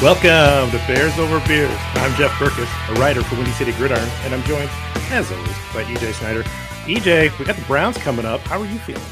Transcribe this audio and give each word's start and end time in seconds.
Welcome 0.00 0.70
to 0.70 0.86
Bears 0.86 1.18
Over 1.18 1.40
Beers. 1.48 1.76
I'm 1.94 2.14
Jeff 2.14 2.30
Berckes, 2.38 2.88
a 2.88 3.00
writer 3.00 3.20
for 3.24 3.34
Windy 3.34 3.50
City 3.50 3.72
Gridiron, 3.72 4.08
and 4.22 4.32
I'm 4.32 4.44
joined, 4.44 4.70
as 5.10 5.32
always, 5.32 5.48
by 5.74 5.82
EJ 5.82 6.14
Snyder. 6.14 6.44
EJ, 6.84 7.36
we 7.36 7.44
got 7.44 7.56
the 7.56 7.64
Browns 7.64 7.98
coming 7.98 8.24
up. 8.24 8.40
How 8.42 8.60
are 8.60 8.64
you 8.64 8.78
feeling? 8.78 9.02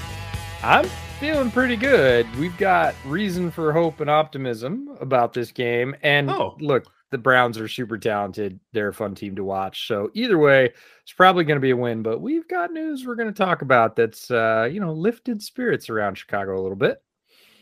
I'm 0.63 0.85
feeling 1.19 1.51
pretty 1.51 1.75
good. 1.75 2.33
We've 2.37 2.57
got 2.57 2.95
reason 3.05 3.51
for 3.51 3.73
hope 3.73 3.99
and 3.99 4.09
optimism 4.09 4.97
about 5.01 5.33
this 5.33 5.51
game. 5.51 5.97
And 6.03 6.31
oh. 6.31 6.57
look, 6.61 6.87
the 7.11 7.19
Browns 7.19 7.59
are 7.59 7.67
super 7.67 7.99
talented. 7.99 8.61
They're 8.73 8.91
a 8.91 8.95
fun 8.95 9.17
team 9.17 9.35
to 9.37 9.45
watch. 9.45 9.89
So 9.89 10.13
either 10.15 10.39
way, 10.39 10.73
it's 11.03 11.13
probably 11.13 11.43
going 11.43 11.57
to 11.57 11.61
be 11.61 11.71
a 11.71 11.77
win. 11.77 12.03
But 12.03 12.21
we've 12.21 12.47
got 12.47 12.73
news 12.73 13.05
we're 13.05 13.17
going 13.17 13.33
to 13.33 13.35
talk 13.35 13.63
about 13.63 13.97
that's 13.97 14.31
uh, 14.31 14.69
you 14.71 14.79
know 14.79 14.93
lifted 14.93 15.43
spirits 15.43 15.91
around 15.91 16.15
Chicago 16.15 16.55
a 16.55 16.63
little 16.63 16.77
bit. 16.77 17.03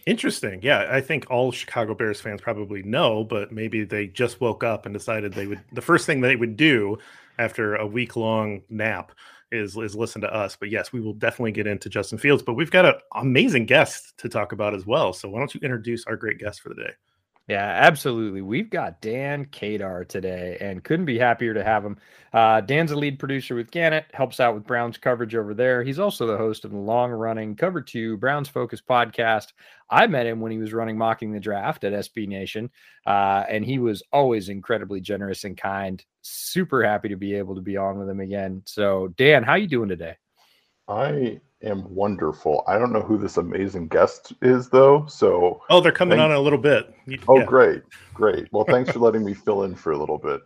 Interesting. 0.06 0.60
Yeah, 0.62 0.86
I 0.90 1.00
think 1.00 1.30
all 1.30 1.50
Chicago 1.50 1.94
Bears 1.94 2.20
fans 2.20 2.42
probably 2.42 2.82
know, 2.82 3.24
but 3.24 3.52
maybe 3.52 3.84
they 3.84 4.06
just 4.06 4.40
woke 4.40 4.62
up 4.62 4.84
and 4.84 4.92
decided 4.92 5.32
they 5.32 5.46
would. 5.46 5.62
The 5.72 5.80
first 5.80 6.04
thing 6.04 6.20
they 6.20 6.36
would 6.36 6.56
do 6.56 6.98
after 7.38 7.76
a 7.76 7.86
week 7.86 8.14
long 8.16 8.62
nap 8.68 9.12
is 9.50 9.76
is 9.76 9.96
listen 9.96 10.20
to 10.20 10.34
us. 10.34 10.56
But 10.56 10.70
yes, 10.70 10.92
we 10.92 11.00
will 11.00 11.14
definitely 11.14 11.52
get 11.52 11.66
into 11.66 11.88
Justin 11.88 12.18
Fields. 12.18 12.42
But 12.42 12.54
we've 12.54 12.70
got 12.70 12.84
an 12.84 12.94
amazing 13.14 13.64
guest 13.66 14.16
to 14.18 14.28
talk 14.28 14.52
about 14.52 14.74
as 14.74 14.84
well. 14.84 15.12
So 15.12 15.28
why 15.28 15.38
don't 15.38 15.54
you 15.54 15.60
introduce 15.62 16.04
our 16.06 16.16
great 16.16 16.38
guest 16.38 16.60
for 16.60 16.68
the 16.68 16.76
day? 16.76 16.92
Yeah, 17.46 17.66
absolutely. 17.82 18.40
We've 18.40 18.70
got 18.70 19.02
Dan 19.02 19.44
Kadar 19.46 20.08
today 20.08 20.56
and 20.62 20.82
couldn't 20.82 21.04
be 21.04 21.18
happier 21.18 21.52
to 21.52 21.62
have 21.62 21.84
him. 21.84 21.98
Uh, 22.32 22.62
Dan's 22.62 22.90
a 22.90 22.96
lead 22.96 23.18
producer 23.18 23.54
with 23.54 23.70
Gannett, 23.70 24.06
helps 24.14 24.40
out 24.40 24.54
with 24.54 24.66
Browns 24.66 24.96
coverage 24.96 25.34
over 25.34 25.52
there. 25.52 25.82
He's 25.82 25.98
also 25.98 26.26
the 26.26 26.38
host 26.38 26.64
of 26.64 26.70
the 26.70 26.78
long 26.78 27.10
running 27.10 27.54
Cover 27.54 27.82
2 27.82 28.16
Browns 28.16 28.48
Focus 28.48 28.80
podcast. 28.80 29.48
I 29.90 30.06
met 30.06 30.26
him 30.26 30.40
when 30.40 30.50
he 30.52 30.58
was 30.58 30.72
running 30.72 30.96
Mocking 30.98 31.32
the 31.32 31.40
Draft 31.40 31.84
at 31.84 31.92
SB 31.92 32.26
Nation, 32.26 32.70
uh, 33.06 33.44
and 33.48 33.64
he 33.64 33.78
was 33.78 34.02
always 34.12 34.48
incredibly 34.48 35.00
generous 35.00 35.44
and 35.44 35.56
kind. 35.56 36.04
Super 36.22 36.82
happy 36.82 37.08
to 37.10 37.16
be 37.16 37.34
able 37.34 37.54
to 37.54 37.60
be 37.60 37.76
on 37.76 37.98
with 37.98 38.08
him 38.08 38.20
again. 38.20 38.62
So, 38.66 39.08
Dan, 39.16 39.42
how 39.42 39.54
you 39.54 39.66
doing 39.66 39.88
today? 39.88 40.16
I 40.88 41.40
am 41.62 41.94
wonderful. 41.94 42.62
I 42.66 42.78
don't 42.78 42.92
know 42.92 43.00
who 43.02 43.16
this 43.18 43.36
amazing 43.38 43.88
guest 43.88 44.32
is 44.42 44.68
though. 44.68 45.06
So 45.06 45.62
Oh, 45.70 45.80
they're 45.80 45.92
coming 45.92 46.18
thanks. 46.18 46.30
on 46.30 46.36
a 46.36 46.40
little 46.40 46.58
bit. 46.58 46.94
Oh, 47.26 47.38
yeah. 47.38 47.44
great. 47.46 47.82
Great. 48.12 48.48
Well, 48.52 48.64
thanks 48.64 48.90
for 48.90 48.98
letting 48.98 49.24
me 49.24 49.32
fill 49.44 49.62
in 49.64 49.74
for 49.74 49.92
a 49.92 49.98
little 49.98 50.18
bit. 50.18 50.40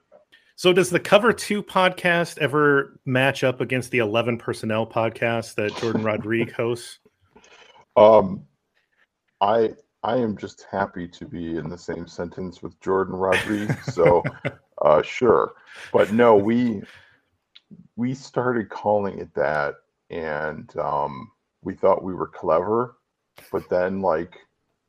So 0.54 0.72
does 0.72 0.90
the 0.90 1.00
Cover 1.00 1.32
2 1.32 1.62
podcast 1.62 2.38
ever 2.38 3.00
match 3.06 3.42
up 3.44 3.60
against 3.60 3.90
the 3.92 3.98
11 3.98 4.38
Personnel 4.38 4.86
podcast 4.86 5.54
that 5.56 5.76
Jordan 5.76 6.02
Rodriguez 6.02 6.54
hosts? 6.54 6.98
Um 7.96 8.44
I 9.40 9.74
I 10.02 10.16
am 10.16 10.36
just 10.36 10.66
happy 10.70 11.08
to 11.08 11.26
be 11.26 11.56
in 11.56 11.68
the 11.68 11.78
same 11.78 12.06
sentence 12.06 12.62
with 12.62 12.80
Jordan 12.80 13.16
Rodriguez. 13.16 13.76
So 13.94 14.22
uh 14.82 15.02
sure. 15.02 15.54
But 15.92 16.12
no, 16.12 16.36
we 16.36 16.82
we 17.96 18.14
started 18.14 18.70
calling 18.70 19.18
it 19.18 19.34
that 19.34 19.74
and 20.10 20.74
um, 20.78 21.30
we 21.62 21.74
thought 21.74 22.02
we 22.04 22.14
were 22.14 22.28
clever, 22.28 22.96
but 23.52 23.68
then 23.68 24.00
like 24.00 24.36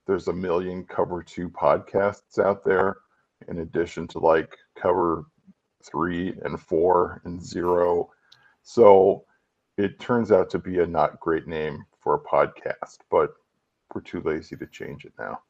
there's 0.08 0.28
a 0.28 0.34
million 0.34 0.86
cover 0.86 1.22
two 1.22 1.50
podcasts 1.50 2.40
out 2.40 2.64
there 2.64 2.98
in 3.48 3.60
addition 3.60 4.08
to 4.08 4.20
like 4.20 4.56
cover 4.76 5.26
three 5.84 6.34
and 6.44 6.60
four 6.60 7.22
and 7.26 7.44
zero. 7.44 8.10
So 8.64 9.26
it 9.78 10.00
turns 10.00 10.32
out 10.32 10.50
to 10.52 10.60
be 10.60 10.80
a 10.80 10.88
not 10.88 11.20
great 11.20 11.48
name 11.48 11.86
for 12.00 12.16
a 12.16 12.20
podcast, 12.20 13.00
but 13.10 13.34
we're 13.94 14.02
too 14.02 14.22
lazy 14.22 14.56
to 14.56 14.68
change 14.68 15.06
it 15.06 15.14
now. 15.18 15.42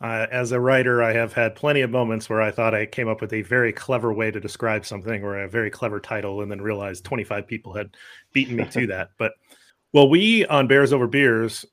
Uh, 0.00 0.26
as 0.32 0.50
a 0.50 0.58
writer, 0.58 1.00
I 1.02 1.12
have 1.12 1.32
had 1.32 1.54
plenty 1.54 1.80
of 1.82 1.90
moments 1.90 2.28
where 2.28 2.42
I 2.42 2.50
thought 2.50 2.74
I 2.74 2.86
came 2.86 3.08
up 3.08 3.20
with 3.20 3.32
a 3.32 3.42
very 3.42 3.72
clever 3.72 4.12
way 4.12 4.32
to 4.32 4.40
describe 4.40 4.84
something 4.84 5.22
or 5.22 5.38
a 5.38 5.48
very 5.48 5.70
clever 5.70 6.00
title, 6.00 6.42
and 6.42 6.50
then 6.50 6.60
realized 6.60 7.04
25 7.04 7.46
people 7.46 7.72
had 7.72 7.96
beaten 8.32 8.56
me 8.56 8.64
to 8.64 8.86
that. 8.88 9.10
But 9.16 9.32
well, 9.92 10.08
we 10.08 10.44
on 10.46 10.66
Bears 10.66 10.92
Over 10.92 11.06
Beers 11.06 11.64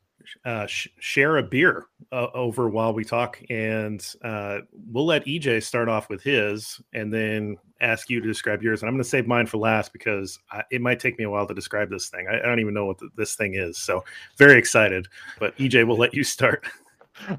uh, 0.45 0.65
sh- 0.67 0.87
share 0.99 1.37
a 1.37 1.43
beer 1.43 1.87
uh, 2.11 2.27
over 2.33 2.69
while 2.69 2.93
we 2.93 3.03
talk, 3.03 3.41
and 3.49 4.05
uh, 4.23 4.59
we'll 4.91 5.05
let 5.05 5.25
EJ 5.25 5.63
start 5.63 5.89
off 5.89 6.09
with 6.09 6.21
his, 6.23 6.81
and 6.93 7.13
then 7.13 7.57
ask 7.81 8.09
you 8.09 8.21
to 8.21 8.27
describe 8.27 8.61
yours. 8.61 8.81
And 8.81 8.89
I'm 8.89 8.95
going 8.95 9.03
to 9.03 9.09
save 9.09 9.27
mine 9.27 9.45
for 9.45 9.57
last 9.57 9.93
because 9.93 10.39
I, 10.51 10.63
it 10.71 10.81
might 10.81 10.99
take 10.99 11.17
me 11.17 11.25
a 11.25 11.29
while 11.29 11.47
to 11.47 11.53
describe 11.53 11.89
this 11.89 12.09
thing. 12.09 12.27
I, 12.29 12.39
I 12.39 12.43
don't 12.43 12.59
even 12.59 12.73
know 12.73 12.85
what 12.85 12.97
the, 12.97 13.09
this 13.15 13.35
thing 13.35 13.55
is, 13.55 13.77
so 13.77 14.03
very 14.37 14.57
excited. 14.57 15.07
But 15.39 15.55
EJ, 15.57 15.87
we'll 15.87 15.97
let 15.97 16.13
you 16.13 16.23
start. 16.23 16.65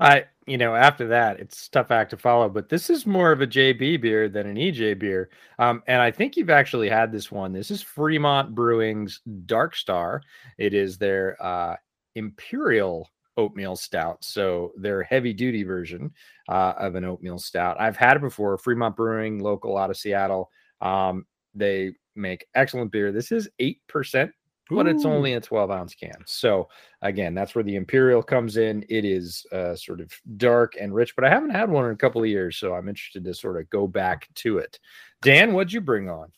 I, 0.00 0.24
you 0.46 0.58
know, 0.58 0.74
after 0.74 1.06
that, 1.08 1.40
it's 1.40 1.68
tough 1.68 1.90
act 1.90 2.10
to 2.10 2.16
follow. 2.16 2.48
But 2.48 2.68
this 2.68 2.90
is 2.90 3.06
more 3.06 3.32
of 3.32 3.40
a 3.40 3.46
JB 3.46 4.00
beer 4.00 4.28
than 4.28 4.46
an 4.46 4.56
EJ 4.56 4.98
beer, 4.98 5.30
um, 5.58 5.82
and 5.86 6.02
I 6.02 6.10
think 6.10 6.36
you've 6.36 6.50
actually 6.50 6.88
had 6.88 7.12
this 7.12 7.30
one. 7.30 7.52
This 7.52 7.70
is 7.70 7.82
Fremont 7.82 8.54
Brewing's 8.54 9.20
Dark 9.46 9.74
Star. 9.74 10.22
It 10.58 10.74
is 10.74 10.98
their 10.98 11.36
uh, 11.40 11.76
Imperial 12.14 13.08
oatmeal 13.36 13.76
stout, 13.76 14.22
so 14.24 14.72
their 14.76 15.02
heavy 15.02 15.32
duty 15.32 15.62
version 15.62 16.10
uh, 16.48 16.74
of 16.78 16.94
an 16.94 17.04
oatmeal 17.04 17.38
stout. 17.38 17.80
I've 17.80 17.96
had 17.96 18.16
it 18.16 18.22
before. 18.22 18.58
Fremont 18.58 18.96
Brewing, 18.96 19.38
local 19.38 19.78
out 19.78 19.90
of 19.90 19.96
Seattle. 19.96 20.50
Um, 20.80 21.26
they 21.54 21.92
make 22.16 22.46
excellent 22.54 22.92
beer. 22.92 23.12
This 23.12 23.32
is 23.32 23.48
eight 23.58 23.80
percent 23.88 24.32
but 24.70 24.86
it's 24.86 25.04
only 25.04 25.34
a 25.34 25.40
12 25.40 25.70
ounce 25.70 25.94
can. 25.94 26.22
So 26.26 26.68
again, 27.02 27.34
that's 27.34 27.54
where 27.54 27.64
the 27.64 27.76
Imperial 27.76 28.22
comes 28.22 28.56
in. 28.56 28.84
It 28.88 29.04
is 29.04 29.44
uh, 29.52 29.74
sort 29.74 30.00
of 30.00 30.12
dark 30.36 30.74
and 30.80 30.94
rich, 30.94 31.14
but 31.16 31.24
I 31.24 31.28
haven't 31.28 31.50
had 31.50 31.70
one 31.70 31.86
in 31.86 31.92
a 31.92 31.96
couple 31.96 32.22
of 32.22 32.28
years, 32.28 32.56
so 32.56 32.74
I'm 32.74 32.88
interested 32.88 33.24
to 33.24 33.34
sort 33.34 33.60
of 33.60 33.68
go 33.70 33.86
back 33.86 34.28
to 34.36 34.58
it. 34.58 34.78
Dan, 35.22 35.52
what'd 35.52 35.72
you 35.72 35.80
bring 35.80 36.08
on? 36.08 36.30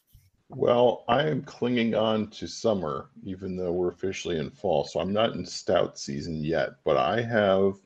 Well, 0.54 1.04
I 1.08 1.22
am 1.22 1.42
clinging 1.42 1.94
on 1.94 2.28
to 2.28 2.46
summer, 2.46 3.08
even 3.24 3.56
though 3.56 3.72
we're 3.72 3.90
officially 3.90 4.38
in 4.38 4.50
fall. 4.50 4.84
So 4.84 5.00
I'm 5.00 5.12
not 5.12 5.32
in 5.34 5.46
stout 5.46 5.98
season 5.98 6.44
yet, 6.44 6.72
but 6.84 6.96
I 6.96 7.22
have 7.22 7.76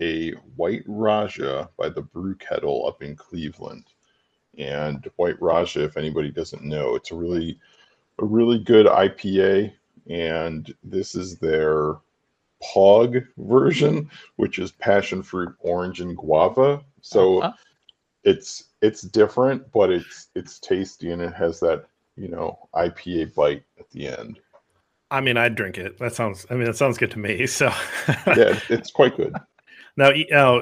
a 0.00 0.30
White 0.56 0.84
Rajah 0.86 1.68
by 1.76 1.90
the 1.90 2.02
Brew 2.02 2.34
Kettle 2.36 2.86
up 2.86 3.02
in 3.02 3.14
Cleveland. 3.14 3.84
And 4.56 5.08
White 5.16 5.40
Rajah, 5.42 5.84
if 5.84 5.96
anybody 5.96 6.30
doesn't 6.30 6.64
know, 6.64 6.94
it's 6.94 7.10
a 7.10 7.16
really 7.16 7.58
a 8.18 8.24
really 8.24 8.60
good 8.60 8.86
IPA, 8.86 9.72
and 10.08 10.72
this 10.84 11.14
is 11.14 11.38
their 11.38 11.96
POG 12.62 13.24
version, 13.36 14.08
which 14.36 14.58
is 14.58 14.70
passion 14.72 15.22
fruit, 15.22 15.54
orange, 15.58 16.00
and 16.00 16.16
guava. 16.16 16.82
So 17.02 17.40
uh-huh. 17.40 17.52
It's 18.24 18.64
it's 18.82 19.02
different, 19.02 19.70
but 19.72 19.90
it's 19.90 20.28
it's 20.34 20.58
tasty 20.58 21.12
and 21.12 21.22
it 21.22 21.34
has 21.34 21.60
that 21.60 21.86
you 22.16 22.28
know 22.28 22.68
IPA 22.74 23.34
bite 23.34 23.64
at 23.78 23.90
the 23.90 24.08
end. 24.08 24.40
I 25.10 25.20
mean, 25.20 25.36
I'd 25.36 25.54
drink 25.54 25.78
it. 25.78 25.98
That 25.98 26.14
sounds. 26.14 26.46
I 26.50 26.54
mean, 26.54 26.64
that 26.64 26.76
sounds 26.76 26.98
good 26.98 27.10
to 27.12 27.18
me. 27.18 27.46
So 27.46 27.66
yeah, 28.26 28.58
it's 28.68 28.90
quite 28.90 29.16
good. 29.16 29.34
Now, 29.96 30.10
now, 30.28 30.60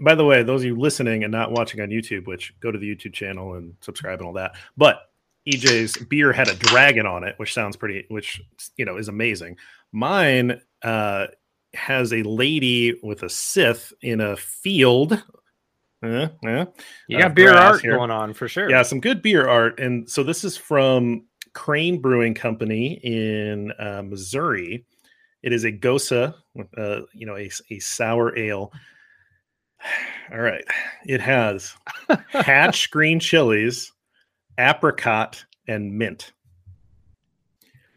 by 0.00 0.14
the 0.14 0.24
way, 0.24 0.42
those 0.42 0.62
of 0.62 0.64
you 0.64 0.74
listening 0.74 1.22
and 1.22 1.30
not 1.30 1.52
watching 1.52 1.82
on 1.82 1.90
YouTube, 1.90 2.26
which 2.26 2.58
go 2.60 2.72
to 2.72 2.78
the 2.78 2.96
YouTube 2.96 3.12
channel 3.12 3.52
and 3.52 3.74
subscribe 3.82 4.20
and 4.20 4.26
all 4.26 4.32
that, 4.32 4.52
but 4.74 5.10
EJ's 5.46 5.98
beer 6.06 6.32
had 6.32 6.48
a 6.48 6.54
dragon 6.54 7.04
on 7.04 7.22
it, 7.22 7.34
which 7.36 7.52
sounds 7.52 7.76
pretty, 7.76 8.06
which 8.08 8.40
you 8.78 8.86
know 8.86 8.96
is 8.96 9.08
amazing. 9.08 9.58
Mine 9.92 10.62
uh, 10.82 11.26
has 11.74 12.12
a 12.12 12.22
lady 12.22 12.98
with 13.02 13.22
a 13.22 13.28
Sith 13.28 13.92
in 14.00 14.22
a 14.22 14.36
field. 14.36 15.22
Uh, 16.02 16.28
yeah. 16.42 16.64
you 17.08 17.18
got 17.18 17.34
beer 17.34 17.54
art 17.54 17.82
here. 17.82 17.96
going 17.96 18.10
on 18.10 18.32
for 18.32 18.48
sure. 18.48 18.70
Yeah, 18.70 18.82
some 18.82 19.00
good 19.00 19.20
beer 19.20 19.46
art, 19.46 19.78
and 19.78 20.08
so 20.08 20.22
this 20.22 20.44
is 20.44 20.56
from 20.56 21.26
Crane 21.52 22.00
Brewing 22.00 22.34
Company 22.34 22.94
in 23.02 23.72
uh, 23.78 24.02
Missouri. 24.02 24.86
It 25.42 25.52
is 25.52 25.64
a 25.64 25.72
Gose, 25.72 26.34
uh, 26.76 27.00
you 27.12 27.26
know, 27.26 27.36
a, 27.36 27.50
a 27.70 27.78
sour 27.80 28.36
ale. 28.38 28.72
All 30.32 30.40
right, 30.40 30.64
it 31.06 31.20
has 31.20 31.74
hatch 32.28 32.90
green 32.90 33.20
chilies 33.20 33.92
apricot, 34.60 35.44
and 35.66 35.92
mint. 35.92 36.32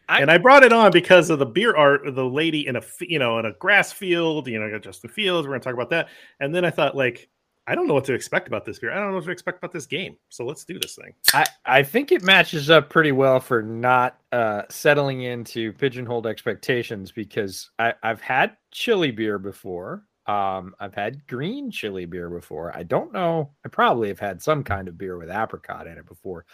I, 0.09 0.21
and 0.21 0.29
I 0.29 0.37
brought 0.37 0.63
it 0.63 0.73
on 0.73 0.91
because 0.91 1.29
of 1.29 1.39
the 1.39 1.45
beer 1.45 1.75
art 1.75 2.05
of 2.05 2.15
the 2.15 2.25
lady 2.25 2.67
in 2.67 2.75
a 2.75 2.81
you 3.01 3.19
know 3.19 3.39
in 3.39 3.45
a 3.45 3.53
grass 3.53 3.91
field. 3.91 4.47
You 4.47 4.59
know, 4.59 4.69
got 4.69 4.81
Justin 4.81 5.09
Fields. 5.09 5.47
We're 5.47 5.53
gonna 5.53 5.63
talk 5.63 5.73
about 5.73 5.89
that. 5.91 6.09
And 6.39 6.53
then 6.53 6.65
I 6.65 6.69
thought, 6.69 6.95
like, 6.95 7.29
I 7.65 7.75
don't 7.75 7.87
know 7.87 7.93
what 7.93 8.05
to 8.05 8.13
expect 8.13 8.47
about 8.47 8.65
this 8.65 8.79
beer. 8.79 8.91
I 8.91 8.99
don't 8.99 9.09
know 9.09 9.15
what 9.15 9.25
to 9.25 9.31
expect 9.31 9.59
about 9.59 9.71
this 9.71 9.85
game. 9.85 10.17
So 10.29 10.45
let's 10.45 10.65
do 10.65 10.77
this 10.79 10.95
thing. 10.95 11.13
I, 11.33 11.45
I 11.65 11.83
think 11.83 12.11
it 12.11 12.21
matches 12.21 12.69
up 12.69 12.89
pretty 12.89 13.13
well 13.13 13.39
for 13.39 13.61
not 13.61 14.19
uh, 14.31 14.63
settling 14.69 15.21
into 15.21 15.71
pigeonholed 15.73 16.27
expectations 16.27 17.11
because 17.11 17.69
I, 17.79 17.93
I've 18.03 18.21
had 18.21 18.57
chili 18.71 19.11
beer 19.11 19.39
before. 19.39 20.03
Um, 20.25 20.75
I've 20.79 20.93
had 20.93 21.25
green 21.27 21.71
chili 21.71 22.05
beer 22.05 22.29
before. 22.29 22.75
I 22.75 22.83
don't 22.83 23.13
know. 23.13 23.51
I 23.65 23.69
probably 23.69 24.09
have 24.09 24.19
had 24.19 24.41
some 24.41 24.63
kind 24.63 24.87
of 24.87 24.97
beer 24.97 25.17
with 25.17 25.29
apricot 25.29 25.87
in 25.87 25.97
it 25.97 26.05
before. 26.05 26.45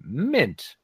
Mint. 0.00 0.76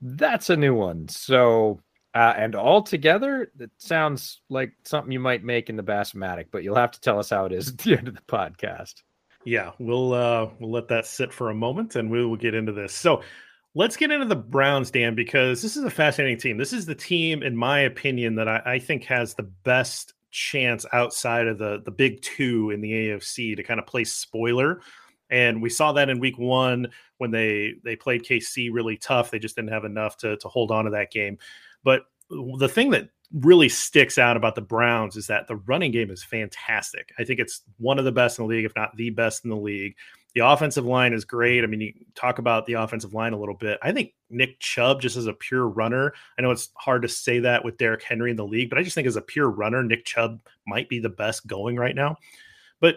That's 0.00 0.50
a 0.50 0.56
new 0.56 0.74
one. 0.74 1.08
So, 1.08 1.80
uh, 2.16 2.32
and 2.34 2.54
all 2.54 2.82
together, 2.82 3.52
it 3.60 3.70
sounds 3.76 4.40
like 4.48 4.72
something 4.84 5.12
you 5.12 5.20
might 5.20 5.44
make 5.44 5.68
in 5.68 5.76
the 5.76 5.82
Bassmatic, 5.82 6.46
but 6.50 6.64
you'll 6.64 6.74
have 6.74 6.92
to 6.92 7.00
tell 7.02 7.18
us 7.18 7.28
how 7.28 7.44
it 7.44 7.52
is 7.52 7.68
at 7.72 7.76
the 7.76 7.94
end 7.94 8.08
of 8.08 8.14
the 8.14 8.22
podcast. 8.22 9.02
Yeah, 9.44 9.72
we'll 9.78 10.14
uh 10.14 10.48
we'll 10.58 10.70
let 10.70 10.88
that 10.88 11.04
sit 11.06 11.30
for 11.30 11.50
a 11.50 11.54
moment 11.54 11.94
and 11.94 12.10
we 12.10 12.24
will 12.24 12.36
get 12.36 12.54
into 12.54 12.72
this. 12.72 12.94
So 12.94 13.22
let's 13.74 13.98
get 13.98 14.10
into 14.10 14.24
the 14.24 14.34
Browns, 14.34 14.90
Dan, 14.90 15.14
because 15.14 15.60
this 15.60 15.76
is 15.76 15.84
a 15.84 15.90
fascinating 15.90 16.38
team. 16.38 16.56
This 16.56 16.72
is 16.72 16.86
the 16.86 16.94
team, 16.94 17.42
in 17.42 17.54
my 17.54 17.80
opinion, 17.80 18.36
that 18.36 18.48
I, 18.48 18.62
I 18.64 18.78
think 18.78 19.04
has 19.04 19.34
the 19.34 19.50
best 19.64 20.14
chance 20.30 20.86
outside 20.94 21.46
of 21.46 21.58
the 21.58 21.82
the 21.84 21.90
big 21.90 22.22
two 22.22 22.70
in 22.70 22.80
the 22.80 22.92
AFC 22.92 23.56
to 23.56 23.62
kind 23.62 23.78
of 23.78 23.86
play 23.86 24.04
spoiler. 24.04 24.80
And 25.28 25.60
we 25.60 25.68
saw 25.68 25.92
that 25.92 26.08
in 26.08 26.18
week 26.18 26.38
one 26.38 26.88
when 27.18 27.30
they 27.30 27.74
they 27.84 27.94
played 27.94 28.24
KC 28.24 28.70
really 28.72 28.96
tough. 28.96 29.30
They 29.30 29.38
just 29.38 29.54
didn't 29.54 29.72
have 29.72 29.84
enough 29.84 30.16
to 30.18 30.38
to 30.38 30.48
hold 30.48 30.70
on 30.70 30.86
to 30.86 30.92
that 30.92 31.12
game. 31.12 31.36
But 31.86 32.02
the 32.28 32.68
thing 32.68 32.90
that 32.90 33.10
really 33.32 33.68
sticks 33.68 34.18
out 34.18 34.36
about 34.36 34.56
the 34.56 34.60
Browns 34.60 35.14
is 35.14 35.28
that 35.28 35.46
the 35.46 35.54
running 35.54 35.92
game 35.92 36.10
is 36.10 36.24
fantastic. 36.24 37.12
I 37.16 37.22
think 37.22 37.38
it's 37.38 37.62
one 37.78 38.00
of 38.00 38.04
the 38.04 38.10
best 38.10 38.40
in 38.40 38.44
the 38.44 38.48
league, 38.48 38.64
if 38.64 38.74
not 38.74 38.96
the 38.96 39.10
best 39.10 39.44
in 39.44 39.50
the 39.50 39.56
league. 39.56 39.94
The 40.34 40.40
offensive 40.40 40.84
line 40.84 41.12
is 41.12 41.24
great. 41.24 41.62
I 41.62 41.68
mean, 41.68 41.80
you 41.80 41.92
talk 42.16 42.40
about 42.40 42.66
the 42.66 42.72
offensive 42.72 43.14
line 43.14 43.34
a 43.34 43.38
little 43.38 43.54
bit. 43.54 43.78
I 43.82 43.92
think 43.92 44.14
Nick 44.30 44.58
Chubb, 44.58 45.00
just 45.00 45.16
as 45.16 45.28
a 45.28 45.32
pure 45.32 45.68
runner, 45.68 46.12
I 46.36 46.42
know 46.42 46.50
it's 46.50 46.70
hard 46.74 47.02
to 47.02 47.08
say 47.08 47.38
that 47.38 47.64
with 47.64 47.78
Derrick 47.78 48.02
Henry 48.02 48.32
in 48.32 48.36
the 48.36 48.44
league, 48.44 48.68
but 48.68 48.80
I 48.80 48.82
just 48.82 48.96
think 48.96 49.06
as 49.06 49.14
a 49.14 49.22
pure 49.22 49.48
runner, 49.48 49.84
Nick 49.84 50.04
Chubb 50.04 50.40
might 50.66 50.88
be 50.88 50.98
the 50.98 51.08
best 51.08 51.46
going 51.46 51.76
right 51.76 51.94
now. 51.94 52.16
But 52.80 52.96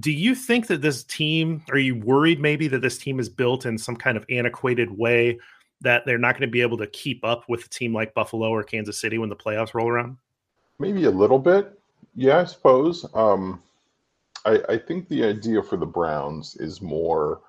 do 0.00 0.10
you 0.10 0.34
think 0.34 0.66
that 0.66 0.82
this 0.82 1.04
team, 1.04 1.62
are 1.70 1.78
you 1.78 1.94
worried 1.94 2.40
maybe 2.40 2.66
that 2.68 2.82
this 2.82 2.98
team 2.98 3.20
is 3.20 3.28
built 3.28 3.64
in 3.64 3.78
some 3.78 3.96
kind 3.96 4.16
of 4.16 4.26
antiquated 4.28 4.90
way 4.90 5.38
that 5.80 6.04
they're 6.06 6.18
not 6.18 6.34
going 6.34 6.48
to 6.48 6.52
be 6.52 6.62
able 6.62 6.78
to 6.78 6.86
keep 6.86 7.24
up 7.24 7.44
with 7.48 7.66
a 7.66 7.68
team 7.68 7.94
like 7.94 8.14
Buffalo 8.14 8.48
or 8.48 8.62
Kansas 8.62 9.00
City 9.00 9.18
when 9.18 9.28
the 9.28 9.36
playoffs 9.36 9.74
roll 9.74 9.88
around? 9.88 10.16
Maybe 10.78 11.04
a 11.04 11.10
little 11.10 11.38
bit. 11.38 11.78
Yeah, 12.14 12.38
I 12.38 12.44
suppose. 12.44 13.06
Um, 13.14 13.62
I, 14.44 14.60
I 14.68 14.78
think 14.78 15.08
the 15.08 15.24
idea 15.24 15.62
for 15.62 15.76
the 15.76 15.86
Browns 15.86 16.56
is 16.56 16.80
more 16.80 17.40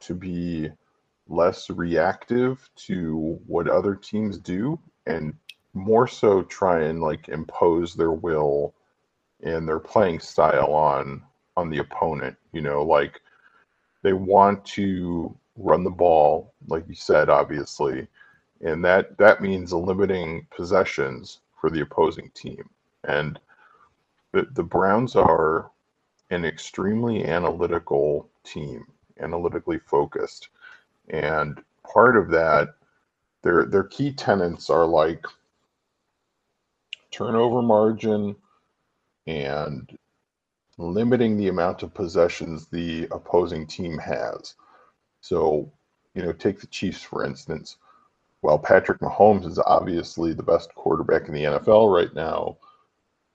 to 0.00 0.14
be 0.14 0.70
less 1.28 1.70
reactive 1.70 2.68
to 2.74 3.38
what 3.46 3.68
other 3.68 3.94
teams 3.94 4.38
do 4.38 4.78
and 5.06 5.34
more 5.74 6.06
so 6.06 6.42
try 6.42 6.82
and 6.82 7.00
like 7.00 7.28
impose 7.28 7.94
their 7.94 8.12
will 8.12 8.74
and 9.42 9.66
their 9.66 9.78
playing 9.78 10.20
style 10.20 10.72
on 10.72 11.22
on 11.56 11.70
the 11.70 11.78
opponent 11.78 12.36
you 12.52 12.60
know 12.60 12.82
like 12.82 13.20
they 14.02 14.12
want 14.12 14.64
to 14.64 15.34
run 15.56 15.84
the 15.84 15.90
ball, 15.90 16.54
like 16.68 16.84
you 16.88 16.94
said, 16.94 17.28
obviously, 17.28 18.06
and 18.60 18.84
that 18.84 19.16
that 19.18 19.42
means 19.42 19.72
limiting 19.72 20.46
possessions 20.54 21.40
for 21.60 21.70
the 21.70 21.80
opposing 21.80 22.30
team. 22.34 22.68
And 23.04 23.38
the, 24.32 24.46
the 24.52 24.62
Browns 24.62 25.16
are 25.16 25.70
an 26.30 26.44
extremely 26.44 27.24
analytical 27.26 28.28
team, 28.44 28.86
analytically 29.20 29.78
focused, 29.78 30.48
and 31.10 31.62
part 31.84 32.16
of 32.16 32.30
that, 32.30 32.74
their 33.42 33.64
their 33.66 33.84
key 33.84 34.12
tenants 34.12 34.70
are 34.70 34.86
like 34.86 35.24
turnover 37.10 37.60
margin 37.60 38.34
and 39.26 39.96
limiting 40.78 41.36
the 41.36 41.48
amount 41.48 41.82
of 41.82 41.94
possessions 41.94 42.66
the 42.66 43.06
opposing 43.10 43.66
team 43.66 43.98
has. 43.98 44.54
So, 45.22 45.72
you 46.14 46.22
know, 46.22 46.32
take 46.32 46.60
the 46.60 46.66
Chiefs 46.66 47.02
for 47.02 47.24
instance. 47.24 47.76
While 48.42 48.58
Patrick 48.58 48.98
Mahomes 48.98 49.46
is 49.46 49.58
obviously 49.60 50.34
the 50.34 50.42
best 50.42 50.74
quarterback 50.74 51.28
in 51.28 51.34
the 51.34 51.44
NFL 51.44 51.94
right 51.94 52.12
now, 52.12 52.58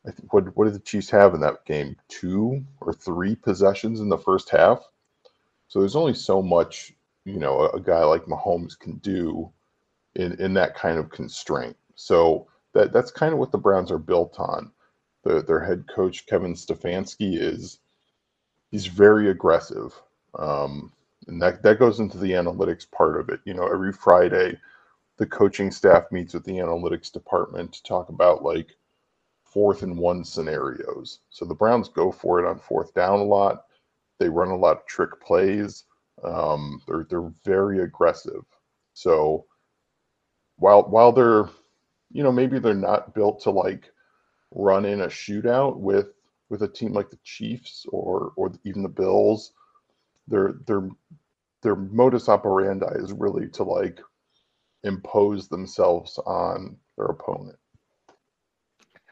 I 0.06 0.12
think 0.12 0.34
what 0.34 0.56
what 0.56 0.66
did 0.66 0.76
the 0.76 0.80
Chiefs 0.80 1.10
have 1.10 1.34
in 1.34 1.42
that 1.42 1.66
game? 1.66 1.96
Two 2.10 2.64
or 2.82 2.94
three 2.94 3.36
possessions 3.36 4.02
in 4.02 4.10
the 4.10 4.18
first 4.18 4.50
half. 4.50 4.88
So 5.70 5.80
there's 5.80 5.96
only 5.96 6.14
so 6.14 6.42
much, 6.42 6.94
you 7.26 7.40
know, 7.40 7.62
a, 7.62 7.70
a 7.78 7.82
guy 7.82 8.04
like 8.04 8.26
Mahomes 8.26 8.78
can 8.78 8.98
do 8.98 9.52
in 10.16 10.34
in 10.42 10.54
that 10.56 10.76
kind 10.76 11.00
of 11.00 11.10
constraint. 11.10 11.76
So 11.96 12.48
that 12.74 12.92
that's 12.92 13.12
kind 13.12 13.32
of 13.34 13.40
what 13.40 13.52
the 13.52 13.58
Browns 13.58 13.92
are 13.92 13.98
built 13.98 14.40
on. 14.40 14.72
The, 15.24 15.42
their 15.42 15.64
head 15.64 15.86
coach 15.94 16.26
Kevin 16.26 16.54
Stefanski 16.54 17.38
is 17.40 17.80
he's 18.72 18.88
very 18.88 19.30
aggressive. 19.30 19.94
Um, 20.38 20.92
and 21.28 21.42
that 21.42 21.62
that 21.64 21.80
goes 21.80 22.00
into 22.00 22.18
the 22.18 22.32
analytics 22.32 22.90
part 22.90 23.20
of 23.20 23.30
it. 23.30 23.42
You 23.46 23.54
know, 23.54 23.68
every 23.68 23.94
Friday, 23.94 24.60
the 25.18 25.26
coaching 25.26 25.72
staff 25.72 26.12
meets 26.12 26.34
with 26.34 26.46
the 26.46 26.54
analytics 26.54 27.12
department 27.12 27.74
to 27.74 27.84
talk 27.84 28.10
about 28.10 28.44
like 28.44 28.78
fourth 29.44 29.84
and 29.84 29.98
one 29.98 30.24
scenarios. 30.24 31.20
So 31.30 31.46
the 31.46 31.56
Browns 31.56 31.90
go 31.90 32.12
for 32.12 32.40
it 32.40 32.48
on 32.48 32.60
fourth 32.60 32.94
down 32.94 33.20
a 33.20 33.24
lot. 33.24 33.66
They 34.20 34.30
run 34.30 34.50
a 34.50 34.56
lot 34.58 34.78
of 34.78 34.86
trick 34.86 35.20
plays. 35.22 35.86
Um, 36.24 36.82
they're 36.88 37.06
they're 37.10 37.32
very 37.44 37.80
aggressive. 37.80 38.44
So 38.94 39.46
while 40.58 40.84
while 40.84 41.12
they're 41.12 41.50
you 42.12 42.24
know 42.24 42.32
maybe 42.32 42.60
they're 42.60 42.74
not 42.74 43.14
built 43.14 43.42
to 43.42 43.52
like 43.52 43.92
run 44.52 44.86
in 44.86 45.02
a 45.02 45.08
shootout 45.08 45.78
with 45.78 46.08
with 46.50 46.64
a 46.64 46.68
team 46.68 46.94
like 46.94 47.10
the 47.10 47.20
Chiefs 47.24 47.86
or 47.90 48.32
or 48.36 48.52
even 48.64 48.82
the 48.82 48.90
Bills 48.90 49.52
their 50.28 50.56
their 50.66 50.90
their 51.64 51.76
modus 51.76 52.30
operandi 52.30 52.94
is 52.96 53.14
really 53.14 53.48
to 53.50 53.64
like 53.64 54.00
impose 54.84 55.48
themselves 55.48 56.20
on 56.26 56.78
their 56.98 57.08
opponent. 57.08 57.58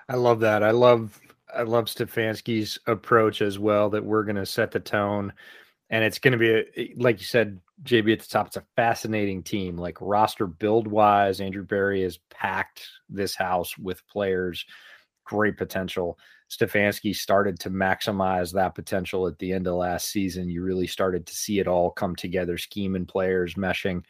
I 0.08 0.16
love 0.16 0.40
that. 0.42 0.64
I 0.64 0.72
love 0.72 1.20
I 1.54 1.64
love 1.64 1.86
Stefanski's 1.86 2.80
approach 2.88 3.42
as 3.42 3.58
well. 3.58 3.90
That 3.90 4.06
we're 4.06 4.24
going 4.24 4.36
to 4.36 4.46
set 4.46 4.72
the 4.72 4.80
tone, 4.80 5.34
and 5.90 6.04
it's 6.04 6.20
going 6.20 6.34
to 6.34 6.38
be 6.38 6.52
a, 6.52 6.94
like 6.98 7.20
you 7.20 7.26
said, 7.26 7.60
JB 7.84 8.14
at 8.14 8.20
the 8.20 8.28
top. 8.28 8.48
It's 8.48 8.58
a 8.58 8.64
fascinating 8.76 9.44
team. 9.44 9.78
Like 9.78 9.98
roster 10.00 10.48
build 10.48 10.88
wise, 10.88 11.42
Andrew 11.42 11.64
Berry 11.64 12.04
has 12.04 12.20
packed 12.30 12.88
this 13.10 13.36
house 13.36 13.78
with 13.78 14.08
players, 14.08 14.66
great 15.26 15.58
potential. 15.58 16.18
Stefanski 16.50 17.16
started 17.16 17.60
to 17.60 17.70
maximize 17.70 18.54
that 18.54 18.76
potential 18.76 19.28
at 19.28 19.38
the 19.40 19.52
end 19.52 19.68
of 19.68 19.76
last 19.76 20.10
season. 20.10 20.50
You 20.50 20.64
really 20.64 20.88
started 20.88 21.26
to 21.28 21.34
see 21.34 21.60
it 21.60 21.68
all 21.68 21.92
come 21.92 22.16
together, 22.16 22.58
scheme 22.58 22.96
and 22.96 23.08
players 23.08 23.56
meshing, 23.56 24.04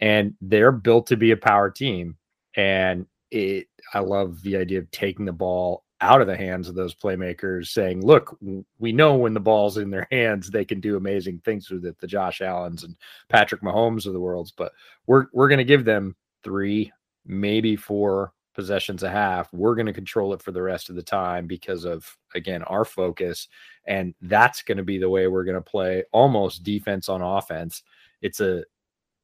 and 0.00 0.34
they're 0.40 0.72
built 0.72 1.08
to 1.08 1.16
be 1.16 1.32
a 1.32 1.36
power 1.36 1.70
team. 1.70 2.16
And 2.54 3.06
it, 3.30 3.66
I 3.92 4.00
love 4.00 4.42
the 4.42 4.56
idea 4.56 4.78
of 4.78 4.90
taking 4.90 5.24
the 5.24 5.32
ball 5.32 5.84
out 6.00 6.20
of 6.20 6.26
the 6.26 6.36
hands 6.36 6.68
of 6.68 6.74
those 6.74 6.94
playmakers, 6.94 7.68
saying, 7.68 8.04
"Look, 8.04 8.36
we 8.78 8.92
know 8.92 9.16
when 9.16 9.34
the 9.34 9.40
ball's 9.40 9.76
in 9.76 9.90
their 9.90 10.08
hands, 10.10 10.48
they 10.48 10.64
can 10.64 10.80
do 10.80 10.96
amazing 10.96 11.40
things 11.40 11.70
with 11.70 11.84
it." 11.84 11.98
The 11.98 12.06
Josh 12.06 12.40
Allen's 12.40 12.84
and 12.84 12.96
Patrick 13.28 13.62
Mahomes 13.62 14.06
of 14.06 14.12
the 14.12 14.20
worlds, 14.20 14.52
but 14.56 14.72
we're 15.06 15.26
we're 15.32 15.48
going 15.48 15.58
to 15.58 15.64
give 15.64 15.84
them 15.84 16.16
three, 16.42 16.90
maybe 17.26 17.76
four 17.76 18.32
possessions 18.60 19.02
a 19.02 19.08
half, 19.08 19.50
we're 19.54 19.74
going 19.74 19.86
to 19.86 19.92
control 19.92 20.34
it 20.34 20.42
for 20.42 20.52
the 20.52 20.60
rest 20.60 20.90
of 20.90 20.96
the 20.96 21.02
time 21.02 21.46
because 21.46 21.86
of 21.86 22.14
again 22.34 22.62
our 22.64 22.84
focus, 22.84 23.48
and 23.86 24.14
that's 24.20 24.60
going 24.62 24.76
to 24.76 24.84
be 24.84 24.98
the 24.98 25.08
way 25.08 25.28
we're 25.28 25.44
going 25.44 25.54
to 25.54 25.62
play 25.62 26.04
almost 26.12 26.62
defense 26.62 27.08
on 27.08 27.22
offense. 27.22 27.82
It's 28.20 28.40
a 28.40 28.64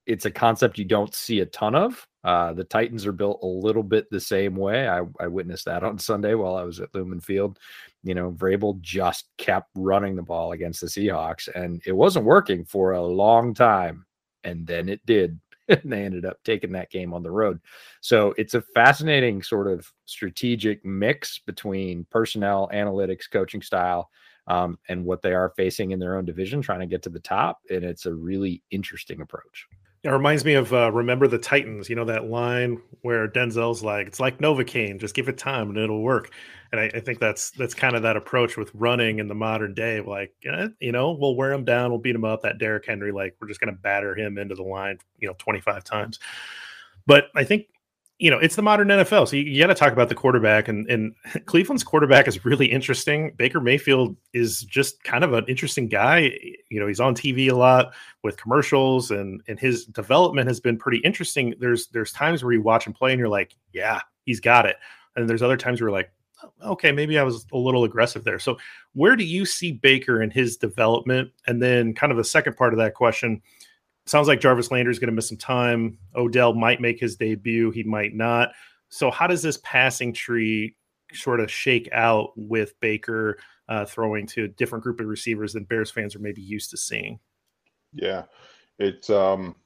it's 0.06 0.24
a 0.24 0.30
concept 0.30 0.78
you 0.78 0.86
don't 0.86 1.14
see 1.14 1.40
a 1.40 1.46
ton 1.46 1.74
of. 1.74 2.08
Uh, 2.24 2.54
the 2.54 2.64
Titans 2.64 3.04
are 3.04 3.12
built 3.12 3.40
a 3.42 3.46
little 3.46 3.82
bit 3.82 4.08
the 4.10 4.20
same 4.20 4.56
way. 4.56 4.88
I, 4.88 5.02
I 5.20 5.26
witnessed 5.26 5.66
that 5.66 5.84
on 5.84 5.98
Sunday 5.98 6.32
while 6.34 6.56
I 6.56 6.62
was 6.62 6.80
at 6.80 6.94
Lumen 6.94 7.20
Field. 7.20 7.58
You 8.04 8.14
know, 8.14 8.30
Vrabel 8.30 8.80
just 8.80 9.28
kept 9.36 9.68
running 9.74 10.16
the 10.16 10.22
ball 10.22 10.52
against 10.52 10.80
the 10.80 10.86
Seahawks, 10.86 11.48
and 11.54 11.82
it 11.84 11.92
wasn't 11.92 12.24
working 12.24 12.64
for 12.64 12.92
a 12.92 13.02
long 13.02 13.52
time. 13.52 14.06
And 14.44 14.66
then 14.66 14.88
it 14.88 15.04
did 15.04 15.38
and 15.82 15.92
they 15.92 16.04
ended 16.04 16.24
up 16.24 16.42
taking 16.44 16.72
that 16.72 16.90
game 16.90 17.12
on 17.12 17.22
the 17.22 17.30
road. 17.30 17.60
So 18.00 18.34
it's 18.38 18.54
a 18.54 18.60
fascinating 18.60 19.42
sort 19.42 19.66
of 19.66 19.90
strategic 20.04 20.84
mix 20.84 21.38
between 21.38 22.06
personnel, 22.10 22.70
analytics, 22.72 23.30
coaching 23.30 23.62
style, 23.62 24.10
um, 24.46 24.78
and 24.88 25.04
what 25.04 25.22
they 25.22 25.34
are 25.34 25.52
facing 25.56 25.90
in 25.90 25.98
their 25.98 26.16
own 26.16 26.24
division, 26.24 26.62
trying 26.62 26.80
to 26.80 26.86
get 26.86 27.02
to 27.02 27.10
the 27.10 27.20
top. 27.20 27.60
And 27.70 27.84
it's 27.84 28.06
a 28.06 28.14
really 28.14 28.62
interesting 28.70 29.20
approach. 29.20 29.66
It 30.06 30.10
reminds 30.10 30.44
me 30.44 30.54
of 30.54 30.72
uh, 30.72 30.92
Remember 30.92 31.26
the 31.26 31.36
Titans, 31.36 31.90
you 31.90 31.96
know, 31.96 32.04
that 32.04 32.26
line 32.26 32.80
where 33.02 33.26
Denzel's 33.26 33.82
like, 33.82 34.06
it's 34.06 34.20
like 34.20 34.38
Novocaine, 34.38 35.00
just 35.00 35.16
give 35.16 35.28
it 35.28 35.36
time 35.36 35.68
and 35.68 35.76
it'll 35.76 36.00
work. 36.00 36.30
And 36.70 36.80
I, 36.80 36.84
I 36.94 37.00
think 37.00 37.18
that's 37.18 37.50
that's 37.50 37.74
kind 37.74 37.96
of 37.96 38.02
that 38.02 38.16
approach 38.16 38.56
with 38.56 38.70
running 38.72 39.18
in 39.18 39.26
the 39.26 39.34
modern 39.34 39.74
day. 39.74 40.00
Like, 40.00 40.32
eh, 40.44 40.68
you 40.78 40.92
know, 40.92 41.10
we'll 41.10 41.34
wear 41.34 41.52
him 41.52 41.64
down, 41.64 41.90
we'll 41.90 41.98
beat 41.98 42.14
him 42.14 42.24
up. 42.24 42.42
That 42.42 42.58
Derrick 42.58 42.86
Henry, 42.86 43.10
like, 43.10 43.34
we're 43.40 43.48
just 43.48 43.60
going 43.60 43.74
to 43.74 43.80
batter 43.80 44.14
him 44.14 44.38
into 44.38 44.54
the 44.54 44.62
line, 44.62 44.98
you 45.18 45.26
know, 45.26 45.34
25 45.38 45.82
times. 45.82 46.20
But 47.04 47.24
I 47.34 47.42
think 47.42 47.66
you 48.18 48.30
know, 48.30 48.38
it's 48.38 48.56
the 48.56 48.62
modern 48.62 48.88
NFL. 48.88 49.28
So 49.28 49.36
you, 49.36 49.42
you 49.42 49.60
got 49.60 49.66
to 49.66 49.74
talk 49.74 49.92
about 49.92 50.08
the 50.08 50.14
quarterback, 50.14 50.68
and, 50.68 50.88
and 50.90 51.14
Cleveland's 51.46 51.84
quarterback 51.84 52.26
is 52.26 52.44
really 52.44 52.66
interesting. 52.66 53.32
Baker 53.36 53.60
Mayfield 53.60 54.16
is 54.32 54.62
just 54.62 55.02
kind 55.04 55.22
of 55.22 55.34
an 55.34 55.44
interesting 55.48 55.88
guy. 55.88 56.32
You 56.70 56.80
know, 56.80 56.86
he's 56.86 57.00
on 57.00 57.14
TV 57.14 57.50
a 57.50 57.54
lot 57.54 57.92
with 58.22 58.38
commercials, 58.38 59.10
and 59.10 59.42
and 59.48 59.58
his 59.58 59.84
development 59.84 60.48
has 60.48 60.60
been 60.60 60.78
pretty 60.78 60.98
interesting. 60.98 61.54
There's 61.60 61.88
there's 61.88 62.12
times 62.12 62.42
where 62.42 62.52
you 62.52 62.62
watch 62.62 62.86
him 62.86 62.94
play, 62.94 63.12
and 63.12 63.18
you're 63.18 63.28
like, 63.28 63.54
yeah, 63.72 64.00
he's 64.24 64.40
got 64.40 64.64
it, 64.66 64.76
and 65.14 65.28
there's 65.28 65.42
other 65.42 65.58
times 65.58 65.80
where 65.80 65.90
you're 65.90 65.98
like, 65.98 66.10
oh, 66.62 66.72
okay, 66.72 66.92
maybe 66.92 67.18
I 67.18 67.22
was 67.22 67.46
a 67.52 67.58
little 67.58 67.84
aggressive 67.84 68.24
there. 68.24 68.38
So, 68.38 68.56
where 68.94 69.16
do 69.16 69.24
you 69.24 69.44
see 69.44 69.72
Baker 69.72 70.22
in 70.22 70.30
his 70.30 70.56
development? 70.56 71.32
And 71.46 71.60
then, 71.60 71.92
kind 71.92 72.12
of 72.12 72.16
the 72.16 72.24
second 72.24 72.56
part 72.56 72.72
of 72.72 72.78
that 72.78 72.94
question 72.94 73.42
sounds 74.06 74.28
like 74.28 74.40
Jarvis 74.40 74.70
Landry 74.70 74.92
is 74.92 74.98
going 74.98 75.08
to 75.08 75.14
miss 75.14 75.28
some 75.28 75.36
time. 75.36 75.98
Odell 76.14 76.54
might 76.54 76.80
make 76.80 76.98
his 76.98 77.16
debut, 77.16 77.70
he 77.70 77.82
might 77.82 78.14
not. 78.14 78.50
So, 78.88 79.10
how 79.10 79.26
does 79.26 79.42
this 79.42 79.58
passing 79.62 80.12
tree 80.12 80.76
sort 81.12 81.40
of 81.40 81.50
shake 81.50 81.88
out 81.92 82.30
with 82.36 82.78
Baker 82.80 83.38
uh, 83.68 83.84
throwing 83.84 84.26
to 84.28 84.44
a 84.44 84.48
different 84.48 84.84
group 84.84 85.00
of 85.00 85.06
receivers 85.06 85.52
than 85.52 85.64
Bears 85.64 85.90
fans 85.90 86.14
are 86.14 86.20
maybe 86.20 86.42
used 86.42 86.70
to 86.70 86.76
seeing? 86.76 87.18
Yeah, 87.92 88.24
it's 88.78 89.10
um, 89.10 89.56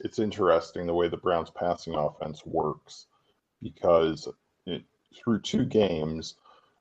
it's 0.00 0.18
interesting 0.18 0.86
the 0.86 0.94
way 0.94 1.08
the 1.08 1.16
Browns 1.16 1.50
passing 1.50 1.94
offense 1.94 2.44
works 2.44 3.06
because 3.62 4.28
it, 4.66 4.82
through 5.14 5.40
two 5.40 5.64
games, 5.64 6.36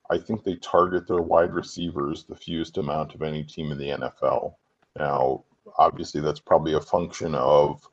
I 0.10 0.18
think 0.18 0.44
they 0.44 0.56
target 0.56 1.08
their 1.08 1.22
wide 1.22 1.54
receivers 1.54 2.24
the 2.24 2.36
fewest 2.36 2.78
amount 2.78 3.16
of 3.16 3.22
any 3.22 3.44
team 3.44 3.72
in 3.72 3.78
the 3.78 3.90
NFL. 3.90 4.56
Now, 4.98 5.44
obviously, 5.78 6.22
that's 6.22 6.40
probably 6.40 6.74
a 6.74 6.82
function 6.82 7.36
of 7.36 7.88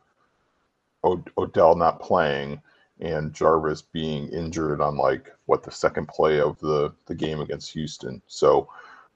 Od- 1.04 1.30
Odell 1.38 1.76
not 1.76 2.00
playing 2.00 2.60
and 3.00 3.34
Jarvis 3.34 3.82
being 3.82 4.28
injured 4.28 4.80
on 4.80 4.96
like 4.96 5.30
what 5.46 5.62
the 5.62 5.70
second 5.70 6.08
play 6.08 6.40
of 6.40 6.58
the 6.60 6.92
the 7.06 7.14
game 7.14 7.40
against 7.40 7.72
Houston. 7.72 8.22
So, 8.26 8.68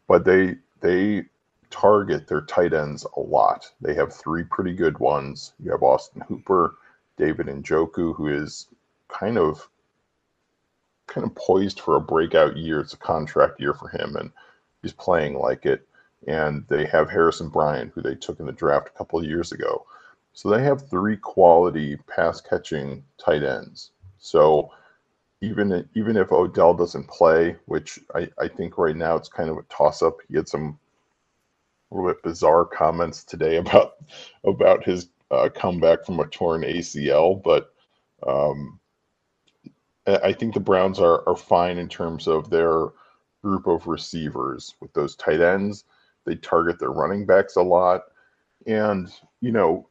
but 0.06 0.24
they 0.24 0.56
they 0.80 1.24
target 1.70 2.26
their 2.26 2.42
tight 2.42 2.74
ends 2.74 3.06
a 3.16 3.20
lot. 3.20 3.70
They 3.80 3.94
have 3.94 4.12
three 4.12 4.44
pretty 4.44 4.74
good 4.74 4.98
ones. 4.98 5.54
You 5.62 5.70
have 5.70 5.82
Austin 5.82 6.22
Hooper, 6.22 6.76
David 7.16 7.46
Njoku, 7.46 8.14
who 8.14 8.28
is 8.28 8.68
kind 9.08 9.38
of 9.38 9.68
kind 11.06 11.26
of 11.26 11.34
poised 11.34 11.80
for 11.80 11.96
a 11.96 12.00
breakout 12.00 12.56
year. 12.56 12.80
It's 12.80 12.94
a 12.94 12.98
contract 12.98 13.60
year 13.60 13.74
for 13.74 13.88
him, 13.88 14.16
and 14.16 14.30
he's 14.82 14.92
playing 14.92 15.34
like 15.34 15.66
it. 15.66 15.86
And 16.26 16.64
they 16.68 16.86
have 16.86 17.10
Harrison 17.10 17.48
Bryant, 17.48 17.92
who 17.94 18.02
they 18.02 18.14
took 18.14 18.40
in 18.40 18.46
the 18.46 18.52
draft 18.52 18.88
a 18.88 18.98
couple 18.98 19.18
of 19.18 19.24
years 19.24 19.52
ago. 19.52 19.86
So 20.32 20.48
they 20.48 20.62
have 20.62 20.88
three 20.88 21.16
quality 21.16 21.96
pass 21.96 22.40
catching 22.40 23.04
tight 23.18 23.42
ends. 23.42 23.90
So 24.18 24.70
even 25.40 25.88
even 25.94 26.16
if 26.16 26.32
Odell 26.32 26.74
doesn't 26.74 27.08
play, 27.08 27.56
which 27.66 27.98
I, 28.14 28.28
I 28.38 28.48
think 28.48 28.76
right 28.78 28.96
now 28.96 29.16
it's 29.16 29.28
kind 29.28 29.48
of 29.48 29.56
a 29.56 29.62
toss 29.64 30.02
up. 30.02 30.18
He 30.28 30.36
had 30.36 30.48
some 30.48 30.78
a 31.90 31.94
little 31.94 32.10
bit 32.10 32.22
bizarre 32.22 32.64
comments 32.64 33.24
today 33.24 33.56
about 33.64 33.96
about 34.44 34.84
his 34.84 35.08
uh, 35.30 35.48
comeback 35.54 36.04
from 36.04 36.20
a 36.20 36.26
torn 36.26 36.62
ACL, 36.62 37.42
but 37.42 37.72
um, 38.26 38.78
I 40.06 40.32
think 40.32 40.54
the 40.54 40.60
Browns 40.60 40.98
are 40.98 41.26
are 41.28 41.36
fine 41.36 41.78
in 41.78 41.88
terms 41.88 42.26
of 42.26 42.50
their 42.50 42.88
group 43.42 43.66
of 43.66 43.86
receivers 43.86 44.74
with 44.80 44.92
those 44.92 45.16
tight 45.16 45.40
ends. 45.40 45.84
They 46.24 46.36
target 46.36 46.78
their 46.78 46.90
running 46.90 47.26
backs 47.26 47.56
a 47.56 47.62
lot, 47.62 48.02
and 48.66 49.12
you 49.40 49.52
know 49.52 49.88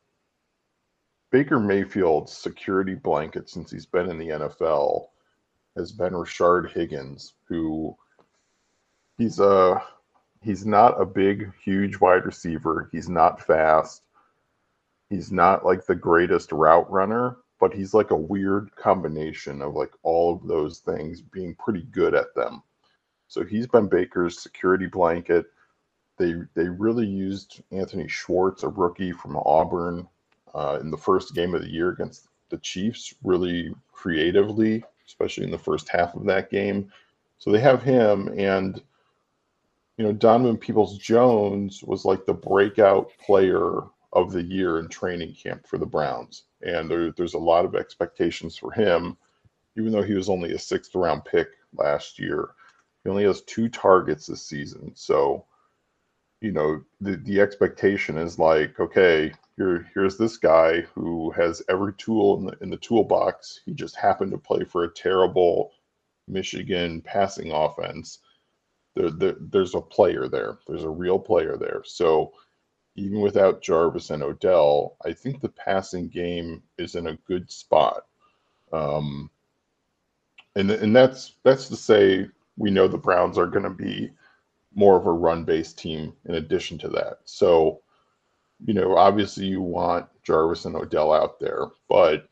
Baker 1.32 1.60
Mayfield's 1.60 2.36
security 2.36 2.96
blanket 2.96 3.50
since 3.50 3.72
he's 3.72 3.86
been 3.86 4.10
in 4.10 4.18
the 4.18 4.30
NFL 4.30 5.08
has 5.76 5.92
been 5.92 6.14
Rashard 6.14 6.72
Higgins, 6.72 7.34
who 7.48 7.96
he's 9.18 9.40
a 9.40 9.82
he's 10.42 10.66
not 10.66 11.00
a 11.00 11.06
big, 11.06 11.52
huge 11.64 12.00
wide 12.00 12.26
receiver. 12.26 12.90
He's 12.92 13.10
not 13.10 13.46
fast. 13.46 14.04
He's 15.10 15.32
not 15.32 15.66
like 15.66 15.86
the 15.86 15.96
greatest 15.96 16.52
route 16.52 16.90
runner, 16.92 17.38
but 17.60 17.74
he's 17.74 17.94
like 17.94 18.12
a 18.12 18.16
weird 18.16 18.76
combination 18.76 19.62
of 19.62 19.74
like 19.74 19.92
all 20.04 20.34
of 20.36 20.48
those 20.48 20.80
things 20.80 21.22
being 21.22 21.56
pretty 21.56 21.84
good 21.92 22.14
at 22.14 22.34
them. 22.36 22.64
So 23.28 23.44
he's 23.44 23.68
been 23.68 23.88
Baker's 23.88 24.42
security 24.42 24.88
blanket. 24.88 25.48
They 26.20 26.36
they 26.54 26.68
really 26.68 27.08
used 27.08 27.64
Anthony 27.72 28.08
Schwartz, 28.10 28.64
a 28.64 28.68
rookie 28.68 29.14
from 29.14 29.38
Auburn, 29.38 30.08
uh, 30.54 30.78
in 30.82 30.92
the 30.92 30.98
first 30.98 31.34
game 31.34 31.56
of 31.56 31.62
the 31.62 31.72
year 31.72 31.90
against 31.90 32.28
the 32.50 32.58
Chiefs, 32.58 33.16
really 33.24 33.74
creatively, 33.94 34.84
especially 35.08 35.46
in 35.46 35.52
the 35.52 35.58
first 35.58 35.88
half 35.88 36.16
of 36.16 36.26
that 36.26 36.52
game. 36.52 36.92
So 37.38 37.52
they 37.52 37.62
have 37.62 37.82
him, 37.82 38.28
and 38.38 38.82
you 39.98 40.04
know 40.04 40.12
Donovan 40.12 40.58
Peoples 40.58 40.98
Jones 40.98 41.84
was 41.84 42.04
like 42.04 42.26
the 42.26 42.34
breakout 42.34 43.12
player 43.18 43.84
of 44.12 44.34
the 44.34 44.44
year 44.44 44.80
in 44.80 44.90
training 44.90 45.36
camp 45.36 45.66
for 45.68 45.78
the 45.78 45.86
Browns, 45.86 46.44
and 46.62 46.92
there, 46.92 47.12
there's 47.12 47.36
a 47.36 47.40
lot 47.40 47.64
of 47.64 47.76
expectations 47.76 48.58
for 48.58 48.72
him, 48.74 49.16
even 49.78 49.94
though 49.94 50.02
he 50.02 50.16
was 50.16 50.30
only 50.30 50.54
a 50.54 50.60
sixth 50.60 50.96
round 50.96 51.24
pick 51.24 51.48
last 51.74 52.20
year. 52.20 52.50
He 53.06 53.10
only 53.10 53.24
has 53.24 53.42
two 53.44 53.70
targets 53.70 54.28
this 54.28 54.44
season, 54.44 54.92
so 54.96 55.46
you 56.42 56.52
know 56.52 56.82
the 57.02 57.18
the 57.18 57.42
expectation 57.42 58.18
is 58.18 58.40
like 58.40 58.80
okay 58.80 59.32
here 59.58 59.90
here's 59.94 60.18
this 60.18 60.38
guy 60.38 60.82
who 60.96 61.32
has 61.32 61.62
every 61.70 61.94
tool 61.94 62.40
in 62.40 62.46
the 62.46 62.58
in 62.62 62.70
the 62.70 62.78
toolbox. 62.78 63.62
He 63.66 63.74
just 63.74 63.96
happened 63.96 64.32
to 64.32 64.38
play 64.38 64.64
for 64.64 64.84
a 64.84 64.94
terrible 64.94 65.72
michigan 66.28 67.02
passing 67.02 67.52
offense. 67.52 68.20
There, 68.96 69.12
there, 69.12 69.36
there's 69.40 69.76
a 69.76 69.82
player 69.82 70.28
there. 70.28 70.60
There's 70.68 70.84
a 70.84 70.90
real 70.90 71.20
player 71.20 71.58
there. 71.58 71.82
So 71.86 72.34
even 72.96 73.22
without 73.22 73.62
jarvis 73.62 74.10
and 74.10 74.24
odell 74.24 74.98
i 75.06 75.14
think 75.14 75.40
the 75.40 75.50
passing 75.50 76.10
game 76.10 76.62
is 76.78 76.96
in 76.96 77.08
a 77.08 77.18
good 77.28 77.52
spot. 77.52 78.06
Um 78.72 79.30
and 80.56 80.72
and 80.72 80.96
that's 80.96 81.36
that's 81.44 81.68
to 81.70 81.76
say 81.76 82.28
we 82.58 82.72
know 82.72 82.88
the 82.88 82.98
browns 82.98 83.38
are 83.38 83.48
going 83.48 83.64
to 83.64 83.70
be 83.70 84.12
more 84.74 84.98
of 84.98 85.06
a 85.08 85.12
run 85.12 85.44
based 85.44 85.78
team 85.78 86.14
in 86.26 86.36
addition 86.36 86.78
to 86.80 86.90
that. 86.90 87.20
So, 87.26 87.82
you 88.66 88.74
know, 88.74 88.98
obviously 88.98 89.46
you 89.46 89.62
want 89.62 90.08
Jarvis 90.24 90.66
and 90.66 90.76
Odell 90.76 91.12
out 91.14 91.40
there, 91.40 91.68
but 91.88 92.30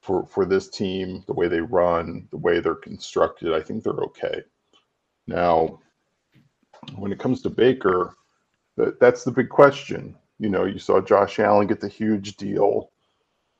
for 0.00 0.24
for 0.26 0.44
this 0.44 0.68
team, 0.68 1.22
the 1.26 1.34
way 1.34 1.48
they 1.48 1.60
run, 1.60 2.26
the 2.30 2.38
way 2.38 2.60
they're 2.60 2.74
constructed, 2.74 3.52
I 3.52 3.60
think 3.60 3.84
they're 3.84 3.92
okay. 3.92 4.42
Now, 5.26 5.80
when 6.96 7.12
it 7.12 7.18
comes 7.18 7.42
to 7.42 7.50
Baker, 7.50 8.14
that, 8.76 8.98
that's 8.98 9.24
the 9.24 9.30
big 9.30 9.48
question. 9.48 10.16
You 10.38 10.48
know, 10.48 10.64
you 10.64 10.78
saw 10.78 11.00
Josh 11.00 11.38
Allen 11.38 11.66
get 11.66 11.80
the 11.80 11.88
huge 11.88 12.36
deal. 12.36 12.90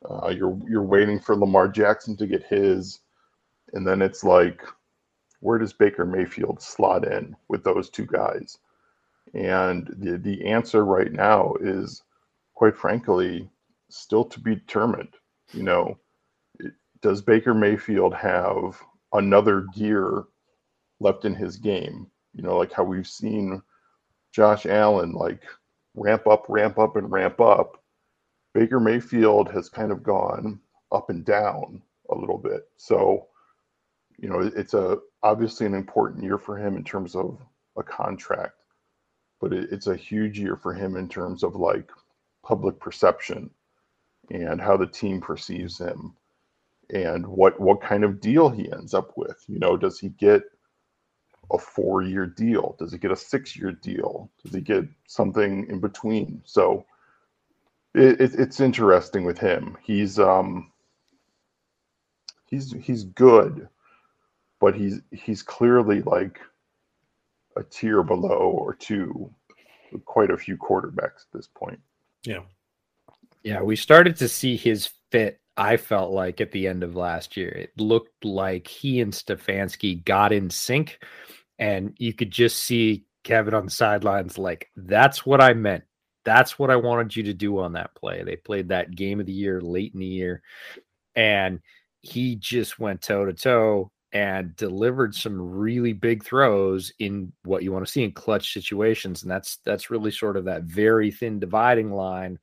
Uh, 0.09 0.29
you're 0.29 0.59
you're 0.67 0.83
waiting 0.83 1.21
for 1.21 1.37
Lamar 1.37 1.69
Jackson 1.69 2.17
to 2.17 2.27
get 2.27 2.43
his, 2.45 3.01
and 3.75 3.87
then 3.87 4.01
it's 4.01 4.25
like, 4.25 4.63
where 5.41 5.59
does 5.59 5.73
Baker 5.73 6.05
Mayfield 6.05 6.63
slot 6.63 7.07
in 7.07 7.35
with 7.49 7.65
those 7.65 7.91
two 7.91 8.07
guys? 8.07 8.59
And 9.35 9.89
the, 9.99 10.19
the 10.19 10.45
answer 10.47 10.85
right 10.85 11.13
now 11.13 11.55
is, 11.61 12.03
quite 12.55 12.77
frankly, 12.77 13.49
still 13.89 14.25
to 14.25 14.41
be 14.41 14.55
determined. 14.55 15.15
You 15.53 15.63
know, 15.63 15.99
does 17.03 17.23
Baker 17.23 17.55
Mayfield 17.55 18.15
have 18.15 18.81
another 19.13 19.67
gear 19.75 20.25
left 21.01 21.25
in 21.25 21.35
his 21.35 21.57
game? 21.57 22.07
You 22.35 22.43
know, 22.43 22.57
like 22.57 22.73
how 22.73 22.85
we've 22.85 23.07
seen 23.07 23.63
Josh 24.33 24.67
Allen 24.67 25.13
like 25.13 25.43
ramp 25.95 26.27
up, 26.27 26.47
ramp 26.49 26.79
up, 26.79 26.97
and 26.97 27.11
ramp 27.11 27.41
up. 27.41 27.83
Baker 28.53 28.81
Mayfield 28.81 29.51
has 29.53 29.69
kind 29.69 29.93
of 29.93 30.03
gone 30.03 30.61
up 30.93 31.11
and 31.11 31.25
down 31.25 31.83
a 32.11 32.15
little 32.15 32.39
bit. 32.39 32.69
So, 32.77 33.29
you 34.19 34.29
know, 34.29 34.41
it's 34.41 34.75
a 34.75 34.99
obviously 35.23 35.67
an 35.67 35.75
important 35.75 36.25
year 36.25 36.39
for 36.39 36.57
him 36.57 36.77
in 36.77 36.85
terms 36.85 37.15
of 37.15 37.39
a 37.77 37.83
contract, 37.83 38.55
but 39.41 39.53
it, 39.53 39.69
it's 39.73 39.87
a 39.87 39.97
huge 39.97 40.39
year 40.39 40.57
for 40.57 40.73
him 40.73 40.97
in 40.97 41.09
terms 41.09 41.43
of 41.43 41.57
like 41.57 41.91
public 42.43 42.79
perception 42.81 43.51
and 44.31 44.61
how 44.61 44.77
the 44.77 44.87
team 44.87 45.21
perceives 45.21 45.79
him 45.79 46.15
and 46.91 47.27
what 47.27 47.61
what 47.61 47.81
kind 47.81 48.05
of 48.05 48.21
deal 48.21 48.49
he 48.49 48.71
ends 48.73 48.95
up 48.95 49.13
with. 49.17 49.43
You 49.47 49.59
know, 49.59 49.77
does 49.77 49.99
he 49.99 50.11
get 50.11 50.43
a 51.53 51.59
four 51.59 52.03
year 52.03 52.27
deal? 52.27 52.77
Does 52.79 52.93
he 52.93 52.99
get 52.99 53.11
a 53.11 53.17
six 53.17 53.57
year 53.57 53.73
deal? 53.73 54.31
Does 54.43 54.55
he 54.55 54.61
get 54.61 54.85
something 55.07 55.67
in 55.69 55.81
between? 55.81 56.43
So 56.45 56.85
it, 57.95 58.21
it, 58.21 58.35
it's 58.35 58.61
interesting 58.61 59.25
with 59.25 59.39
him. 59.39 59.77
He's 59.83 60.19
um 60.19 60.73
he's 62.47 62.73
he's 62.73 63.05
good 63.05 63.69
but 64.61 64.75
he's 64.75 65.01
he's 65.11 65.43
clearly 65.43 66.03
like 66.03 66.39
a 67.57 67.63
tier 67.65 68.03
below 68.03 68.39
or 68.39 68.75
two 68.75 69.33
quite 70.05 70.31
a 70.31 70.37
few 70.37 70.57
quarterbacks 70.57 71.23
at 71.23 71.33
this 71.33 71.49
point. 71.49 71.81
Yeah. 72.25 72.43
Yeah, 73.43 73.63
we 73.63 73.75
started 73.75 74.17
to 74.17 74.29
see 74.29 74.57
his 74.57 74.91
fit, 75.11 75.41
I 75.57 75.77
felt 75.79 76.13
like 76.13 76.41
at 76.41 76.53
the 76.53 76.67
end 76.67 76.83
of 76.83 76.95
last 76.95 77.37
year. 77.37 77.49
It 77.49 77.73
looked 77.79 78.25
like 78.25 78.67
he 78.67 79.01
and 79.01 79.13
Stefanski 79.13 80.05
got 80.05 80.33
in 80.33 80.51
sync 80.51 81.03
and 81.59 81.95
you 81.99 82.13
could 82.13 82.31
just 82.31 82.59
see 82.59 83.05
Kevin 83.25 83.55
on 83.55 83.67
the 83.67 83.71
sidelines 83.71 84.39
like 84.39 84.71
that's 84.77 85.25
what 85.27 85.41
I 85.41 85.55
meant. 85.55 85.85
That's 86.25 86.59
what 86.59 86.71
I 86.71 86.77
wanted 86.77 87.17
you 87.17 87.25
to 87.25 87.35
do 87.35 87.59
on 87.59 87.73
that 87.73 87.95
play. 87.95 88.23
They 88.23 88.37
played 88.37 88.69
that 88.69 88.95
game 88.95 89.21
of 89.21 89.27
the 89.27 89.33
year 89.33 89.61
late 89.61 89.95
in 89.95 90.01
the 90.01 90.07
year 90.07 90.43
and 91.15 91.61
he 92.03 92.37
just 92.37 92.79
went 92.79 93.03
toe 93.03 93.25
to 93.25 93.33
toe 93.33 93.91
and 94.13 94.57
delivered 94.57 95.15
some 95.15 95.41
really 95.41 95.93
big 95.93 96.25
throws 96.25 96.93
in 96.99 97.33
what 97.45 97.63
you 97.63 97.73
want 97.73 97.87
to 97.87 97.91
see 97.91 98.03
in 98.03 98.13
clutch 98.13 98.53
situations. 98.53 99.23
And 99.23 99.31
that's 99.31 99.59
that's 99.65 99.91
really 99.91 100.11
sort 100.11 100.37
of 100.37 100.45
that 100.47 100.65
very 100.65 101.11
thin 101.11 101.39
dividing 101.39 101.93
line 101.93 102.39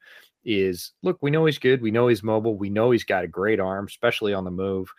is 0.46 0.94
look, 1.04 1.18
we 1.22 1.32
know 1.32 1.46
he's 1.46 1.60
good, 1.60 1.82
we 1.82 1.92
know 1.92 2.08
he's 2.08 2.24
mobile, 2.24 2.58
we 2.58 2.70
know 2.70 2.92
he's 2.92 3.04
got 3.04 3.26
a 3.26 3.28
great 3.28 3.60
arm, 3.60 3.86
especially 3.88 4.34
on 4.34 4.46
the 4.46 4.52
move. 4.52 4.90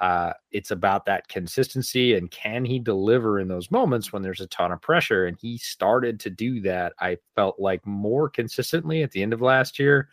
Uh, 0.00 0.32
it's 0.52 0.70
about 0.70 1.04
that 1.06 1.26
consistency 1.26 2.14
and 2.14 2.30
can 2.30 2.64
he 2.64 2.78
deliver 2.78 3.40
in 3.40 3.48
those 3.48 3.68
moments 3.72 4.12
when 4.12 4.22
there's 4.22 4.40
a 4.40 4.46
ton 4.48 4.70
of 4.70 4.80
pressure? 4.80 5.26
And 5.26 5.36
he 5.40 5.58
started 5.58 6.20
to 6.20 6.30
do 6.30 6.60
that, 6.60 6.92
I 7.00 7.16
felt 7.34 7.58
like 7.58 7.84
more 7.86 8.28
consistently 8.28 9.02
at 9.02 9.10
the 9.10 9.22
end 9.22 9.32
of 9.32 9.40
last 9.40 9.78
year. 9.78 10.08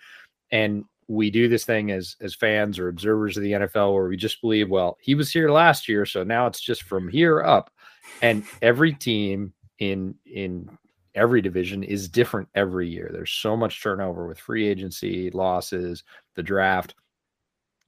And 0.52 0.86
we 1.08 1.30
do 1.30 1.48
this 1.48 1.66
thing 1.66 1.92
as 1.92 2.16
as 2.22 2.36
fans 2.36 2.80
or 2.80 2.88
observers 2.88 3.38
of 3.38 3.44
the 3.44 3.52
NFL 3.52 3.94
where 3.94 4.08
we 4.08 4.18
just 4.18 4.42
believe, 4.42 4.70
well, 4.70 4.98
he 5.02 5.16
was 5.16 5.32
here 5.32 5.50
last 5.50 5.88
year, 5.88 6.06
so 6.06 6.24
now 6.24 6.48
it's 6.48 6.62
just 6.62 6.84
from 6.84 7.08
here 7.08 7.44
up. 7.44 7.72
And 8.22 8.44
every 8.62 8.94
team 8.94 9.54
in 9.80 10.16
in 10.26 10.70
every 11.14 11.42
division 11.42 11.84
is 11.84 12.10
different 12.10 12.50
every 12.56 12.90
year. 12.90 13.10
There's 13.12 13.32
so 13.32 13.56
much 13.56 13.82
turnover 13.82 14.28
with 14.28 14.40
free 14.40 14.68
agency, 14.68 15.30
losses, 15.32 16.04
the 16.36 16.44
draft. 16.44 16.96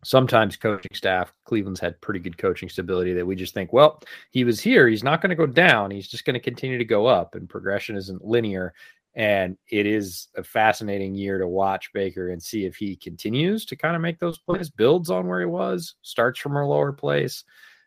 Sometimes 0.04 0.56
coaching 0.56 0.94
staff, 0.94 1.34
Cleveland's 1.44 1.80
had 1.80 2.00
pretty 2.02 2.20
good 2.20 2.38
coaching 2.38 2.70
stability 2.70 3.14
that 3.14 3.26
we 3.26 3.36
just 3.36 3.54
think, 3.54 3.74
well, 3.74 4.02
he 4.30 4.44
was 4.44 4.62
here. 4.62 4.88
He's 4.88 5.04
not 5.04 5.22
going 5.22 5.32
to 5.32 5.36
go 5.36 5.48
down. 5.48 5.92
He's 5.92 6.08
just 6.08 6.24
going 6.24 6.36
to 6.36 6.40
continue 6.40 6.78
to 6.78 6.86
go 6.86 7.08
up, 7.08 7.36
and 7.36 7.50
progression 7.50 7.98
isn't 7.98 8.24
linear. 8.24 8.74
And 9.18 9.58
it 9.72 9.88
is 9.88 10.28
a 10.36 10.44
fascinating 10.44 11.16
year 11.16 11.40
to 11.40 11.48
watch 11.48 11.90
Baker 11.92 12.30
and 12.30 12.42
see 12.42 12.66
if 12.66 12.76
he 12.76 12.96
continues 12.96 13.66
to 13.66 13.76
kind 13.76 13.96
of 13.96 14.02
make 14.02 14.20
those 14.20 14.38
plays, 14.38 14.70
builds 14.70 15.10
on 15.10 15.26
where 15.26 15.40
he 15.40 15.48
was, 15.48 15.96
starts 16.04 16.40
from 16.40 16.56
a 16.56 16.66
lower 16.66 16.94
place, 16.94 17.44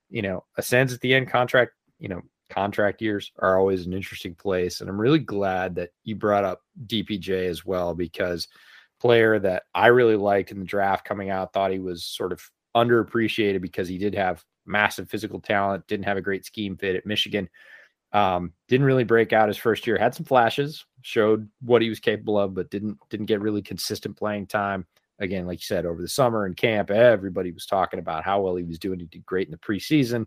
you 0.08 0.22
know, 0.22 0.44
ascends 0.58 0.92
at 0.92 1.00
the 1.00 1.14
end 1.14 1.30
contract, 1.30 1.70
you 2.00 2.08
know, 2.08 2.20
contract 2.48 3.00
years 3.00 3.30
are 3.38 3.56
always 3.56 3.86
an 3.86 3.92
interesting 3.92 4.34
place. 4.34 4.80
And 4.80 4.90
I'm 4.90 5.00
really 5.00 5.20
glad 5.20 5.76
that 5.76 5.90
you 6.02 6.16
brought 6.16 6.42
up 6.42 6.62
DPJ 6.88 7.46
as 7.46 7.64
well, 7.64 7.94
because 7.94 8.48
player 9.00 9.38
that 9.38 9.62
I 9.72 9.86
really 9.86 10.16
liked 10.16 10.50
in 10.50 10.58
the 10.58 10.64
draft 10.64 11.04
coming 11.04 11.30
out, 11.30 11.52
thought 11.52 11.70
he 11.70 11.78
was 11.78 12.04
sort 12.04 12.32
of 12.32 12.42
underappreciated 12.76 13.60
because 13.60 13.86
he 13.86 13.98
did 13.98 14.16
have 14.16 14.44
massive 14.66 15.08
physical 15.08 15.40
talent, 15.40 15.86
didn't 15.86 16.06
have 16.06 16.16
a 16.16 16.22
great 16.22 16.44
scheme 16.44 16.76
fit 16.76 16.96
at 16.96 17.06
Michigan. 17.06 17.48
Um, 18.12 18.52
didn't 18.68 18.86
really 18.86 19.04
break 19.04 19.32
out 19.32 19.48
his 19.48 19.56
first 19.56 19.86
year. 19.86 19.96
Had 19.96 20.14
some 20.14 20.26
flashes, 20.26 20.84
showed 21.02 21.48
what 21.60 21.82
he 21.82 21.88
was 21.88 22.00
capable 22.00 22.38
of, 22.38 22.54
but 22.54 22.70
didn't 22.70 22.98
didn't 23.08 23.26
get 23.26 23.40
really 23.40 23.62
consistent 23.62 24.16
playing 24.16 24.46
time. 24.46 24.86
Again, 25.20 25.46
like 25.46 25.58
you 25.58 25.64
said, 25.64 25.86
over 25.86 26.00
the 26.00 26.08
summer 26.08 26.46
in 26.46 26.54
camp, 26.54 26.90
everybody 26.90 27.52
was 27.52 27.66
talking 27.66 28.00
about 28.00 28.24
how 28.24 28.40
well 28.40 28.56
he 28.56 28.64
was 28.64 28.78
doing. 28.78 28.98
He 28.98 29.06
did 29.06 29.26
great 29.26 29.46
in 29.46 29.52
the 29.52 29.58
preseason, 29.58 30.26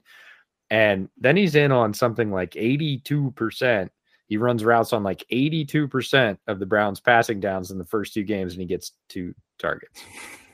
and 0.69 1.09
then 1.17 1.35
he's 1.35 1.55
in 1.55 1.71
on 1.71 1.93
something 1.93 2.31
like 2.31 2.55
eighty-two 2.55 3.31
percent. 3.31 3.91
He 4.27 4.37
runs 4.37 4.63
routes 4.63 4.93
on 4.93 5.03
like 5.03 5.25
eighty-two 5.29 5.87
percent 5.89 6.39
of 6.47 6.59
the 6.59 6.65
Browns' 6.65 7.01
passing 7.01 7.39
downs 7.39 7.71
in 7.71 7.77
the 7.77 7.85
first 7.85 8.13
two 8.13 8.23
games, 8.23 8.53
and 8.53 8.61
he 8.61 8.67
gets 8.67 8.93
two 9.09 9.33
targets. 9.59 10.01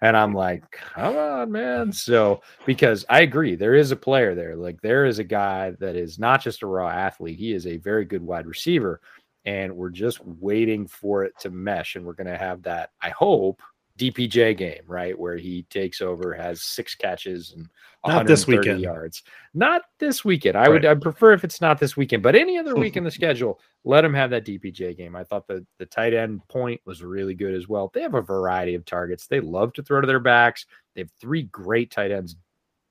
And 0.00 0.16
I'm 0.16 0.32
like, 0.32 0.70
come 0.70 1.16
on, 1.16 1.50
man. 1.50 1.92
So, 1.92 2.40
because 2.66 3.04
I 3.08 3.22
agree, 3.22 3.56
there 3.56 3.74
is 3.74 3.90
a 3.90 3.96
player 3.96 4.34
there. 4.34 4.54
Like, 4.54 4.80
there 4.80 5.04
is 5.06 5.18
a 5.18 5.24
guy 5.24 5.72
that 5.80 5.96
is 5.96 6.18
not 6.18 6.40
just 6.40 6.62
a 6.62 6.66
raw 6.66 6.88
athlete, 6.88 7.38
he 7.38 7.52
is 7.52 7.66
a 7.66 7.78
very 7.78 8.04
good 8.04 8.22
wide 8.22 8.46
receiver. 8.46 9.00
And 9.44 9.76
we're 9.76 9.90
just 9.90 10.24
waiting 10.24 10.86
for 10.86 11.24
it 11.24 11.32
to 11.40 11.50
mesh. 11.50 11.96
And 11.96 12.04
we're 12.04 12.12
going 12.12 12.26
to 12.26 12.36
have 12.36 12.62
that, 12.62 12.90
I 13.02 13.10
hope, 13.10 13.62
DPJ 13.98 14.56
game, 14.56 14.82
right? 14.86 15.18
Where 15.18 15.36
he 15.36 15.64
takes 15.64 16.00
over, 16.00 16.32
has 16.32 16.62
six 16.62 16.94
catches 16.94 17.52
and 17.52 17.68
not 18.06 18.26
this 18.26 18.46
weekend 18.46 18.80
yards. 18.80 19.22
Not 19.54 19.82
this 19.98 20.24
weekend. 20.24 20.56
I 20.56 20.62
right. 20.62 20.70
would 20.70 20.86
I 20.86 20.94
prefer 20.94 21.32
if 21.32 21.44
it's 21.44 21.60
not 21.60 21.78
this 21.78 21.96
weekend, 21.96 22.22
but 22.22 22.36
any 22.36 22.56
other 22.56 22.76
week 22.76 22.96
in 22.96 23.04
the 23.04 23.10
schedule, 23.10 23.60
let 23.84 24.04
him 24.04 24.14
have 24.14 24.30
that 24.30 24.46
DPJ 24.46 24.96
game. 24.96 25.16
I 25.16 25.24
thought 25.24 25.46
the 25.46 25.66
the 25.78 25.86
tight 25.86 26.14
end 26.14 26.46
point 26.48 26.80
was 26.84 27.02
really 27.02 27.34
good 27.34 27.54
as 27.54 27.68
well. 27.68 27.90
They 27.92 28.02
have 28.02 28.14
a 28.14 28.22
variety 28.22 28.74
of 28.74 28.84
targets. 28.84 29.26
They 29.26 29.40
love 29.40 29.72
to 29.74 29.82
throw 29.82 30.00
to 30.00 30.06
their 30.06 30.20
backs. 30.20 30.64
They 30.94 31.02
have 31.02 31.10
three 31.20 31.42
great 31.42 31.90
tight 31.90 32.12
ends, 32.12 32.36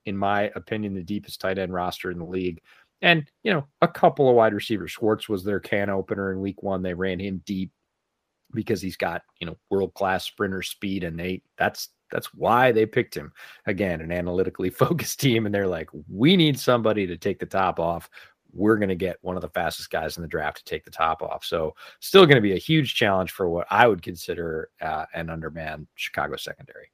in 0.04 0.16
my 0.16 0.52
opinion, 0.54 0.94
the 0.94 1.02
deepest 1.02 1.40
tight 1.40 1.58
end 1.58 1.72
roster 1.72 2.10
in 2.10 2.18
the 2.18 2.24
league. 2.24 2.60
And 3.00 3.28
you 3.42 3.52
know, 3.52 3.66
a 3.80 3.88
couple 3.88 4.28
of 4.28 4.36
wide 4.36 4.54
receivers. 4.54 4.90
Schwartz 4.90 5.28
was 5.28 5.42
their 5.42 5.60
can 5.60 5.88
opener 5.88 6.32
in 6.32 6.40
week 6.40 6.62
one. 6.62 6.82
They 6.82 6.94
ran 6.94 7.18
him 7.18 7.42
deep 7.46 7.72
because 8.54 8.80
he's 8.80 8.96
got 8.96 9.22
you 9.40 9.46
know 9.46 9.56
world 9.70 9.94
class 9.94 10.24
sprinter 10.24 10.62
speed, 10.62 11.04
and 11.04 11.18
they 11.18 11.42
that's 11.56 11.90
that's 12.10 12.32
why 12.34 12.72
they 12.72 12.86
picked 12.86 13.14
him. 13.14 13.32
Again, 13.66 14.00
an 14.00 14.12
analytically 14.12 14.70
focused 14.84 15.20
team, 15.20 15.46
and 15.46 15.54
they're 15.54 15.66
like, 15.66 15.90
we 16.08 16.36
need 16.36 16.58
somebody 16.58 17.06
to 17.06 17.16
take 17.16 17.38
the 17.38 17.46
top 17.46 17.78
off. 17.80 18.08
We're 18.52 18.78
going 18.78 18.88
to 18.88 18.94
get 18.94 19.18
one 19.20 19.36
of 19.36 19.42
the 19.42 19.50
fastest 19.50 19.90
guys 19.90 20.16
in 20.16 20.22
the 20.22 20.28
draft 20.28 20.58
to 20.58 20.64
take 20.64 20.84
the 20.84 20.90
top 20.90 21.22
off. 21.22 21.44
So, 21.44 21.74
still 22.00 22.24
going 22.24 22.36
to 22.36 22.42
be 22.42 22.54
a 22.54 22.58
huge 22.58 22.94
challenge 22.94 23.30
for 23.30 23.48
what 23.48 23.66
I 23.70 23.86
would 23.86 24.02
consider 24.02 24.70
uh, 24.80 25.04
an 25.14 25.28
undermanned 25.28 25.86
Chicago 25.96 26.36
secondary. 26.36 26.90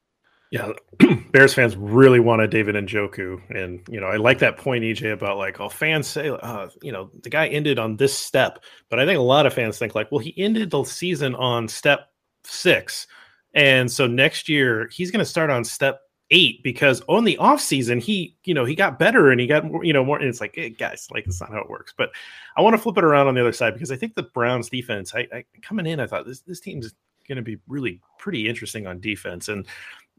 Yeah, 0.51 0.71
Bears 1.31 1.53
fans 1.53 1.75
really 1.75 2.19
wanted 2.19 2.49
David 2.49 2.75
Njoku, 2.75 3.41
and 3.49 3.81
you 3.89 3.99
know 3.99 4.07
I 4.07 4.17
like 4.17 4.39
that 4.39 4.57
point, 4.57 4.83
EJ, 4.83 5.11
about 5.11 5.37
like, 5.37 5.59
oh, 5.59 5.69
fans 5.69 6.07
say, 6.07 6.29
uh, 6.29 6.69
you 6.81 6.91
know, 6.91 7.09
the 7.23 7.29
guy 7.29 7.47
ended 7.47 7.79
on 7.79 7.97
this 7.97 8.17
step, 8.17 8.63
but 8.89 8.99
I 8.99 9.05
think 9.05 9.17
a 9.17 9.23
lot 9.23 9.45
of 9.45 9.53
fans 9.53 9.77
think 9.77 9.95
like, 9.95 10.11
well, 10.11 10.19
he 10.19 10.33
ended 10.37 10.69
the 10.69 10.83
season 10.83 11.35
on 11.35 11.67
step 11.67 12.11
six, 12.43 13.07
and 13.53 13.91
so 13.91 14.07
next 14.07 14.47
year 14.47 14.87
he's 14.91 15.11
going 15.11 15.23
to 15.23 15.29
start 15.29 15.49
on 15.49 15.63
step 15.63 16.01
eight 16.31 16.63
because 16.63 17.01
on 17.07 17.23
the 17.23 17.37
off 17.37 17.61
season 17.61 17.99
he, 17.99 18.35
you 18.45 18.53
know, 18.53 18.65
he 18.65 18.75
got 18.75 18.97
better 18.97 19.31
and 19.31 19.39
he 19.39 19.47
got 19.47 19.65
more, 19.65 19.83
you 19.83 19.93
know, 19.93 20.03
more. 20.03 20.17
And 20.17 20.27
it's 20.27 20.41
like, 20.41 20.55
hey, 20.55 20.69
guys, 20.69 21.07
like 21.11 21.25
that's 21.25 21.39
not 21.39 21.51
how 21.51 21.59
it 21.59 21.69
works. 21.69 21.93
But 21.95 22.09
I 22.57 22.61
want 22.61 22.73
to 22.73 22.81
flip 22.81 22.97
it 22.97 23.03
around 23.03 23.27
on 23.27 23.35
the 23.35 23.41
other 23.41 23.51
side 23.51 23.73
because 23.73 23.91
I 23.91 23.95
think 23.95 24.15
the 24.15 24.23
Browns 24.23 24.69
defense, 24.69 25.13
I, 25.13 25.27
I 25.31 25.45
coming 25.61 25.85
in, 25.85 25.99
I 25.99 26.07
thought 26.07 26.25
this 26.25 26.41
this 26.41 26.59
team's 26.59 26.93
going 27.27 27.35
to 27.37 27.41
be 27.41 27.57
really 27.67 28.01
pretty 28.19 28.47
interesting 28.47 28.87
on 28.87 28.99
defense 28.99 29.49
and 29.49 29.65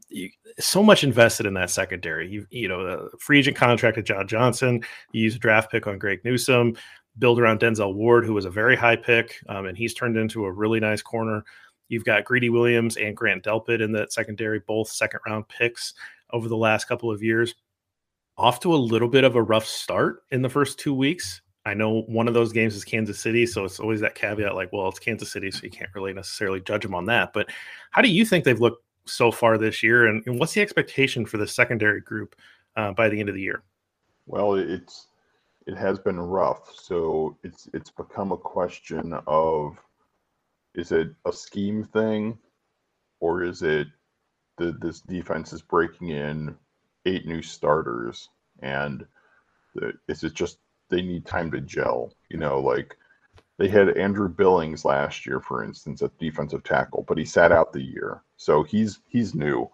you, 0.09 0.29
so 0.59 0.81
much 0.81 1.03
invested 1.03 1.45
in 1.45 1.53
that 1.55 1.69
secondary. 1.69 2.29
You 2.29 2.45
you 2.49 2.67
know, 2.67 2.85
the 2.85 3.17
free 3.17 3.39
agent 3.39 3.57
contract 3.57 3.95
to 3.95 4.03
John 4.03 4.27
Johnson. 4.27 4.81
You 5.11 5.23
use 5.23 5.35
a 5.35 5.39
draft 5.39 5.71
pick 5.71 5.87
on 5.87 5.99
Greg 5.99 6.21
Newsome. 6.23 6.75
Build 7.19 7.39
around 7.39 7.59
Denzel 7.59 7.95
Ward, 7.95 8.25
who 8.25 8.35
was 8.35 8.45
a 8.45 8.49
very 8.49 8.75
high 8.75 8.95
pick, 8.95 9.41
um, 9.49 9.65
and 9.65 9.75
he's 9.75 9.95
turned 9.95 10.17
into 10.17 10.45
a 10.45 10.51
really 10.51 10.79
nice 10.79 11.01
corner. 11.01 11.43
You've 11.89 12.05
got 12.05 12.25
Greedy 12.25 12.49
Williams 12.49 12.95
and 12.95 13.17
Grant 13.17 13.43
Delpit 13.43 13.81
in 13.81 13.91
that 13.93 14.13
secondary, 14.13 14.59
both 14.59 14.87
second 14.89 15.21
round 15.25 15.47
picks 15.47 15.95
over 16.31 16.47
the 16.47 16.57
last 16.57 16.85
couple 16.85 17.09
of 17.09 17.23
years. 17.23 17.55
Off 18.37 18.59
to 18.59 18.73
a 18.73 18.77
little 18.77 19.07
bit 19.07 19.23
of 19.23 19.35
a 19.35 19.41
rough 19.41 19.65
start 19.65 20.23
in 20.29 20.43
the 20.43 20.49
first 20.49 20.77
two 20.77 20.93
weeks. 20.93 21.41
I 21.65 21.73
know 21.73 22.03
one 22.03 22.27
of 22.27 22.33
those 22.33 22.53
games 22.53 22.75
is 22.75 22.85
Kansas 22.85 23.19
City, 23.19 23.45
so 23.45 23.65
it's 23.65 23.79
always 23.79 23.99
that 24.01 24.15
caveat 24.15 24.55
like, 24.55 24.71
well, 24.71 24.87
it's 24.87 24.99
Kansas 24.99 25.31
City, 25.31 25.49
so 25.49 25.63
you 25.63 25.71
can't 25.71 25.89
really 25.95 26.13
necessarily 26.13 26.61
judge 26.61 26.83
them 26.83 26.95
on 26.95 27.05
that. 27.07 27.33
But 27.33 27.49
how 27.91 28.01
do 28.01 28.09
you 28.09 28.25
think 28.25 28.45
they've 28.45 28.59
looked 28.59 28.83
so 29.09 29.31
far 29.31 29.57
this 29.57 29.83
year, 29.83 30.07
and, 30.07 30.23
and 30.25 30.39
what's 30.39 30.53
the 30.53 30.61
expectation 30.61 31.25
for 31.25 31.37
the 31.37 31.47
secondary 31.47 32.01
group 32.01 32.35
uh, 32.75 32.91
by 32.93 33.09
the 33.09 33.19
end 33.19 33.29
of 33.29 33.35
the 33.35 33.41
year? 33.41 33.63
Well, 34.25 34.55
it's 34.55 35.07
it 35.65 35.75
has 35.75 35.99
been 35.99 36.19
rough, 36.19 36.73
so 36.73 37.37
it's 37.43 37.69
it's 37.73 37.89
become 37.89 38.31
a 38.31 38.37
question 38.37 39.13
of 39.27 39.77
is 40.75 40.91
it 40.91 41.09
a 41.25 41.33
scheme 41.33 41.83
thing, 41.83 42.37
or 43.19 43.43
is 43.43 43.63
it 43.63 43.87
that 44.57 44.79
this 44.81 45.01
defense 45.01 45.53
is 45.53 45.61
breaking 45.61 46.09
in 46.09 46.55
eight 47.05 47.25
new 47.25 47.41
starters, 47.41 48.29
and 48.61 49.05
the, 49.75 49.93
is 50.07 50.23
it 50.23 50.33
just 50.33 50.59
they 50.89 51.01
need 51.01 51.25
time 51.25 51.51
to 51.51 51.61
gel? 51.61 52.13
You 52.29 52.37
know, 52.37 52.59
like 52.59 52.95
they 53.57 53.67
had 53.67 53.97
Andrew 53.97 54.29
Billings 54.29 54.85
last 54.85 55.25
year, 55.25 55.39
for 55.39 55.63
instance, 55.63 56.01
at 56.01 56.17
defensive 56.19 56.63
tackle, 56.63 57.03
but 57.07 57.17
he 57.17 57.25
sat 57.25 57.51
out 57.51 57.73
the 57.73 57.81
year, 57.81 58.21
so 58.37 58.63
he's 58.63 58.99
he's 59.07 59.33
new. 59.33 59.69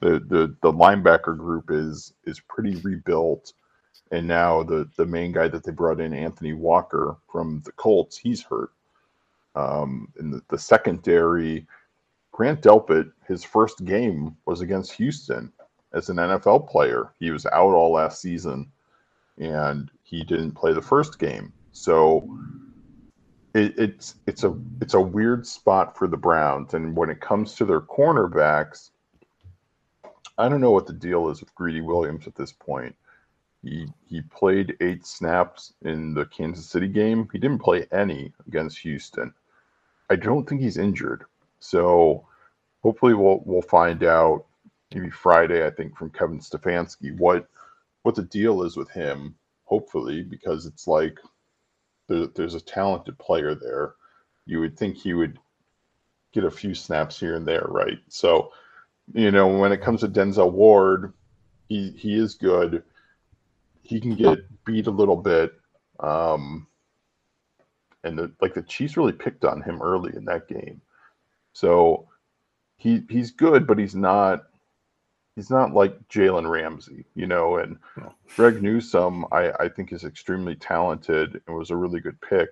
The 0.00 0.20
the 0.20 0.56
the 0.62 0.72
linebacker 0.72 1.36
group 1.36 1.70
is 1.70 2.14
is 2.24 2.40
pretty 2.40 2.76
rebuilt, 2.76 3.52
and 4.10 4.26
now 4.26 4.62
the 4.62 4.88
the 4.96 5.06
main 5.06 5.32
guy 5.32 5.48
that 5.48 5.64
they 5.64 5.72
brought 5.72 6.00
in, 6.00 6.14
Anthony 6.14 6.54
Walker 6.54 7.16
from 7.30 7.60
the 7.64 7.72
Colts, 7.72 8.16
he's 8.16 8.42
hurt. 8.42 8.70
Um, 9.54 10.12
in 10.18 10.30
the, 10.30 10.42
the 10.48 10.58
secondary, 10.58 11.66
Grant 12.32 12.60
Delpit, 12.60 13.10
his 13.26 13.42
first 13.42 13.84
game 13.84 14.36
was 14.44 14.60
against 14.60 14.92
Houston 14.92 15.50
as 15.94 16.10
an 16.10 16.16
NFL 16.16 16.68
player. 16.68 17.12
He 17.18 17.30
was 17.30 17.46
out 17.46 17.72
all 17.72 17.92
last 17.92 18.20
season, 18.20 18.70
and 19.38 19.90
he 20.02 20.24
didn't 20.24 20.52
play 20.52 20.74
the 20.74 20.82
first 20.82 21.18
game. 21.18 21.52
So 21.72 22.28
it, 23.56 23.78
it's 23.78 24.16
it's 24.26 24.44
a 24.44 24.54
it's 24.80 24.94
a 24.94 25.00
weird 25.00 25.46
spot 25.46 25.96
for 25.96 26.06
the 26.06 26.16
Browns. 26.16 26.74
And 26.74 26.94
when 26.94 27.10
it 27.10 27.20
comes 27.20 27.54
to 27.54 27.64
their 27.64 27.80
cornerbacks, 27.80 28.90
I 30.36 30.48
don't 30.48 30.60
know 30.60 30.72
what 30.72 30.86
the 30.86 30.92
deal 30.92 31.30
is 31.30 31.40
with 31.40 31.54
Greedy 31.54 31.80
Williams 31.80 32.26
at 32.26 32.34
this 32.34 32.52
point. 32.52 32.94
He 33.62 33.88
he 34.08 34.20
played 34.20 34.76
eight 34.80 35.06
snaps 35.06 35.72
in 35.82 36.12
the 36.12 36.26
Kansas 36.26 36.66
City 36.66 36.88
game. 36.88 37.28
He 37.32 37.38
didn't 37.38 37.62
play 37.62 37.86
any 37.92 38.32
against 38.46 38.78
Houston. 38.78 39.32
I 40.10 40.16
don't 40.16 40.46
think 40.46 40.60
he's 40.60 40.76
injured. 40.76 41.24
So 41.58 42.26
hopefully 42.82 43.14
we'll 43.14 43.42
we'll 43.46 43.62
find 43.62 44.04
out 44.04 44.44
maybe 44.94 45.10
Friday, 45.10 45.66
I 45.66 45.70
think, 45.70 45.96
from 45.96 46.10
Kevin 46.10 46.40
Stefanski 46.40 47.16
what 47.18 47.48
what 48.02 48.14
the 48.14 48.22
deal 48.22 48.62
is 48.62 48.76
with 48.76 48.90
him. 48.90 49.34
Hopefully, 49.64 50.22
because 50.22 50.66
it's 50.66 50.86
like 50.86 51.18
there, 52.08 52.26
there's 52.26 52.54
a 52.54 52.60
talented 52.60 53.18
player 53.18 53.54
there. 53.54 53.94
You 54.46 54.60
would 54.60 54.78
think 54.78 54.96
he 54.96 55.14
would 55.14 55.38
get 56.32 56.44
a 56.44 56.50
few 56.50 56.74
snaps 56.74 57.18
here 57.18 57.34
and 57.34 57.46
there, 57.46 57.66
right? 57.68 57.98
So, 58.08 58.52
you 59.12 59.30
know, 59.30 59.46
when 59.58 59.72
it 59.72 59.82
comes 59.82 60.00
to 60.00 60.08
Denzel 60.08 60.52
Ward, 60.52 61.12
he 61.68 61.90
he 61.90 62.14
is 62.14 62.34
good. 62.34 62.82
He 63.82 64.00
can 64.00 64.14
get 64.16 64.38
beat 64.64 64.86
a 64.86 64.90
little 64.90 65.16
bit. 65.16 65.52
Um, 66.00 66.66
and 68.04 68.18
the, 68.18 68.32
like 68.40 68.54
the 68.54 68.62
Chiefs 68.62 68.96
really 68.96 69.12
picked 69.12 69.44
on 69.44 69.62
him 69.62 69.82
early 69.82 70.14
in 70.16 70.24
that 70.26 70.48
game. 70.48 70.80
So 71.52 72.08
he 72.76 73.02
he's 73.08 73.30
good, 73.30 73.66
but 73.66 73.78
he's 73.78 73.94
not 73.94 74.46
he's 75.36 75.50
not 75.50 75.74
like 75.74 76.08
Jalen 76.08 76.50
Ramsey, 76.50 77.04
you 77.14 77.26
know. 77.26 77.58
And 77.58 77.78
Greg 78.34 78.62
Newsome, 78.62 79.26
I, 79.30 79.52
I 79.60 79.68
think, 79.68 79.92
is 79.92 80.04
extremely 80.04 80.56
talented 80.56 81.40
and 81.46 81.56
was 81.56 81.70
a 81.70 81.76
really 81.76 82.00
good 82.00 82.20
pick, 82.20 82.48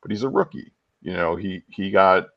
but 0.00 0.10
he's 0.10 0.24
a 0.24 0.28
rookie. 0.28 0.72
You 1.02 1.12
know, 1.12 1.36
he 1.36 1.62
he 1.68 1.90
got 1.90 2.28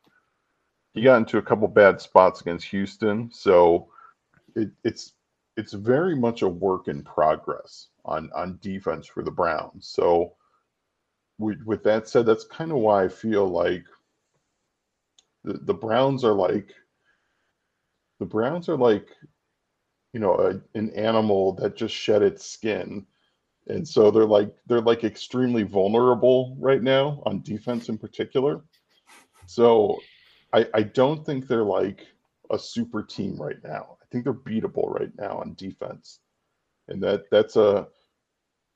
he 0.94 1.02
got 1.02 1.18
into 1.18 1.38
a 1.38 1.42
couple 1.42 1.68
bad 1.68 2.00
spots 2.00 2.42
against 2.42 2.68
Houston, 2.68 3.32
so 3.32 3.88
it, 4.56 4.70
it's 4.84 5.14
it's 5.58 5.74
very 5.74 6.16
much 6.16 6.42
a 6.42 6.48
work 6.48 6.88
in 6.90 7.02
progress 7.02 7.88
on 8.04 8.30
on 8.36 8.60
defense 8.62 9.08
for 9.08 9.24
the 9.24 9.32
Browns. 9.32 9.88
So 9.88 10.34
with, 11.38 11.62
with 11.64 11.84
that 11.84 12.08
said, 12.08 12.26
that's 12.26 12.46
kind 12.46 12.72
of 12.72 12.78
why 12.78 13.04
I 13.04 13.08
feel 13.10 13.48
like 13.48 13.84
the, 15.44 15.54
the 15.54 15.74
Browns 15.74 16.24
are 16.24 16.34
like 16.34 16.74
the 18.20 18.26
Browns 18.26 18.70
are 18.70 18.78
like 18.78 19.10
you 20.16 20.22
know 20.22 20.36
a, 20.36 20.80
an 20.80 20.90
animal 20.92 21.52
that 21.56 21.76
just 21.76 21.94
shed 21.94 22.24
its 22.24 22.46
skin. 22.46 23.06
And 23.68 23.86
so 23.86 24.10
they're 24.10 24.24
like 24.24 24.56
they're 24.66 24.80
like 24.80 25.04
extremely 25.04 25.64
vulnerable 25.64 26.56
right 26.58 26.82
now 26.82 27.22
on 27.26 27.42
defense 27.42 27.90
in 27.90 27.98
particular. 27.98 28.64
So 29.46 30.00
i 30.54 30.66
i 30.74 30.84
don't 30.84 31.26
think 31.26 31.48
they're 31.48 31.66
like 31.66 32.08
a 32.50 32.58
super 32.58 33.04
team 33.04 33.36
right 33.36 33.62
now. 33.62 33.98
I 34.02 34.06
think 34.10 34.24
they're 34.24 34.34
beatable 34.34 34.90
right 34.90 35.12
now 35.18 35.40
on 35.40 35.54
defense. 35.56 36.22
And 36.88 37.04
that 37.04 37.30
that's 37.30 37.58
a 37.58 37.90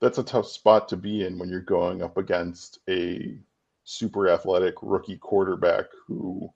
that's 0.02 0.18
a 0.18 0.24
tough 0.24 0.48
spot 0.48 0.90
to 0.90 0.98
be 0.98 1.26
in 1.26 1.40
when 1.40 1.48
you're 1.48 1.62
going 1.62 2.04
up 2.04 2.18
against 2.18 2.80
a 2.90 3.38
super 3.86 4.28
athletic 4.28 4.76
rookie 4.82 5.18
quarterback 5.18 5.86
who 6.06 6.52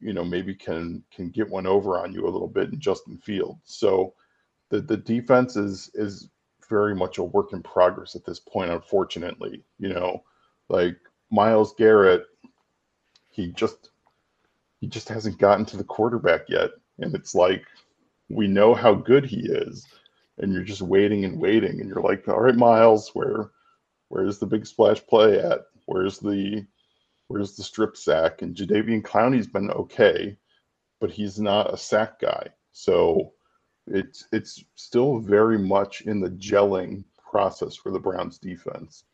you 0.00 0.12
know 0.12 0.24
maybe 0.24 0.54
can 0.54 1.02
can 1.12 1.30
get 1.30 1.48
one 1.48 1.66
over 1.66 1.98
on 1.98 2.12
you 2.12 2.26
a 2.26 2.30
little 2.30 2.48
bit 2.48 2.72
in 2.72 2.80
Justin 2.80 3.18
Fields. 3.18 3.60
So 3.64 4.14
the 4.68 4.80
the 4.80 4.96
defense 4.96 5.56
is 5.56 5.90
is 5.94 6.28
very 6.68 6.94
much 6.94 7.18
a 7.18 7.22
work 7.22 7.52
in 7.52 7.62
progress 7.62 8.14
at 8.14 8.24
this 8.24 8.38
point, 8.38 8.70
unfortunately. 8.70 9.64
You 9.78 9.88
know, 9.90 10.22
like 10.68 10.96
Myles 11.30 11.74
Garrett, 11.76 12.24
he 13.28 13.52
just 13.52 13.90
he 14.80 14.86
just 14.86 15.08
hasn't 15.08 15.38
gotten 15.38 15.64
to 15.66 15.76
the 15.76 15.84
quarterback 15.84 16.42
yet. 16.48 16.70
And 16.98 17.14
it's 17.14 17.34
like 17.34 17.64
we 18.28 18.46
know 18.46 18.74
how 18.74 18.94
good 18.94 19.24
he 19.24 19.40
is, 19.40 19.86
and 20.38 20.52
you're 20.52 20.62
just 20.62 20.82
waiting 20.82 21.24
and 21.24 21.40
waiting, 21.40 21.80
and 21.80 21.88
you're 21.88 22.02
like, 22.02 22.28
all 22.28 22.40
right, 22.40 22.54
Myles, 22.54 23.14
where 23.14 23.50
where's 24.08 24.38
the 24.38 24.46
big 24.46 24.66
splash 24.66 25.04
play 25.06 25.38
at? 25.38 25.66
Where's 25.86 26.18
the 26.18 26.66
Where's 27.28 27.56
the 27.56 27.62
strip 27.62 27.96
sack? 27.96 28.42
And 28.42 28.56
Jadeveon 28.56 29.02
Clowney's 29.02 29.46
been 29.46 29.70
okay, 29.70 30.36
but 31.00 31.10
he's 31.10 31.38
not 31.38 31.72
a 31.72 31.76
sack 31.76 32.20
guy. 32.20 32.48
So 32.72 33.32
it's 33.86 34.26
it's 34.32 34.64
still 34.74 35.18
very 35.18 35.58
much 35.58 36.02
in 36.02 36.20
the 36.20 36.30
gelling 36.30 37.04
process 37.30 37.76
for 37.76 37.92
the 37.92 38.00
Browns 38.00 38.38
defense. 38.38 39.04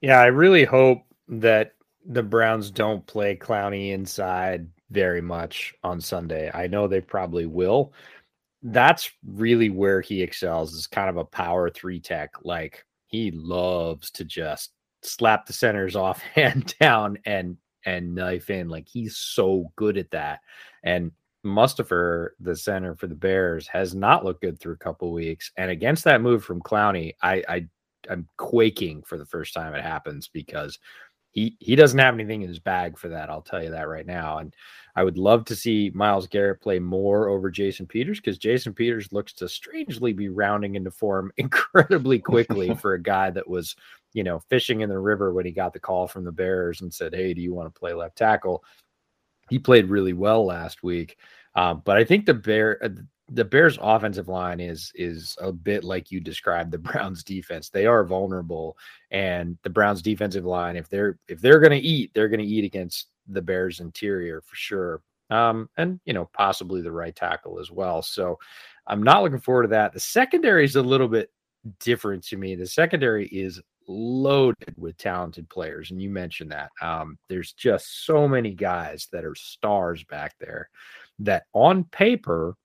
Yeah, 0.00 0.20
I 0.20 0.26
really 0.26 0.64
hope 0.64 1.02
that 1.28 1.72
the 2.04 2.22
Browns 2.22 2.70
don't 2.70 3.06
play 3.06 3.36
Clowney 3.36 3.92
inside 3.92 4.68
very 4.90 5.22
much 5.22 5.74
on 5.82 6.00
Sunday. 6.00 6.50
I 6.52 6.66
know 6.66 6.86
they 6.86 7.00
probably 7.00 7.46
will. 7.46 7.94
That's 8.62 9.10
really 9.26 9.70
where 9.70 10.00
he 10.00 10.22
excels 10.22 10.74
is 10.74 10.86
kind 10.86 11.08
of 11.08 11.16
a 11.16 11.24
power 11.24 11.70
three 11.70 12.00
tech. 12.00 12.32
Like 12.42 12.84
he 13.06 13.30
loves 13.30 14.10
to 14.12 14.24
just 14.24 14.72
slap 15.04 15.46
the 15.46 15.52
centers 15.52 15.96
off 15.96 16.20
hand 16.34 16.74
down 16.80 17.18
and 17.24 17.56
and 17.86 18.14
knife 18.14 18.50
in. 18.50 18.68
Like 18.68 18.88
he's 18.88 19.16
so 19.16 19.70
good 19.76 19.98
at 19.98 20.10
that. 20.12 20.40
And 20.82 21.12
Mustipher, 21.44 22.30
the 22.40 22.56
center 22.56 22.94
for 22.94 23.06
the 23.06 23.14
Bears, 23.14 23.68
has 23.68 23.94
not 23.94 24.24
looked 24.24 24.40
good 24.40 24.58
through 24.58 24.74
a 24.74 24.78
couple 24.78 25.12
weeks. 25.12 25.52
And 25.58 25.70
against 25.70 26.04
that 26.04 26.22
move 26.22 26.42
from 26.42 26.62
Clowney, 26.62 27.12
I, 27.22 27.42
I 27.48 27.66
I'm 28.10 28.28
quaking 28.36 29.02
for 29.02 29.18
the 29.18 29.26
first 29.26 29.54
time 29.54 29.74
it 29.74 29.82
happens 29.82 30.28
because 30.28 30.78
he 31.34 31.56
he 31.58 31.76
doesn't 31.76 31.98
have 31.98 32.14
anything 32.14 32.42
in 32.42 32.48
his 32.48 32.60
bag 32.60 32.96
for 32.96 33.08
that. 33.08 33.28
I'll 33.28 33.42
tell 33.42 33.62
you 33.62 33.70
that 33.70 33.88
right 33.88 34.06
now. 34.06 34.38
And 34.38 34.54
I 34.96 35.02
would 35.02 35.18
love 35.18 35.44
to 35.46 35.56
see 35.56 35.90
Myles 35.94 36.28
Garrett 36.28 36.62
play 36.62 36.78
more 36.78 37.28
over 37.28 37.50
Jason 37.50 37.86
Peters 37.86 38.20
because 38.20 38.38
Jason 38.38 38.72
Peters 38.72 39.12
looks 39.12 39.32
to 39.34 39.48
strangely 39.48 40.12
be 40.12 40.28
rounding 40.28 40.76
into 40.76 40.90
form 40.90 41.32
incredibly 41.36 42.20
quickly 42.20 42.74
for 42.80 42.94
a 42.94 43.02
guy 43.02 43.30
that 43.30 43.48
was, 43.48 43.74
you 44.14 44.24
know, 44.24 44.40
fishing 44.48 44.80
in 44.80 44.88
the 44.88 44.98
river 44.98 45.32
when 45.32 45.44
he 45.44 45.52
got 45.52 45.72
the 45.72 45.80
call 45.80 46.06
from 46.06 46.24
the 46.24 46.32
Bears 46.32 46.80
and 46.80 46.92
said, 46.92 47.14
"Hey, 47.14 47.34
do 47.34 47.42
you 47.42 47.52
want 47.52 47.72
to 47.72 47.78
play 47.78 47.92
left 47.92 48.16
tackle?" 48.16 48.64
He 49.50 49.58
played 49.58 49.90
really 49.90 50.14
well 50.14 50.46
last 50.46 50.82
week, 50.82 51.18
um, 51.54 51.82
but 51.84 51.98
I 51.98 52.04
think 52.04 52.24
the 52.24 52.34
Bear 52.34 52.82
uh, 52.82 52.88
the 53.28 53.44
Bears 53.44 53.78
offensive 53.80 54.28
line 54.28 54.60
is 54.60 54.92
is 54.94 55.36
a 55.40 55.52
bit 55.52 55.84
like 55.84 56.10
you 56.10 56.20
described 56.20 56.70
the 56.70 56.78
Browns 56.90 57.24
defense. 57.24 57.68
They 57.68 57.86
are 57.86 58.04
vulnerable 58.04 58.76
and 59.10 59.58
the 59.62 59.70
Browns 59.70 60.02
defensive 60.02 60.44
line 60.44 60.76
if 60.76 60.88
they're 60.88 61.18
if 61.28 61.40
they're 61.40 61.60
going 61.60 61.72
to 61.72 61.86
eat, 61.86 62.12
they're 62.14 62.28
going 62.28 62.40
to 62.40 62.46
eat 62.46 62.64
against 62.64 63.08
the 63.28 63.42
Bears 63.42 63.80
interior 63.80 64.40
for 64.40 64.56
sure. 64.56 65.02
Um, 65.30 65.70
and 65.76 66.00
you 66.04 66.12
know, 66.12 66.28
possibly 66.34 66.82
the 66.82 66.92
right 66.92 67.16
tackle 67.16 67.58
as 67.58 67.70
well. 67.70 68.02
So 68.02 68.38
I'm 68.86 69.02
not 69.02 69.22
looking 69.22 69.40
forward 69.40 69.62
to 69.62 69.68
that. 69.68 69.92
The 69.92 70.00
secondary 70.00 70.64
is 70.64 70.76
a 70.76 70.82
little 70.82 71.08
bit 71.08 71.30
different 71.80 72.24
to 72.24 72.36
me. 72.36 72.54
The 72.54 72.66
secondary 72.66 73.26
is 73.28 73.60
loaded 73.86 74.74
with 74.76 74.96
talented 74.96 75.48
players, 75.48 75.90
and 75.90 76.00
you 76.00 76.10
mentioned 76.10 76.52
that. 76.52 76.70
Um, 76.80 77.18
there's 77.28 77.52
just 77.52 78.06
so 78.06 78.26
many 78.28 78.52
guys 78.52 79.08
that 79.12 79.24
are 79.24 79.34
stars 79.34 80.04
back 80.04 80.34
there 80.38 80.68
that 81.20 81.44
on 81.52 81.84
paper 81.84 82.56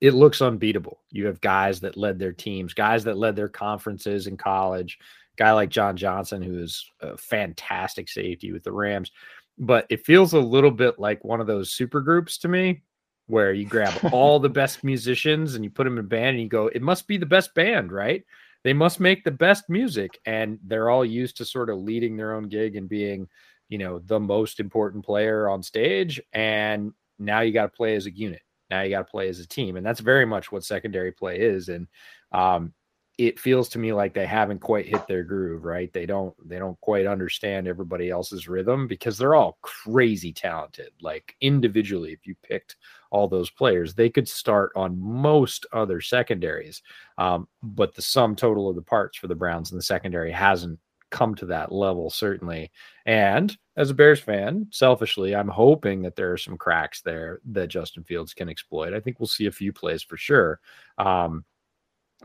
it 0.00 0.14
looks 0.14 0.42
unbeatable. 0.42 1.00
You 1.10 1.26
have 1.26 1.40
guys 1.40 1.80
that 1.80 1.96
led 1.96 2.18
their 2.18 2.32
teams, 2.32 2.74
guys 2.74 3.04
that 3.04 3.16
led 3.16 3.34
their 3.34 3.48
conferences 3.48 4.26
in 4.26 4.36
college, 4.36 4.98
guy 5.36 5.52
like 5.52 5.70
John 5.70 5.96
Johnson, 5.96 6.42
who 6.42 6.58
is 6.58 6.84
a 7.00 7.16
fantastic 7.16 8.08
safety 8.08 8.52
with 8.52 8.62
the 8.62 8.72
Rams. 8.72 9.10
But 9.58 9.86
it 9.88 10.04
feels 10.04 10.34
a 10.34 10.38
little 10.38 10.70
bit 10.70 10.98
like 10.98 11.24
one 11.24 11.40
of 11.40 11.46
those 11.46 11.72
super 11.72 12.00
groups 12.00 12.38
to 12.38 12.48
me, 12.48 12.82
where 13.26 13.52
you 13.52 13.64
grab 13.64 13.94
all 14.12 14.38
the 14.38 14.48
best 14.50 14.84
musicians 14.84 15.54
and 15.54 15.64
you 15.64 15.70
put 15.70 15.84
them 15.84 15.94
in 15.94 16.04
a 16.04 16.08
band 16.08 16.34
and 16.36 16.40
you 16.40 16.48
go, 16.48 16.66
it 16.68 16.82
must 16.82 17.08
be 17.08 17.16
the 17.16 17.26
best 17.26 17.54
band, 17.54 17.90
right? 17.90 18.24
They 18.66 18.72
must 18.72 18.98
make 18.98 19.22
the 19.22 19.30
best 19.30 19.70
music. 19.70 20.18
And 20.26 20.58
they're 20.64 20.90
all 20.90 21.04
used 21.04 21.36
to 21.36 21.44
sort 21.44 21.70
of 21.70 21.78
leading 21.78 22.16
their 22.16 22.34
own 22.34 22.48
gig 22.48 22.74
and 22.74 22.88
being, 22.88 23.28
you 23.68 23.78
know, 23.78 24.00
the 24.00 24.18
most 24.18 24.58
important 24.58 25.04
player 25.04 25.48
on 25.48 25.62
stage. 25.62 26.20
And 26.32 26.92
now 27.16 27.42
you 27.42 27.52
got 27.52 27.70
to 27.70 27.76
play 27.76 27.94
as 27.94 28.06
a 28.06 28.10
unit. 28.10 28.42
Now 28.68 28.82
you 28.82 28.90
got 28.90 29.06
to 29.06 29.10
play 29.12 29.28
as 29.28 29.38
a 29.38 29.46
team. 29.46 29.76
And 29.76 29.86
that's 29.86 30.00
very 30.00 30.26
much 30.26 30.50
what 30.50 30.64
secondary 30.64 31.12
play 31.12 31.38
is. 31.38 31.68
And 31.68 31.86
um, 32.32 32.74
it 33.18 33.38
feels 33.38 33.68
to 33.68 33.78
me 33.78 33.92
like 33.92 34.14
they 34.14 34.26
haven't 34.26 34.58
quite 34.58 34.86
hit 34.86 35.06
their 35.06 35.22
groove 35.22 35.64
right 35.64 35.92
they 35.92 36.04
don't 36.04 36.34
they 36.46 36.58
don't 36.58 36.78
quite 36.80 37.06
understand 37.06 37.66
everybody 37.66 38.10
else's 38.10 38.46
rhythm 38.46 38.86
because 38.86 39.16
they're 39.16 39.34
all 39.34 39.58
crazy 39.62 40.32
talented 40.32 40.90
like 41.00 41.34
individually 41.40 42.12
if 42.12 42.26
you 42.26 42.34
picked 42.42 42.76
all 43.16 43.28
those 43.28 43.50
players. 43.50 43.94
They 43.94 44.10
could 44.10 44.28
start 44.28 44.72
on 44.76 45.00
most 45.00 45.64
other 45.72 46.00
secondaries 46.00 46.82
um, 47.18 47.48
but 47.62 47.94
the 47.94 48.02
sum 48.02 48.36
total 48.36 48.68
of 48.68 48.76
the 48.76 48.82
parts 48.82 49.16
for 49.16 49.26
the 49.26 49.34
browns 49.34 49.70
in 49.70 49.78
the 49.78 49.82
secondary 49.82 50.30
hasn't 50.30 50.78
come 51.10 51.34
to 51.36 51.46
that 51.46 51.72
level 51.72 52.10
certainly. 52.10 52.70
And 53.06 53.56
as 53.76 53.90
a 53.90 53.94
bears 53.94 54.20
fan 54.20 54.66
selfishly 54.70 55.34
i'm 55.36 55.48
hoping 55.48 56.00
that 56.02 56.16
there 56.16 56.32
are 56.32 56.38
some 56.38 56.56
cracks 56.56 57.02
there 57.02 57.40
that 57.44 57.68
justin 57.68 58.04
fields 58.04 58.34
can 58.34 58.48
exploit. 58.48 58.92
I 58.94 59.00
think 59.00 59.18
we'll 59.18 59.26
see 59.26 59.46
a 59.46 59.52
few 59.52 59.72
plays 59.72 60.02
for 60.02 60.16
sure. 60.16 60.60
Um, 60.98 61.44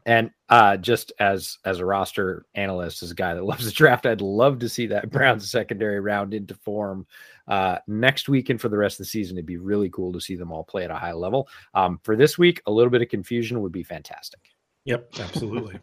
and 0.05 0.31
uh, 0.49 0.77
just 0.77 1.11
as 1.19 1.57
as 1.65 1.79
a 1.79 1.85
roster 1.85 2.45
analyst, 2.55 3.03
as 3.03 3.11
a 3.11 3.15
guy 3.15 3.33
that 3.33 3.43
loves 3.45 3.65
the 3.65 3.71
draft, 3.71 4.05
I'd 4.05 4.21
love 4.21 4.59
to 4.59 4.69
see 4.69 4.87
that 4.87 5.09
Browns 5.11 5.49
secondary 5.49 5.99
round 5.99 6.33
into 6.33 6.55
form 6.55 7.05
uh, 7.47 7.77
next 7.87 8.29
week 8.29 8.49
and 8.49 8.59
for 8.59 8.69
the 8.69 8.77
rest 8.77 8.95
of 8.95 9.05
the 9.05 9.09
season. 9.09 9.37
It'd 9.37 9.45
be 9.45 9.57
really 9.57 9.89
cool 9.89 10.13
to 10.13 10.21
see 10.21 10.35
them 10.35 10.51
all 10.51 10.63
play 10.63 10.83
at 10.83 10.91
a 10.91 10.95
high 10.95 11.13
level. 11.13 11.47
Um, 11.73 11.99
for 12.03 12.15
this 12.15 12.37
week, 12.37 12.61
a 12.65 12.71
little 12.71 12.91
bit 12.91 13.01
of 13.01 13.09
confusion 13.09 13.61
would 13.61 13.71
be 13.71 13.83
fantastic. 13.83 14.39
Yep, 14.85 15.13
absolutely. 15.19 15.75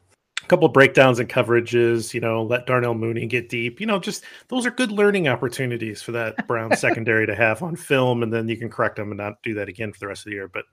a 0.42 0.46
couple 0.46 0.66
of 0.66 0.72
breakdowns 0.72 1.20
and 1.20 1.28
coverages, 1.28 2.12
you 2.12 2.20
know, 2.20 2.42
let 2.42 2.66
Darnell 2.66 2.94
Mooney 2.94 3.26
get 3.26 3.48
deep. 3.48 3.80
You 3.80 3.86
know, 3.86 3.98
just 3.98 4.24
those 4.48 4.66
are 4.66 4.70
good 4.70 4.90
learning 4.90 5.28
opportunities 5.28 6.02
for 6.02 6.12
that 6.12 6.46
Brown 6.48 6.76
secondary 6.76 7.26
to 7.26 7.34
have 7.34 7.62
on 7.62 7.76
film, 7.76 8.22
and 8.22 8.32
then 8.32 8.48
you 8.48 8.56
can 8.56 8.68
correct 8.70 8.96
them 8.96 9.10
and 9.10 9.18
not 9.18 9.42
do 9.42 9.54
that 9.54 9.68
again 9.68 9.92
for 9.92 10.00
the 10.00 10.08
rest 10.08 10.22
of 10.22 10.30
the 10.30 10.36
year. 10.36 10.48
But 10.48 10.64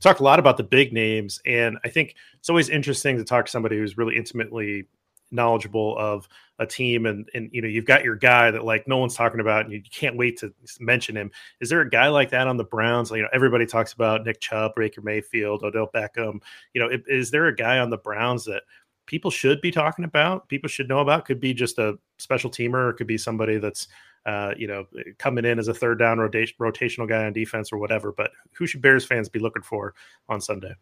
talk 0.00 0.20
a 0.20 0.24
lot 0.24 0.38
about 0.38 0.56
the 0.56 0.62
big 0.62 0.92
names, 0.92 1.40
and 1.46 1.78
I 1.84 1.88
think 1.88 2.14
it's 2.38 2.48
always 2.48 2.68
interesting 2.68 3.16
to 3.16 3.24
talk 3.24 3.46
to 3.46 3.50
somebody 3.50 3.76
who's 3.76 3.96
really 3.96 4.16
intimately 4.16 4.86
knowledgeable 5.30 5.96
of 5.98 6.28
a 6.58 6.66
team 6.66 7.06
and 7.06 7.28
and 7.34 7.50
you 7.52 7.62
know 7.62 7.68
you've 7.68 7.84
got 7.84 8.02
your 8.02 8.16
guy 8.16 8.50
that 8.50 8.64
like 8.64 8.88
no 8.88 8.96
one's 8.96 9.14
talking 9.14 9.40
about 9.40 9.64
and 9.64 9.72
you 9.72 9.82
can't 9.92 10.16
wait 10.16 10.38
to 10.38 10.52
mention 10.80 11.16
him. 11.16 11.30
Is 11.60 11.68
there 11.68 11.80
a 11.80 11.88
guy 11.88 12.08
like 12.08 12.30
that 12.30 12.48
on 12.48 12.56
the 12.56 12.64
browns? 12.64 13.10
Like, 13.10 13.18
you 13.18 13.22
know 13.24 13.30
everybody 13.32 13.66
talks 13.66 13.92
about 13.92 14.24
nick 14.24 14.40
chubb 14.40 14.72
baker 14.76 15.02
mayfield 15.02 15.62
odell 15.62 15.88
beckham. 15.94 16.40
You 16.74 16.80
know 16.80 16.98
is 17.06 17.30
there 17.30 17.46
a 17.46 17.54
guy 17.54 17.78
on 17.78 17.90
the 17.90 17.98
browns 17.98 18.44
that 18.46 18.62
people 19.06 19.30
should 19.30 19.60
be 19.60 19.70
talking 19.70 20.04
about 20.04 20.48
people 20.48 20.68
should 20.68 20.88
know 20.88 21.00
about? 21.00 21.26
Could 21.26 21.40
be 21.40 21.54
just 21.54 21.78
a 21.78 21.98
special 22.18 22.50
teamer 22.50 22.88
or 22.88 22.92
could 22.92 23.06
be 23.06 23.18
somebody 23.18 23.58
that's 23.58 23.88
uh, 24.26 24.54
you 24.56 24.66
know, 24.66 24.86
coming 25.18 25.44
in 25.44 25.58
as 25.58 25.68
a 25.68 25.74
third 25.74 25.98
down 25.98 26.18
rotation, 26.18 26.56
rotational 26.60 27.08
guy 27.08 27.24
on 27.24 27.32
defense 27.32 27.72
or 27.72 27.78
whatever. 27.78 28.12
But 28.12 28.30
who 28.52 28.66
should 28.66 28.82
Bears 28.82 29.04
fans 29.04 29.28
be 29.28 29.38
looking 29.38 29.62
for 29.62 29.94
on 30.28 30.40
Sunday? 30.40 30.74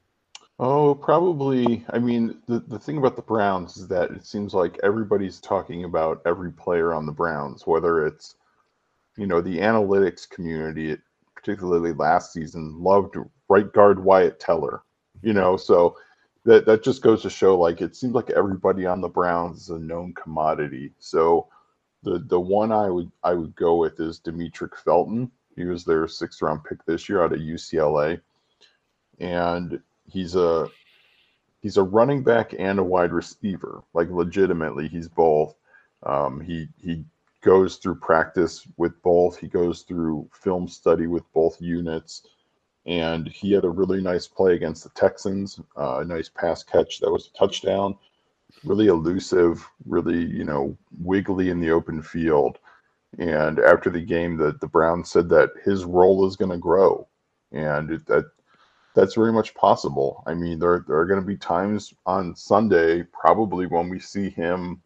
Oh, 0.58 0.94
probably. 0.94 1.84
I 1.90 1.98
mean, 1.98 2.40
the, 2.46 2.60
the 2.60 2.78
thing 2.78 2.96
about 2.96 3.16
the 3.16 3.22
Browns 3.22 3.76
is 3.76 3.88
that 3.88 4.10
it 4.10 4.24
seems 4.24 4.54
like 4.54 4.80
everybody's 4.82 5.38
talking 5.38 5.84
about 5.84 6.22
every 6.24 6.50
player 6.50 6.94
on 6.94 7.04
the 7.04 7.12
Browns, 7.12 7.66
whether 7.66 8.06
it's, 8.06 8.36
you 9.18 9.26
know, 9.26 9.42
the 9.42 9.58
analytics 9.58 10.28
community, 10.28 10.96
particularly 11.34 11.92
last 11.92 12.32
season, 12.32 12.82
loved 12.82 13.16
right 13.48 13.70
guard 13.72 14.02
Wyatt 14.02 14.40
Teller, 14.40 14.82
you 15.22 15.34
know, 15.34 15.58
so 15.58 15.96
that, 16.44 16.64
that 16.64 16.82
just 16.82 17.02
goes 17.02 17.20
to 17.22 17.30
show 17.30 17.58
like 17.58 17.82
it 17.82 17.94
seems 17.94 18.14
like 18.14 18.30
everybody 18.30 18.86
on 18.86 19.02
the 19.02 19.08
Browns 19.08 19.60
is 19.60 19.70
a 19.70 19.78
known 19.78 20.14
commodity. 20.14 20.92
So 20.98 21.48
the 22.06 22.20
the 22.20 22.40
one 22.40 22.70
I 22.70 22.88
would 22.88 23.10
I 23.24 23.34
would 23.34 23.54
go 23.56 23.76
with 23.76 23.98
is 23.98 24.20
Demetric 24.20 24.76
Felton. 24.76 25.30
He 25.56 25.64
was 25.64 25.84
their 25.84 26.06
sixth 26.06 26.40
round 26.40 26.62
pick 26.64 26.84
this 26.86 27.08
year 27.08 27.22
out 27.22 27.32
of 27.32 27.40
UCLA, 27.40 28.20
and 29.18 29.80
he's 30.08 30.36
a 30.36 30.68
he's 31.60 31.76
a 31.76 31.82
running 31.82 32.22
back 32.22 32.54
and 32.56 32.78
a 32.78 32.84
wide 32.84 33.12
receiver. 33.12 33.82
Like 33.92 34.08
legitimately, 34.08 34.86
he's 34.86 35.08
both. 35.08 35.56
Um, 36.04 36.40
he 36.40 36.68
he 36.78 37.04
goes 37.40 37.76
through 37.76 37.96
practice 37.96 38.66
with 38.76 39.02
both. 39.02 39.36
He 39.36 39.48
goes 39.48 39.82
through 39.82 40.30
film 40.32 40.68
study 40.68 41.08
with 41.08 41.24
both 41.32 41.60
units, 41.60 42.22
and 42.86 43.26
he 43.26 43.50
had 43.50 43.64
a 43.64 43.68
really 43.68 44.00
nice 44.00 44.28
play 44.28 44.54
against 44.54 44.84
the 44.84 44.90
Texans. 44.90 45.58
Uh, 45.76 45.98
a 45.98 46.04
nice 46.04 46.28
pass 46.28 46.62
catch 46.62 47.00
that 47.00 47.10
was 47.10 47.30
a 47.34 47.38
touchdown 47.38 47.96
really 48.64 48.86
elusive, 48.86 49.68
really, 49.84 50.24
you 50.24 50.44
know, 50.44 50.76
wiggly 51.00 51.50
in 51.50 51.60
the 51.60 51.70
open 51.70 52.02
field. 52.02 52.58
And 53.18 53.58
after 53.58 53.90
the 53.90 54.00
game, 54.00 54.36
that 54.38 54.60
the 54.60 54.66
Browns 54.66 55.10
said 55.10 55.28
that 55.30 55.50
his 55.64 55.84
role 55.84 56.26
is 56.26 56.36
going 56.36 56.50
to 56.50 56.58
grow. 56.58 57.06
And 57.52 57.90
it, 57.90 58.06
that 58.06 58.24
that's 58.94 59.14
very 59.14 59.32
much 59.32 59.54
possible. 59.54 60.22
I 60.26 60.34
mean, 60.34 60.58
there, 60.58 60.84
there 60.86 60.98
are 60.98 61.06
going 61.06 61.20
to 61.20 61.26
be 61.26 61.36
times 61.36 61.94
on 62.06 62.34
Sunday, 62.34 63.02
probably 63.04 63.66
when 63.66 63.88
we 63.88 64.00
see 64.00 64.30
him, 64.30 64.82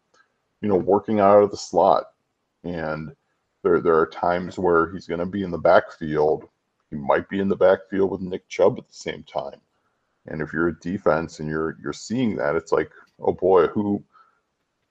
you 0.61 0.67
know, 0.69 0.75
working 0.75 1.19
out 1.19 1.41
of 1.41 1.51
the 1.51 1.57
slot. 1.57 2.05
And 2.63 3.15
there, 3.63 3.79
there 3.79 3.97
are 3.97 4.07
times 4.07 4.59
where 4.59 4.91
he's 4.91 5.07
going 5.07 5.19
to 5.19 5.25
be 5.25 5.43
in 5.43 5.51
the 5.51 5.57
backfield. 5.57 6.47
He 6.89 6.97
might 6.97 7.29
be 7.29 7.39
in 7.39 7.47
the 7.47 7.55
backfield 7.55 8.11
with 8.11 8.21
Nick 8.21 8.47
Chubb 8.49 8.77
at 8.77 8.87
the 8.87 8.93
same 8.93 9.23
time. 9.23 9.61
And 10.27 10.41
if 10.41 10.53
you're 10.53 10.67
a 10.67 10.79
defense 10.79 11.39
and 11.39 11.49
you're 11.49 11.77
you're 11.81 11.93
seeing 11.93 12.35
that, 12.35 12.55
it's 12.55 12.71
like, 12.71 12.91
oh 13.21 13.33
boy, 13.33 13.67
who 13.67 14.03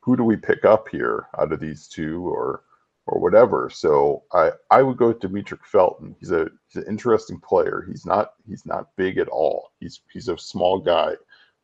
who 0.00 0.16
do 0.16 0.24
we 0.24 0.36
pick 0.36 0.64
up 0.64 0.88
here 0.88 1.26
out 1.38 1.52
of 1.52 1.60
these 1.60 1.88
two 1.88 2.28
or 2.28 2.62
or 3.06 3.20
whatever? 3.20 3.70
So 3.70 4.24
I 4.32 4.52
I 4.70 4.82
would 4.82 4.96
go 4.96 5.08
with 5.08 5.20
Demetric 5.20 5.64
Felton. 5.64 6.16
He's 6.18 6.30
a 6.30 6.48
he's 6.68 6.82
an 6.82 6.88
interesting 6.88 7.40
player. 7.40 7.84
He's 7.88 8.06
not 8.06 8.34
he's 8.48 8.66
not 8.66 8.94
big 8.96 9.18
at 9.18 9.28
all. 9.28 9.72
He's 9.80 10.00
he's 10.12 10.28
a 10.28 10.38
small 10.38 10.78
guy, 10.78 11.14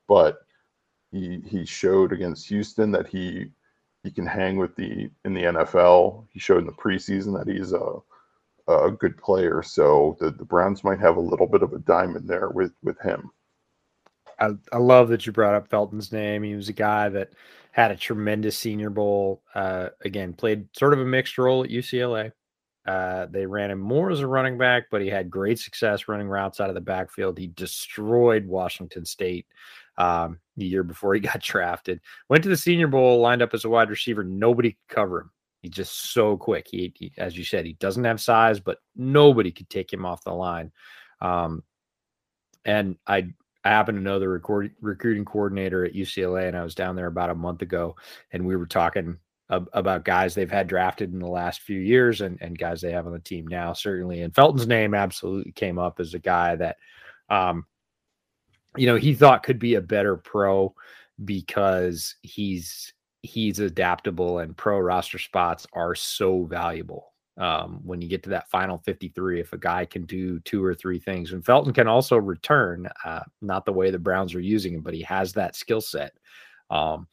but 0.09 0.47
he 1.13 1.41
he 1.47 1.65
showed 1.65 2.13
against 2.13 2.49
Houston 2.49 2.91
that 2.93 3.07
he 3.09 3.51
he 4.03 4.11
can 4.11 4.27
hang 4.27 4.57
with 4.57 4.77
the 4.77 5.11
in 5.25 5.35
the 5.35 5.43
NFL. 5.43 6.27
He 6.33 6.39
showed 6.39 6.59
in 6.59 6.67
the 6.67 6.73
preseason 6.73 7.37
that 7.39 7.53
he's 7.53 7.73
a 7.73 8.01
a 8.69 8.91
good 8.91 9.17
player. 9.17 9.63
So 9.63 10.17
the, 10.21 10.31
the 10.31 10.45
Browns 10.45 10.83
might 10.83 10.99
have 10.99 11.17
a 11.17 11.21
little 11.21 11.47
bit 11.47 11.63
of 11.63 11.73
a 11.73 11.79
diamond 11.79 12.29
there 12.29 12.51
with 12.51 12.73
with 12.83 13.01
him. 13.01 13.31
I, 14.38 14.51
I 14.72 14.79
love 14.79 15.09
that 15.09 15.27
you 15.27 15.33
brought 15.33 15.55
up 15.55 15.68
Felton's 15.68 16.12
name. 16.12 16.42
He 16.42 16.55
was 16.55 16.68
a 16.68 16.75
guy 16.75 17.09
that 17.09 17.31
had 17.72 17.90
a 17.90 17.96
tremendous 17.96 18.57
Senior 18.57 18.90
Bowl. 18.90 19.42
Uh, 19.55 19.88
again, 20.05 20.33
played 20.33 20.68
sort 20.77 20.92
of 20.92 21.01
a 21.01 21.05
mixed 21.05 21.38
role 21.38 21.64
at 21.64 21.70
UCLA. 21.70 22.33
Uh, 22.87 23.27
they 23.27 23.46
ran 23.46 23.70
him 23.70 23.81
more 23.81 24.11
as 24.11 24.20
a 24.20 24.27
running 24.27 24.57
back, 24.57 24.85
but 24.90 25.03
he 25.03 25.09
had 25.09 25.29
great 25.29 25.59
success 25.59 26.07
running 26.07 26.29
routes 26.29 26.61
out 26.61 26.68
of 26.68 26.75
the 26.75 26.81
backfield. 26.81 27.37
He 27.37 27.49
destroyed 27.49 28.46
Washington 28.46 29.05
State 29.05 29.46
um, 29.99 30.38
the 30.57 30.66
year 30.66 30.85
before 30.85 31.14
he 31.14 31.20
got 31.33 31.40
drafted. 31.40 32.01
Went 32.29 32.44
to 32.44 32.49
the 32.49 32.57
Senior 32.57 32.87
Bowl, 32.87 33.20
lined 33.20 33.42
up 33.42 33.55
as 33.55 33.64
a 33.64 33.68
wide 33.68 33.90
receiver. 33.90 34.22
Nobody 34.22 34.72
could 34.72 34.94
cover 34.94 35.20
him. 35.22 35.31
He's 35.62 35.72
just 35.72 36.12
so 36.12 36.37
quick. 36.37 36.68
He, 36.70 36.92
he, 36.96 37.12
as 37.18 37.37
you 37.37 37.44
said, 37.44 37.66
he 37.66 37.72
doesn't 37.75 38.05
have 38.05 38.20
size, 38.20 38.61
but 38.61 38.79
nobody 38.94 39.51
could 39.51 39.68
take 39.68 39.92
him 39.92 40.07
off 40.07 40.22
the 40.22 40.33
line. 40.33 40.70
Um, 41.20 41.64
and 42.64 42.96
I 43.07 43.33
I 43.67 43.71
happen 43.71 43.97
to 43.97 44.01
know 44.01 44.21
the 44.21 44.29
record, 44.29 44.73
recruiting 44.81 45.25
coordinator 45.25 45.85
at 45.85 45.95
UCLA, 45.95 46.47
and 46.47 46.57
I 46.57 46.63
was 46.63 46.75
down 46.75 46.95
there 46.95 47.09
about 47.09 47.31
a 47.31 47.35
month 47.35 47.63
ago, 47.63 47.97
and 48.31 48.47
we 48.47 48.55
were 48.55 48.67
talking 48.67 49.19
ab- 49.51 49.69
about 49.73 50.05
guys 50.05 50.35
they've 50.35 50.51
had 50.51 50.69
drafted 50.69 51.13
in 51.13 51.19
the 51.19 51.27
last 51.27 51.63
few 51.63 51.81
years 51.81 52.21
and, 52.21 52.39
and 52.41 52.57
guys 52.57 52.81
they 52.81 52.93
have 52.93 53.07
on 53.07 53.13
the 53.13 53.19
team 53.19 53.47
now, 53.47 53.73
certainly. 53.73 54.23
And 54.23 54.33
Felton's 54.33 54.69
name 54.69 54.95
absolutely 54.95 55.51
came 55.51 55.81
up 55.81 55.99
as 55.99 56.15
a 56.15 56.21
guy 56.21 56.55
that, 56.55 56.77
um, 57.29 57.67
you 58.77 58.87
know, 58.87 58.97
he 58.97 59.15
thought 59.15 59.43
could 59.43 59.59
be 59.59 59.75
a 59.75 59.81
better 59.81 60.17
pro 60.17 60.73
because 61.25 62.15
he's 62.23 62.93
he's 63.23 63.59
adaptable 63.59 64.39
and 64.39 64.57
pro 64.57 64.79
roster 64.79 65.19
spots 65.19 65.67
are 65.73 65.97
so 65.97 66.45
valuable 66.45 67.15
um, 67.38 67.81
when 67.85 68.01
you 68.01 68.09
get 68.09 68.22
to 68.22 68.31
that 68.31 68.49
final 68.51 68.79
53 68.79 69.40
if 69.40 69.53
a 69.53 69.59
guy 69.59 69.85
can 69.85 70.05
do 70.05 70.40
two 70.40 70.64
or 70.64 70.75
three 70.75 70.99
things. 70.99 71.33
And 71.33 71.44
felton 71.44 71.72
can 71.72 71.88
also 71.88 72.16
return 72.16 72.88
uh, 73.05 73.20
not 73.42 73.64
the 73.64 73.72
way 73.72 73.90
the 73.90 73.99
browns 73.99 74.35
are 74.35 74.40
using 74.40 74.75
him 74.75 74.83
but 74.83 74.94
he 74.94 75.03
has 75.03 75.33
that 75.35 75.57
skill 75.57 75.81
set. 75.81 76.12
Um, 76.70 77.07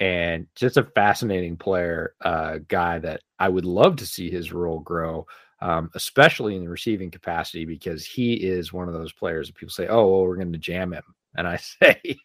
and 0.00 0.46
just 0.54 0.76
a 0.76 0.84
fascinating 0.84 1.56
player 1.56 2.14
uh, 2.20 2.58
guy 2.68 3.00
that 3.00 3.20
i 3.40 3.48
would 3.48 3.64
love 3.64 3.96
to 3.96 4.06
see 4.06 4.30
his 4.30 4.52
role 4.52 4.78
grow 4.78 5.26
um, 5.60 5.90
especially 5.94 6.56
in 6.56 6.64
the 6.64 6.70
receiving 6.70 7.10
capacity 7.10 7.64
because 7.64 8.04
he 8.04 8.34
is 8.34 8.72
one 8.72 8.88
of 8.88 8.94
those 8.94 9.12
players 9.12 9.48
that 9.48 9.56
people 9.56 9.72
say 9.72 9.88
oh 9.88 10.06
well, 10.06 10.22
we're 10.22 10.36
going 10.36 10.52
to 10.52 10.58
jam 10.58 10.92
him. 10.92 11.02
And 11.36 11.46
i 11.46 11.56
say 11.82 12.18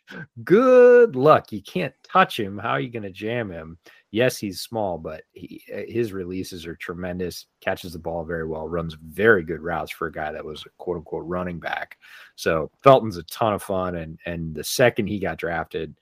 good 0.43 1.15
luck. 1.15 1.51
You 1.51 1.61
can't 1.61 1.93
touch 2.03 2.39
him. 2.39 2.57
How 2.57 2.71
are 2.71 2.79
you 2.79 2.89
going 2.89 3.03
to 3.03 3.11
jam 3.11 3.51
him 3.51 3.77
yes, 4.13 4.37
he's 4.37 4.61
small, 4.61 4.99
but 4.99 5.23
he, 5.31 5.63
uh, 5.73 5.81
his 5.87 6.13
releases 6.13 6.67
are 6.67 6.75
tremendous. 6.75 7.47
Catches 7.61 7.93
the 7.93 7.99
ball 7.99 8.23
very 8.23 8.45
well, 8.45 8.69
runs 8.69 8.93
very 8.93 9.43
good 9.43 9.59
routes 9.59 9.91
for 9.91 10.07
a 10.07 10.11
guy 10.11 10.31
that 10.31 10.45
was 10.45 10.63
a 10.65 10.69
quote 10.77 10.97
unquote 10.97 11.25
running 11.25 11.59
back. 11.59 11.97
So 12.35 12.69
Felton's 12.83 13.17
a 13.17 13.23
ton 13.23 13.53
of 13.53 13.63
fun, 13.63 13.95
and 13.95 14.19
and 14.25 14.53
the 14.55 14.63
second 14.63 15.07
he 15.07 15.19
got 15.19 15.39
drafted, 15.39 15.95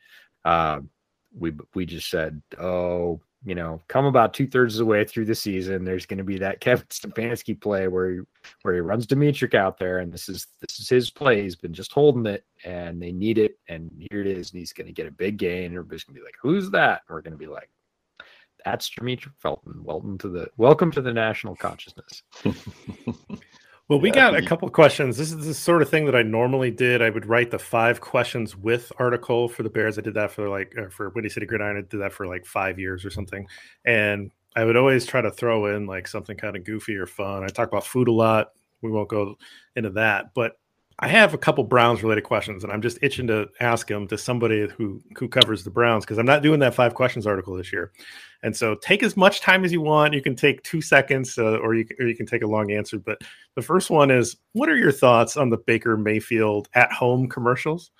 uh, 0.46 0.82
we 1.36 1.54
we 1.74 1.86
just 1.86 2.10
said, 2.10 2.42
oh, 2.60 3.22
you 3.46 3.56
know, 3.56 3.82
come 3.88 4.06
about 4.06 4.34
two 4.34 4.46
thirds 4.46 4.76
of 4.76 4.80
the 4.80 4.86
way 4.86 5.06
through 5.06 5.26
the 5.26 5.34
season, 5.34 5.86
there's 5.86 6.06
going 6.06 6.18
to 6.18 6.24
be 6.26 6.38
that 6.38 6.60
Kevin 6.60 6.86
Stefanski 6.90 7.60
play 7.60 7.88
where 7.88 8.12
he, 8.12 8.20
where 8.64 8.74
he 8.74 8.82
runs 8.82 9.08
Demetric 9.08 9.56
out 9.56 9.80
there, 9.80 10.00
and 10.00 10.12
this 10.12 10.28
is 10.28 10.48
this 10.60 10.82
is 10.82 10.90
his 10.90 11.10
play. 11.10 11.44
He's 11.44 11.56
been 11.56 11.74
just 11.74 11.94
holding 11.94 12.26
it, 12.26 12.44
and 12.66 13.02
they 13.02 13.14
need 13.14 13.38
it, 13.38 13.58
and 13.70 13.90
here 14.12 14.20
it 14.20 14.28
is, 14.28 14.52
and 14.52 14.60
he's 14.60 14.74
going 14.74 14.88
to 14.88 14.94
get 14.94 15.08
a 15.08 15.12
big 15.12 15.38
gain. 15.38 15.72
Everybody's 15.72 16.04
going 16.04 16.16
to 16.16 16.20
be 16.20 16.26
like, 16.26 16.36
"Who's 16.42 16.70
that?" 16.72 17.04
And 17.08 17.16
we're 17.16 17.22
going 17.22 17.32
to 17.32 17.38
be 17.38 17.48
like, 17.48 17.70
that's 18.66 18.90
Demetric 18.90 19.34
Felton. 19.40 19.84
Welcome 19.84 20.18
to 20.20 20.30
the 20.30 20.48
welcome 20.58 20.92
to 20.92 21.02
the 21.02 21.14
national 21.14 21.56
consciousness. 21.56 22.24
well, 23.88 24.00
we 24.00 24.10
yeah, 24.10 24.16
got 24.16 24.36
a 24.36 24.42
couple 24.42 24.70
questions. 24.70 25.18
This 25.18 25.32
is 25.32 25.46
the 25.46 25.54
sort 25.54 25.82
of 25.82 25.90
thing 25.90 26.06
that 26.06 26.16
I 26.16 26.22
normally 26.22 26.72
did. 26.72 27.02
I 27.02 27.10
would 27.10 27.26
write 27.26 27.52
the 27.52 27.60
five 27.60 28.02
questions 28.02 28.56
with 28.56 28.92
article 28.98 29.48
for 29.48 29.64
the 29.64 29.70
Bears. 29.70 29.98
I 29.98 30.02
did 30.02 30.14
that 30.16 30.32
for 30.32 30.50
like 30.50 30.76
uh, 30.78 30.90
for 30.90 31.10
Windy 31.10 31.30
City 31.30 31.46
Gridiron. 31.46 31.78
I 31.78 31.82
did 31.82 32.02
that 32.02 32.14
for 32.14 32.28
like 32.28 32.46
five 32.46 32.80
years 32.80 33.06
or 33.06 33.10
something, 33.10 33.48
and 33.86 34.32
I 34.56 34.66
would 34.66 34.78
always 34.78 35.06
try 35.06 35.22
to 35.22 35.32
throw 35.32 35.76
in 35.76 35.86
like 35.86 36.08
something 36.08 36.38
kind 36.38 36.56
of 36.56 36.64
goofy 36.64 36.96
or 36.96 37.08
fun. 37.08 37.44
I 37.44 37.48
talk 37.48 37.68
about 37.68 37.86
food 37.86 38.08
a 38.08 38.14
lot. 38.14 38.52
We 38.82 38.92
won't 38.92 39.10
go 39.10 39.38
into 39.76 39.92
that, 39.92 40.34
but 40.34 40.58
I 41.00 41.08
have 41.08 41.34
a 41.34 41.38
couple 41.38 41.64
Browns 41.64 42.04
related 42.04 42.24
questions, 42.24 42.64
and 42.64 42.72
I'm 42.72 42.82
just 42.82 43.00
itching 43.02 43.28
to 43.28 43.50
ask 43.60 43.88
them 43.88 44.08
to 44.08 44.18
somebody 44.18 44.68
who 44.78 45.02
who 45.18 45.28
covers 45.28 45.64
the 45.64 45.72
Browns 45.72 46.06
because 46.06 46.18
I'm 46.18 46.26
not 46.26 46.44
doing 46.44 46.60
that 46.60 46.76
five 46.76 46.94
questions 46.94 47.26
article 47.26 47.56
this 47.56 47.74
year. 47.74 47.92
And 48.44 48.56
so, 48.56 48.76
take 48.76 49.02
as 49.02 49.18
much 49.18 49.42
time 49.42 49.66
as 49.66 49.72
you 49.72 49.82
want. 49.82 50.14
You 50.14 50.22
can 50.22 50.36
take 50.36 50.62
two 50.64 50.82
seconds, 50.82 51.38
uh, 51.38 51.58
or 51.58 51.74
you 51.74 51.88
or 52.00 52.06
you 52.06 52.16
can 52.16 52.26
take 52.26 52.44
a 52.44 52.48
long 52.48 52.72
answer. 52.72 53.00
But 53.00 53.22
the 53.56 53.62
first 53.62 53.90
one 53.90 54.12
is, 54.12 54.38
what 54.54 54.70
are 54.70 54.78
your 54.78 54.92
thoughts 54.92 55.38
on 55.38 55.50
the 55.50 55.58
Baker 55.58 55.98
Mayfield 55.98 56.70
at 56.76 56.92
home 56.92 57.28
commercials? 57.28 57.92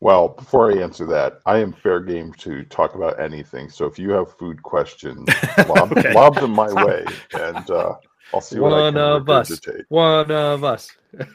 Well, 0.00 0.28
before 0.28 0.70
I 0.70 0.82
answer 0.82 1.06
that, 1.06 1.40
I 1.46 1.58
am 1.58 1.72
fair 1.72 2.00
game 2.00 2.32
to 2.34 2.64
talk 2.64 2.94
about 2.94 3.18
anything. 3.18 3.70
So 3.70 3.86
if 3.86 3.98
you 3.98 4.10
have 4.10 4.36
food 4.36 4.62
questions, 4.62 5.28
lob, 5.68 5.96
okay. 5.96 6.12
lob 6.12 6.34
them 6.36 6.50
my 6.52 6.72
way, 6.84 7.04
and 7.32 7.70
uh, 7.70 7.94
I'll 8.34 8.40
see 8.40 8.58
what 8.58 8.72
one 8.72 8.82
I 8.82 8.90
can 8.90 8.98
of 8.98 9.28
us. 9.30 9.60
One 9.88 10.30
of 10.30 10.64
us. 10.64 10.90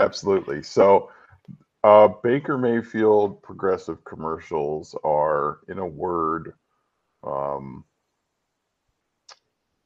Absolutely. 0.00 0.62
So, 0.62 1.10
uh, 1.84 2.08
Baker 2.22 2.58
Mayfield 2.58 3.42
progressive 3.42 4.04
commercials 4.04 4.94
are, 5.04 5.60
in 5.68 5.78
a 5.78 5.86
word, 5.86 6.54
um, 7.22 7.84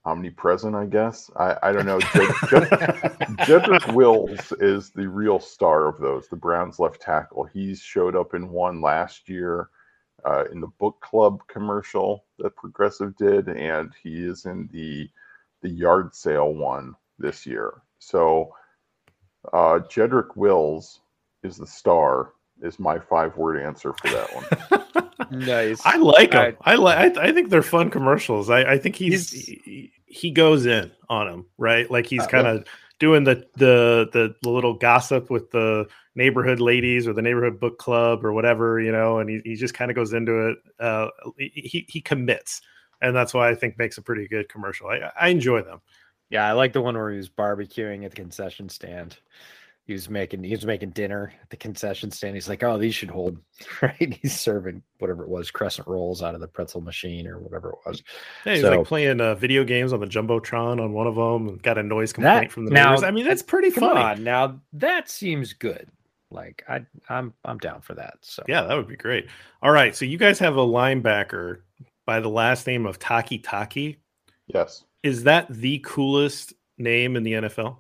omnipresent, 0.05 0.75
I 0.75 0.87
guess. 0.87 1.31
I, 1.37 1.57
I 1.63 1.73
don't 1.73 1.87
know. 1.87 2.01
Jed, 2.01 2.35
Jed, 2.51 2.69
Jedrick 3.47 3.95
Wills 3.95 4.53
is 4.61 4.91
the 4.91 5.09
real 5.09 5.41
star 5.41 5.89
of 5.89 5.99
those, 5.99 6.29
the 6.29 6.37
Browns 6.37 6.79
left 6.79 7.01
tackle. 7.01 7.45
He's 7.45 7.81
showed 7.81 8.17
up 8.17 8.35
in 8.35 8.51
one 8.51 8.81
last 8.81 9.29
year 9.29 9.71
uh, 10.25 10.45
in 10.53 10.61
the 10.61 10.69
book 10.79 11.01
club 11.01 11.41
commercial 11.49 12.25
that 12.39 12.57
Progressive 12.57 13.17
did, 13.17 13.49
and 13.49 13.93
he 14.03 14.25
is 14.25 14.47
in 14.47 14.69
the 14.73 15.09
the 15.63 15.71
yard 15.71 16.15
sale 16.15 16.53
one 16.53 16.95
this 17.19 17.47
year. 17.47 17.83
So 17.99 18.55
uh, 19.53 19.81
Jedrick 19.89 20.37
Wills 20.37 21.01
is 21.43 21.57
the 21.57 21.67
star. 21.67 22.33
Is 22.63 22.79
my 22.79 22.99
five 22.99 23.37
word 23.37 23.61
answer 23.61 23.93
for 23.93 24.09
that 24.09 24.35
one. 25.31 25.31
nice. 25.31 25.81
I 25.85 25.97
like 25.97 26.31
them. 26.31 26.57
I, 26.63 26.73
I 26.73 26.75
like. 26.77 27.19
I, 27.19 27.29
I, 27.29 27.33
think 27.33 27.51
they're 27.51 27.63
fun 27.63 27.91
commercials. 27.91 28.49
I, 28.49 28.63
I 28.63 28.79
think 28.79 28.95
he's, 28.95 29.31
he's 29.31 29.45
he, 29.47 29.93
he, 30.07 30.31
goes 30.31 30.65
in 30.65 30.93
on 31.09 31.27
them, 31.27 31.47
right? 31.59 31.91
Like 31.91 32.07
he's 32.07 32.23
uh, 32.23 32.29
kind 32.29 32.47
of 32.47 32.65
doing 33.01 33.25
the, 33.25 33.45
the 33.57 34.09
the 34.13 34.35
the 34.41 34.49
little 34.49 34.75
gossip 34.75 35.31
with 35.31 35.51
the 35.51 35.87
neighborhood 36.15 36.61
ladies 36.61 37.09
or 37.09 37.13
the 37.13 37.23
neighborhood 37.23 37.59
book 37.59 37.79
club 37.79 38.25
or 38.25 38.33
whatever, 38.33 38.81
you 38.81 38.93
know, 38.93 39.19
and 39.19 39.29
he, 39.29 39.41
he 39.45 39.57
just 39.57 39.75
kind 39.75 39.91
of 39.91 39.97
goes 39.97 40.13
into 40.13 40.51
it. 40.51 40.59
Uh, 40.79 41.09
he 41.37 41.85
he 41.89 42.01
commits, 42.01 42.63
and 43.03 43.15
that's 43.17 43.35
why 43.35 43.51
I 43.51 43.55
think 43.57 43.79
makes 43.79 43.99
a 43.99 44.03
pretty 44.03 44.29
good 44.29 44.49
commercial. 44.49 44.89
I, 44.89 45.11
I 45.21 45.29
enjoy 45.29 45.63
them. 45.63 45.81
Yeah, 46.35 46.47
I 46.47 46.53
like 46.53 46.73
the 46.73 46.83
one 46.83 46.97
where 46.97 47.11
he 47.11 47.17
was 47.17 47.31
barbecuing 47.31 48.05
at 48.05 48.11
the 48.11 48.17
concession 48.17 48.69
stand 48.69 49.17
he 49.87 49.93
was 49.93 50.09
making 50.09 50.43
he 50.43 50.53
was 50.53 50.65
making 50.65 50.91
dinner 50.91 51.33
at 51.43 51.51
the 51.51 51.57
concession 51.57 52.11
stand. 52.11 52.35
He's 52.35 52.49
like, 52.49 52.63
"Oh, 52.63 52.79
these 52.79 52.95
should 52.95 53.11
hold." 53.11 53.39
Right? 53.83 54.19
He's 54.23 54.39
serving 54.39 54.83
whatever 54.99 55.25
it 55.25 55.29
was, 55.29 55.51
crescent 55.51 55.87
rolls 55.87 56.23
out 56.23 56.35
of 56.35 56.41
the 56.41 56.49
pretzel 56.49 56.81
machine 56.81 57.27
or 57.27 57.39
whatever 57.39 57.71
it 57.71 57.77
was. 57.87 58.03
Yeah, 58.47 58.55
he's 58.55 58.63
so, 58.63 58.77
like 58.77 58.87
playing 58.87 59.21
uh, 59.21 59.35
video 59.35 59.63
games 59.63 59.93
on 59.93 60.01
the 60.01 60.07
jumbotron 60.07 60.83
on 60.83 60.93
one 60.93 61.07
of 61.07 61.15
them, 61.15 61.49
and 61.49 61.63
got 61.63 61.77
a 61.77 61.83
noise 61.83 62.13
complaint 62.13 62.49
that, 62.49 62.53
from 62.53 62.65
the 62.65 62.71
now, 62.71 62.91
neighbors. 62.91 63.05
I 63.05 63.11
mean, 63.11 63.27
that's 63.27 63.43
pretty 63.43 63.71
funny. 63.71 64.01
On, 64.01 64.25
now 64.25 64.61
that 64.73 65.11
seems 65.11 65.53
good. 65.53 65.89
Like 66.31 66.65
I, 66.69 66.85
I'm 67.09 67.35
I'm 67.45 67.59
down 67.59 67.83
for 67.83 67.95
that. 67.95 68.15
So 68.23 68.43
yeah, 68.49 68.63
that 68.63 68.75
would 68.75 68.89
be 68.89 68.97
great. 68.97 69.29
All 69.63 69.71
right, 69.71 69.95
so 69.95 70.05
you 70.05 70.19
guys 70.19 70.39
have 70.39 70.57
a 70.57 70.67
linebacker 70.67 71.61
by 72.07 72.21
the 72.21 72.31
last 72.31 72.67
name 72.67 72.87
of 72.87 72.99
Takitaki. 72.99 73.97
Yes. 74.47 74.85
Is 75.05 75.23
that 75.23 75.47
the 75.49 75.79
coolest 75.85 76.55
name 76.79 77.15
in 77.15 77.23
the 77.23 77.35
NFL? 77.35 77.77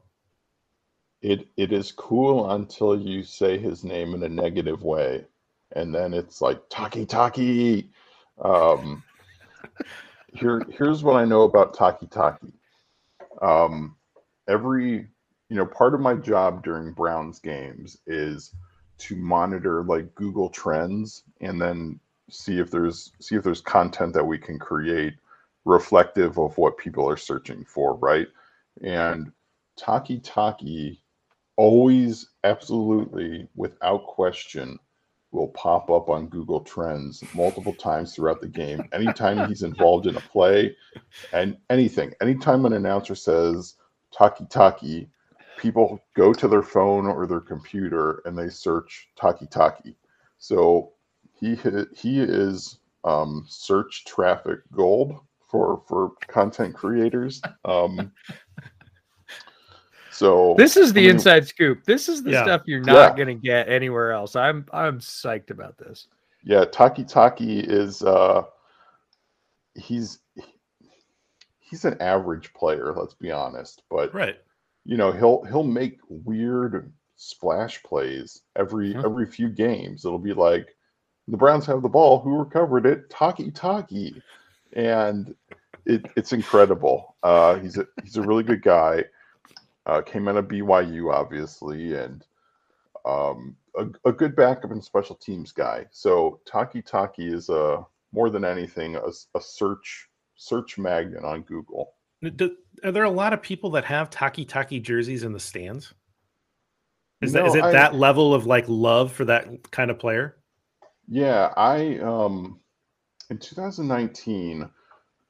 it 1.24 1.48
it 1.56 1.72
is 1.72 1.90
cool 1.90 2.50
until 2.50 3.00
you 3.00 3.22
say 3.22 3.56
his 3.56 3.82
name 3.82 4.12
in 4.14 4.22
a 4.22 4.28
negative 4.28 4.82
way, 4.82 5.24
and 5.72 5.92
then 5.92 6.12
it's 6.12 6.42
like 6.42 6.60
Taki 6.68 7.06
Taki. 7.06 7.88
Um, 8.42 9.02
here 10.34 10.62
here's 10.68 11.02
what 11.02 11.16
I 11.16 11.24
know 11.24 11.42
about 11.42 11.72
Taki 11.72 12.06
Taki. 12.08 12.52
Um, 13.40 13.96
every 14.48 15.08
you 15.48 15.56
know 15.56 15.64
part 15.64 15.94
of 15.94 16.00
my 16.00 16.14
job 16.14 16.62
during 16.62 16.92
Browns 16.92 17.38
games 17.38 17.96
is 18.06 18.52
to 18.98 19.16
monitor 19.16 19.82
like 19.82 20.14
Google 20.14 20.50
Trends 20.50 21.22
and 21.40 21.58
then 21.58 21.98
see 22.28 22.58
if 22.58 22.70
there's 22.70 23.12
see 23.18 23.34
if 23.34 23.42
there's 23.42 23.62
content 23.62 24.12
that 24.12 24.26
we 24.26 24.36
can 24.36 24.58
create 24.58 25.14
reflective 25.64 26.38
of 26.38 26.56
what 26.58 26.78
people 26.78 27.08
are 27.08 27.16
searching 27.16 27.64
for, 27.64 27.94
right? 27.96 28.28
And 28.82 29.32
Taki 29.76 30.20
Taki 30.20 31.02
always, 31.56 32.30
absolutely, 32.44 33.48
without 33.54 34.06
question, 34.06 34.78
will 35.30 35.48
pop 35.48 35.90
up 35.90 36.08
on 36.08 36.28
Google 36.28 36.60
Trends 36.60 37.24
multiple 37.34 37.74
times 37.74 38.14
throughout 38.14 38.40
the 38.40 38.48
game. 38.48 38.88
Anytime 38.92 39.46
he's 39.46 39.62
involved 39.62 40.06
in 40.06 40.16
a 40.16 40.20
play 40.20 40.76
and 41.32 41.56
anything, 41.70 42.12
anytime 42.20 42.64
an 42.66 42.72
announcer 42.74 43.14
says 43.14 43.74
Taki 44.12 44.46
Taki, 44.46 45.08
people 45.56 46.00
go 46.14 46.32
to 46.32 46.46
their 46.46 46.62
phone 46.62 47.06
or 47.06 47.26
their 47.26 47.40
computer 47.40 48.22
and 48.24 48.38
they 48.38 48.48
search 48.48 49.08
Taki 49.16 49.46
Taki. 49.46 49.96
So 50.38 50.92
he 51.40 51.56
he 51.96 52.20
is 52.20 52.78
um, 53.02 53.44
search 53.48 54.04
traffic 54.04 54.60
gold 54.72 55.18
for 55.54 55.82
for 55.86 56.10
content 56.26 56.74
creators. 56.74 57.40
Um, 57.64 58.10
so 60.10 60.56
this 60.58 60.76
is 60.76 60.92
the 60.92 61.02
I 61.02 61.04
mean, 61.04 61.10
inside 61.12 61.46
scoop. 61.46 61.84
This 61.84 62.08
is 62.08 62.24
the 62.24 62.32
yeah. 62.32 62.42
stuff 62.42 62.62
you're 62.66 62.80
not 62.80 63.16
yeah. 63.16 63.24
going 63.24 63.28
to 63.28 63.40
get 63.40 63.68
anywhere 63.68 64.10
else. 64.10 64.34
I'm 64.34 64.66
I'm 64.72 64.98
psyched 64.98 65.50
about 65.50 65.78
this. 65.78 66.08
Yeah, 66.42 66.64
Taki 66.64 67.04
Taki 67.04 67.60
is 67.60 68.02
uh 68.02 68.42
he's 69.76 70.18
he's 71.60 71.84
an 71.84 71.96
average 72.02 72.52
player, 72.52 72.92
let's 72.92 73.14
be 73.14 73.30
honest, 73.30 73.82
but 73.88 74.12
right. 74.12 74.36
You 74.84 74.96
know, 74.96 75.12
he'll 75.12 75.44
he'll 75.44 75.62
make 75.62 75.98
weird 76.08 76.92
splash 77.14 77.80
plays 77.84 78.42
every 78.56 78.92
huh. 78.92 79.02
every 79.04 79.24
few 79.24 79.48
games. 79.48 80.04
It'll 80.04 80.18
be 80.18 80.34
like 80.34 80.74
the 81.28 81.36
Browns 81.36 81.64
have 81.66 81.80
the 81.80 81.88
ball, 81.88 82.18
who 82.18 82.38
recovered 82.38 82.86
it? 82.86 83.08
Taki 83.08 83.52
Taki. 83.52 84.20
And 84.74 85.34
it, 85.86 86.06
it's 86.16 86.32
incredible. 86.32 87.16
Uh, 87.22 87.56
he's 87.56 87.78
a 87.78 87.86
he's 88.02 88.16
a 88.16 88.22
really 88.22 88.42
good 88.42 88.62
guy. 88.62 89.04
Uh, 89.86 90.00
came 90.00 90.28
out 90.28 90.36
of 90.36 90.46
BYU, 90.46 91.12
obviously, 91.12 91.94
and 91.94 92.24
um, 93.04 93.54
a, 93.76 93.86
a, 94.06 94.12
good 94.12 94.34
backup 94.34 94.70
and 94.70 94.82
special 94.82 95.14
teams 95.14 95.52
guy. 95.52 95.84
So 95.90 96.40
Taki 96.46 96.80
Taki 96.80 97.28
is 97.28 97.50
a 97.50 97.84
more 98.12 98.30
than 98.30 98.44
anything 98.44 98.96
a, 98.96 99.10
a 99.34 99.40
search 99.40 100.08
search 100.36 100.78
magnet 100.78 101.24
on 101.24 101.42
Google. 101.42 101.94
Do, 102.36 102.56
are 102.82 102.92
there 102.92 103.04
a 103.04 103.10
lot 103.10 103.34
of 103.34 103.42
people 103.42 103.70
that 103.70 103.84
have 103.84 104.08
Taki 104.08 104.44
Taki 104.44 104.80
jerseys 104.80 105.22
in 105.22 105.32
the 105.32 105.40
stands? 105.40 105.92
Is 107.20 107.34
no, 107.34 107.42
that 107.42 107.48
is 107.48 107.54
it 107.56 107.64
I, 107.64 107.72
that 107.72 107.94
level 107.94 108.32
of 108.34 108.46
like 108.46 108.64
love 108.68 109.12
for 109.12 109.26
that 109.26 109.70
kind 109.70 109.90
of 109.90 109.98
player? 109.98 110.36
Yeah, 111.08 111.52
I 111.56 111.98
um 111.98 112.60
in 113.34 113.38
2019 113.40 114.70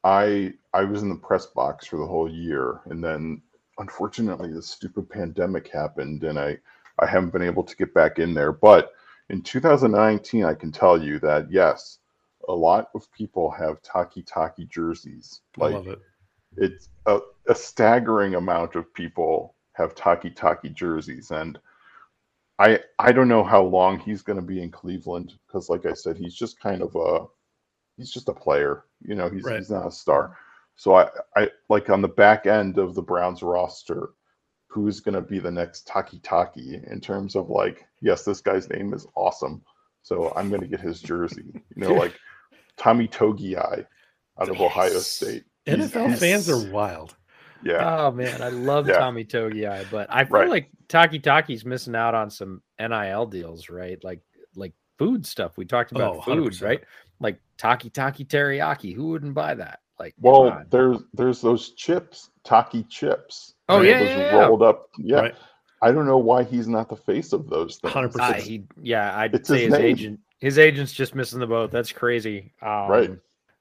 I 0.04 0.52
I 0.74 0.84
was 0.84 1.02
in 1.02 1.08
the 1.08 1.14
press 1.14 1.46
box 1.46 1.86
for 1.86 1.96
the 1.96 2.06
whole 2.06 2.30
year 2.30 2.82
and 2.86 3.02
then 3.02 3.40
unfortunately 3.78 4.52
this 4.52 4.68
stupid 4.68 5.08
pandemic 5.08 5.68
happened 5.68 6.22
and 6.24 6.38
I 6.38 6.58
I 6.98 7.06
haven't 7.06 7.32
been 7.32 7.42
able 7.42 7.64
to 7.64 7.76
get 7.76 7.94
back 7.94 8.18
in 8.18 8.34
there. 8.34 8.52
But 8.52 8.92
in 9.30 9.42
2019, 9.42 10.44
I 10.44 10.54
can 10.54 10.70
tell 10.70 11.02
you 11.02 11.18
that 11.20 11.50
yes, 11.50 11.98
a 12.48 12.52
lot 12.52 12.90
of 12.94 13.10
people 13.12 13.50
have 13.50 13.82
Taki 13.82 14.22
Taki 14.22 14.66
jerseys. 14.66 15.40
Like, 15.56 15.72
I 15.74 15.76
love 15.78 15.88
it. 15.88 15.98
It's 16.56 16.88
a, 17.06 17.20
a 17.48 17.54
staggering 17.54 18.36
amount 18.36 18.76
of 18.76 18.92
people 18.94 19.54
have 19.72 19.94
Taki 19.94 20.30
Taki 20.30 20.68
jerseys, 20.68 21.32
and 21.32 21.58
I 22.58 22.80
I 22.98 23.10
don't 23.10 23.28
know 23.28 23.42
how 23.42 23.62
long 23.62 23.98
he's 23.98 24.22
going 24.22 24.38
to 24.38 24.44
be 24.44 24.62
in 24.62 24.70
Cleveland 24.70 25.34
because, 25.46 25.68
like 25.68 25.86
I 25.86 25.94
said, 25.94 26.16
he's 26.16 26.34
just 26.34 26.60
kind 26.60 26.82
of 26.82 26.94
a 26.94 27.26
he's 27.96 28.10
just 28.10 28.28
a 28.28 28.34
player. 28.34 28.84
You 29.06 29.14
know, 29.14 29.28
he's 29.28 29.42
right. 29.44 29.58
he's 29.58 29.70
not 29.70 29.86
a 29.86 29.90
star. 29.90 30.36
So 30.76 30.96
I, 30.96 31.08
I 31.36 31.50
like 31.68 31.90
on 31.90 32.02
the 32.02 32.08
back 32.08 32.46
end 32.46 32.78
of 32.78 32.94
the 32.94 33.02
Browns 33.02 33.42
roster, 33.42 34.10
who's 34.66 35.00
going 35.00 35.14
to 35.14 35.20
be 35.20 35.38
the 35.38 35.50
next 35.50 35.86
Taki 35.86 36.18
Taki 36.18 36.80
in 36.90 37.00
terms 37.00 37.36
of 37.36 37.48
like, 37.48 37.86
yes, 38.00 38.24
this 38.24 38.40
guy's 38.40 38.68
name 38.68 38.92
is 38.92 39.06
awesome. 39.14 39.62
So 40.02 40.32
I'm 40.36 40.48
going 40.48 40.60
to 40.60 40.66
get 40.66 40.80
his 40.80 41.00
jersey. 41.00 41.62
You 41.76 41.82
know, 41.82 41.94
like 41.94 42.14
Tommy 42.76 43.06
Togiai 43.06 43.86
out 44.40 44.48
of 44.48 44.56
yes. 44.56 44.60
Ohio 44.60 44.98
State. 44.98 45.44
NFL 45.66 46.10
he's, 46.10 46.18
fans 46.18 46.50
are 46.50 46.70
wild. 46.70 47.14
Yeah. 47.62 47.98
Oh 47.98 48.10
man, 48.10 48.42
I 48.42 48.48
love 48.48 48.86
yeah. 48.86 48.98
Tommy 48.98 49.24
Togiai, 49.24 49.90
but 49.90 50.08
I 50.10 50.24
feel 50.24 50.40
right. 50.40 50.50
like 50.50 50.70
Taki 50.88 51.18
Taki's 51.18 51.64
missing 51.64 51.94
out 51.94 52.14
on 52.14 52.28
some 52.28 52.60
NIL 52.78 53.26
deals, 53.26 53.70
right? 53.70 54.02
Like 54.04 54.20
like 54.54 54.74
food 54.98 55.24
stuff. 55.24 55.56
We 55.56 55.64
talked 55.64 55.92
about 55.92 56.16
oh, 56.16 56.20
food, 56.20 56.52
100%. 56.52 56.62
right? 56.62 56.80
Like 57.24 57.40
Taki 57.56 57.88
Taki 57.88 58.24
teriyaki. 58.26 58.94
Who 58.94 59.08
wouldn't 59.08 59.32
buy 59.32 59.54
that? 59.54 59.80
Like, 59.98 60.14
well, 60.20 60.62
there's 60.70 60.98
there's 61.14 61.40
those 61.40 61.70
chips, 61.70 62.30
Taki 62.44 62.84
chips. 62.84 63.54
Oh 63.70 63.78
right? 63.78 63.86
yeah, 63.86 63.98
those 63.98 64.08
yeah, 64.10 64.36
rolled 64.36 64.60
yeah. 64.60 64.66
up. 64.66 64.88
Yeah, 64.98 65.16
right. 65.16 65.34
I 65.80 65.90
don't 65.90 66.06
know 66.06 66.18
why 66.18 66.44
he's 66.44 66.68
not 66.68 66.90
the 66.90 66.96
face 66.96 67.32
of 67.32 67.48
those 67.48 67.78
things. 67.78 67.94
Hundred 67.94 68.20
uh, 68.20 68.34
percent. 68.34 68.70
Yeah, 68.82 69.18
I'd 69.18 69.34
it's 69.34 69.48
say 69.48 69.64
his, 69.64 69.72
his 69.72 69.82
agent. 69.82 70.20
His 70.38 70.58
agent's 70.58 70.92
just 70.92 71.14
missing 71.14 71.40
the 71.40 71.46
boat. 71.46 71.70
That's 71.70 71.92
crazy. 71.92 72.52
Um, 72.60 72.90
right. 72.90 73.10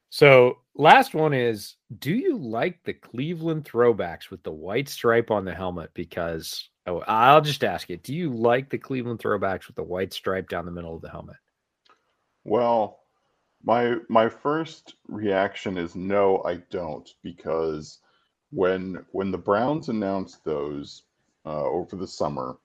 So 0.09 0.57
last 0.76 1.14
one 1.14 1.34
is: 1.34 1.76
Do 1.99 2.14
you 2.14 2.38
like 2.38 2.84
the 2.84 2.93
Cleveland 2.93 3.64
throwbacks 3.64 4.30
with 4.30 4.43
the 4.43 4.51
white 4.51 4.89
stripe 4.89 5.32
on 5.32 5.45
the 5.45 5.53
helmet? 5.53 5.91
Because 5.93 6.70
oh, 6.88 6.99
I'll 7.07 7.39
just 7.39 7.64
ask 7.64 7.89
it: 7.89 8.03
Do 8.03 8.14
you 8.14 8.30
like 8.30 8.70
the 8.70 8.78
Cleveland 8.78 9.20
throwbacks 9.20 9.68
with 9.68 9.78
the 9.78 9.84
white 9.84 10.11
stripe 10.11 10.49
down 10.49 10.66
the 10.66 10.72
middle 10.72 10.95
of 10.95 11.01
the 11.01 11.09
helmet? 11.09 11.38
Well, 12.43 13.03
my 13.64 13.95
my 14.09 14.30
first 14.30 14.95
reaction 15.07 15.78
is 15.78 15.95
no, 15.95 16.43
I 16.43 16.55
don't, 16.70 17.09
because 17.24 17.99
when 18.51 19.05
when 19.11 19.32
the 19.32 19.38
Browns 19.38 19.89
announced 19.89 20.43
those 20.43 21.03
uh, 21.45 21.64
over 21.66 21.95
the 21.95 22.07
summer, 22.07 22.57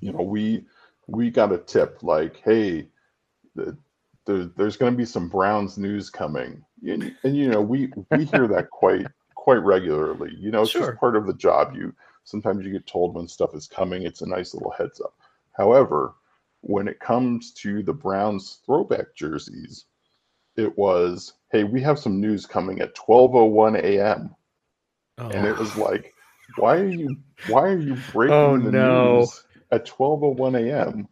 you 0.00 0.12
know, 0.12 0.22
we 0.22 0.64
we 1.06 1.30
got 1.30 1.52
a 1.52 1.58
tip 1.58 2.02
like, 2.02 2.40
hey, 2.44 2.88
the, 3.54 3.76
the, 4.24 4.52
there's 4.56 4.76
going 4.76 4.92
to 4.92 4.96
be 4.96 5.04
some 5.04 5.28
Browns 5.28 5.78
news 5.78 6.10
coming, 6.10 6.64
and, 6.86 7.14
and 7.22 7.36
you 7.36 7.48
know, 7.48 7.60
we 7.60 7.92
we 8.10 8.24
hear 8.24 8.48
that 8.48 8.70
quite 8.70 9.06
quite 9.34 9.62
regularly. 9.62 10.34
You 10.38 10.50
know, 10.50 10.62
it's 10.62 10.72
Sure. 10.72 10.86
just 10.88 10.96
part 11.00 11.16
of 11.16 11.26
the 11.26 11.34
job. 11.34 11.74
You 11.76 11.94
sometimes 12.24 12.64
you 12.64 12.72
get 12.72 12.86
told 12.86 13.14
when 13.14 13.28
stuff 13.28 13.54
is 13.54 13.66
coming. 13.68 14.02
It's 14.02 14.22
a 14.22 14.28
nice 14.28 14.54
little 14.54 14.72
heads 14.72 15.00
up. 15.00 15.14
However, 15.52 16.14
when 16.60 16.88
it 16.88 17.00
comes 17.00 17.52
to 17.52 17.82
the 17.82 17.92
Browns 17.92 18.60
throwback 18.66 19.14
jerseys, 19.14 19.86
it 20.56 20.76
was, 20.78 21.34
hey, 21.52 21.64
we 21.64 21.80
have 21.82 21.98
some 21.98 22.20
news 22.20 22.46
coming 22.46 22.80
at 22.80 22.94
12:01 22.94 23.76
a.m. 23.82 24.34
Oh. 25.18 25.30
and 25.30 25.46
it 25.46 25.56
was 25.56 25.76
like, 25.76 26.14
why 26.56 26.76
are 26.76 26.88
you 26.88 27.16
why 27.44 27.62
are 27.62 27.78
you 27.78 27.94
breaking 27.96 28.52
Oh, 28.52 28.56
the 28.64 28.72
no. 28.72 29.20
news 29.20 29.44
at 29.70 29.86
12:01 29.86 30.56
a.m.? 30.56 31.08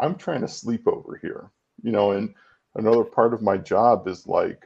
I'm 0.00 0.16
trying 0.16 0.40
to 0.42 0.48
sleep 0.48 0.86
over 0.88 1.16
here, 1.16 1.50
you 1.82 1.92
know. 1.92 2.12
And 2.12 2.34
another 2.74 3.04
part 3.04 3.34
of 3.34 3.42
my 3.42 3.56
job 3.58 4.08
is 4.08 4.26
like 4.26 4.64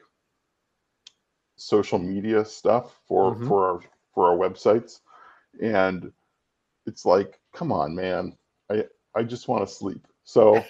social 1.56 1.98
media 1.98 2.44
stuff 2.44 2.98
for 3.06 3.34
Mhm. 3.34 3.46
for 3.46 3.66
our 3.70 3.80
for 4.14 4.30
our 4.30 4.36
websites, 4.36 5.00
and 5.60 6.12
it's 6.86 7.04
like, 7.04 7.40
come 7.52 7.72
on, 7.72 7.94
man, 7.94 8.36
I 8.70 8.84
I 9.14 9.22
just 9.22 9.48
want 9.48 9.66
to 9.68 9.74
sleep. 9.74 10.06
So 10.28 10.62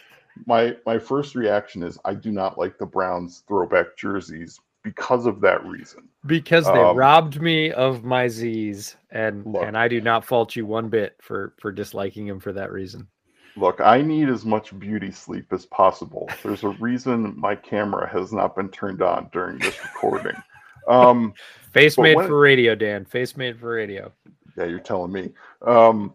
my 0.47 0.77
my 0.87 1.01
first 1.01 1.35
reaction 1.35 1.83
is 1.83 1.99
I 2.05 2.15
do 2.15 2.31
not 2.31 2.57
like 2.59 2.79
the 2.79 2.87
Browns 2.87 3.43
throwback 3.49 3.97
jerseys 3.97 4.61
because 4.85 5.27
of 5.27 5.41
that 5.41 5.65
reason. 5.67 6.09
because 6.27 6.65
they 6.67 6.81
Um, 6.81 6.97
robbed 6.97 7.43
me 7.43 7.73
of 7.73 8.05
my 8.05 8.29
Z's, 8.29 8.97
and 9.11 9.45
Look. 9.45 9.65
and 9.65 9.77
I 9.77 9.89
do 9.89 10.01
not 10.01 10.25
fault 10.25 10.55
you 10.55 10.65
one 10.65 10.89
bit 10.89 11.17
for 11.21 11.55
for 11.59 11.73
disliking 11.73 12.29
him 12.29 12.39
for 12.39 12.53
that 12.53 12.71
reason. 12.71 13.09
Look, 13.57 13.81
I 13.81 14.01
need 14.01 14.29
as 14.29 14.45
much 14.45 14.79
beauty 14.79 15.11
sleep 15.11 15.53
as 15.53 15.67
possible. 15.67 16.29
There's 16.45 16.63
a 16.63 16.69
reason 16.69 17.35
my 17.37 17.57
camera 17.57 18.09
has 18.09 18.33
not 18.33 18.55
been 18.55 18.69
turned 18.69 19.03
on 19.03 19.29
during 19.33 19.59
this 19.59 19.77
recording. 19.83 20.41
Um, 20.87 21.35
Face 21.73 21.99
made 21.99 22.15
for 22.15 22.39
radio, 22.39 22.77
Dan. 22.77 23.05
Face 23.05 23.37
made 23.37 23.59
for 23.59 23.71
radio. 23.75 24.13
yeah, 24.57 24.67
you're 24.67 24.79
telling 24.79 25.11
me. 25.11 25.33
Um, 25.67 26.15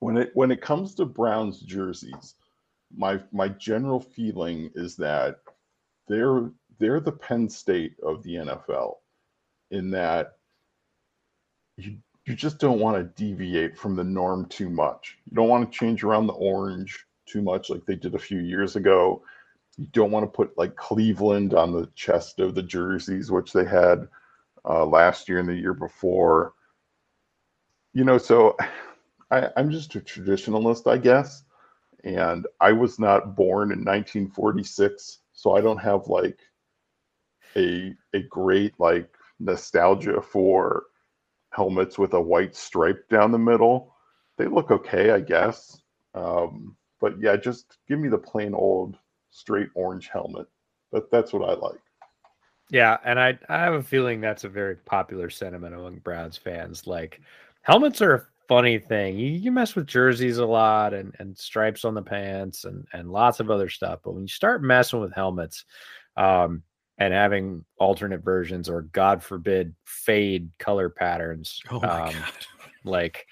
when 0.00 0.16
it 0.16 0.30
when 0.34 0.50
it 0.50 0.60
comes 0.60 0.94
to 0.94 1.04
Browns 1.04 1.60
jerseys, 1.60 2.34
my 2.96 3.20
my 3.32 3.48
general 3.48 4.00
feeling 4.00 4.70
is 4.74 4.96
that 4.96 5.40
they're 6.08 6.50
they're 6.78 7.00
the 7.00 7.12
Penn 7.12 7.48
State 7.48 7.96
of 8.02 8.22
the 8.22 8.34
NFL, 8.34 8.96
in 9.70 9.90
that 9.90 10.36
you 11.76 11.96
you 12.26 12.34
just 12.34 12.58
don't 12.58 12.80
want 12.80 12.96
to 12.96 13.24
deviate 13.24 13.78
from 13.78 13.94
the 13.94 14.04
norm 14.04 14.46
too 14.46 14.68
much. 14.68 15.16
You 15.26 15.36
don't 15.36 15.48
want 15.48 15.70
to 15.70 15.78
change 15.78 16.02
around 16.02 16.26
the 16.26 16.34
orange 16.34 17.06
too 17.24 17.40
much 17.40 17.70
like 17.70 17.84
they 17.86 17.94
did 17.94 18.14
a 18.14 18.20
few 18.20 18.38
years 18.38 18.76
ago. 18.76 19.22
You 19.76 19.86
don't 19.92 20.10
want 20.10 20.24
to 20.24 20.36
put 20.36 20.56
like 20.58 20.74
Cleveland 20.76 21.54
on 21.54 21.72
the 21.72 21.88
chest 21.94 22.40
of 22.40 22.54
the 22.54 22.62
jerseys, 22.62 23.30
which 23.30 23.52
they 23.52 23.64
had 23.64 24.08
uh, 24.68 24.84
last 24.84 25.28
year 25.28 25.38
and 25.38 25.48
the 25.48 25.54
year 25.54 25.74
before. 25.74 26.54
You 27.94 28.04
know, 28.04 28.18
so 28.18 28.56
I, 29.30 29.48
I'm 29.56 29.70
just 29.70 29.94
a 29.94 30.00
traditionalist, 30.00 30.90
I 30.90 30.98
guess. 30.98 31.44
And 32.04 32.46
I 32.60 32.72
was 32.72 32.98
not 32.98 33.34
born 33.34 33.72
in 33.72 33.84
1946, 33.84 35.18
so 35.32 35.56
I 35.56 35.60
don't 35.60 35.78
have 35.78 36.06
like 36.06 36.38
a 37.56 37.94
a 38.14 38.20
great 38.22 38.74
like 38.78 39.08
nostalgia 39.40 40.20
for 40.20 40.84
helmets 41.50 41.98
with 41.98 42.14
a 42.14 42.20
white 42.20 42.54
stripe 42.54 43.08
down 43.08 43.32
the 43.32 43.38
middle. 43.38 43.94
They 44.36 44.46
look 44.46 44.70
okay, 44.70 45.10
I 45.10 45.20
guess. 45.20 45.80
Um, 46.14 46.76
but 47.00 47.20
yeah, 47.20 47.36
just 47.36 47.78
give 47.88 47.98
me 47.98 48.08
the 48.08 48.18
plain 48.18 48.54
old 48.54 48.96
straight 49.30 49.68
orange 49.74 50.08
helmet. 50.08 50.46
But 50.92 51.10
that's 51.10 51.32
what 51.32 51.48
I 51.48 51.54
like. 51.54 51.80
Yeah, 52.70 52.98
and 53.04 53.18
I 53.18 53.38
I 53.48 53.58
have 53.58 53.74
a 53.74 53.82
feeling 53.82 54.20
that's 54.20 54.44
a 54.44 54.48
very 54.48 54.76
popular 54.76 55.30
sentiment 55.30 55.74
among 55.74 55.98
Browns 55.98 56.36
fans. 56.36 56.86
Like 56.86 57.20
helmets 57.62 58.00
are 58.02 58.28
funny 58.48 58.78
thing. 58.78 59.18
You, 59.18 59.30
you 59.30 59.52
mess 59.52 59.74
with 59.74 59.86
jerseys 59.86 60.38
a 60.38 60.46
lot 60.46 60.94
and 60.94 61.14
and 61.18 61.36
stripes 61.36 61.84
on 61.84 61.94
the 61.94 62.02
pants 62.02 62.64
and 62.64 62.86
and 62.92 63.10
lots 63.10 63.40
of 63.40 63.50
other 63.50 63.68
stuff, 63.68 64.00
but 64.04 64.12
when 64.12 64.22
you 64.22 64.28
start 64.28 64.62
messing 64.62 65.00
with 65.00 65.14
helmets, 65.14 65.64
um, 66.16 66.62
and 66.98 67.12
having 67.12 67.64
alternate 67.78 68.24
versions 68.24 68.68
or 68.68 68.82
God 68.82 69.22
forbid 69.22 69.74
fade 69.84 70.50
color 70.58 70.88
patterns, 70.88 71.60
oh 71.70 71.82
um, 71.82 72.14
like 72.84 73.26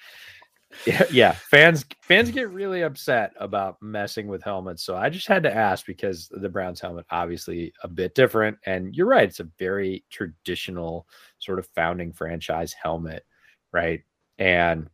yeah, 0.85 1.03
yeah 1.11 1.31
fans 1.31 1.85
fans 2.01 2.31
get 2.31 2.49
really 2.49 2.81
upset 2.81 3.31
about 3.39 3.77
messing 3.81 4.27
with 4.27 4.43
helmets 4.43 4.83
so 4.83 4.95
i 4.95 5.09
just 5.09 5.27
had 5.27 5.43
to 5.43 5.53
ask 5.53 5.85
because 5.85 6.29
the 6.31 6.49
browns 6.49 6.81
helmet 6.81 7.05
obviously 7.11 7.71
a 7.83 7.87
bit 7.87 8.13
different 8.15 8.57
and 8.65 8.93
you're 8.95 9.07
right 9.07 9.29
it's 9.29 9.39
a 9.39 9.49
very 9.57 10.03
traditional 10.09 11.07
sort 11.39 11.59
of 11.59 11.67
founding 11.75 12.11
franchise 12.11 12.73
helmet 12.73 13.25
right 13.71 14.03
and 14.37 14.89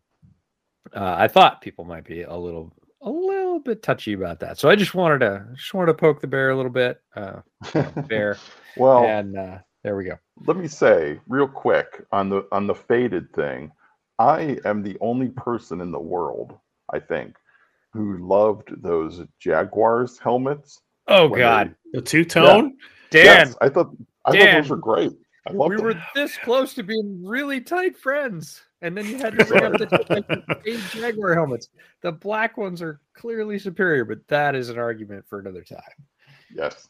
uh, 0.95 1.15
i 1.17 1.27
thought 1.27 1.61
people 1.61 1.85
might 1.85 2.03
be 2.05 2.23
a 2.23 2.35
little 2.35 2.73
a 3.03 3.09
little 3.09 3.59
bit 3.59 3.81
touchy 3.81 4.13
about 4.13 4.39
that. 4.41 4.59
So 4.59 4.69
i 4.69 4.75
just 4.75 4.93
wanted 4.93 5.19
to 5.19 5.45
just 5.55 5.73
wanted 5.73 5.87
to 5.87 5.93
poke 5.95 6.21
the 6.21 6.27
bear 6.27 6.51
a 6.51 6.55
little 6.55 6.71
bit 6.71 7.01
uh 7.15 7.41
bear. 8.07 8.37
Well, 8.77 9.03
and 9.05 9.37
uh 9.37 9.57
there 9.83 9.95
we 9.97 10.05
go. 10.05 10.17
let 10.45 10.55
me 10.55 10.67
say 10.67 11.19
real 11.27 11.47
quick 11.47 12.05
on 12.11 12.29
the 12.29 12.45
on 12.51 12.67
the 12.67 12.75
faded 12.75 13.33
thing 13.33 13.71
i 14.19 14.57
am 14.65 14.81
the 14.83 14.97
only 15.01 15.29
person 15.29 15.81
in 15.81 15.91
the 15.91 15.99
world 15.99 16.57
i 16.93 16.99
think 16.99 17.35
who 17.91 18.25
loved 18.25 18.69
those 18.83 19.21
jaguars 19.39 20.17
helmets 20.19 20.79
oh 21.07 21.27
when 21.27 21.39
god. 21.39 21.75
The 21.93 22.01
two 22.01 22.23
tone? 22.23 22.77
they- 23.11 23.23
dan. 23.23 23.47
Yes, 23.47 23.55
i 23.61 23.67
thought 23.67 23.89
i 24.25 24.31
Dan, 24.31 24.41
thought 24.45 24.61
those 24.61 24.69
were 24.69 24.77
great. 24.77 25.11
I 25.47 25.51
loved 25.53 25.71
we 25.71 25.75
them. 25.77 25.85
were 25.85 26.01
this 26.15 26.37
close 26.37 26.73
to 26.75 26.83
being 26.83 27.21
really 27.25 27.59
tight 27.61 27.97
friends, 27.97 28.61
and 28.81 28.97
then 28.97 29.05
you 29.05 29.17
had 29.17 29.37
to 29.37 29.45
bring 29.45 29.63
up 29.63 29.73
the 29.73 30.61
eight 30.65 30.79
Jaguar 30.91 31.33
helmets. 31.33 31.69
The 32.01 32.11
black 32.11 32.57
ones 32.57 32.81
are 32.81 32.99
clearly 33.13 33.59
superior, 33.59 34.05
but 34.05 34.27
that 34.27 34.55
is 34.55 34.69
an 34.69 34.77
argument 34.77 35.25
for 35.27 35.39
another 35.39 35.63
time. 35.63 35.79
yes 36.53 36.89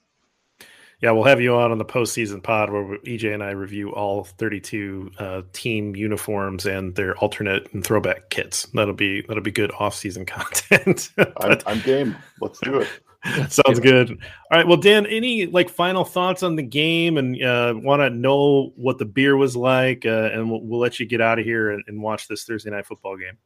Yeah, 1.01 1.11
we'll 1.11 1.25
have 1.25 1.41
you 1.41 1.55
on 1.55 1.71
on 1.71 1.77
the 1.77 1.85
postseason 1.85 2.41
pod 2.41 2.71
where 2.71 2.97
EJ 2.99 3.33
and 3.33 3.43
I 3.43 3.51
review 3.51 3.91
all 3.93 4.23
32 4.23 5.11
uh, 5.17 5.41
team 5.53 5.95
uniforms 5.95 6.65
and 6.65 6.95
their 6.95 7.17
alternate 7.17 7.73
and 7.73 7.83
throwback 7.83 8.29
kits. 8.29 8.67
That'll 8.73 8.93
be 8.93 9.21
that'll 9.21 9.43
be 9.43 9.51
good 9.51 9.71
off-season 9.79 10.25
content. 10.27 11.09
I'm, 11.17 11.33
But 11.35 11.63
I'm 11.67 11.81
game 11.81 12.15
let's 12.39 12.59
do 12.59 12.79
it 12.79 12.87
sounds 13.49 13.79
good. 13.79 14.09
All 14.09 14.57
right, 14.57 14.67
well, 14.67 14.77
Dan, 14.77 15.05
any 15.05 15.45
like 15.45 15.69
final 15.69 16.03
thoughts 16.03 16.41
on 16.43 16.55
the 16.55 16.63
game, 16.63 17.17
and 17.17 17.41
uh, 17.43 17.73
want 17.77 18.01
to 18.01 18.09
know 18.09 18.73
what 18.75 18.97
the 18.97 19.05
beer 19.05 19.37
was 19.37 19.55
like, 19.55 20.05
uh, 20.05 20.29
and 20.33 20.49
we'll, 20.49 20.61
we'll 20.61 20.79
let 20.79 20.99
you 20.99 21.05
get 21.05 21.21
out 21.21 21.37
of 21.37 21.45
here 21.45 21.71
and, 21.71 21.83
and 21.87 22.01
watch 22.01 22.27
this 22.27 22.43
Thursday 22.45 22.71
night 22.71 22.85
football 22.85 23.17
game. 23.17 23.37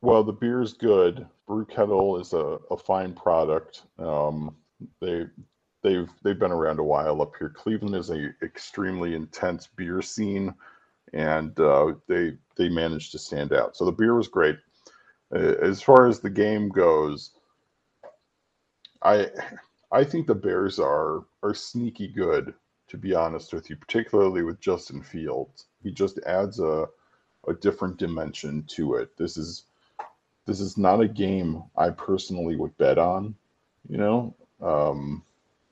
Well, 0.00 0.24
the 0.24 0.32
beer 0.32 0.62
is 0.62 0.72
good. 0.72 1.26
Brew 1.46 1.66
Kettle 1.66 2.18
is 2.18 2.32
a, 2.32 2.58
a 2.70 2.76
fine 2.76 3.12
product. 3.12 3.82
Um, 3.98 4.56
they 5.00 5.26
they've 5.82 6.08
they've 6.22 6.38
been 6.38 6.50
around 6.50 6.78
a 6.78 6.84
while 6.84 7.20
up 7.20 7.32
here. 7.38 7.50
Cleveland 7.50 7.94
is 7.94 8.10
a 8.10 8.30
extremely 8.42 9.14
intense 9.14 9.68
beer 9.76 10.00
scene, 10.00 10.54
and 11.12 11.58
uh, 11.60 11.92
they 12.08 12.32
they 12.56 12.68
managed 12.68 13.12
to 13.12 13.18
stand 13.18 13.52
out. 13.52 13.76
So 13.76 13.84
the 13.84 13.92
beer 13.92 14.14
was 14.14 14.28
great. 14.28 14.56
Uh, 15.34 15.54
as 15.62 15.82
far 15.82 16.06
as 16.06 16.20
the 16.20 16.30
game 16.30 16.68
goes, 16.68 17.32
I 19.04 19.28
I 19.90 20.04
think 20.04 20.26
the 20.26 20.34
Bears 20.34 20.78
are 20.78 21.24
are 21.42 21.54
sneaky 21.54 22.08
good. 22.08 22.54
To 22.88 22.98
be 22.98 23.14
honest 23.14 23.54
with 23.54 23.70
you, 23.70 23.76
particularly 23.76 24.42
with 24.42 24.60
Justin 24.60 25.02
Fields, 25.02 25.64
he 25.82 25.90
just 25.90 26.18
adds 26.26 26.60
a 26.60 26.86
a 27.48 27.54
different 27.54 27.96
dimension 27.96 28.64
to 28.68 28.94
it. 28.96 29.16
This 29.16 29.36
is 29.36 29.64
this 30.46 30.60
is 30.60 30.76
not 30.76 31.00
a 31.00 31.08
game 31.08 31.62
I 31.76 31.90
personally 31.90 32.56
would 32.56 32.76
bet 32.76 32.98
on. 32.98 33.34
You 33.88 33.96
know, 33.96 34.34
um, 34.60 35.22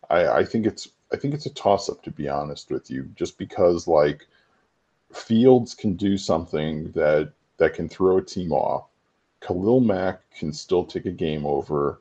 I, 0.08 0.28
I 0.28 0.44
think 0.44 0.66
it's 0.66 0.88
I 1.12 1.16
think 1.16 1.34
it's 1.34 1.46
a 1.46 1.54
toss 1.54 1.88
up 1.88 2.02
to 2.04 2.10
be 2.10 2.28
honest 2.28 2.70
with 2.70 2.90
you, 2.90 3.10
just 3.14 3.38
because 3.38 3.86
like 3.86 4.26
Fields 5.12 5.74
can 5.74 5.94
do 5.94 6.16
something 6.16 6.90
that 6.92 7.32
that 7.58 7.74
can 7.74 7.88
throw 7.88 8.18
a 8.18 8.22
team 8.22 8.52
off. 8.52 8.86
Khalil 9.40 9.80
Mack 9.80 10.22
can 10.38 10.52
still 10.52 10.84
take 10.84 11.06
a 11.06 11.10
game 11.10 11.46
over. 11.46 11.99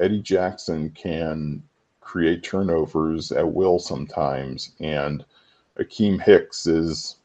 Eddie 0.00 0.22
Jackson 0.22 0.90
can 0.90 1.62
create 2.00 2.42
turnovers 2.42 3.30
at 3.30 3.52
will 3.52 3.78
sometimes, 3.78 4.72
and 4.80 5.24
Akiem 5.78 6.20
Hicks 6.20 6.66
is, 6.66 7.16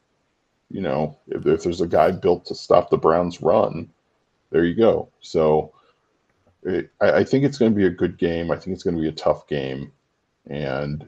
you 0.70 0.82
know, 0.82 1.18
if, 1.28 1.46
if 1.48 1.64
there's 1.64 1.82
a 1.82 1.88
guy 1.88 2.12
built 2.12 2.46
to 2.46 2.56
stop 2.56 2.90
the 2.90 2.98
Browns' 2.98 3.42
run, 3.42 3.90
there 4.52 4.66
you 4.66 4.76
go. 4.76 5.10
So 5.22 5.74
it, 6.64 6.92
I, 7.02 7.12
I 7.12 7.24
think 7.24 7.46
it's 7.46 7.58
going 7.58 7.72
to 7.72 7.76
be 7.76 7.88
a 7.88 7.90
good 7.90 8.18
game. 8.18 8.52
I 8.52 8.58
think 8.58 8.74
it's 8.74 8.84
going 8.84 8.96
to 8.96 9.02
be 9.02 9.10
a 9.10 9.14
tough 9.14 9.48
game, 9.48 9.92
and 10.48 11.08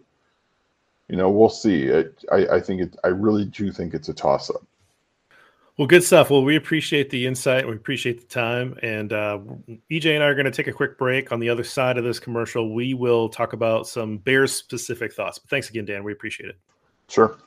you 1.09 1.18
know 1.18 1.30
we'll 1.30 1.49
see. 1.49 1.84
It, 1.84 2.24
I, 2.32 2.47
I 2.47 2.59
think 2.59 2.82
it. 2.82 2.95
I 3.03 3.09
really 3.09 3.45
do 3.45 3.72
think 3.72 3.93
it's 3.93 4.09
a 4.09 4.13
toss-up. 4.13 4.65
Well, 5.78 5.86
good 5.86 6.03
stuff. 6.03 6.32
Well, 6.32 6.43
we 6.43 6.55
appreciate 6.55 7.11
the 7.11 7.28
insight. 7.28 7.67
We 7.67 7.75
appreciate 7.75 8.19
the 8.19 8.28
time. 8.28 8.75
And 8.82 9.13
uh, 9.13 9.38
EJ 9.91 10.15
and 10.15 10.23
I 10.23 10.28
are 10.28 10.34
going 10.34 10.45
to 10.45 10.51
take 10.51 10.65
a 10.65 10.73
quick 10.73 10.97
break. 10.97 11.32
On 11.32 11.39
the 11.39 11.49
other 11.49 11.63
side 11.63 11.99
of 11.99 12.03
this 12.03 12.19
commercial, 12.19 12.73
we 12.73 12.95
will 12.95 13.30
talk 13.30 13.53
about 13.53 13.88
some 13.88 14.17
Bears 14.17 14.51
specific 14.51 15.13
thoughts. 15.13 15.38
But 15.38 15.51
thanks 15.51 15.69
again, 15.69 15.86
Dan. 15.86 16.03
We 16.03 16.13
appreciate 16.13 16.49
it. 16.49 16.57
Sure. 17.09 17.38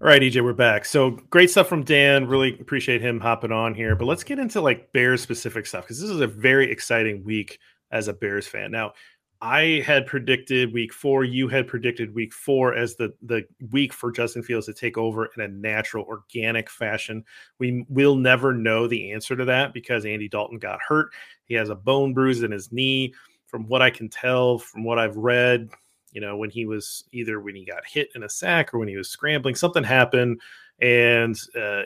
All 0.00 0.06
right, 0.06 0.20
EJ, 0.20 0.44
we're 0.44 0.52
back. 0.52 0.84
So 0.84 1.12
great 1.30 1.50
stuff 1.50 1.66
from 1.66 1.82
Dan. 1.82 2.26
Really 2.26 2.56
appreciate 2.60 3.00
him 3.00 3.18
hopping 3.18 3.50
on 3.50 3.74
here. 3.74 3.96
But 3.96 4.04
let's 4.04 4.24
get 4.24 4.38
into 4.38 4.60
like 4.60 4.92
Bears 4.92 5.22
specific 5.22 5.64
stuff 5.64 5.84
because 5.84 5.98
this 5.98 6.10
is 6.10 6.20
a 6.20 6.26
very 6.26 6.70
exciting 6.70 7.24
week 7.24 7.58
as 7.90 8.06
a 8.06 8.12
Bears 8.12 8.46
fan. 8.46 8.70
Now, 8.70 8.92
I 9.40 9.82
had 9.86 10.06
predicted 10.06 10.72
week 10.72 10.92
four. 10.92 11.22
You 11.22 11.46
had 11.46 11.68
predicted 11.68 12.12
week 12.14 12.32
four 12.32 12.74
as 12.74 12.96
the 12.96 13.14
the 13.22 13.44
week 13.70 13.92
for 13.92 14.10
Justin 14.10 14.42
Fields 14.42 14.66
to 14.66 14.74
take 14.74 14.98
over 14.98 15.26
in 15.36 15.42
a 15.42 15.48
natural, 15.48 16.04
organic 16.06 16.68
fashion. 16.68 17.24
We 17.58 17.84
will 17.88 18.16
never 18.16 18.52
know 18.52 18.88
the 18.88 19.12
answer 19.12 19.36
to 19.36 19.44
that 19.44 19.72
because 19.72 20.04
Andy 20.04 20.28
Dalton 20.28 20.58
got 20.58 20.80
hurt. 20.86 21.10
He 21.44 21.54
has 21.54 21.68
a 21.68 21.76
bone 21.76 22.14
bruise 22.14 22.42
in 22.42 22.50
his 22.50 22.72
knee. 22.72 23.14
From 23.46 23.66
what 23.66 23.80
I 23.80 23.88
can 23.88 24.10
tell, 24.10 24.58
from 24.58 24.84
what 24.84 24.98
I've 24.98 25.16
read, 25.16 25.70
you 26.12 26.20
know, 26.20 26.36
when 26.36 26.50
he 26.50 26.66
was 26.66 27.04
either 27.12 27.40
when 27.40 27.54
he 27.54 27.64
got 27.64 27.86
hit 27.86 28.10
in 28.14 28.24
a 28.24 28.28
sack 28.28 28.74
or 28.74 28.78
when 28.78 28.88
he 28.88 28.96
was 28.96 29.08
scrambling, 29.08 29.54
something 29.54 29.84
happened, 29.84 30.40
and 30.80 31.34
uh, 31.58 31.82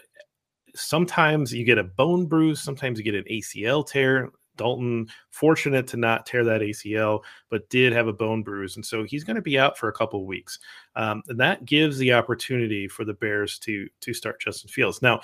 sometimes 0.75 1.53
you 1.53 1.65
get 1.65 1.79
a 1.79 1.85
bone 1.85 2.27
bruise, 2.27 2.61
sometimes 2.61 2.99
you 2.99 3.05
get 3.05 3.15
an 3.15 3.25
ACL 3.31 3.87
tear. 3.87 4.31
Dalton, 4.57 5.09
fortunate 5.31 5.87
to 5.89 5.97
not 5.97 6.27
tear 6.27 6.45
that 6.45 6.61
ACL, 6.61 7.23
but 7.49 7.69
did 7.69 7.93
have 7.93 8.07
a 8.07 8.13
bone 8.13 8.43
bruise. 8.43 8.77
And 8.77 8.85
so 8.85 9.05
he's 9.05 9.25
going 9.25 9.37
to 9.37 9.43
be 9.43 9.59
out 9.59 9.79
for 9.79 9.89
a 9.89 9.93
couple 9.93 10.25
weeks. 10.27 10.59
Um, 10.97 11.23
and 11.29 11.41
that 11.41 11.65
gives 11.65 11.99
the 11.99 12.13
opportunity 12.13 12.89
for 12.89 13.05
the 13.05 13.15
Bears 13.15 13.59
to, 13.61 13.89
to 14.01 14.15
start 14.15 14.41
Justin 14.41 14.69
Fields. 14.69 15.03
Now, 15.03 15.21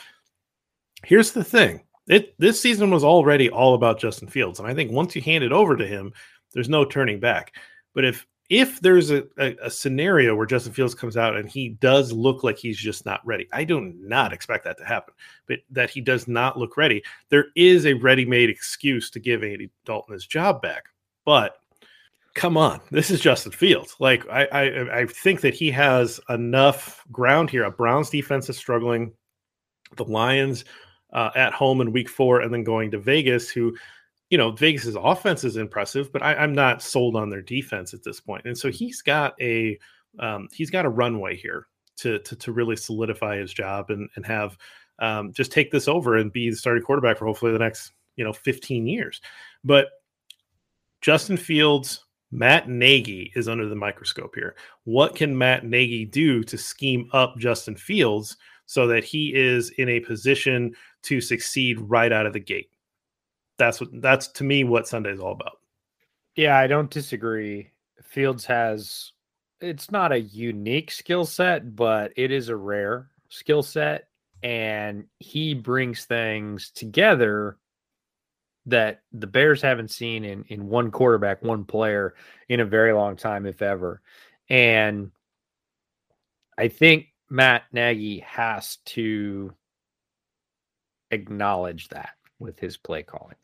here's 1.04 1.32
the 1.32 1.44
thing. 1.44 1.82
It, 2.08 2.34
this 2.38 2.60
season 2.60 2.90
was 2.90 3.04
already 3.04 3.50
all 3.50 3.74
about 3.74 4.00
Justin 4.00 4.28
Fields. 4.28 4.58
And 4.58 4.68
I 4.68 4.74
think 4.74 4.90
once 4.90 5.14
you 5.14 5.22
hand 5.22 5.44
it 5.44 5.52
over 5.52 5.76
to 5.76 5.86
him, 5.86 6.12
there's 6.52 6.68
no 6.68 6.84
turning 6.84 7.20
back. 7.20 7.54
But 7.94 8.04
if 8.04 8.26
if 8.48 8.80
there's 8.80 9.10
a, 9.10 9.24
a, 9.38 9.56
a, 9.64 9.70
scenario 9.70 10.34
where 10.34 10.46
Justin 10.46 10.72
Fields 10.72 10.94
comes 10.94 11.16
out 11.16 11.36
and 11.36 11.48
he 11.48 11.68
does 11.68 12.12
look 12.12 12.42
like 12.42 12.56
he's 12.56 12.78
just 12.78 13.04
not 13.04 13.24
ready, 13.26 13.46
I 13.52 13.64
do 13.64 13.80
not 13.80 14.32
expect 14.32 14.64
that 14.64 14.78
to 14.78 14.84
happen, 14.84 15.14
but 15.46 15.58
that 15.70 15.90
he 15.90 16.00
does 16.00 16.26
not 16.26 16.58
look 16.58 16.76
ready, 16.76 17.02
there 17.28 17.46
is 17.56 17.84
a 17.84 17.92
ready 17.94 18.24
made 18.24 18.48
excuse 18.48 19.10
to 19.10 19.20
give 19.20 19.44
Andy 19.44 19.70
Dalton 19.84 20.14
his 20.14 20.26
job 20.26 20.62
back. 20.62 20.84
But 21.26 21.56
come 22.34 22.56
on, 22.56 22.80
this 22.90 23.10
is 23.10 23.20
Justin 23.20 23.52
Fields. 23.52 23.96
Like, 24.00 24.26
I, 24.30 24.44
I, 24.46 25.00
I 25.00 25.06
think 25.06 25.42
that 25.42 25.54
he 25.54 25.70
has 25.72 26.18
enough 26.30 27.04
ground 27.12 27.50
here. 27.50 27.64
A 27.64 27.70
Browns 27.70 28.08
defense 28.08 28.48
is 28.48 28.56
struggling. 28.56 29.12
The 29.96 30.04
Lions 30.04 30.64
uh, 31.12 31.30
at 31.34 31.52
home 31.52 31.80
in 31.80 31.92
week 31.92 32.08
four 32.08 32.40
and 32.40 32.52
then 32.52 32.64
going 32.64 32.90
to 32.92 32.98
Vegas, 32.98 33.50
who 33.50 33.76
you 34.30 34.36
know, 34.36 34.50
Vegas's 34.50 34.96
offense 34.96 35.44
is 35.44 35.56
impressive, 35.56 36.12
but 36.12 36.22
I, 36.22 36.42
am 36.42 36.54
not 36.54 36.82
sold 36.82 37.16
on 37.16 37.30
their 37.30 37.42
defense 37.42 37.94
at 37.94 38.02
this 38.02 38.20
point. 38.20 38.44
And 38.44 38.56
so 38.56 38.70
he's 38.70 39.00
got 39.00 39.34
a 39.40 39.78
um, 40.18 40.48
he's 40.52 40.70
got 40.70 40.84
a 40.84 40.90
runway 40.90 41.36
here 41.36 41.66
to 41.98 42.18
to, 42.20 42.36
to 42.36 42.52
really 42.52 42.76
solidify 42.76 43.38
his 43.38 43.52
job 43.52 43.90
and 43.90 44.08
and 44.16 44.26
have 44.26 44.58
um, 44.98 45.32
just 45.32 45.52
take 45.52 45.70
this 45.70 45.88
over 45.88 46.16
and 46.16 46.32
be 46.32 46.50
the 46.50 46.56
starting 46.56 46.82
quarterback 46.82 47.18
for 47.18 47.26
hopefully 47.26 47.52
the 47.52 47.58
next 47.58 47.92
you 48.16 48.24
know 48.24 48.32
15 48.32 48.86
years. 48.86 49.20
But 49.64 49.88
Justin 51.00 51.36
Fields, 51.36 52.04
Matt 52.30 52.68
Nagy 52.68 53.32
is 53.34 53.48
under 53.48 53.68
the 53.68 53.76
microscope 53.76 54.34
here. 54.34 54.56
What 54.84 55.14
can 55.14 55.36
Matt 55.36 55.64
Nagy 55.64 56.04
do 56.04 56.42
to 56.44 56.58
scheme 56.58 57.08
up 57.12 57.38
Justin 57.38 57.76
Fields 57.76 58.36
so 58.66 58.86
that 58.88 59.04
he 59.04 59.32
is 59.34 59.70
in 59.78 59.88
a 59.88 60.00
position 60.00 60.74
to 61.04 61.20
succeed 61.20 61.80
right 61.80 62.12
out 62.12 62.26
of 62.26 62.32
the 62.34 62.40
gate? 62.40 62.70
That's 63.58 63.80
what 63.80 63.90
that's 64.00 64.28
to 64.28 64.44
me 64.44 64.64
what 64.64 64.88
Sunday 64.88 65.12
is 65.12 65.20
all 65.20 65.32
about. 65.32 65.58
Yeah, 66.36 66.56
I 66.56 66.66
don't 66.66 66.90
disagree. 66.90 67.70
Fields 68.02 68.44
has 68.46 69.12
it's 69.60 69.90
not 69.90 70.12
a 70.12 70.20
unique 70.20 70.90
skill 70.90 71.26
set, 71.26 71.74
but 71.74 72.12
it 72.16 72.30
is 72.30 72.48
a 72.48 72.56
rare 72.56 73.10
skill 73.28 73.62
set 73.62 74.08
and 74.42 75.04
he 75.18 75.52
brings 75.52 76.04
things 76.04 76.70
together 76.70 77.58
that 78.66 79.02
the 79.12 79.26
Bears 79.26 79.62
haven't 79.62 79.90
seen 79.90 80.24
in 80.24 80.44
in 80.48 80.68
one 80.68 80.90
quarterback, 80.90 81.42
one 81.42 81.64
player 81.64 82.14
in 82.48 82.60
a 82.60 82.64
very 82.64 82.92
long 82.92 83.16
time 83.16 83.46
if 83.46 83.62
ever. 83.62 84.00
And 84.48 85.10
I 86.56 86.68
think 86.68 87.08
Matt 87.30 87.64
Nagy 87.72 88.20
has 88.20 88.76
to 88.86 89.52
acknowledge 91.10 91.88
that 91.88 92.10
with 92.38 92.58
his 92.58 92.76
play 92.76 93.02
calling. 93.02 93.36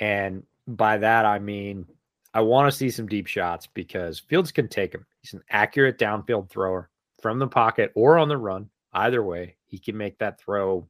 And 0.00 0.42
by 0.66 0.98
that, 0.98 1.24
I 1.24 1.38
mean, 1.38 1.86
I 2.34 2.40
want 2.40 2.70
to 2.70 2.76
see 2.76 2.90
some 2.90 3.06
deep 3.06 3.26
shots 3.26 3.66
because 3.66 4.18
Fields 4.18 4.52
can 4.52 4.68
take 4.68 4.92
them. 4.92 5.06
He's 5.22 5.32
an 5.32 5.42
accurate 5.50 5.98
downfield 5.98 6.50
thrower 6.50 6.90
from 7.22 7.38
the 7.38 7.48
pocket 7.48 7.92
or 7.94 8.18
on 8.18 8.28
the 8.28 8.36
run. 8.36 8.68
Either 8.92 9.22
way, 9.22 9.56
he 9.66 9.78
can 9.78 9.96
make 9.96 10.18
that 10.18 10.38
throw, 10.38 10.86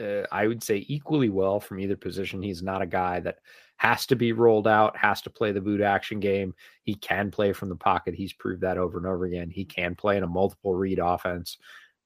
uh, 0.00 0.22
I 0.30 0.46
would 0.46 0.62
say, 0.62 0.84
equally 0.88 1.28
well 1.28 1.60
from 1.60 1.80
either 1.80 1.96
position. 1.96 2.42
He's 2.42 2.62
not 2.62 2.82
a 2.82 2.86
guy 2.86 3.20
that 3.20 3.38
has 3.76 4.04
to 4.06 4.14
be 4.14 4.32
rolled 4.32 4.68
out, 4.68 4.94
has 4.94 5.22
to 5.22 5.30
play 5.30 5.52
the 5.52 5.60
boot 5.60 5.80
action 5.80 6.20
game. 6.20 6.54
He 6.82 6.94
can 6.94 7.30
play 7.30 7.54
from 7.54 7.70
the 7.70 7.76
pocket. 7.76 8.14
He's 8.14 8.34
proved 8.34 8.60
that 8.60 8.76
over 8.76 8.98
and 8.98 9.06
over 9.06 9.24
again. 9.24 9.48
He 9.48 9.64
can 9.64 9.94
play 9.94 10.18
in 10.18 10.22
a 10.22 10.26
multiple 10.26 10.74
read 10.74 10.98
offense. 10.98 11.56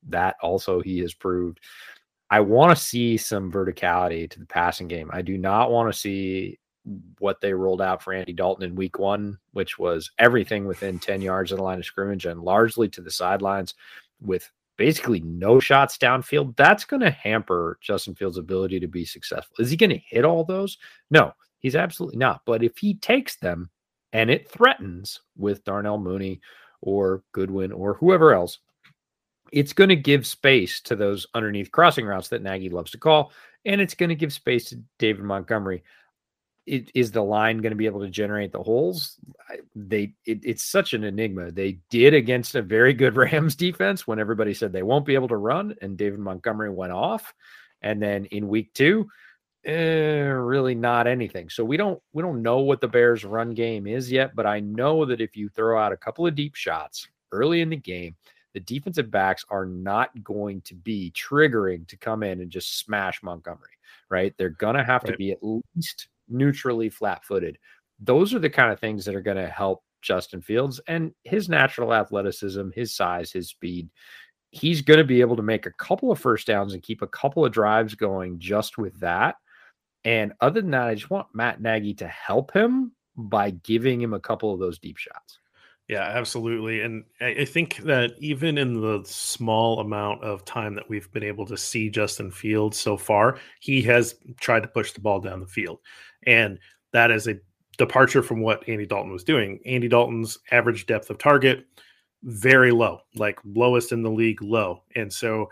That 0.08 0.36
also 0.40 0.80
he 0.80 1.00
has 1.00 1.14
proved. 1.14 1.58
I 2.30 2.40
want 2.40 2.76
to 2.76 2.82
see 2.82 3.16
some 3.16 3.52
verticality 3.52 4.28
to 4.30 4.38
the 4.38 4.46
passing 4.46 4.88
game. 4.88 5.10
I 5.12 5.22
do 5.22 5.38
not 5.38 5.70
want 5.70 5.92
to 5.92 5.98
see 5.98 6.58
what 7.18 7.40
they 7.40 7.54
rolled 7.54 7.80
out 7.80 8.02
for 8.02 8.12
Andy 8.12 8.32
Dalton 8.32 8.64
in 8.64 8.74
week 8.74 8.98
one, 8.98 9.38
which 9.52 9.78
was 9.78 10.10
everything 10.18 10.66
within 10.66 10.98
10 10.98 11.22
yards 11.22 11.52
of 11.52 11.58
the 11.58 11.64
line 11.64 11.78
of 11.78 11.84
scrimmage 11.84 12.26
and 12.26 12.40
largely 12.40 12.88
to 12.90 13.00
the 13.00 13.10
sidelines 13.10 13.74
with 14.20 14.50
basically 14.76 15.20
no 15.20 15.60
shots 15.60 15.96
downfield. 15.96 16.56
That's 16.56 16.84
going 16.84 17.00
to 17.00 17.10
hamper 17.10 17.78
Justin 17.80 18.14
Fields' 18.14 18.38
ability 18.38 18.80
to 18.80 18.88
be 18.88 19.04
successful. 19.04 19.56
Is 19.58 19.70
he 19.70 19.76
going 19.76 19.90
to 19.90 19.98
hit 19.98 20.24
all 20.24 20.44
those? 20.44 20.78
No, 21.10 21.32
he's 21.58 21.76
absolutely 21.76 22.18
not. 22.18 22.42
But 22.44 22.62
if 22.62 22.76
he 22.76 22.94
takes 22.94 23.36
them 23.36 23.70
and 24.12 24.30
it 24.30 24.50
threatens 24.50 25.20
with 25.36 25.64
Darnell 25.64 25.98
Mooney 25.98 26.40
or 26.80 27.22
Goodwin 27.32 27.72
or 27.72 27.94
whoever 27.94 28.34
else, 28.34 28.58
it's 29.54 29.72
going 29.72 29.88
to 29.88 29.96
give 29.96 30.26
space 30.26 30.80
to 30.80 30.96
those 30.96 31.28
underneath 31.32 31.70
crossing 31.70 32.04
routes 32.04 32.28
that 32.28 32.42
Nagy 32.42 32.68
loves 32.70 32.90
to 32.90 32.98
call, 32.98 33.30
and 33.64 33.80
it's 33.80 33.94
going 33.94 34.08
to 34.08 34.16
give 34.16 34.32
space 34.32 34.64
to 34.70 34.82
David 34.98 35.22
Montgomery. 35.22 35.84
It, 36.66 36.90
is 36.92 37.12
the 37.12 37.22
line 37.22 37.58
going 37.58 37.70
to 37.70 37.76
be 37.76 37.86
able 37.86 38.00
to 38.00 38.10
generate 38.10 38.50
the 38.50 38.62
holes? 38.62 39.16
They 39.76 40.14
it, 40.26 40.40
it's 40.42 40.64
such 40.64 40.92
an 40.92 41.04
enigma. 41.04 41.52
They 41.52 41.78
did 41.88 42.14
against 42.14 42.56
a 42.56 42.62
very 42.62 42.94
good 42.94 43.16
Rams 43.16 43.54
defense 43.54 44.08
when 44.08 44.18
everybody 44.18 44.54
said 44.54 44.72
they 44.72 44.82
won't 44.82 45.06
be 45.06 45.14
able 45.14 45.28
to 45.28 45.36
run, 45.36 45.76
and 45.80 45.96
David 45.96 46.18
Montgomery 46.18 46.70
went 46.70 46.92
off. 46.92 47.32
And 47.80 48.02
then 48.02 48.24
in 48.26 48.48
week 48.48 48.74
two, 48.74 49.08
eh, 49.64 49.72
really 49.72 50.74
not 50.74 51.06
anything. 51.06 51.48
So 51.48 51.64
we 51.64 51.76
don't 51.76 52.02
we 52.12 52.24
don't 52.24 52.42
know 52.42 52.58
what 52.58 52.80
the 52.80 52.88
Bears' 52.88 53.24
run 53.24 53.54
game 53.54 53.86
is 53.86 54.10
yet, 54.10 54.34
but 54.34 54.46
I 54.46 54.58
know 54.58 55.04
that 55.04 55.20
if 55.20 55.36
you 55.36 55.48
throw 55.48 55.80
out 55.80 55.92
a 55.92 55.96
couple 55.96 56.26
of 56.26 56.34
deep 56.34 56.56
shots 56.56 57.06
early 57.30 57.60
in 57.60 57.70
the 57.70 57.76
game, 57.76 58.16
the 58.54 58.60
defensive 58.60 59.10
backs 59.10 59.44
are 59.50 59.66
not 59.66 60.10
going 60.22 60.62
to 60.62 60.74
be 60.74 61.12
triggering 61.14 61.86
to 61.88 61.96
come 61.96 62.22
in 62.22 62.40
and 62.40 62.50
just 62.50 62.78
smash 62.78 63.22
Montgomery, 63.22 63.76
right? 64.08 64.32
They're 64.38 64.50
going 64.50 64.76
to 64.76 64.84
have 64.84 65.02
right. 65.02 65.12
to 65.12 65.18
be 65.18 65.32
at 65.32 65.38
least 65.42 66.08
neutrally 66.28 66.88
flat 66.88 67.24
footed. 67.24 67.58
Those 68.00 68.32
are 68.32 68.38
the 68.38 68.50
kind 68.50 68.72
of 68.72 68.80
things 68.80 69.04
that 69.04 69.14
are 69.14 69.20
going 69.20 69.36
to 69.36 69.48
help 69.48 69.82
Justin 70.02 70.40
Fields 70.40 70.80
and 70.86 71.12
his 71.24 71.48
natural 71.48 71.92
athleticism, 71.92 72.70
his 72.74 72.94
size, 72.94 73.32
his 73.32 73.48
speed. 73.48 73.90
He's 74.50 74.82
going 74.82 74.98
to 74.98 75.04
be 75.04 75.20
able 75.20 75.36
to 75.36 75.42
make 75.42 75.66
a 75.66 75.72
couple 75.72 76.12
of 76.12 76.20
first 76.20 76.46
downs 76.46 76.74
and 76.74 76.82
keep 76.82 77.02
a 77.02 77.08
couple 77.08 77.44
of 77.44 77.52
drives 77.52 77.94
going 77.96 78.38
just 78.38 78.78
with 78.78 78.98
that. 79.00 79.36
And 80.04 80.32
other 80.40 80.60
than 80.60 80.70
that, 80.72 80.88
I 80.88 80.94
just 80.94 81.10
want 81.10 81.34
Matt 81.34 81.60
Nagy 81.60 81.94
to 81.94 82.06
help 82.06 82.52
him 82.52 82.92
by 83.16 83.50
giving 83.50 84.00
him 84.00 84.12
a 84.12 84.20
couple 84.20 84.52
of 84.52 84.60
those 84.60 84.78
deep 84.78 84.98
shots. 84.98 85.38
Yeah, 85.88 86.00
absolutely. 86.02 86.80
And 86.80 87.04
I 87.20 87.44
think 87.44 87.76
that 87.78 88.12
even 88.18 88.56
in 88.56 88.80
the 88.80 89.02
small 89.04 89.80
amount 89.80 90.24
of 90.24 90.42
time 90.46 90.74
that 90.76 90.88
we've 90.88 91.12
been 91.12 91.22
able 91.22 91.44
to 91.46 91.58
see 91.58 91.90
Justin 91.90 92.30
Fields 92.30 92.78
so 92.78 92.96
far, 92.96 93.38
he 93.60 93.82
has 93.82 94.14
tried 94.40 94.62
to 94.62 94.68
push 94.68 94.92
the 94.92 95.00
ball 95.02 95.20
down 95.20 95.40
the 95.40 95.46
field. 95.46 95.80
And 96.26 96.58
that 96.92 97.10
is 97.10 97.26
a 97.28 97.36
departure 97.76 98.22
from 98.22 98.40
what 98.40 98.66
Andy 98.66 98.86
Dalton 98.86 99.12
was 99.12 99.24
doing. 99.24 99.60
Andy 99.66 99.88
Dalton's 99.88 100.38
average 100.52 100.86
depth 100.86 101.10
of 101.10 101.18
target, 101.18 101.66
very 102.22 102.70
low, 102.70 103.00
like 103.14 103.38
lowest 103.44 103.92
in 103.92 104.02
the 104.02 104.10
league, 104.10 104.40
low. 104.40 104.84
And 104.96 105.12
so, 105.12 105.50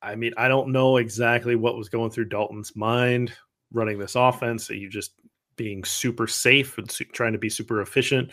I 0.00 0.14
mean, 0.14 0.32
I 0.36 0.46
don't 0.46 0.70
know 0.70 0.98
exactly 0.98 1.56
what 1.56 1.76
was 1.76 1.88
going 1.88 2.12
through 2.12 2.26
Dalton's 2.26 2.76
mind 2.76 3.32
running 3.72 3.98
this 3.98 4.14
offense. 4.14 4.70
Are 4.70 4.74
you 4.76 4.88
just 4.88 5.14
being 5.56 5.82
super 5.82 6.28
safe 6.28 6.78
and 6.78 6.88
su- 6.88 7.04
trying 7.06 7.32
to 7.32 7.38
be 7.38 7.48
super 7.50 7.80
efficient? 7.80 8.30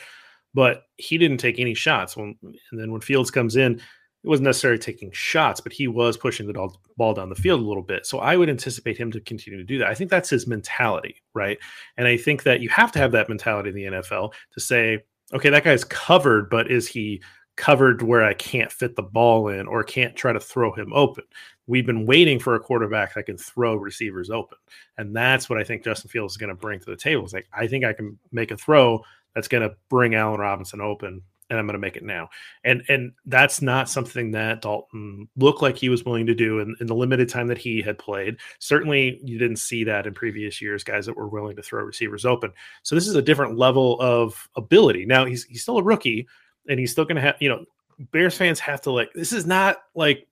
But 0.54 0.84
he 0.98 1.18
didn't 1.18 1.38
take 1.38 1.60
any 1.60 1.74
shots. 1.74 2.16
When 2.16 2.36
and 2.42 2.80
then 2.80 2.92
when 2.92 3.02
Fields 3.02 3.32
comes 3.32 3.56
in, 3.56 3.82
It 4.24 4.30
wasn't 4.30 4.46
necessarily 4.46 4.80
taking 4.80 5.12
shots, 5.12 5.60
but 5.60 5.74
he 5.74 5.90
was 5.90 6.16
pushing 6.16 6.48
the 6.48 6.70
ball 6.96 7.14
down 7.14 7.28
the 7.28 7.36
field 7.36 7.60
a 7.60 7.66
little 7.66 7.84
bit. 7.84 8.06
So 8.06 8.20
I 8.20 8.38
would 8.38 8.50
anticipate 8.50 8.98
him 8.98 9.12
to 9.12 9.20
continue 9.20 9.60
to 9.60 9.66
do 9.66 9.78
that. 9.80 9.90
I 9.90 9.94
think 9.94 10.10
that's 10.10 10.30
his 10.30 10.48
mentality, 10.48 11.22
right? 11.34 11.58
And 11.98 12.08
I 12.08 12.16
think 12.16 12.44
that 12.44 12.62
you 12.62 12.70
have 12.70 12.92
to 12.94 13.00
have 13.00 13.12
that 13.12 13.28
mentality 13.28 13.70
in 13.70 13.76
the 13.76 14.00
NFL 14.00 14.34
to 14.54 14.60
say, 14.62 15.00
okay, 15.34 15.50
that 15.50 15.66
guy's 15.66 15.84
covered, 15.84 16.50
but 16.50 16.72
is 16.72 16.88
he 16.88 17.22
covered 17.58 18.02
where 18.02 18.24
I 18.24 18.34
can't 18.34 18.72
fit 18.72 18.96
the 18.96 19.04
ball 19.04 19.50
in 19.50 19.68
or 19.68 19.84
can't 19.84 20.16
try 20.16 20.32
to 20.32 20.40
throw 20.40 20.72
him 20.72 20.94
open? 20.94 21.26
We've 21.68 21.86
been 21.86 22.06
waiting 22.06 22.40
for 22.40 22.56
a 22.56 22.62
quarterback 22.62 23.16
that 23.16 23.26
can 23.26 23.38
throw 23.38 23.76
receivers 23.76 24.30
open. 24.30 24.58
And 24.98 25.14
that's 25.14 25.50
what 25.50 25.60
I 25.60 25.66
think 25.66 25.84
Justin 25.84 26.10
Fields 26.10 26.34
is 26.34 26.38
going 26.38 26.50
to 26.50 26.56
bring 26.56 26.80
to 26.80 26.86
the 26.86 26.96
table. 26.96 27.26
It's 27.26 27.34
like, 27.34 27.48
I 27.52 27.68
think 27.68 27.84
I 27.84 27.92
can 27.92 28.18
make 28.32 28.52
a 28.52 28.58
throw 28.58 29.04
that's 29.36 29.48
going 29.48 29.68
to 29.68 29.76
bring 29.90 30.16
Allen 30.16 30.40
Robinson 30.40 30.82
open 30.82 31.22
and 31.50 31.60
I'm 31.60 31.66
going 31.66 31.74
to 31.74 31.80
make 31.80 31.96
it 31.96 32.04
now. 32.04 32.30
And 32.64 32.84
and 32.90 33.12
that's 33.26 33.62
not 33.62 33.90
something 33.90 34.32
that 34.32 34.62
Dalton 34.62 35.28
looked 35.38 35.62
like 35.62 35.78
he 35.78 35.90
was 35.90 36.04
willing 36.04 36.26
to 36.26 36.36
do 36.36 36.60
in, 36.60 36.76
in, 36.80 36.88
the 36.88 36.96
limited 36.96 37.30
time 37.30 37.48
that 37.48 37.58
he 37.58 37.82
had 37.82 37.98
played. 37.98 38.38
Certainly, 38.60 39.20
you 39.24 39.38
didn't 39.38 39.58
see 39.58 39.84
that 39.84 40.08
in 40.08 40.14
previous 40.14 40.62
years, 40.62 40.84
guys 40.84 41.06
that 41.06 41.16
were 41.16 41.28
willing 41.28 41.56
to 41.56 41.64
throw 41.64 41.84
receivers 41.84 42.26
open. 42.26 42.52
So 42.82 42.96
this 42.96 43.08
is 43.08 43.16
a 43.16 43.22
different 43.22 43.58
level 43.58 44.00
of 44.02 44.50
ability. 44.56 45.06
Now 45.06 45.26
he's 45.26 45.44
he's 45.46 45.62
still 45.62 45.78
a 45.78 45.84
rookie, 45.84 46.28
and 46.68 46.80
he's 46.80 46.92
still 46.92 47.06
going 47.06 47.18
to 47.18 47.22
have 47.22 47.36
you 47.40 47.50
know 47.50 47.66
Bears 48.12 48.36
fans 48.36 48.60
have 48.60 48.82
to 48.82 48.92
like 48.92 49.12
this 49.14 49.32
is 49.32 49.46
not 49.46 49.78
like 49.96 50.28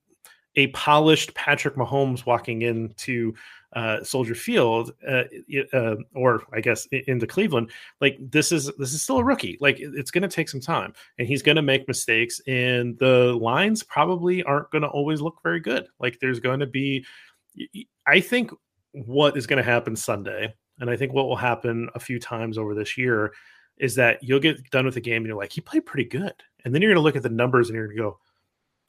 a 0.55 0.67
polished 0.67 1.33
Patrick 1.33 1.75
Mahomes 1.75 2.25
walking 2.25 2.61
into 2.61 3.33
uh, 3.73 4.03
Soldier 4.03 4.35
Field, 4.35 4.91
uh, 5.07 5.23
uh, 5.73 5.95
or 6.13 6.43
I 6.53 6.61
guess 6.61 6.87
into 6.91 7.25
Cleveland, 7.25 7.71
like 8.01 8.17
this 8.19 8.51
is 8.51 8.71
this 8.77 8.93
is 8.93 9.01
still 9.01 9.19
a 9.19 9.23
rookie. 9.23 9.57
Like 9.61 9.77
it's 9.79 10.11
going 10.11 10.23
to 10.23 10.27
take 10.27 10.49
some 10.49 10.59
time, 10.59 10.93
and 11.17 11.27
he's 11.27 11.41
going 11.41 11.55
to 11.55 11.61
make 11.61 11.87
mistakes, 11.87 12.41
and 12.47 12.97
the 12.99 13.37
lines 13.41 13.83
probably 13.83 14.43
aren't 14.43 14.71
going 14.71 14.81
to 14.81 14.89
always 14.89 15.21
look 15.21 15.39
very 15.43 15.59
good. 15.59 15.87
Like 15.99 16.19
there's 16.19 16.39
going 16.39 16.59
to 16.59 16.67
be, 16.67 17.05
I 18.05 18.19
think, 18.19 18.51
what 18.91 19.37
is 19.37 19.47
going 19.47 19.63
to 19.63 19.69
happen 19.69 19.95
Sunday, 19.95 20.53
and 20.79 20.89
I 20.89 20.97
think 20.97 21.13
what 21.13 21.27
will 21.27 21.37
happen 21.37 21.89
a 21.95 21.99
few 21.99 22.19
times 22.19 22.57
over 22.57 22.75
this 22.75 22.97
year 22.97 23.33
is 23.77 23.95
that 23.95 24.21
you'll 24.21 24.39
get 24.39 24.69
done 24.69 24.85
with 24.85 24.93
the 24.93 25.01
game 25.01 25.17
and 25.17 25.27
you're 25.27 25.37
like, 25.37 25.51
he 25.51 25.61
played 25.61 25.85
pretty 25.85 26.09
good, 26.09 26.33
and 26.65 26.73
then 26.73 26.81
you're 26.81 26.91
going 26.91 27.01
to 27.01 27.03
look 27.03 27.15
at 27.15 27.23
the 27.23 27.29
numbers 27.29 27.69
and 27.69 27.75
you're 27.75 27.87
going 27.87 27.97
to 27.97 28.03
go, 28.03 28.19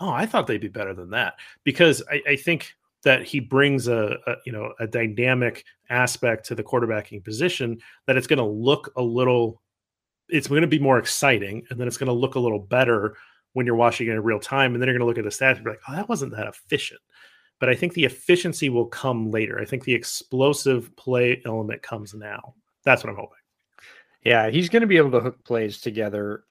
oh, 0.01 0.11
I 0.11 0.27
thought 0.27 0.47
they'd 0.49 0.61
be 0.61 0.69
better 0.69 0.93
than 0.95 1.11
that 1.11 1.35
because 1.65 2.03
I, 2.11 2.23
I 2.31 2.37
think 2.37 2.75
that 3.05 3.25
he 3.25 3.41
brings 3.41 3.89
a, 3.89 4.17
a, 4.27 4.35
you 4.47 4.53
know 4.53 4.73
a 4.81 4.87
dynamic 4.87 5.65
aspect 5.91 6.47
to 6.47 6.55
the 6.55 6.63
quarterbacking 6.63 7.25
position 7.25 7.79
that 8.07 8.17
it's 8.17 8.27
going 8.27 8.39
to 8.39 8.45
look 8.45 8.93
a 8.97 9.03
little 9.03 9.61
it's 10.29 10.49
going 10.49 10.63
to 10.63 10.67
be 10.67 10.79
more 10.79 10.99
exciting 10.99 11.65
and 11.71 11.79
then 11.79 11.87
it's 11.87 11.97
going 11.99 12.07
to 12.07 12.13
look 12.13 12.35
a 12.35 12.41
little 12.41 12.59
better 12.59 13.17
when 13.53 13.67
you're 13.67 13.75
watching 13.77 14.09
it 14.09 14.13
in 14.13 14.23
real 14.23 14.41
time 14.41 14.73
and 14.73 14.83
then 14.83 14.89
you're 14.89 14.97
going 14.97 15.05
to 15.05 15.07
look 15.07 15.19
at 15.19 15.25
the 15.25 15.45
stats 15.45 15.57
and 15.57 15.65
be 15.65 15.71
like 15.71 15.81
oh 15.89 15.95
that 15.95 16.09
wasn't 16.09 16.33
that 16.35 16.47
efficient. 16.47 17.01
But 17.61 17.69
i 17.69 17.75
think 17.75 17.95
the 17.95 18.05
efficiency 18.05 18.69
will 18.69 18.87
come 18.87 19.31
later. 19.31 19.61
I 19.61 19.65
think 19.65 19.85
the 19.85 19.95
explosive 19.95 20.95
play 20.97 21.43
element 21.45 21.83
comes 21.83 22.15
now. 22.15 22.55
That's 22.85 23.03
what 23.03 23.11
i'm 23.11 23.17
hoping. 23.17 23.39
Yeah 24.25 24.51
he's 24.51 24.69
going 24.69 24.83
to 24.83 24.87
be 24.87 24.97
able 24.97 25.13
to 25.13 25.21
hook 25.21 25.45
plays 25.45 25.81
together 25.81 26.45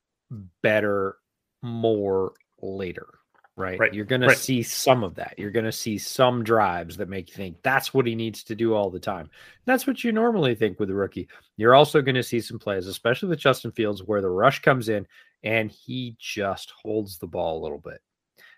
better 0.61 1.17
more 1.61 2.33
later 2.61 3.20
right? 3.57 3.79
right. 3.79 3.93
You're 3.93 4.05
going 4.05 4.21
right. 4.21 4.35
to 4.35 4.41
see 4.41 4.63
some 4.63 5.03
of 5.03 5.15
that. 5.15 5.35
You're 5.37 5.51
going 5.51 5.65
to 5.65 5.71
see 5.71 5.97
some 5.97 6.43
drives 6.43 6.97
that 6.97 7.09
make 7.09 7.29
you 7.29 7.35
think 7.35 7.57
that's 7.63 7.93
what 7.93 8.07
he 8.07 8.15
needs 8.15 8.43
to 8.45 8.55
do 8.55 8.73
all 8.73 8.89
the 8.89 8.99
time. 8.99 9.29
That's 9.65 9.85
what 9.85 10.03
you 10.03 10.11
normally 10.11 10.55
think 10.55 10.79
with 10.79 10.89
a 10.89 10.93
rookie. 10.93 11.27
You're 11.57 11.75
also 11.75 12.01
going 12.01 12.15
to 12.15 12.23
see 12.23 12.41
some 12.41 12.59
plays, 12.59 12.87
especially 12.87 13.29
with 13.29 13.39
Justin 13.39 13.71
Fields, 13.71 14.03
where 14.03 14.21
the 14.21 14.29
rush 14.29 14.61
comes 14.61 14.89
in 14.89 15.07
and 15.43 15.71
he 15.71 16.15
just 16.19 16.71
holds 16.71 17.17
the 17.17 17.27
ball 17.27 17.59
a 17.59 17.63
little 17.63 17.79
bit. 17.79 18.01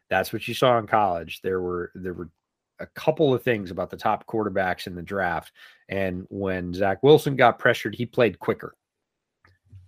That's 0.09 0.33
what 0.33 0.47
you 0.47 0.53
saw 0.53 0.77
in 0.79 0.87
college. 0.87 1.41
There 1.41 1.61
were 1.61 1.91
there 1.95 2.13
were 2.13 2.29
a 2.79 2.87
couple 2.87 3.33
of 3.33 3.43
things 3.43 3.71
about 3.71 3.89
the 3.89 3.97
top 3.97 4.27
quarterbacks 4.27 4.87
in 4.87 4.95
the 4.95 5.01
draft, 5.01 5.51
and 5.89 6.25
when 6.29 6.73
Zach 6.73 7.01
Wilson 7.01 7.35
got 7.35 7.59
pressured, 7.59 7.95
he 7.95 8.05
played 8.05 8.39
quicker. 8.39 8.75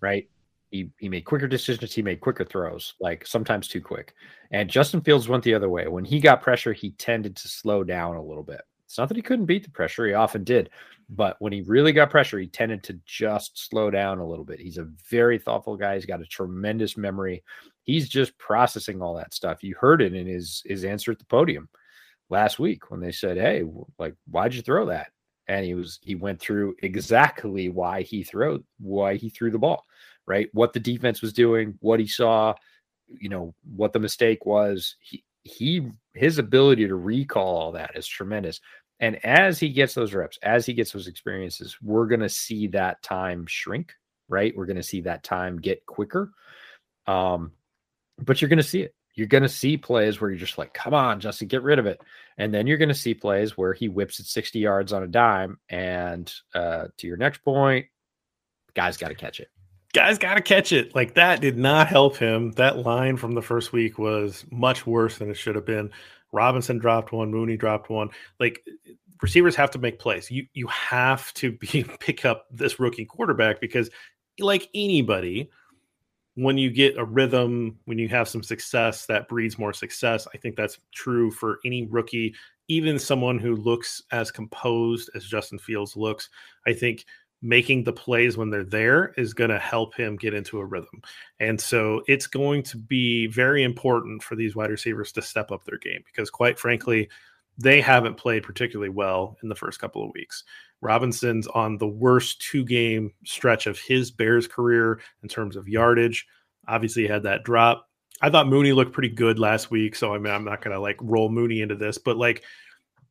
Right, 0.02 0.30
he, 0.72 0.92
he 0.98 1.10
made 1.10 1.26
quicker 1.26 1.48
decisions. 1.48 1.94
He 1.94 2.02
made 2.02 2.22
quicker 2.22 2.46
throws, 2.46 2.96
like 3.00 3.26
sometimes 3.26 3.68
too 3.68 3.82
quick. 3.82 4.14
And 4.52 4.70
Justin 4.70 5.02
Fields 5.02 5.28
went 5.28 5.44
the 5.44 5.54
other 5.54 5.70
way. 5.70 5.88
When 5.88 6.06
he 6.06 6.20
got 6.20 6.42
pressure, 6.42 6.74
he 6.74 6.92
tended 6.92 7.36
to 7.38 7.48
slow 7.48 7.84
down 7.84 8.16
a 8.16 8.24
little 8.24 8.44
bit. 8.44 8.62
It's 8.86 8.98
not 8.98 9.08
that 9.10 9.18
he 9.18 9.24
couldn't 9.24 9.46
beat 9.46 9.64
the 9.64 9.72
pressure, 9.72 10.06
he 10.06 10.14
often 10.14 10.44
did. 10.44 10.70
But 11.10 11.38
when 11.40 11.54
he 11.54 11.62
really 11.62 11.92
got 11.92 12.10
pressure, 12.10 12.40
he 12.40 12.48
tended 12.48 12.84
to 12.84 13.00
just 13.06 13.68
slow 13.70 13.92
down 13.92 14.20
a 14.20 14.28
little 14.28 14.46
bit. 14.46 14.60
He's 14.60 14.78
a 14.78 14.90
very 15.10 15.38
thoughtful 15.38 15.76
guy. 15.76 15.96
He's 15.96 16.06
got 16.06 16.22
a 16.22 16.26
tremendous 16.26 16.98
memory. 16.98 17.44
He's 17.84 18.10
just 18.10 18.38
processing 18.38 19.02
all 19.02 19.16
that 19.16 19.34
stuff. 19.34 19.64
You 19.64 19.76
heard 19.80 20.02
it 20.02 20.14
in 20.16 20.28
his 20.28 20.64
his 20.66 20.84
answer 20.84 21.12
at 21.12 21.20
the 21.20 21.26
podium 21.26 21.70
last 22.30 22.58
week 22.58 22.90
when 22.90 23.00
they 23.00 23.12
said, 23.12 23.38
"Hey, 23.38 23.64
like, 24.00 24.16
why'd 24.30 24.54
you 24.54 24.62
throw 24.62 24.88
that?" 24.88 25.12
And 25.48 25.64
he 25.66 25.76
was 25.76 26.00
he 26.02 26.16
went 26.16 26.40
through 26.40 26.76
exactly 26.82 27.70
why 27.70 28.02
he 28.02 28.24
threw 28.24 28.64
why 28.80 29.16
he 29.16 29.30
threw 29.30 29.52
the 29.52 29.60
ball 29.60 29.84
right? 30.28 30.50
What 30.54 30.74
the 30.74 30.80
defense 30.80 31.22
was 31.22 31.34
doing, 31.34 31.78
what 31.82 32.00
he 32.00 32.08
saw, 32.08 32.54
you 33.08 33.30
know, 33.30 33.54
what 33.76 33.94
the 33.94 34.00
mistake 34.00 34.46
was. 34.46 34.96
He 35.00 35.24
he 35.44 35.90
his 36.14 36.40
ability 36.40 36.88
to 36.88 36.96
recall 36.96 37.56
all 37.56 37.72
that 37.74 37.92
is 37.96 38.08
tremendous. 38.08 38.60
And 39.00 39.24
as 39.26 39.60
he 39.60 39.70
gets 39.70 39.94
those 39.94 40.14
reps, 40.14 40.40
as 40.42 40.66
he 40.66 40.74
gets 40.74 40.92
those 40.92 41.08
experiences, 41.08 41.78
we're 41.82 42.08
going 42.08 42.22
to 42.22 42.30
see 42.30 42.68
that 42.68 43.02
time 43.04 43.46
shrink, 43.46 43.94
right? 44.30 44.56
We're 44.56 44.66
going 44.66 44.78
to 44.78 44.84
see 44.84 45.02
that 45.02 45.24
time 45.24 45.60
get 45.60 45.86
quicker. 45.86 46.32
Um, 47.06 47.52
but 48.18 48.42
you're 48.42 48.50
going 48.50 48.58
to 48.58 48.64
see 48.64 48.82
it. 48.82 48.96
You're 49.14 49.28
going 49.28 49.44
to 49.44 49.50
see 49.50 49.78
plays 49.78 50.20
where 50.20 50.30
you're 50.30 50.40
just 50.40 50.58
like, 50.58 50.74
come 50.74 50.94
on, 50.94 51.20
Justin, 51.20 51.48
get 51.48 51.62
rid 51.62 51.80
of 51.80 51.86
it. 51.86 52.02
And 52.38 52.54
then 52.54 52.68
you're 52.68 52.78
going 52.78 52.90
to 52.90 52.96
see 52.96 53.14
plays 53.14 53.58
where 53.58 53.74
he 53.74 53.90
whips 53.90 54.20
it 54.20 54.26
60 54.26 54.60
yards 54.60 54.94
on 54.94 55.04
a 55.04 55.08
dime. 55.08 55.58
And 55.70 56.34
uh, 56.54 56.86
to 56.98 57.08
your 57.08 57.18
next 57.18 57.44
point, 57.44 57.86
guy's 58.76 58.98
got 58.98 59.10
to 59.10 59.16
catch 59.16 59.40
it 59.40 59.50
guys 59.96 60.18
got 60.18 60.36
to 60.36 60.42
catch 60.42 60.74
it. 60.74 60.94
Like 60.94 61.16
that 61.16 61.40
did 61.40 61.58
not 61.58 61.88
help 61.88 62.18
him. 62.18 62.52
That 62.52 62.80
line 62.80 63.16
from 63.16 63.34
the 63.34 63.42
first 63.42 63.72
week 63.72 63.98
was 63.98 64.46
much 64.52 64.86
worse 64.86 65.18
than 65.18 65.32
it 65.32 65.36
should 65.36 65.56
have 65.56 65.66
been. 65.66 65.90
Robinson 66.34 66.78
dropped 66.78 67.14
one, 67.14 67.32
Mooney 67.32 67.56
dropped 67.56 67.90
one. 67.90 68.10
Like 68.38 68.68
receivers 69.22 69.56
have 69.56 69.72
to 69.72 69.80
make 69.80 69.98
plays. 69.98 70.30
You 70.30 70.46
you 70.54 70.68
have 70.68 71.34
to 71.36 71.54
be 71.54 71.86
pick 72.00 72.26
up 72.26 72.46
this 72.52 72.78
rookie 72.78 73.06
quarterback 73.06 73.62
because 73.62 73.90
like 74.38 74.70
anybody 74.76 75.50
when 76.38 76.58
you 76.58 76.70
get 76.70 76.98
a 76.98 77.06
rhythm, 77.06 77.80
when 77.86 77.98
you 77.98 78.10
have 78.10 78.28
some 78.28 78.44
success, 78.44 79.06
that 79.06 79.30
breeds 79.30 79.58
more 79.58 79.72
success. 79.72 80.28
I 80.34 80.38
think 80.38 80.58
that's 80.58 80.78
true 80.94 81.32
for 81.32 81.60
any 81.64 81.86
rookie, 81.86 82.36
even 82.68 83.00
someone 83.00 83.40
who 83.40 83.56
looks 83.56 84.02
as 84.12 84.32
composed 84.32 85.10
as 85.16 85.24
Justin 85.24 85.58
Fields 85.58 85.96
looks. 85.96 86.30
I 86.68 86.74
think 86.74 87.06
making 87.46 87.84
the 87.84 87.94
plays 87.94 88.36
when 88.36 88.50
they're 88.50 88.64
there 88.64 89.14
is 89.18 89.36
going 89.36 89.52
to 89.52 89.60
help 89.60 89.96
him 89.96 90.16
get 90.16 90.34
into 90.34 90.58
a 90.58 90.66
rhythm. 90.66 91.02
And 91.40 91.62
so 91.62 92.02
it's 92.08 92.26
going 92.26 92.64
to 92.64 92.78
be 92.78 93.28
very 93.28 93.62
important 93.62 94.24
for 94.24 94.36
these 94.36 94.56
wide 94.56 94.72
receivers 94.72 95.12
to 95.12 95.22
step 95.22 95.52
up 95.52 95.64
their 95.64 95.78
game 95.78 96.02
because, 96.06 96.32
quite 96.32 96.58
frankly, 96.58 97.08
they 97.58 97.82
haven't 97.82 98.18
played 98.18 98.44
particularly 98.44 98.90
well 98.90 99.38
in 99.44 99.50
the 99.50 99.56
first 99.56 99.80
couple 99.80 100.04
of 100.04 100.12
weeks. 100.14 100.44
Robinson's 100.82 101.46
on 101.48 101.78
the 101.78 101.88
worst 101.88 102.42
two 102.42 102.66
game 102.66 103.14
stretch 103.26 103.68
of 103.68 103.80
his 103.80 104.10
Bears 104.10 104.48
career 104.48 105.00
in 105.22 105.30
terms 105.30 105.56
of 105.56 105.70
yardage. 105.70 106.26
Obviously, 106.68 107.04
he 107.04 107.08
had 107.08 107.24
that 107.24 107.44
drop. 107.44 107.88
I 108.22 108.32
thought 108.32 108.48
Mooney 108.48 108.74
looked 108.74 108.94
pretty 108.94 109.10
good 109.10 109.38
last 109.38 109.70
week. 109.70 109.96
So, 109.96 110.16
I 110.16 110.18
mean, 110.18 110.34
I'm 110.34 110.46
not 110.46 110.64
going 110.64 110.74
to 110.74 110.80
like 110.80 110.98
roll 111.00 111.30
Mooney 111.30 111.62
into 111.62 111.76
this, 111.76 112.00
but 112.00 112.18
like, 112.18 112.44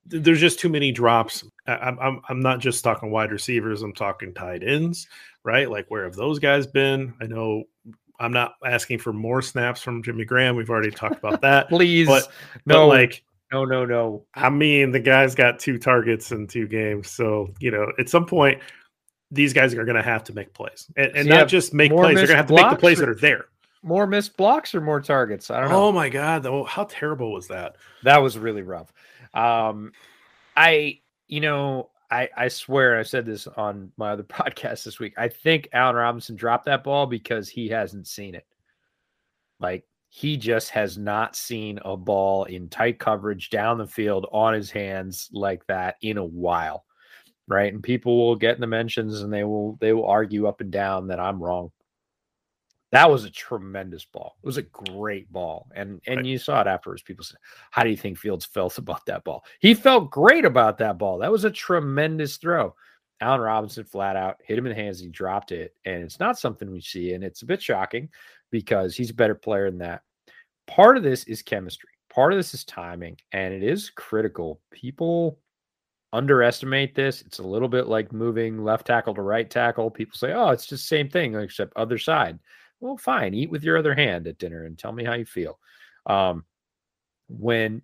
there's 0.06 0.40
just 0.40 0.58
too 0.58 0.68
many 0.68 0.92
drops. 0.92 1.44
I'm, 1.66 1.98
I'm 1.98 2.20
I'm 2.28 2.40
not 2.40 2.60
just 2.60 2.84
talking 2.84 3.10
wide 3.10 3.32
receivers. 3.32 3.82
I'm 3.82 3.94
talking 3.94 4.34
tight 4.34 4.62
ends, 4.62 5.08
right? 5.44 5.70
Like 5.70 5.86
where 5.88 6.04
have 6.04 6.14
those 6.14 6.38
guys 6.38 6.66
been? 6.66 7.14
I 7.20 7.26
know 7.26 7.64
I'm 8.20 8.32
not 8.32 8.54
asking 8.64 8.98
for 8.98 9.12
more 9.12 9.42
snaps 9.42 9.82
from 9.82 10.02
Jimmy 10.02 10.24
Graham. 10.24 10.56
We've 10.56 10.70
already 10.70 10.90
talked 10.90 11.16
about 11.16 11.40
that. 11.40 11.68
Please, 11.70 12.06
but, 12.06 12.28
no, 12.66 12.82
but 12.82 12.86
like 12.86 13.24
no, 13.52 13.64
no, 13.64 13.84
no. 13.84 14.24
I 14.34 14.50
mean, 14.50 14.92
the 14.92 15.00
guy's 15.00 15.34
got 15.34 15.58
two 15.58 15.78
targets 15.78 16.32
in 16.32 16.46
two 16.46 16.66
games, 16.66 17.10
so 17.10 17.52
you 17.60 17.70
know 17.70 17.92
at 17.98 18.08
some 18.08 18.26
point 18.26 18.60
these 19.30 19.52
guys 19.52 19.74
are 19.74 19.84
going 19.84 19.96
to 19.96 20.02
have 20.02 20.24
to 20.24 20.34
make 20.34 20.52
plays, 20.54 20.90
and, 20.96 21.14
and 21.16 21.28
not 21.28 21.48
just 21.48 21.74
make 21.74 21.90
plays. 21.90 22.16
They're 22.16 22.26
going 22.26 22.28
to 22.28 22.36
have 22.36 22.46
to 22.48 22.54
make 22.54 22.70
the 22.70 22.76
plays 22.76 23.00
or, 23.00 23.06
that 23.06 23.10
are 23.10 23.14
there. 23.14 23.46
More 23.82 24.06
missed 24.06 24.36
blocks 24.36 24.74
or 24.74 24.80
more 24.80 25.00
targets? 25.00 25.50
I 25.50 25.60
don't 25.60 25.70
oh 25.70 25.72
know. 25.72 25.84
Oh 25.86 25.92
my 25.92 26.08
god! 26.08 26.42
Though, 26.42 26.64
how 26.64 26.84
terrible 26.84 27.32
was 27.32 27.48
that? 27.48 27.76
That 28.02 28.18
was 28.18 28.38
really 28.38 28.62
rough. 28.62 28.92
Um, 29.34 29.92
I, 30.56 31.00
you 31.26 31.40
know, 31.40 31.90
I, 32.10 32.28
I 32.36 32.48
swear 32.48 32.98
I 32.98 33.02
said 33.02 33.26
this 33.26 33.46
on 33.46 33.90
my 33.96 34.12
other 34.12 34.22
podcast 34.22 34.84
this 34.84 34.98
week. 35.00 35.14
I 35.16 35.28
think 35.28 35.68
Allen 35.72 35.96
Robinson 35.96 36.36
dropped 36.36 36.66
that 36.66 36.84
ball 36.84 37.06
because 37.06 37.48
he 37.48 37.68
hasn't 37.68 38.06
seen 38.06 38.34
it. 38.34 38.46
Like 39.60 39.84
he 40.08 40.36
just 40.36 40.70
has 40.70 40.96
not 40.96 41.34
seen 41.34 41.80
a 41.84 41.96
ball 41.96 42.44
in 42.44 42.68
tight 42.68 43.00
coverage 43.00 43.50
down 43.50 43.78
the 43.78 43.86
field 43.86 44.26
on 44.32 44.54
his 44.54 44.70
hands 44.70 45.28
like 45.32 45.66
that 45.66 45.96
in 46.02 46.18
a 46.18 46.24
while. 46.24 46.84
Right. 47.48 47.72
And 47.72 47.82
people 47.82 48.16
will 48.16 48.36
get 48.36 48.54
in 48.54 48.60
the 48.60 48.66
mentions 48.66 49.20
and 49.20 49.32
they 49.32 49.44
will 49.44 49.76
they 49.80 49.92
will 49.92 50.06
argue 50.06 50.46
up 50.46 50.60
and 50.60 50.70
down 50.70 51.08
that 51.08 51.20
I'm 51.20 51.42
wrong. 51.42 51.72
That 52.94 53.10
was 53.10 53.24
a 53.24 53.30
tremendous 53.30 54.04
ball. 54.04 54.36
It 54.40 54.46
was 54.46 54.56
a 54.56 54.62
great 54.62 55.30
ball. 55.32 55.68
And 55.74 56.00
and 56.06 56.18
Right. 56.18 56.26
you 56.26 56.38
saw 56.38 56.60
it 56.60 56.68
afterwards. 56.68 57.02
People 57.02 57.24
said, 57.24 57.38
How 57.72 57.82
do 57.82 57.90
you 57.90 57.96
think 57.96 58.16
Fields 58.18 58.44
felt 58.46 58.78
about 58.78 59.04
that 59.06 59.24
ball? 59.24 59.44
He 59.58 59.74
felt 59.74 60.12
great 60.12 60.44
about 60.44 60.78
that 60.78 60.96
ball. 60.96 61.18
That 61.18 61.32
was 61.32 61.44
a 61.44 61.50
tremendous 61.50 62.36
throw. 62.36 62.74
Allen 63.20 63.40
Robinson 63.40 63.84
flat 63.84 64.14
out 64.16 64.40
hit 64.44 64.56
him 64.58 64.66
in 64.66 64.70
the 64.76 64.80
hands. 64.80 65.00
He 65.00 65.08
dropped 65.08 65.50
it. 65.50 65.74
And 65.84 66.04
it's 66.04 66.20
not 66.20 66.38
something 66.38 66.70
we 66.70 66.80
see. 66.80 67.14
And 67.14 67.24
it's 67.24 67.42
a 67.42 67.46
bit 67.46 67.60
shocking 67.60 68.08
because 68.52 68.94
he's 68.94 69.10
a 69.10 69.14
better 69.14 69.34
player 69.34 69.70
than 69.70 69.78
that. 69.78 70.02
Part 70.68 70.96
of 70.96 71.02
this 71.02 71.24
is 71.24 71.42
chemistry. 71.42 71.90
Part 72.10 72.32
of 72.32 72.38
this 72.38 72.54
is 72.54 72.64
timing. 72.64 73.16
And 73.32 73.52
it 73.52 73.64
is 73.64 73.90
critical. 73.90 74.60
People 74.70 75.40
underestimate 76.12 76.94
this. 76.94 77.22
It's 77.22 77.40
a 77.40 77.46
little 77.46 77.68
bit 77.68 77.88
like 77.88 78.12
moving 78.12 78.62
left 78.62 78.86
tackle 78.86 79.14
to 79.14 79.22
right 79.22 79.50
tackle. 79.50 79.90
People 79.90 80.16
say, 80.16 80.32
oh, 80.32 80.50
it's 80.50 80.66
just 80.66 80.84
the 80.84 80.96
same 80.96 81.08
thing, 81.08 81.34
except 81.34 81.72
other 81.76 81.98
side. 81.98 82.38
Well, 82.80 82.96
fine. 82.96 83.34
Eat 83.34 83.50
with 83.50 83.62
your 83.64 83.78
other 83.78 83.94
hand 83.94 84.26
at 84.26 84.38
dinner 84.38 84.64
and 84.64 84.78
tell 84.78 84.92
me 84.92 85.04
how 85.04 85.14
you 85.14 85.24
feel. 85.24 85.58
Um, 86.06 86.44
when 87.28 87.82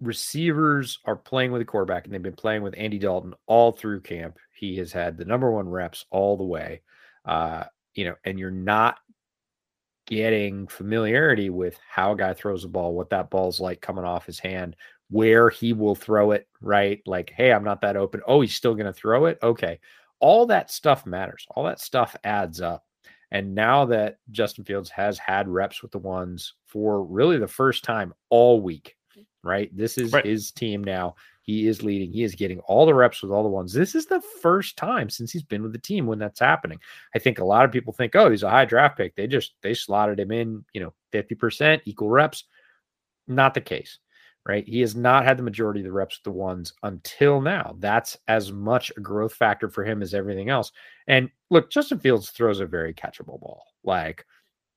receivers 0.00 1.00
are 1.04 1.16
playing 1.16 1.50
with 1.52 1.62
a 1.62 1.64
quarterback 1.64 2.04
and 2.04 2.14
they've 2.14 2.22
been 2.22 2.34
playing 2.34 2.62
with 2.62 2.74
Andy 2.76 2.98
Dalton 2.98 3.34
all 3.46 3.72
through 3.72 4.02
camp, 4.02 4.38
he 4.52 4.76
has 4.76 4.92
had 4.92 5.16
the 5.16 5.24
number 5.24 5.50
one 5.50 5.68
reps 5.68 6.04
all 6.10 6.36
the 6.36 6.44
way. 6.44 6.82
Uh, 7.24 7.64
you 7.94 8.04
know, 8.04 8.14
and 8.24 8.38
you're 8.38 8.50
not 8.50 8.98
getting 10.06 10.66
familiarity 10.68 11.50
with 11.50 11.78
how 11.88 12.12
a 12.12 12.16
guy 12.16 12.32
throws 12.32 12.62
the 12.62 12.68
ball, 12.68 12.94
what 12.94 13.10
that 13.10 13.30
ball's 13.30 13.60
like 13.60 13.80
coming 13.80 14.04
off 14.04 14.24
his 14.26 14.38
hand, 14.38 14.74
where 15.10 15.50
he 15.50 15.72
will 15.72 15.94
throw 15.94 16.30
it, 16.30 16.46
right? 16.60 17.02
Like, 17.06 17.32
hey, 17.36 17.52
I'm 17.52 17.64
not 17.64 17.80
that 17.82 17.96
open. 17.96 18.22
Oh, 18.26 18.40
he's 18.40 18.54
still 18.54 18.74
going 18.74 18.86
to 18.86 18.92
throw 18.92 19.26
it. 19.26 19.38
Okay. 19.42 19.80
All 20.20 20.46
that 20.46 20.70
stuff 20.70 21.04
matters. 21.06 21.46
All 21.50 21.64
that 21.64 21.80
stuff 21.80 22.16
adds 22.24 22.60
up. 22.60 22.84
And 23.30 23.54
now 23.54 23.84
that 23.86 24.18
Justin 24.30 24.64
Fields 24.64 24.90
has 24.90 25.18
had 25.18 25.48
reps 25.48 25.82
with 25.82 25.90
the 25.90 25.98
ones 25.98 26.54
for 26.66 27.04
really 27.04 27.38
the 27.38 27.46
first 27.48 27.84
time 27.84 28.14
all 28.30 28.60
week, 28.60 28.96
right? 29.42 29.74
This 29.76 29.98
is 29.98 30.12
Right. 30.12 30.24
his 30.24 30.50
team 30.50 30.82
now. 30.82 31.14
He 31.42 31.66
is 31.66 31.82
leading. 31.82 32.12
He 32.12 32.24
is 32.24 32.34
getting 32.34 32.60
all 32.60 32.84
the 32.84 32.94
reps 32.94 33.22
with 33.22 33.30
all 33.32 33.42
the 33.42 33.48
ones. 33.48 33.72
This 33.72 33.94
is 33.94 34.04
the 34.06 34.20
first 34.20 34.76
time 34.76 35.08
since 35.08 35.32
he's 35.32 35.42
been 35.42 35.62
with 35.62 35.72
the 35.72 35.78
team 35.78 36.06
when 36.06 36.18
that's 36.18 36.40
happening. 36.40 36.78
I 37.14 37.18
think 37.18 37.38
a 37.38 37.44
lot 37.44 37.64
of 37.64 37.72
people 37.72 37.92
think, 37.92 38.14
oh, 38.16 38.30
he's 38.30 38.42
a 38.42 38.50
high 38.50 38.66
draft 38.66 38.98
pick. 38.98 39.14
They 39.14 39.26
just 39.26 39.54
they 39.62 39.72
slotted 39.72 40.20
him 40.20 40.30
in, 40.30 40.64
you 40.74 40.82
know, 40.82 40.92
50% 41.12 41.80
equal 41.86 42.10
reps. 42.10 42.44
Not 43.26 43.54
the 43.54 43.60
case, 43.62 43.98
right? 44.48 44.66
He 44.66 44.80
has 44.80 44.96
not 44.96 45.24
had 45.24 45.36
the 45.36 45.42
majority 45.42 45.80
of 45.80 45.84
the 45.84 45.92
reps 45.92 46.16
with 46.16 46.24
the 46.24 46.38
ones 46.38 46.72
until 46.82 47.40
now. 47.40 47.76
That's 47.78 48.16
as 48.26 48.50
much 48.50 48.90
a 48.96 49.00
growth 49.00 49.34
factor 49.34 49.68
for 49.68 49.84
him 49.84 50.02
as 50.02 50.14
everything 50.14 50.48
else. 50.48 50.72
And 51.06 51.30
look, 51.50 51.70
Justin 51.70 51.98
Fields 51.98 52.30
throws 52.30 52.60
a 52.60 52.66
very 52.66 52.94
catchable 52.94 53.38
ball. 53.38 53.62
Like 53.84 54.24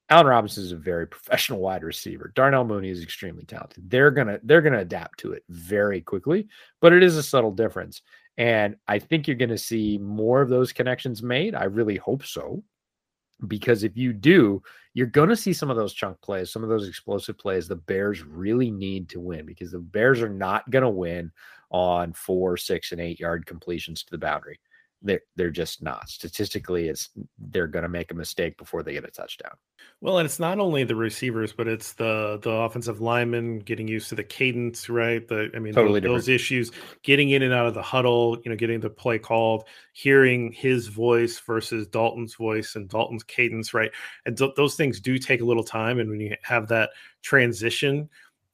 Allen 0.10 0.28
Robinson 0.28 0.64
is 0.64 0.74
a 0.74 0.78
very 0.78 1.08
professional 1.08 1.62
wide 1.62 1.84
receiver. 1.84 2.34
Darnell 2.36 2.66
Mooney 2.66 2.90
is 2.90 3.02
extremely 3.02 3.46
talented. 3.46 3.90
They're 3.90 4.12
gonna 4.12 4.40
they're 4.44 4.62
gonna 4.62 4.80
adapt 4.80 5.20
to 5.22 5.32
it 5.32 5.44
very 5.50 6.02
quickly, 6.02 6.50
but 6.82 6.94
it 6.94 7.02
is 7.02 7.16
a 7.16 7.24
subtle 7.24 7.52
difference. 7.52 8.02
And 8.38 8.76
I 8.88 9.00
think 9.00 9.26
you're 9.26 9.38
gonna 9.38 9.58
see 9.58 9.98
more 9.98 10.42
of 10.42 10.50
those 10.50 10.74
connections 10.74 11.24
made. 11.24 11.56
I 11.56 11.64
really 11.64 11.98
hope 11.98 12.26
so. 12.26 12.62
Because 13.48 13.84
if 13.84 13.98
you 13.98 14.14
do, 14.14 14.62
you're 14.94 15.08
going 15.08 15.30
to 15.30 15.36
see 15.36 15.54
some 15.54 15.70
of 15.70 15.78
those 15.78 15.94
chunk 15.94 16.22
plays, 16.22 16.52
some 16.52 16.64
of 16.64 16.70
those 16.70 16.88
explosive 16.88 17.38
plays 17.38 17.68
the 17.68 17.76
Bears 17.76 18.24
really 18.24 18.70
need 18.70 19.10
to 19.10 19.20
win 19.20 19.46
because 19.46 19.72
the 19.72 19.80
Bears 19.80 20.22
are 20.22 20.30
not 20.30 20.70
going 20.70 20.84
to 20.84 20.90
win 20.90 21.32
on 21.72 22.14
four, 22.14 22.58
six, 22.58 22.92
and 22.92 23.02
eight 23.02 23.20
yard 23.20 23.46
completions 23.46 24.04
to 24.04 24.12
the 24.12 24.18
boundary. 24.18 24.60
They're, 25.02 25.22
they're 25.36 25.50
just 25.50 25.82
not. 25.82 26.10
Statistically, 26.10 26.88
it's 26.88 27.10
they're 27.40 27.68
going 27.68 27.84
to 27.84 27.90
make 27.90 28.12
a 28.12 28.16
mistake 28.16 28.58
before 28.58 28.84
they 28.84 28.94
get 28.94 29.04
a 29.04 29.12
touchdown. 29.12 29.54
Well, 30.00 30.18
and 30.18 30.26
it's 30.26 30.40
not 30.40 30.60
only 30.60 30.84
the 30.84 30.96
receivers, 30.96 31.54
but 31.54 31.68
it's 31.68 31.94
the 31.94 32.40
the 32.42 32.50
offensive 32.50 33.02
linemen 33.02 33.60
getting 33.60 33.88
used 33.88 34.10
to 34.10 34.16
the 34.16 34.24
cadence, 34.24 34.90
right? 34.90 35.28
The 35.28 35.50
I 35.56 35.60
mean, 35.60 35.74
Totally 35.74 36.00
those, 36.00 36.26
those 36.26 36.28
issues, 36.30 36.72
getting 37.04 37.30
in 37.30 37.42
and 37.42 37.54
out 37.54 37.68
of 37.68 37.74
the 37.74 37.82
huddle, 37.82 38.38
you 38.44 38.50
know, 38.50 38.58
getting 38.58 38.80
the 38.80 38.90
play 38.90 39.20
called, 39.20 39.66
hearing 39.94 40.52
his 40.52 40.88
voice 40.88 41.40
versus 41.40 41.88
Dalton's 41.88 42.36
voice 42.36 42.76
and 42.76 42.90
Dalton's 42.90 43.24
cadence, 43.24 43.74
right? 43.74 43.92
And 44.26 44.38
th- 44.38 44.54
those 44.56 44.76
things 44.76 45.00
do 45.00 45.18
take 45.18 45.42
a 45.42 45.46
little 45.46 45.64
time. 45.64 46.00
And 46.00 46.10
when 46.10 46.20
you 46.20 46.36
have 46.44 46.68
that 46.70 46.92
transition, 47.22 48.10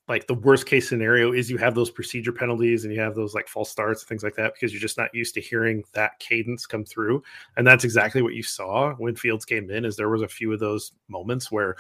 like 0.08 0.28
the 0.28 0.34
worst 0.34 0.66
case 0.66 0.88
scenario 0.88 1.34
is 1.34 1.52
you 1.52 1.58
have 1.58 1.76
those 1.76 1.92
procedure 1.92 2.32
penalties 2.32 2.86
and 2.86 2.94
you 2.94 3.00
have 3.00 3.16
those 3.16 3.34
like 3.34 3.48
false 3.48 3.70
starts 3.70 4.02
and 4.02 4.10
things 4.10 4.24
like 4.24 4.36
that 4.36 4.54
because 4.54 4.72
you're 4.72 4.82
just 4.82 4.98
not 4.98 5.14
used 5.14 5.34
to 5.34 5.42
hearing 5.42 5.84
that 5.94 6.18
cadence 6.20 6.66
come 6.66 6.86
through. 6.86 7.22
And 7.58 7.68
that's 7.68 7.84
exactly 7.84 8.22
what 8.22 8.34
you 8.34 8.44
saw 8.44 8.94
when 8.94 9.16
fields 9.16 9.46
came 9.46 9.70
in 9.70 9.84
is 9.84 9.96
there 9.96 10.10
was 10.10 10.22
a 10.22 10.28
few 10.28 10.54
of 10.54 10.60
those 10.60 10.94
moments 11.10 11.52
where 11.52 11.76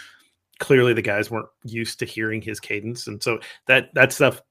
clearly 0.60 0.94
the 0.94 1.02
guys 1.02 1.32
weren't 1.32 1.48
used 1.64 2.00
to 2.00 2.06
hearing 2.06 2.42
his 2.42 2.60
cadence. 2.60 3.08
And 3.08 3.24
so 3.24 3.40
that 3.68 3.94
that 3.94 4.12
stuff 4.12 4.42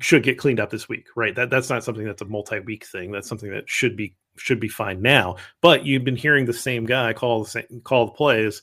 should 0.00 0.22
get 0.22 0.38
cleaned 0.38 0.60
up 0.60 0.70
this 0.70 0.88
week 0.88 1.06
right? 1.14 1.34
That 1.34 1.50
that's 1.50 1.70
not 1.70 1.84
something 1.84 2.04
that's 2.04 2.22
a 2.22 2.26
multi-week 2.26 2.86
thing. 2.86 3.10
That's 3.10 3.28
something 3.28 3.50
that 3.50 3.68
should 3.68 3.96
be 3.96 4.14
should 4.36 4.60
be 4.60 4.68
fine 4.68 5.02
now. 5.02 5.36
But 5.60 5.84
you've 5.84 6.04
been 6.04 6.16
hearing 6.16 6.46
the 6.46 6.52
same 6.52 6.86
guy 6.86 7.12
call 7.12 7.44
the 7.44 7.50
same 7.50 7.80
call 7.84 8.06
the 8.06 8.12
plays 8.12 8.62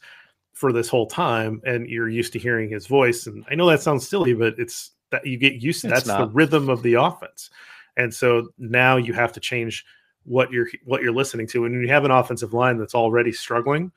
for 0.56 0.74
this 0.74 0.90
whole 0.90 1.06
time 1.06 1.62
and 1.66 1.88
you're 1.88 2.10
used 2.10 2.34
to 2.34 2.40
hearing 2.40 2.70
his 2.70 2.88
voice 2.88 3.28
and 3.28 3.46
i 3.52 3.56
know 3.56 3.70
that 3.70 3.82
sounds 3.82 4.08
silly 4.08 4.34
but 4.34 4.58
it's 4.58 4.92
that 5.12 5.26
you 5.26 5.38
get 5.38 5.62
used 5.62 5.82
to 5.82 5.88
that's 5.88 6.06
the 6.06 6.28
rhythm 6.34 6.70
of 6.70 6.84
the 6.84 6.96
offense. 6.96 7.50
And 7.98 8.14
so 8.14 8.50
now 8.58 8.98
you 8.98 9.14
have 9.14 9.32
to 9.34 9.40
change 9.40 9.86
what 10.24 10.52
you're 10.52 10.68
what 10.84 11.02
you're 11.02 11.14
listening 11.14 11.48
to 11.48 11.66
and 11.66 11.76
when 11.76 11.84
you 11.84 11.90
have 11.90 12.04
an 12.04 12.12
offensive 12.12 12.54
line 12.54 12.78
that's 12.78 12.96
already 12.96 13.32
struggling 13.32 13.92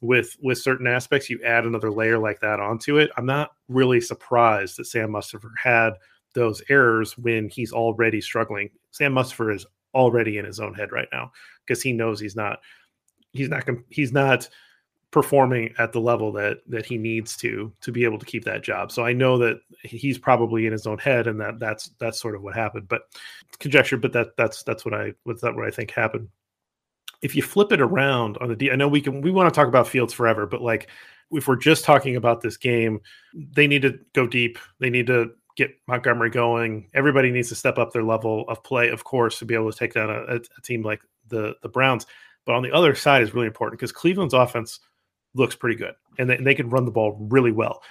with 0.00 0.36
with 0.42 0.58
certain 0.58 0.86
aspects 0.86 1.28
you 1.28 1.38
add 1.44 1.66
another 1.66 1.90
layer 1.90 2.18
like 2.18 2.40
that 2.40 2.58
onto 2.58 2.98
it. 2.98 3.10
I'm 3.16 3.26
not 3.26 3.52
really 3.68 4.00
surprised 4.00 4.78
that 4.78 4.86
sam 4.86 5.10
mustipher 5.10 5.50
had 5.62 5.90
those 6.34 6.62
errors 6.68 7.16
when 7.18 7.48
he's 7.48 7.72
already 7.72 8.20
struggling. 8.20 8.70
Sam 8.90 9.14
mustipher 9.14 9.54
is 9.54 9.66
already 9.94 10.38
in 10.38 10.44
his 10.44 10.58
own 10.58 10.74
head 10.74 10.90
right 10.90 11.08
now 11.12 11.30
because 11.64 11.82
he 11.82 11.92
knows 11.92 12.18
he's 12.18 12.34
not 12.34 12.60
he's 13.32 13.50
not 13.50 13.68
he's 13.90 14.12
not 14.12 14.48
performing 15.14 15.72
at 15.78 15.92
the 15.92 16.00
level 16.00 16.32
that 16.32 16.58
that 16.66 16.84
he 16.84 16.98
needs 16.98 17.36
to 17.36 17.72
to 17.80 17.92
be 17.92 18.02
able 18.02 18.18
to 18.18 18.26
keep 18.26 18.42
that 18.42 18.64
job. 18.64 18.90
So 18.90 19.06
I 19.06 19.12
know 19.12 19.38
that 19.38 19.60
he's 19.84 20.18
probably 20.18 20.66
in 20.66 20.72
his 20.72 20.88
own 20.88 20.98
head, 20.98 21.28
and 21.28 21.40
that 21.40 21.60
that's 21.60 21.90
that's 22.00 22.20
sort 22.20 22.34
of 22.34 22.42
what 22.42 22.56
happened. 22.56 22.88
But 22.88 23.02
conjecture, 23.60 23.96
but 23.96 24.12
that 24.12 24.36
that's 24.36 24.64
that's 24.64 24.84
what 24.84 24.92
I 24.92 25.14
what's 25.22 25.40
that 25.42 25.54
what 25.54 25.68
I 25.68 25.70
think 25.70 25.92
happened. 25.92 26.30
If 27.22 27.36
you 27.36 27.42
flip 27.42 27.70
it 27.70 27.80
around 27.80 28.38
on 28.38 28.48
the 28.48 28.56
D, 28.56 28.72
I 28.72 28.74
know 28.74 28.88
we 28.88 29.00
can 29.00 29.20
we 29.20 29.30
want 29.30 29.48
to 29.48 29.56
talk 29.56 29.68
about 29.68 29.86
Fields 29.86 30.12
forever, 30.12 30.46
but 30.46 30.60
like 30.60 30.90
if 31.30 31.46
we're 31.46 31.54
just 31.54 31.84
talking 31.84 32.16
about 32.16 32.40
this 32.40 32.56
game, 32.56 33.00
they 33.32 33.68
need 33.68 33.82
to 33.82 33.96
go 34.14 34.26
deep. 34.26 34.58
They 34.80 34.90
need 34.90 35.06
to 35.06 35.30
get 35.56 35.70
Montgomery 35.86 36.30
going. 36.30 36.90
Everybody 36.92 37.30
needs 37.30 37.50
to 37.50 37.54
step 37.54 37.78
up 37.78 37.92
their 37.92 38.02
level 38.02 38.46
of 38.48 38.64
play, 38.64 38.88
of 38.88 39.04
course, 39.04 39.38
to 39.38 39.44
be 39.44 39.54
able 39.54 39.70
to 39.70 39.78
take 39.78 39.94
down 39.94 40.10
a, 40.10 40.34
a 40.34 40.62
team 40.64 40.82
like 40.82 41.02
the 41.28 41.54
the 41.62 41.68
Browns. 41.68 42.04
But 42.44 42.56
on 42.56 42.64
the 42.64 42.72
other 42.72 42.96
side 42.96 43.22
is 43.22 43.32
really 43.32 43.46
important 43.46 43.78
because 43.78 43.92
Cleveland's 43.92 44.34
offense 44.34 44.80
looks 45.34 45.54
pretty 45.54 45.76
good 45.76 45.94
and 46.18 46.28
they, 46.30 46.36
they 46.36 46.54
can 46.54 46.68
run 46.68 46.84
the 46.84 46.90
ball 46.90 47.16
really 47.30 47.52
well. 47.52 47.82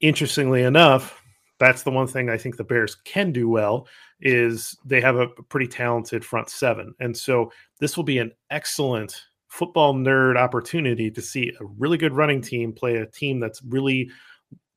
Interestingly 0.00 0.62
enough, 0.62 1.22
that's 1.58 1.82
the 1.82 1.90
one 1.90 2.06
thing 2.06 2.30
I 2.30 2.38
think 2.38 2.56
the 2.56 2.64
Bears 2.64 2.94
can 3.04 3.32
do 3.32 3.48
well 3.48 3.86
is 4.20 4.76
they 4.84 5.00
have 5.00 5.16
a 5.16 5.28
pretty 5.28 5.66
talented 5.66 6.24
front 6.24 6.48
seven. 6.48 6.94
And 7.00 7.16
so 7.16 7.52
this 7.78 7.96
will 7.96 8.04
be 8.04 8.18
an 8.18 8.32
excellent 8.50 9.22
football 9.48 9.94
nerd 9.94 10.36
opportunity 10.36 11.10
to 11.10 11.20
see 11.20 11.52
a 11.60 11.64
really 11.78 11.98
good 11.98 12.14
running 12.14 12.40
team 12.40 12.72
play 12.72 12.96
a 12.96 13.06
team 13.06 13.40
that's 13.40 13.62
really 13.62 14.10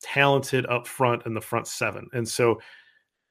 talented 0.01 0.65
up 0.65 0.87
front 0.87 1.25
in 1.25 1.33
the 1.33 1.41
front 1.41 1.67
seven. 1.67 2.09
And 2.13 2.27
so 2.27 2.59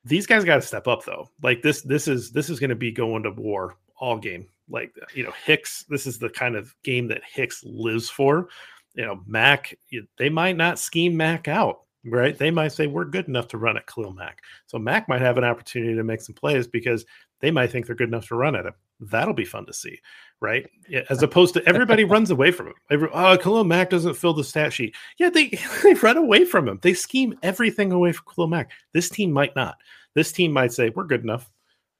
these 0.04 0.26
guys 0.26 0.44
got 0.44 0.56
to 0.56 0.62
step 0.62 0.88
up 0.88 1.04
though. 1.04 1.28
Like 1.42 1.62
this 1.62 1.82
this 1.82 2.08
is 2.08 2.32
this 2.32 2.48
is 2.48 2.58
going 2.58 2.70
to 2.70 2.76
be 2.76 2.90
going 2.90 3.22
to 3.24 3.30
war 3.30 3.76
all 3.98 4.18
game. 4.18 4.48
Like 4.72 4.94
you 5.14 5.24
know 5.24 5.32
Hicks 5.44 5.84
this 5.88 6.06
is 6.06 6.18
the 6.18 6.30
kind 6.30 6.56
of 6.56 6.74
game 6.82 7.08
that 7.08 7.22
Hicks 7.24 7.62
lives 7.64 8.10
for. 8.10 8.48
You 8.94 9.06
know 9.06 9.20
Mack 9.26 9.74
they 10.18 10.28
might 10.28 10.56
not 10.56 10.78
scheme 10.78 11.16
Mack 11.16 11.46
out 11.46 11.82
right? 12.04 12.36
They 12.36 12.50
might 12.50 12.72
say 12.72 12.86
we're 12.86 13.04
good 13.04 13.28
enough 13.28 13.48
to 13.48 13.58
run 13.58 13.76
at 13.76 13.86
Khalil 13.86 14.12
Mack. 14.12 14.42
So 14.66 14.78
Mack 14.78 15.08
might 15.08 15.20
have 15.20 15.38
an 15.38 15.44
opportunity 15.44 15.94
to 15.94 16.04
make 16.04 16.20
some 16.20 16.34
plays 16.34 16.66
because 16.66 17.04
they 17.40 17.50
might 17.50 17.70
think 17.70 17.86
they're 17.86 17.94
good 17.96 18.08
enough 18.08 18.28
to 18.28 18.36
run 18.36 18.56
at 18.56 18.66
him. 18.66 18.74
That'll 19.00 19.34
be 19.34 19.44
fun 19.44 19.66
to 19.66 19.72
see, 19.72 20.00
right? 20.40 20.68
As 21.10 21.22
opposed 21.22 21.54
to 21.54 21.66
everybody 21.66 22.04
runs 22.04 22.30
away 22.30 22.50
from 22.52 22.68
him. 22.68 22.74
Every, 22.90 23.08
oh, 23.12 23.36
Khalil 23.36 23.64
Mack 23.64 23.90
doesn't 23.90 24.14
fill 24.14 24.34
the 24.34 24.44
stat 24.44 24.72
sheet. 24.72 24.94
Yeah, 25.18 25.30
they, 25.30 25.58
they 25.82 25.94
run 25.94 26.16
away 26.16 26.44
from 26.44 26.68
him. 26.68 26.78
They 26.82 26.94
scheme 26.94 27.38
everything 27.42 27.92
away 27.92 28.12
from 28.12 28.26
Khalil 28.32 28.48
Mack. 28.48 28.70
This 28.92 29.08
team 29.08 29.32
might 29.32 29.56
not. 29.56 29.76
This 30.14 30.32
team 30.32 30.52
might 30.52 30.72
say 30.72 30.90
we're 30.90 31.04
good 31.04 31.22
enough. 31.22 31.50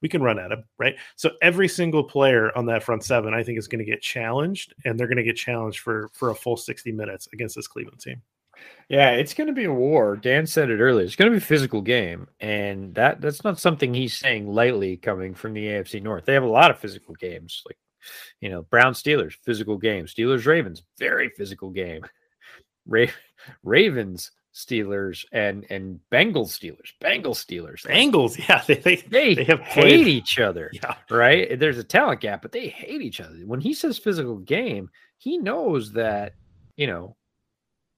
We 0.02 0.08
can 0.08 0.22
run 0.22 0.38
at 0.38 0.52
him, 0.52 0.64
right? 0.78 0.96
So 1.16 1.30
every 1.40 1.68
single 1.68 2.04
player 2.04 2.56
on 2.56 2.66
that 2.66 2.82
front 2.82 3.04
seven, 3.04 3.32
I 3.32 3.42
think, 3.42 3.58
is 3.58 3.68
going 3.68 3.84
to 3.84 3.90
get 3.90 4.02
challenged, 4.02 4.74
and 4.84 4.98
they're 4.98 5.06
going 5.06 5.16
to 5.16 5.22
get 5.22 5.36
challenged 5.36 5.80
for 5.80 6.10
for 6.12 6.30
a 6.30 6.34
full 6.34 6.56
sixty 6.56 6.92
minutes 6.92 7.28
against 7.32 7.56
this 7.56 7.68
Cleveland 7.68 8.00
team. 8.00 8.20
Yeah, 8.88 9.10
it's 9.10 9.34
going 9.34 9.46
to 9.46 9.52
be 9.52 9.64
a 9.64 9.72
war. 9.72 10.16
Dan 10.16 10.46
said 10.46 10.70
it 10.70 10.80
earlier. 10.80 11.04
It's 11.04 11.16
going 11.16 11.30
to 11.30 11.38
be 11.38 11.42
a 11.42 11.46
physical 11.46 11.80
game, 11.80 12.28
and 12.40 12.94
that 12.94 13.20
that's 13.20 13.44
not 13.44 13.58
something 13.58 13.94
he's 13.94 14.16
saying 14.16 14.46
lightly. 14.46 14.96
Coming 14.96 15.34
from 15.34 15.54
the 15.54 15.66
AFC 15.66 16.02
North, 16.02 16.24
they 16.24 16.34
have 16.34 16.42
a 16.42 16.46
lot 16.46 16.70
of 16.70 16.78
physical 16.78 17.14
games, 17.14 17.62
like 17.66 17.78
you 18.40 18.50
know, 18.50 18.62
Brown 18.62 18.92
Steelers, 18.92 19.34
physical 19.44 19.78
game. 19.78 20.06
Steelers 20.06 20.46
Ravens, 20.46 20.82
very 20.98 21.30
physical 21.30 21.70
game. 21.70 22.04
Ra- 22.86 23.06
Ravens 23.62 24.32
Steelers 24.54 25.24
and 25.32 25.64
and 25.70 25.98
Bengals 26.10 26.48
Steelers, 26.48 26.92
Bengals 27.00 27.42
Steelers, 27.44 27.86
Bengals, 27.86 28.36
yeah, 28.48 28.62
they 28.66 28.74
they, 28.74 28.96
they, 28.96 29.34
they 29.34 29.44
have 29.44 29.60
hate 29.60 29.82
played. 29.82 30.06
each 30.08 30.38
other, 30.38 30.70
yeah, 30.74 30.94
right. 31.10 31.58
There's 31.58 31.78
a 31.78 31.84
talent 31.84 32.20
gap, 32.20 32.42
but 32.42 32.52
they 32.52 32.68
hate 32.68 33.00
each 33.00 33.20
other. 33.20 33.34
When 33.46 33.60
he 33.60 33.72
says 33.72 33.98
physical 33.98 34.36
game, 34.36 34.90
he 35.16 35.38
knows 35.38 35.92
that 35.92 36.34
you 36.76 36.86
know 36.86 37.16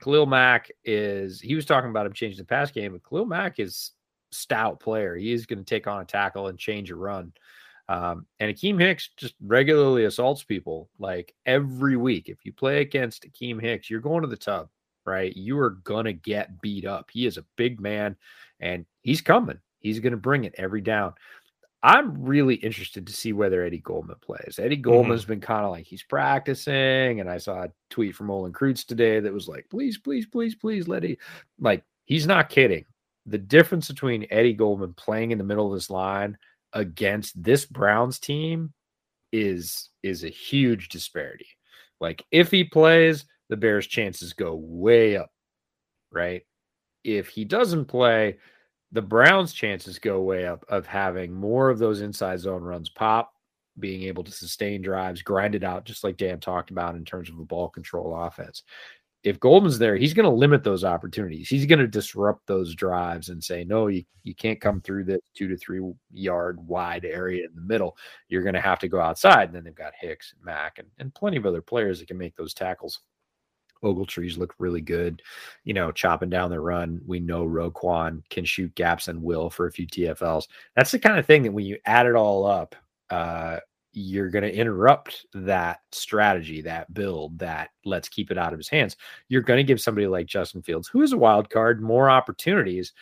Khalil 0.03 0.27
Mack 0.27 0.71
is. 0.85 1.41
He 1.41 1.57
was 1.57 1.67
talking 1.67 1.91
about 1.91 2.07
him 2.07 2.13
changing 2.13 2.39
the 2.39 2.45
pass 2.45 2.71
game, 2.71 2.93
but 2.93 3.03
Khalil 3.09 3.27
Mack 3.27 3.59
is 3.59 3.91
stout 4.31 4.79
player. 4.79 5.17
He 5.17 5.33
is 5.33 5.47
going 5.47 5.59
to 5.59 5.65
take 5.65 5.87
on 5.87 6.01
a 6.01 6.05
tackle 6.05 6.49
and 6.49 6.59
change 6.59 6.91
a 6.91 6.97
run. 6.97 7.33
Um, 7.89 8.27
and 8.41 8.55
Akiem 8.55 8.81
Hicks 8.81 9.11
just 9.17 9.35
regularly 9.43 10.05
assaults 10.05 10.43
people 10.43 10.89
like 10.99 11.35
every 11.47 11.97
week. 11.97 12.29
If 12.29 12.45
you 12.45 12.53
play 12.53 12.81
against 12.81 13.27
Akiem 13.27 13.61
Hicks, 13.61 13.91
you're 13.91 14.01
going 14.01 14.23
to 14.23 14.29
the 14.29 14.37
tub 14.37 14.69
right? 15.05 15.35
You 15.37 15.59
are 15.59 15.71
going 15.71 16.07
to 16.07 16.13
get 16.13 16.61
beat 16.61 16.85
up. 16.85 17.11
He 17.13 17.27
is 17.27 17.39
a 17.39 17.45
big 17.57 17.81
man 17.81 18.17
and 18.61 18.87
he's 19.03 19.21
coming. 19.21 19.59
He's 19.81 20.01
going 20.01 20.13
to 20.13 20.19
bring 20.19 20.45
it 20.45 20.55
every 20.57 20.81
down. 20.81 21.15
I'm 21.83 22.25
really 22.25 22.55
interested 22.55 23.07
to 23.07 23.13
see 23.13 23.35
whether 23.35 23.63
Eddie 23.63 23.79
Goldman 23.79 24.17
plays. 24.23 24.59
Eddie 24.59 24.77
mm-hmm. 24.77 24.83
Goldman's 24.83 25.23
mm-hmm. 25.23 25.33
been 25.33 25.41
kind 25.43 25.67
of 25.67 25.71
like 25.71 25.85
he's 25.85 26.03
practicing, 26.03 27.21
and 27.21 27.29
I 27.29 27.37
saw 27.37 27.65
a 27.65 27.73
tweet 27.91 28.17
from 28.17 28.31
Olin 28.31 28.55
Kreutz 28.55 28.87
today 28.87 29.21
that 29.21 29.33
was 29.33 29.49
like, 29.49 29.67
"Please, 29.69 29.99
please, 29.99 30.25
please, 30.25 30.55
please 30.55 30.89
let 30.89 31.05
it." 31.05 31.19
Like 31.61 31.85
he's 32.07 32.27
not 32.27 32.49
kidding. 32.49 32.87
The 33.27 33.37
difference 33.37 33.89
between 33.89 34.27
Eddie 34.31 34.55
Goldman 34.55 34.95
playing 34.95 35.31
in 35.31 35.37
the 35.37 35.45
middle 35.45 35.67
of 35.67 35.75
this 35.75 35.91
line 35.91 36.39
against 36.73 37.41
this 37.43 37.67
Browns 37.67 38.19
team 38.19 38.73
is 39.31 39.91
is 40.03 40.25
a 40.25 40.31
huge 40.31 40.89
disparity. 40.89 41.49
Like 42.01 42.25
if 42.31 42.51
he 42.51 42.65
plays, 42.65 43.27
the 43.49 43.57
Bears' 43.57 43.87
chances 43.87 44.33
go 44.33 44.55
way 44.55 45.17
up, 45.17 45.31
right? 46.11 46.43
If 47.03 47.29
he 47.29 47.45
doesn't 47.45 47.87
play, 47.87 48.39
the 48.93 49.03
Browns' 49.03 49.53
chances 49.53 49.99
go 49.99 50.23
way 50.23 50.47
up 50.47 50.65
of 50.69 50.87
having 50.87 51.33
more 51.33 51.69
of 51.69 51.79
those 51.79 52.01
inside 52.01 52.41
zone 52.41 52.63
runs 52.63 52.89
pop, 52.89 53.33
being 53.79 54.05
able 54.05 54.23
to 54.25 54.31
sustain 54.31 54.83
drives, 54.83 55.21
grind 55.21 55.55
it 55.55 55.65
out, 55.65 55.85
just 55.85 56.05
like 56.05 56.17
Dan 56.17 56.41
talked 56.41 56.71
about 56.71 56.95
in 56.95 57.05
terms 57.05 57.29
of 57.29 57.39
a 57.39 57.45
ball 57.45 57.69
control 57.69 58.17
offense. 58.17 58.63
If 59.25 59.41
Goldman's 59.41 59.79
there, 59.79 59.97
he's 59.97 60.13
going 60.13 60.29
to 60.29 60.37
limit 60.37 60.63
those 60.63 60.85
opportunities. 60.85 61.49
He's 61.49 61.65
going 61.65 61.79
to 61.79 61.89
disrupt 61.89 62.47
those 62.47 62.75
drives 62.75 63.31
and 63.31 63.43
say, 63.43 63.65
no, 63.65 63.87
you, 63.87 64.05
you 64.23 64.35
can't 64.35 64.61
come 64.61 64.83
through 64.83 65.05
this 65.05 65.23
two 65.35 65.49
to 65.49 65.57
three 65.57 65.81
yard 66.13 66.59
wide 66.69 67.07
area 67.07 67.47
in 67.47 67.55
the 67.55 67.63
middle. 67.63 67.97
You're 68.29 68.43
going 68.43 68.55
to 68.55 68.61
have 68.61 68.79
to 68.81 68.89
go 68.89 69.01
outside. 69.01 69.49
And 69.49 69.55
then 69.57 69.65
they've 69.65 69.75
got 69.75 69.95
Hicks 69.99 70.35
and 70.37 70.45
Mack 70.45 70.79
and, 70.79 70.89
and 70.99 71.15
plenty 71.15 71.39
of 71.39 71.47
other 71.47 71.63
players 71.63 71.99
that 71.99 72.09
can 72.09 72.19
make 72.19 72.37
those 72.37 72.53
tackles. 72.53 73.01
Ogletree's 73.85 74.39
look 74.39 74.55
really 74.59 74.81
good, 74.81 75.23
you 75.65 75.75
know, 75.75 75.93
chopping 75.93 76.31
down 76.31 76.51
the 76.51 76.61
run. 76.61 77.01
We 77.07 77.21
know 77.21 77.45
Roquan 77.45 78.23
can 78.31 78.45
shoot 78.45 78.75
gaps 78.75 79.09
and 79.09 79.23
will 79.23 79.51
for 79.51 79.67
a 79.67 79.73
few 79.73 79.87
TFLs. 79.87 80.49
That's 80.75 80.91
the 80.91 80.99
kind 80.99 81.19
of 81.19 81.27
thing 81.27 81.43
that 81.43 81.53
when 81.53 81.67
you 81.67 81.79
add 81.87 82.07
it 82.07 82.15
all 82.15 82.47
up, 82.47 82.75
uh, 83.11 83.59
you're 83.93 84.31
going 84.31 84.43
to 84.43 84.55
interrupt 84.55 85.27
that 85.35 85.81
strategy, 85.93 86.63
that 86.63 86.93
build, 86.93 87.39
that 87.39 87.71
let's 87.85 88.09
keep 88.09 88.31
it 88.31 88.39
out 88.39 88.53
of 88.53 88.59
his 88.59 88.69
hands. 88.69 88.97
You're 89.29 89.43
going 89.43 89.59
to 89.59 89.65
give 89.65 89.81
somebody 89.81 90.07
like 90.07 90.27
Justin 90.27 90.63
Fields, 90.63 90.89
who 90.89 91.03
is 91.03 91.13
a 91.13 91.19
wild 91.19 91.49
card, 91.49 91.81
more 91.81 92.11
opportunities. 92.11 92.93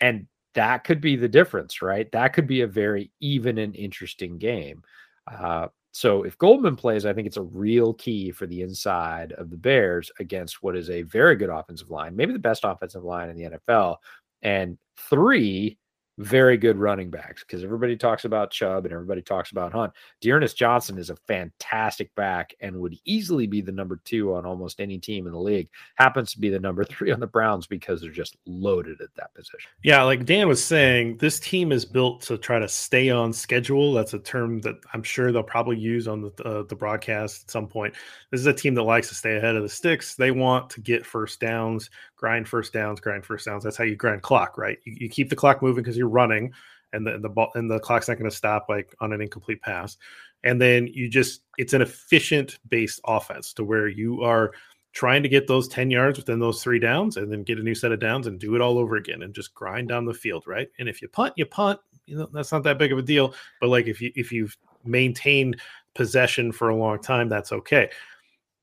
And 0.00 0.26
that 0.54 0.84
could 0.84 1.00
be 1.00 1.16
the 1.16 1.28
difference, 1.28 1.82
right? 1.82 2.10
That 2.12 2.32
could 2.32 2.46
be 2.46 2.60
a 2.60 2.66
very 2.66 3.10
even 3.20 3.58
and 3.58 3.74
interesting 3.74 4.38
game. 4.38 4.82
Uh, 5.26 5.68
so 5.96 6.24
if 6.24 6.36
Goldman 6.36 6.76
plays, 6.76 7.06
I 7.06 7.14
think 7.14 7.26
it's 7.26 7.38
a 7.38 7.42
real 7.42 7.94
key 7.94 8.30
for 8.30 8.46
the 8.46 8.60
inside 8.60 9.32
of 9.32 9.48
the 9.48 9.56
Bears 9.56 10.10
against 10.20 10.62
what 10.62 10.76
is 10.76 10.90
a 10.90 11.00
very 11.00 11.36
good 11.36 11.48
offensive 11.48 11.88
line, 11.88 12.14
maybe 12.14 12.34
the 12.34 12.38
best 12.38 12.64
offensive 12.64 13.02
line 13.02 13.30
in 13.30 13.36
the 13.38 13.44
NFL. 13.44 13.96
And 14.42 14.76
three, 15.08 15.78
very 16.18 16.56
good 16.56 16.78
running 16.78 17.10
backs 17.10 17.44
because 17.44 17.62
everybody 17.62 17.96
talks 17.96 18.24
about 18.24 18.50
Chubb 18.50 18.84
and 18.84 18.92
everybody 18.92 19.20
talks 19.20 19.50
about 19.50 19.72
Hunt. 19.72 19.92
D'Ernest 20.20 20.56
Johnson 20.56 20.98
is 20.98 21.10
a 21.10 21.16
fantastic 21.16 22.14
back 22.14 22.54
and 22.60 22.80
would 22.80 22.96
easily 23.04 23.46
be 23.46 23.60
the 23.60 23.72
number 23.72 24.00
two 24.04 24.34
on 24.34 24.46
almost 24.46 24.80
any 24.80 24.98
team 24.98 25.26
in 25.26 25.32
the 25.32 25.38
league. 25.38 25.68
Happens 25.96 26.32
to 26.32 26.40
be 26.40 26.48
the 26.48 26.58
number 26.58 26.84
three 26.96 27.12
on 27.12 27.20
the 27.20 27.26
Browns 27.26 27.66
because 27.66 28.00
they're 28.00 28.10
just 28.10 28.36
loaded 28.46 29.00
at 29.00 29.14
that 29.16 29.34
position. 29.34 29.70
Yeah, 29.82 30.02
like 30.02 30.24
Dan 30.24 30.48
was 30.48 30.64
saying, 30.64 31.18
this 31.18 31.38
team 31.38 31.70
is 31.70 31.84
built 31.84 32.22
to 32.22 32.38
try 32.38 32.58
to 32.58 32.68
stay 32.68 33.10
on 33.10 33.32
schedule. 33.32 33.92
That's 33.92 34.14
a 34.14 34.18
term 34.18 34.60
that 34.62 34.76
I'm 34.94 35.02
sure 35.02 35.32
they'll 35.32 35.42
probably 35.42 35.78
use 35.78 36.08
on 36.08 36.22
the 36.22 36.44
uh, 36.44 36.62
the 36.68 36.76
broadcast 36.76 37.44
at 37.44 37.50
some 37.50 37.66
point. 37.66 37.94
This 38.30 38.40
is 38.40 38.46
a 38.46 38.52
team 38.52 38.74
that 38.74 38.82
likes 38.82 39.08
to 39.08 39.14
stay 39.14 39.36
ahead 39.36 39.56
of 39.56 39.62
the 39.62 39.68
sticks. 39.68 40.14
They 40.14 40.30
want 40.30 40.70
to 40.70 40.80
get 40.80 41.04
first 41.04 41.40
downs, 41.40 41.90
grind 42.16 42.48
first 42.48 42.72
downs, 42.72 43.00
grind 43.00 43.24
first 43.24 43.46
downs. 43.46 43.64
That's 43.64 43.76
how 43.76 43.84
you 43.84 43.96
grind 43.96 44.22
clock, 44.22 44.56
right? 44.58 44.78
You, 44.84 44.96
you 45.00 45.08
keep 45.08 45.28
the 45.28 45.36
clock 45.36 45.62
moving 45.62 45.82
because 45.82 45.96
you're 45.96 46.05
running, 46.08 46.52
and 46.92 47.06
the 47.06 47.18
the 47.18 47.28
ball 47.28 47.50
and 47.54 47.70
the 47.70 47.80
clock's 47.80 48.08
not 48.08 48.18
going 48.18 48.30
to 48.30 48.36
stop 48.36 48.66
like 48.68 48.94
on 49.00 49.12
an 49.12 49.20
incomplete 49.20 49.62
pass. 49.62 49.96
And 50.44 50.60
then 50.60 50.86
you 50.86 51.08
just 51.08 51.42
it's 51.58 51.72
an 51.72 51.82
efficient 51.82 52.58
based 52.68 53.00
offense 53.06 53.52
to 53.54 53.64
where 53.64 53.88
you 53.88 54.22
are 54.22 54.52
trying 54.92 55.22
to 55.22 55.28
get 55.28 55.46
those 55.46 55.68
10 55.68 55.90
yards 55.90 56.18
within 56.18 56.40
those 56.40 56.62
three 56.62 56.78
downs 56.78 57.18
and 57.18 57.30
then 57.30 57.42
get 57.42 57.58
a 57.58 57.62
new 57.62 57.74
set 57.74 57.92
of 57.92 58.00
downs 58.00 58.26
and 58.26 58.38
do 58.38 58.54
it 58.54 58.62
all 58.62 58.78
over 58.78 58.96
again 58.96 59.22
and 59.22 59.34
just 59.34 59.52
grind 59.54 59.88
down 59.88 60.06
the 60.06 60.14
field, 60.14 60.44
right? 60.46 60.68
And 60.78 60.88
if 60.88 61.02
you 61.02 61.08
punt, 61.08 61.34
you 61.36 61.44
punt, 61.44 61.78
you 62.06 62.16
know, 62.16 62.26
that's 62.32 62.50
not 62.50 62.62
that 62.62 62.78
big 62.78 62.92
of 62.92 62.98
a 62.98 63.02
deal. 63.02 63.34
But 63.60 63.68
like 63.68 63.86
if 63.86 64.00
you 64.00 64.10
if 64.14 64.32
you've 64.32 64.56
maintained 64.84 65.60
possession 65.94 66.52
for 66.52 66.70
a 66.70 66.76
long 66.76 67.00
time, 67.00 67.28
that's 67.28 67.52
okay 67.52 67.90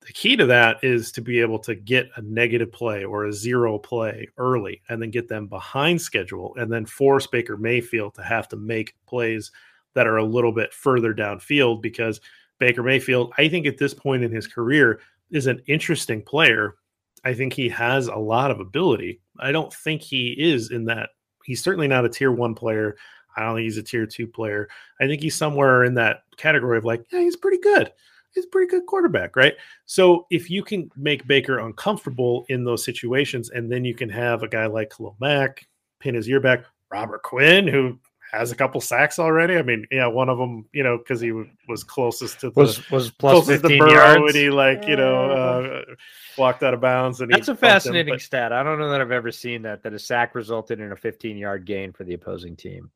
the 0.05 0.13
key 0.13 0.35
to 0.35 0.45
that 0.45 0.83
is 0.83 1.11
to 1.13 1.21
be 1.21 1.39
able 1.39 1.59
to 1.59 1.75
get 1.75 2.09
a 2.15 2.21
negative 2.21 2.71
play 2.71 3.03
or 3.03 3.25
a 3.25 3.33
zero 3.33 3.77
play 3.77 4.27
early 4.37 4.81
and 4.89 5.01
then 5.01 5.11
get 5.11 5.27
them 5.27 5.47
behind 5.47 6.01
schedule 6.01 6.53
and 6.57 6.71
then 6.71 6.85
force 6.85 7.27
Baker 7.27 7.57
Mayfield 7.57 8.15
to 8.15 8.23
have 8.23 8.47
to 8.49 8.55
make 8.55 8.95
plays 9.07 9.51
that 9.93 10.07
are 10.07 10.17
a 10.17 10.23
little 10.23 10.51
bit 10.51 10.73
further 10.73 11.13
downfield 11.13 11.81
because 11.81 12.19
Baker 12.59 12.83
Mayfield, 12.83 13.33
I 13.37 13.47
think 13.47 13.65
at 13.65 13.77
this 13.77 13.93
point 13.93 14.23
in 14.23 14.31
his 14.31 14.47
career, 14.47 14.99
is 15.31 15.47
an 15.47 15.61
interesting 15.67 16.21
player. 16.21 16.75
I 17.23 17.33
think 17.33 17.53
he 17.53 17.69
has 17.69 18.07
a 18.07 18.15
lot 18.15 18.51
of 18.51 18.59
ability. 18.59 19.21
I 19.39 19.51
don't 19.51 19.73
think 19.73 20.01
he 20.01 20.35
is 20.37 20.71
in 20.71 20.85
that. 20.85 21.11
He's 21.43 21.63
certainly 21.63 21.87
not 21.87 22.05
a 22.05 22.09
tier 22.09 22.31
one 22.31 22.55
player. 22.55 22.95
I 23.35 23.41
don't 23.41 23.55
think 23.55 23.63
he's 23.65 23.77
a 23.77 23.83
tier 23.83 24.05
two 24.05 24.27
player. 24.27 24.69
I 24.99 25.07
think 25.07 25.21
he's 25.21 25.35
somewhere 25.35 25.83
in 25.83 25.95
that 25.95 26.23
category 26.37 26.77
of 26.77 26.85
like, 26.85 27.05
yeah, 27.11 27.19
he's 27.19 27.35
pretty 27.35 27.59
good 27.59 27.91
he's 28.33 28.45
a 28.45 28.49
pretty 28.49 28.69
good 28.69 28.85
quarterback, 28.85 29.35
right? 29.35 29.53
So 29.85 30.25
if 30.29 30.49
you 30.49 30.63
can 30.63 30.89
make 30.95 31.27
Baker 31.27 31.59
uncomfortable 31.59 32.45
in 32.49 32.63
those 32.63 32.83
situations, 32.83 33.49
and 33.49 33.71
then 33.71 33.85
you 33.85 33.95
can 33.95 34.09
have 34.09 34.43
a 34.43 34.47
guy 34.47 34.65
like 34.65 34.91
Khalil 34.95 35.15
Mack 35.19 35.65
pin 35.99 36.15
his 36.15 36.27
ear 36.27 36.39
back, 36.39 36.65
Robert 36.91 37.23
Quinn, 37.23 37.67
who 37.67 37.97
has 38.33 38.51
a 38.51 38.55
couple 38.55 38.81
sacks 38.81 39.19
already. 39.19 39.57
I 39.57 39.61
mean, 39.61 39.85
yeah, 39.91 40.07
one 40.07 40.27
of 40.27 40.37
them, 40.37 40.65
you 40.73 40.83
know, 40.83 40.97
because 40.97 41.21
he 41.21 41.31
was 41.67 41.83
closest 41.83 42.39
to 42.41 42.49
the, 42.49 42.59
was 42.59 42.89
was 42.89 43.11
plus 43.11 43.47
fifteen 43.47 43.77
yards. 43.77 44.21
When 44.21 44.35
he 44.35 44.49
like 44.49 44.87
you 44.87 44.95
know 44.95 45.29
uh, 45.29 45.95
walked 46.37 46.63
out 46.63 46.73
of 46.73 46.81
bounds, 46.81 47.21
and 47.21 47.31
that's 47.31 47.47
a 47.47 47.55
fascinating 47.55 48.13
him, 48.13 48.15
but... 48.15 48.21
stat. 48.21 48.51
I 48.51 48.63
don't 48.63 48.79
know 48.79 48.89
that 48.89 49.01
I've 49.01 49.11
ever 49.11 49.31
seen 49.31 49.61
that 49.61 49.83
that 49.83 49.93
a 49.93 49.99
sack 49.99 50.35
resulted 50.35 50.79
in 50.79 50.91
a 50.91 50.95
15 50.95 51.37
yard 51.37 51.65
gain 51.65 51.93
for 51.93 52.03
the 52.03 52.15
opposing 52.15 52.55
team. 52.55 52.89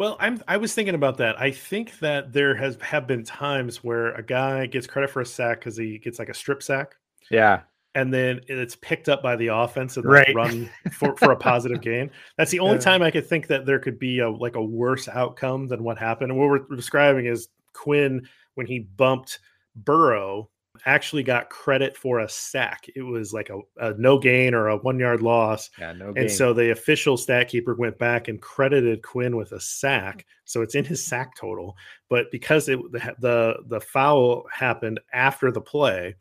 Well, 0.00 0.16
I'm 0.18 0.42
I 0.48 0.56
was 0.56 0.72
thinking 0.72 0.94
about 0.94 1.18
that. 1.18 1.38
I 1.38 1.50
think 1.50 1.98
that 1.98 2.32
there 2.32 2.54
has 2.54 2.78
have 2.80 3.06
been 3.06 3.22
times 3.22 3.84
where 3.84 4.14
a 4.14 4.22
guy 4.22 4.64
gets 4.64 4.86
credit 4.86 5.10
for 5.10 5.20
a 5.20 5.26
sack 5.26 5.58
because 5.60 5.76
he 5.76 5.98
gets 5.98 6.18
like 6.18 6.30
a 6.30 6.34
strip 6.34 6.62
sack. 6.62 6.96
Yeah. 7.30 7.60
And 7.94 8.14
then 8.14 8.40
it's 8.48 8.76
picked 8.76 9.10
up 9.10 9.22
by 9.22 9.36
the 9.36 9.48
offense 9.48 9.98
and 9.98 10.06
right. 10.06 10.34
run 10.34 10.70
for, 10.92 11.14
for 11.18 11.32
a 11.32 11.36
positive 11.36 11.82
gain. 11.82 12.10
That's 12.38 12.50
the 12.50 12.60
only 12.60 12.76
yeah. 12.76 12.80
time 12.80 13.02
I 13.02 13.10
could 13.10 13.26
think 13.26 13.46
that 13.48 13.66
there 13.66 13.78
could 13.78 13.98
be 13.98 14.20
a 14.20 14.30
like 14.30 14.56
a 14.56 14.64
worse 14.64 15.06
outcome 15.06 15.68
than 15.68 15.84
what 15.84 15.98
happened. 15.98 16.30
And 16.30 16.40
what 16.40 16.48
we're 16.48 16.76
describing 16.76 17.26
is 17.26 17.48
Quinn 17.74 18.26
when 18.54 18.66
he 18.66 18.78
bumped 18.78 19.40
Burrow 19.76 20.48
actually 20.86 21.22
got 21.22 21.50
credit 21.50 21.96
for 21.96 22.20
a 22.20 22.28
sack. 22.28 22.86
It 22.94 23.02
was 23.02 23.32
like 23.32 23.50
a, 23.50 23.60
a 23.78 23.94
no 23.98 24.18
gain 24.18 24.54
or 24.54 24.68
a 24.68 24.76
one 24.76 24.98
yard 24.98 25.22
loss. 25.22 25.70
Yeah, 25.78 25.92
no 25.92 26.12
gain. 26.12 26.24
And 26.24 26.30
so 26.30 26.52
the 26.52 26.70
official 26.70 27.16
stat 27.16 27.48
keeper 27.48 27.74
went 27.74 27.98
back 27.98 28.28
and 28.28 28.40
credited 28.40 29.02
Quinn 29.02 29.36
with 29.36 29.52
a 29.52 29.60
sack. 29.60 30.18
Mm. 30.18 30.24
So 30.44 30.62
it's 30.62 30.74
in 30.74 30.84
his 30.84 31.04
sack 31.04 31.36
total. 31.36 31.76
But 32.08 32.30
because 32.30 32.68
it 32.68 32.78
the 32.92 33.14
the, 33.18 33.56
the 33.66 33.80
foul 33.80 34.46
happened 34.52 35.00
after 35.12 35.50
the 35.50 35.60
play, 35.60 36.16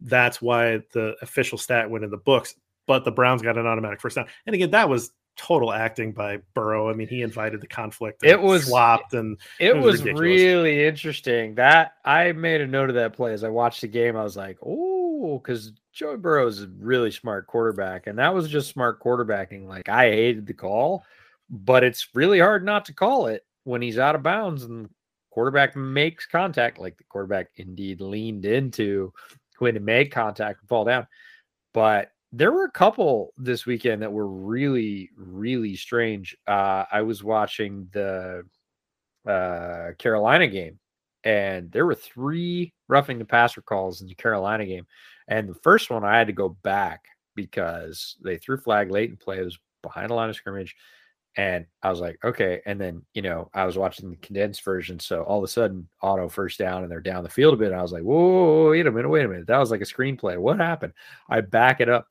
that's 0.00 0.40
why 0.40 0.82
the 0.92 1.16
official 1.22 1.58
stat 1.58 1.90
went 1.90 2.04
in 2.04 2.10
the 2.10 2.16
books. 2.16 2.54
But 2.86 3.04
the 3.04 3.12
Browns 3.12 3.42
got 3.42 3.58
an 3.58 3.66
automatic 3.66 4.00
first 4.00 4.16
down. 4.16 4.26
And 4.46 4.54
again, 4.54 4.70
that 4.70 4.88
was 4.88 5.12
total 5.38 5.72
acting 5.72 6.12
by 6.12 6.38
Burrow. 6.52 6.90
I 6.90 6.92
mean, 6.92 7.08
he 7.08 7.22
invited 7.22 7.62
the 7.62 7.66
conflict. 7.66 8.22
it 8.22 8.40
was 8.40 8.66
swapped, 8.66 9.14
and 9.14 9.38
it, 9.58 9.68
it 9.68 9.76
was, 9.78 10.02
was 10.02 10.20
really 10.20 10.84
interesting. 10.84 11.54
That 11.54 11.92
I 12.04 12.32
made 12.32 12.60
a 12.60 12.66
note 12.66 12.90
of 12.90 12.96
that 12.96 13.14
play 13.14 13.32
as 13.32 13.44
I 13.44 13.48
watched 13.48 13.80
the 13.80 13.88
game. 13.88 14.16
I 14.16 14.24
was 14.24 14.36
like, 14.36 14.58
oh, 14.62 15.38
because 15.38 15.72
Joey 15.92 16.18
Burrow 16.18 16.46
is 16.46 16.62
a 16.62 16.68
really 16.78 17.10
smart 17.10 17.46
quarterback, 17.46 18.06
and 18.06 18.18
that 18.18 18.34
was 18.34 18.48
just 18.48 18.68
smart 18.68 19.00
quarterbacking. 19.00 19.66
Like 19.66 19.88
I 19.88 20.10
hated 20.10 20.46
the 20.46 20.54
call, 20.54 21.04
but 21.48 21.84
it's 21.84 22.08
really 22.14 22.40
hard 22.40 22.64
not 22.64 22.84
to 22.86 22.92
call 22.92 23.28
it 23.28 23.46
when 23.64 23.80
he's 23.80 23.98
out 23.98 24.16
of 24.16 24.22
bounds 24.22 24.64
and 24.64 24.90
quarterback 25.30 25.76
makes 25.76 26.26
contact. 26.26 26.78
Like 26.78 26.98
the 26.98 27.04
quarterback 27.04 27.48
indeed 27.56 28.00
leaned 28.00 28.44
into 28.44 29.12
Quinn 29.56 29.74
to 29.74 29.80
make 29.80 30.12
contact 30.12 30.60
and 30.60 30.68
fall 30.68 30.84
down, 30.84 31.06
but 31.72 32.10
there 32.32 32.52
were 32.52 32.64
a 32.64 32.70
couple 32.70 33.32
this 33.38 33.64
weekend 33.64 34.02
that 34.02 34.12
were 34.12 34.28
really, 34.28 35.10
really 35.16 35.76
strange. 35.76 36.36
Uh, 36.46 36.84
I 36.90 37.02
was 37.02 37.24
watching 37.24 37.88
the 37.92 38.44
uh, 39.26 39.92
Carolina 39.98 40.46
game, 40.46 40.78
and 41.24 41.70
there 41.72 41.86
were 41.86 41.94
three 41.94 42.72
roughing 42.88 43.18
the 43.18 43.24
passer 43.24 43.62
calls 43.62 44.02
in 44.02 44.08
the 44.08 44.14
Carolina 44.14 44.66
game. 44.66 44.86
And 45.28 45.48
the 45.48 45.54
first 45.62 45.90
one, 45.90 46.04
I 46.04 46.18
had 46.18 46.26
to 46.26 46.32
go 46.32 46.50
back 46.62 47.04
because 47.34 48.16
they 48.22 48.36
threw 48.36 48.58
flag 48.58 48.90
late 48.90 49.10
in 49.10 49.16
play. 49.16 49.38
It 49.38 49.44
was 49.44 49.58
behind 49.82 50.10
the 50.10 50.14
line 50.14 50.28
of 50.28 50.36
scrimmage. 50.36 50.74
And 51.38 51.66
I 51.84 51.90
was 51.90 52.00
like, 52.00 52.18
okay. 52.24 52.60
And 52.66 52.80
then, 52.80 53.00
you 53.14 53.22
know, 53.22 53.48
I 53.54 53.64
was 53.64 53.78
watching 53.78 54.10
the 54.10 54.16
condensed 54.16 54.64
version. 54.64 54.98
So 54.98 55.22
all 55.22 55.38
of 55.38 55.44
a 55.44 55.48
sudden, 55.48 55.88
auto 56.02 56.28
first 56.28 56.58
down 56.58 56.82
and 56.82 56.90
they're 56.90 57.00
down 57.00 57.22
the 57.22 57.30
field 57.30 57.54
a 57.54 57.56
bit. 57.56 57.68
And 57.68 57.76
I 57.76 57.82
was 57.82 57.92
like, 57.92 58.02
whoa, 58.02 58.70
wait 58.70 58.88
a 58.88 58.90
minute, 58.90 59.08
wait 59.08 59.24
a 59.24 59.28
minute. 59.28 59.46
That 59.46 59.58
was 59.58 59.70
like 59.70 59.80
a 59.80 59.84
screenplay. 59.84 60.36
What 60.36 60.58
happened? 60.58 60.94
I 61.28 61.40
back 61.42 61.80
it 61.80 61.88
up. 61.88 62.08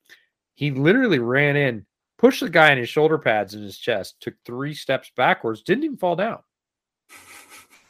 He 0.55 0.71
literally 0.71 1.19
ran 1.19 1.57
in, 1.57 1.85
pushed 2.17 2.39
the 2.39 2.49
guy 2.49 2.71
in 2.71 2.77
his 2.77 2.87
shoulder 2.87 3.17
pads 3.17 3.53
in 3.53 3.61
his 3.61 3.77
chest, 3.77 4.15
took 4.21 4.33
three 4.45 4.73
steps 4.73 5.11
backwards, 5.17 5.61
didn't 5.61 5.83
even 5.83 5.97
fall 5.97 6.15
down. 6.15 6.39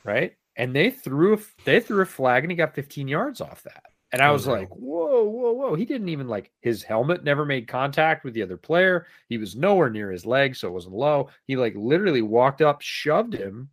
Right. 0.04 0.38
And 0.56 0.74
they 0.74 0.90
threw 0.90 1.34
a, 1.34 1.40
they 1.66 1.82
threw 1.82 2.02
a 2.02 2.06
flag 2.06 2.46
and 2.46 2.50
he 2.50 2.56
got 2.56 2.74
15 2.74 3.10
yards 3.10 3.42
off 3.42 3.62
that. 3.64 3.84
And 4.14 4.22
I 4.22 4.30
oh, 4.30 4.34
was 4.34 4.48
oh, 4.48 4.54
like, 4.54 4.70
whoa, 4.70 5.24
whoa, 5.24 5.52
whoa. 5.52 5.76
He 5.76 5.84
didn't 5.84 6.10
even 6.10 6.28
like 6.28 6.52
his 6.62 6.82
helmet 6.82 7.24
never 7.24 7.46
made 7.46 7.68
contact 7.68 8.24
with 8.24 8.34
the 8.34 8.42
other 8.42 8.58
player. 8.58 9.08
He 9.28 9.38
was 9.38 9.56
nowhere 9.56 9.90
near 9.90 10.12
his 10.12 10.26
leg, 10.26 10.56
so 10.56 10.70
it 10.70 10.74
wasn't 10.74 10.96
low. 10.96 11.30
He 11.46 11.58
like 11.58 11.74
literally 11.76 12.22
walked 12.22 12.62
up, 12.62 12.82
shoved 12.82 13.34
him 13.34 13.70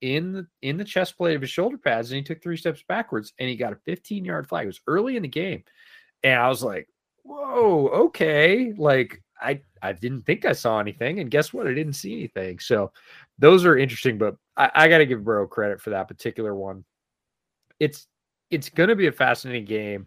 in 0.00 0.32
the 0.32 0.46
in 0.62 0.76
the 0.76 0.84
chest 0.84 1.16
plate 1.16 1.34
of 1.34 1.40
his 1.40 1.50
shoulder 1.50 1.78
pads, 1.78 2.10
and 2.10 2.16
he 2.16 2.22
took 2.22 2.42
three 2.42 2.56
steps 2.56 2.84
backwards 2.86 3.32
and 3.38 3.48
he 3.48 3.56
got 3.56 3.72
a 3.72 3.78
15 3.84 4.24
yard 4.24 4.48
flag. 4.48 4.64
It 4.64 4.68
was 4.68 4.80
early 4.86 5.16
in 5.16 5.22
the 5.22 5.28
game. 5.28 5.64
And 6.22 6.40
I 6.40 6.48
was 6.48 6.62
like, 6.62 6.88
whoa, 7.24 7.88
okay. 7.88 8.74
Like 8.76 9.20
I 9.40 9.62
I 9.80 9.92
didn't 9.92 10.22
think 10.22 10.44
I 10.44 10.52
saw 10.52 10.78
anything. 10.78 11.18
And 11.18 11.30
guess 11.30 11.52
what? 11.52 11.66
I 11.66 11.74
didn't 11.74 11.94
see 11.94 12.12
anything. 12.12 12.60
So 12.60 12.92
those 13.38 13.64
are 13.64 13.76
interesting, 13.76 14.18
but 14.18 14.36
I, 14.56 14.70
I 14.74 14.88
gotta 14.88 15.06
give 15.06 15.24
Bro 15.24 15.48
credit 15.48 15.80
for 15.80 15.90
that 15.90 16.08
particular 16.08 16.54
one. 16.54 16.84
It's 17.80 18.06
it's 18.52 18.68
going 18.68 18.90
to 18.90 18.96
be 18.96 19.06
a 19.08 19.12
fascinating 19.12 19.64
game. 19.64 20.06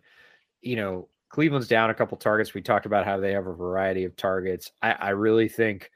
You 0.61 0.77
know, 0.77 1.09
Cleveland's 1.29 1.67
down 1.67 1.89
a 1.89 1.95
couple 1.95 2.17
targets. 2.17 2.53
We 2.53 2.61
talked 2.61 2.85
about 2.85 3.05
how 3.05 3.19
they 3.19 3.33
have 3.33 3.47
a 3.47 3.53
variety 3.53 4.05
of 4.05 4.15
targets. 4.15 4.71
I, 4.81 4.91
I 4.91 5.09
really 5.09 5.49
think 5.49 5.91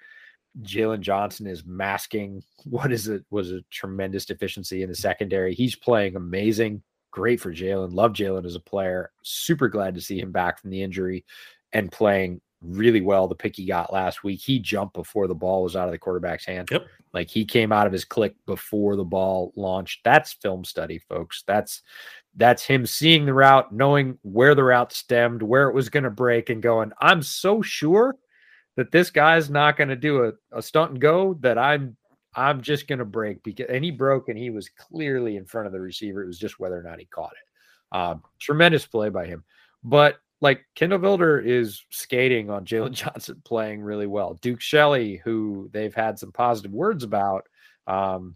Jaylon 0.64 1.00
Johnson 1.00 1.48
is 1.48 1.64
masking 1.66 2.44
what 2.66 2.92
is 2.92 3.08
it 3.08 3.24
was 3.30 3.52
a 3.52 3.62
tremendous 3.70 4.26
deficiency 4.26 4.84
in 4.84 4.90
the 4.90 4.96
secondary. 4.96 5.54
He's 5.54 5.76
playing 5.76 6.16
amazing. 6.16 6.82
Great 7.12 7.40
for 7.40 7.54
Jaylon. 7.54 7.94
Love 7.94 8.14
Jaylon 8.14 8.46
as 8.46 8.56
a 8.56 8.60
player. 8.60 9.12
Super 9.24 9.68
glad 9.68 9.96
to 9.96 10.02
see 10.02 10.20
him 10.20 10.32
back 10.32 10.60
from 10.60 10.72
the 10.72 10.82
injury 10.82 11.26
and 11.72 11.92
playing 11.92 12.42
really 12.62 13.02
well 13.02 13.28
the 13.28 13.36
pick 13.36 13.56
he 13.56 13.66
got 13.66 13.94
last 13.94 14.24
week. 14.24 14.40
He 14.40 14.60
jumped 14.60 14.94
before 14.94 15.28
the 15.28 15.36
ball 15.36 15.64
was 15.64 15.76
out 15.76 15.88
of 15.88 15.92
the 15.92 15.98
quarterback's 15.98 16.46
hand. 16.46 16.70
Yep. 16.72 16.86
Like 17.14 17.30
he 17.30 17.46
came 17.46 17.72
out 17.72 17.88
of 17.88 17.94
his 17.94 18.06
click 18.06 18.36
before 18.46 18.96
the 18.96 19.04
ball 19.04 19.54
launched. 19.56 20.02
That's 20.04 20.34
film 20.34 20.64
study, 20.64 21.00
folks. 21.00 21.44
That's 21.48 21.82
that's 22.36 22.64
him 22.64 22.86
seeing 22.86 23.26
the 23.26 23.34
route, 23.34 23.74
knowing 23.74 24.18
where 24.22 24.56
the 24.56 24.64
route 24.64 24.94
stemmed, 24.94 25.42
where 25.42 25.68
it 25.68 25.74
was 25.74 25.90
going 25.90 26.04
to 26.04 26.10
break, 26.10 26.50
and 26.50 26.62
going, 26.62 26.92
I'm 27.00 27.22
so 27.22 27.62
sure 27.62 28.16
that 28.76 28.92
this 28.92 29.10
guy's 29.10 29.50
not 29.50 29.78
going 29.78 29.90
to 29.90 29.96
do 29.96 30.26
a, 30.26 30.58
a 30.58 30.62
stunt 30.62 30.92
and 30.92 31.02
go 31.02 31.34
that 31.42 31.58
I'm 31.58 31.98
I'm 32.36 32.62
just 32.62 32.88
going 32.88 33.00
to 33.00 33.06
break 33.06 33.44
because 33.44 33.66
and 33.70 33.84
he 33.84 33.92
broke 33.92 34.30
and 34.30 34.38
he 34.38 34.52
was 34.52 34.70
clearly 34.70 35.36
in 35.36 35.46
front 35.46 35.68
of 35.68 35.74
the 35.74 35.82
receiver. 35.82 36.24
It 36.24 36.28
was 36.28 36.40
just 36.40 36.60
whether 36.60 36.80
or 36.80 36.84
not 36.84 37.00
he 37.00 37.06
caught 37.06 37.34
it. 37.34 37.98
Um, 37.98 38.24
tremendous 38.40 38.86
play 38.86 39.10
by 39.10 39.26
him. 39.26 39.44
But 39.84 40.20
like 40.42 40.66
Kindle 40.76 41.00
Vildor 41.00 41.44
is 41.46 41.84
skating 41.90 42.50
on 42.50 42.66
Jaylon 42.66 42.92
Johnson 42.94 43.42
playing 43.44 43.82
really 43.82 44.08
well. 44.08 44.36
Duke 44.36 44.62
Shelley, 44.62 45.22
who 45.24 45.70
they've 45.74 45.94
had 45.94 46.20
some 46.20 46.32
positive 46.32 46.72
words 46.72 47.04
about. 47.04 47.48
Um, 47.88 48.36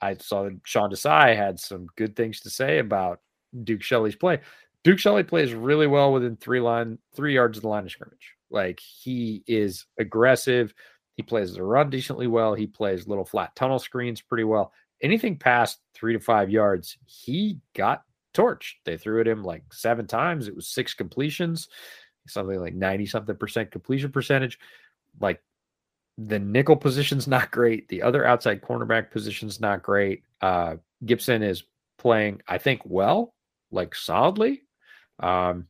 I 0.00 0.14
saw 0.14 0.44
that 0.44 0.58
Sean 0.64 0.90
Desai 0.90 1.36
had 1.36 1.60
some 1.60 1.86
good 1.96 2.16
things 2.16 2.40
to 2.40 2.50
say 2.50 2.78
about 2.78 3.20
Duke 3.64 3.82
Shelley's 3.82 4.16
play. 4.16 4.40
Duke 4.84 4.98
Shelley 4.98 5.22
plays 5.22 5.54
really 5.54 5.86
well 5.86 6.12
within 6.12 6.36
three 6.36 6.60
line, 6.60 6.98
three 7.14 7.34
yards 7.34 7.58
of 7.58 7.62
the 7.62 7.68
line 7.68 7.84
of 7.84 7.90
scrimmage. 7.90 8.34
Like 8.50 8.80
he 8.80 9.42
is 9.46 9.86
aggressive. 9.98 10.74
He 11.14 11.22
plays 11.22 11.54
the 11.54 11.62
run 11.62 11.90
decently 11.90 12.26
well. 12.26 12.54
He 12.54 12.66
plays 12.66 13.06
little 13.06 13.24
flat 13.24 13.54
tunnel 13.54 13.78
screens 13.78 14.20
pretty 14.20 14.44
well. 14.44 14.72
Anything 15.00 15.36
past 15.36 15.80
three 15.94 16.12
to 16.12 16.20
five 16.20 16.50
yards, 16.50 16.96
he 17.06 17.58
got 17.74 18.04
torched. 18.34 18.74
They 18.84 18.96
threw 18.96 19.20
at 19.20 19.28
him 19.28 19.44
like 19.44 19.62
seven 19.72 20.06
times. 20.06 20.48
It 20.48 20.56
was 20.56 20.68
six 20.68 20.94
completions, 20.94 21.68
something 22.26 22.58
like 22.58 22.74
90 22.74 23.06
something 23.06 23.36
percent 23.36 23.70
completion 23.70 24.10
percentage. 24.10 24.58
Like 25.20 25.42
the 26.18 26.38
nickel 26.38 26.76
position's 26.76 27.26
not 27.26 27.50
great. 27.50 27.88
The 27.88 28.02
other 28.02 28.24
outside 28.24 28.62
cornerback 28.62 29.10
position's 29.10 29.60
not 29.60 29.82
great. 29.82 30.22
Uh, 30.40 30.76
Gibson 31.04 31.42
is 31.42 31.64
playing, 31.98 32.42
I 32.48 32.58
think, 32.58 32.82
well, 32.84 33.34
like 33.72 33.94
solidly. 33.94 34.62
Um, 35.20 35.66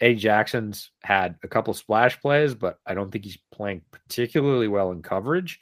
Eddie 0.00 0.16
Jackson's 0.16 0.90
had 1.02 1.36
a 1.42 1.48
couple 1.48 1.72
splash 1.74 2.20
plays, 2.20 2.54
but 2.54 2.78
I 2.86 2.94
don't 2.94 3.10
think 3.10 3.24
he's 3.24 3.38
playing 3.52 3.82
particularly 3.92 4.68
well 4.68 4.92
in 4.92 5.02
coverage. 5.02 5.60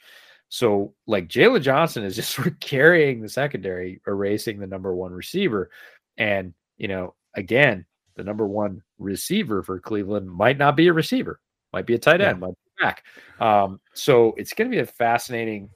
So, 0.49 0.93
like 1.07 1.27
Jaylon 1.27 1.61
Johnson 1.61 2.03
is 2.03 2.15
just 2.15 2.31
sort 2.35 2.47
of 2.47 2.59
carrying 2.59 3.21
the 3.21 3.29
secondary, 3.29 4.01
erasing 4.07 4.59
the 4.59 4.67
number 4.67 4.93
one 4.93 5.11
receiver. 5.11 5.69
And, 6.17 6.53
you 6.77 6.87
know, 6.87 7.15
again, 7.33 7.85
the 8.15 8.23
number 8.23 8.47
one 8.47 8.81
receiver 8.97 9.63
for 9.63 9.79
Cleveland 9.79 10.29
might 10.29 10.57
not 10.57 10.75
be 10.75 10.87
a 10.87 10.93
receiver, 10.93 11.39
might 11.73 11.85
be 11.85 11.95
a 11.95 11.99
tight 11.99 12.21
end, 12.21 12.37
yeah. 12.37 12.47
might 12.47 12.53
be 12.53 12.83
back. 12.83 13.03
Um, 13.39 13.79
so 13.93 14.33
it's 14.37 14.53
going 14.53 14.69
to 14.69 14.75
be 14.75 14.81
a 14.81 14.85
fascinating 14.85 15.69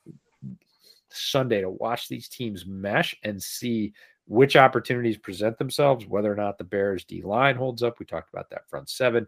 Sunday 1.12 1.62
to 1.62 1.70
watch 1.70 2.08
these 2.08 2.30
teams 2.30 2.66
mesh 2.66 3.16
and 3.24 3.42
see 3.42 3.94
which 4.30 4.56
opportunities 4.56 5.18
present 5.18 5.58
themselves, 5.58 6.06
whether 6.06 6.32
or 6.32 6.36
not 6.36 6.58
the 6.58 6.64
Bears 6.64 7.04
D 7.04 7.24
line 7.24 7.56
holds 7.56 7.82
up. 7.82 8.00
We 8.00 8.06
talked 8.06 8.32
about 8.32 8.50
that 8.52 8.70
front 8.70 8.88
seven. 8.88 9.28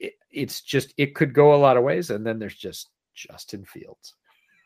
It, 0.00 0.14
it's 0.30 0.62
just, 0.62 0.94
it 0.96 1.14
could 1.14 1.34
go 1.34 1.54
a 1.54 1.56
lot 1.56 1.76
of 1.76 1.84
ways. 1.84 2.10
And 2.10 2.26
then 2.26 2.38
there's 2.38 2.56
just 2.56 2.88
Justin 3.14 3.64
Fields 3.64 4.14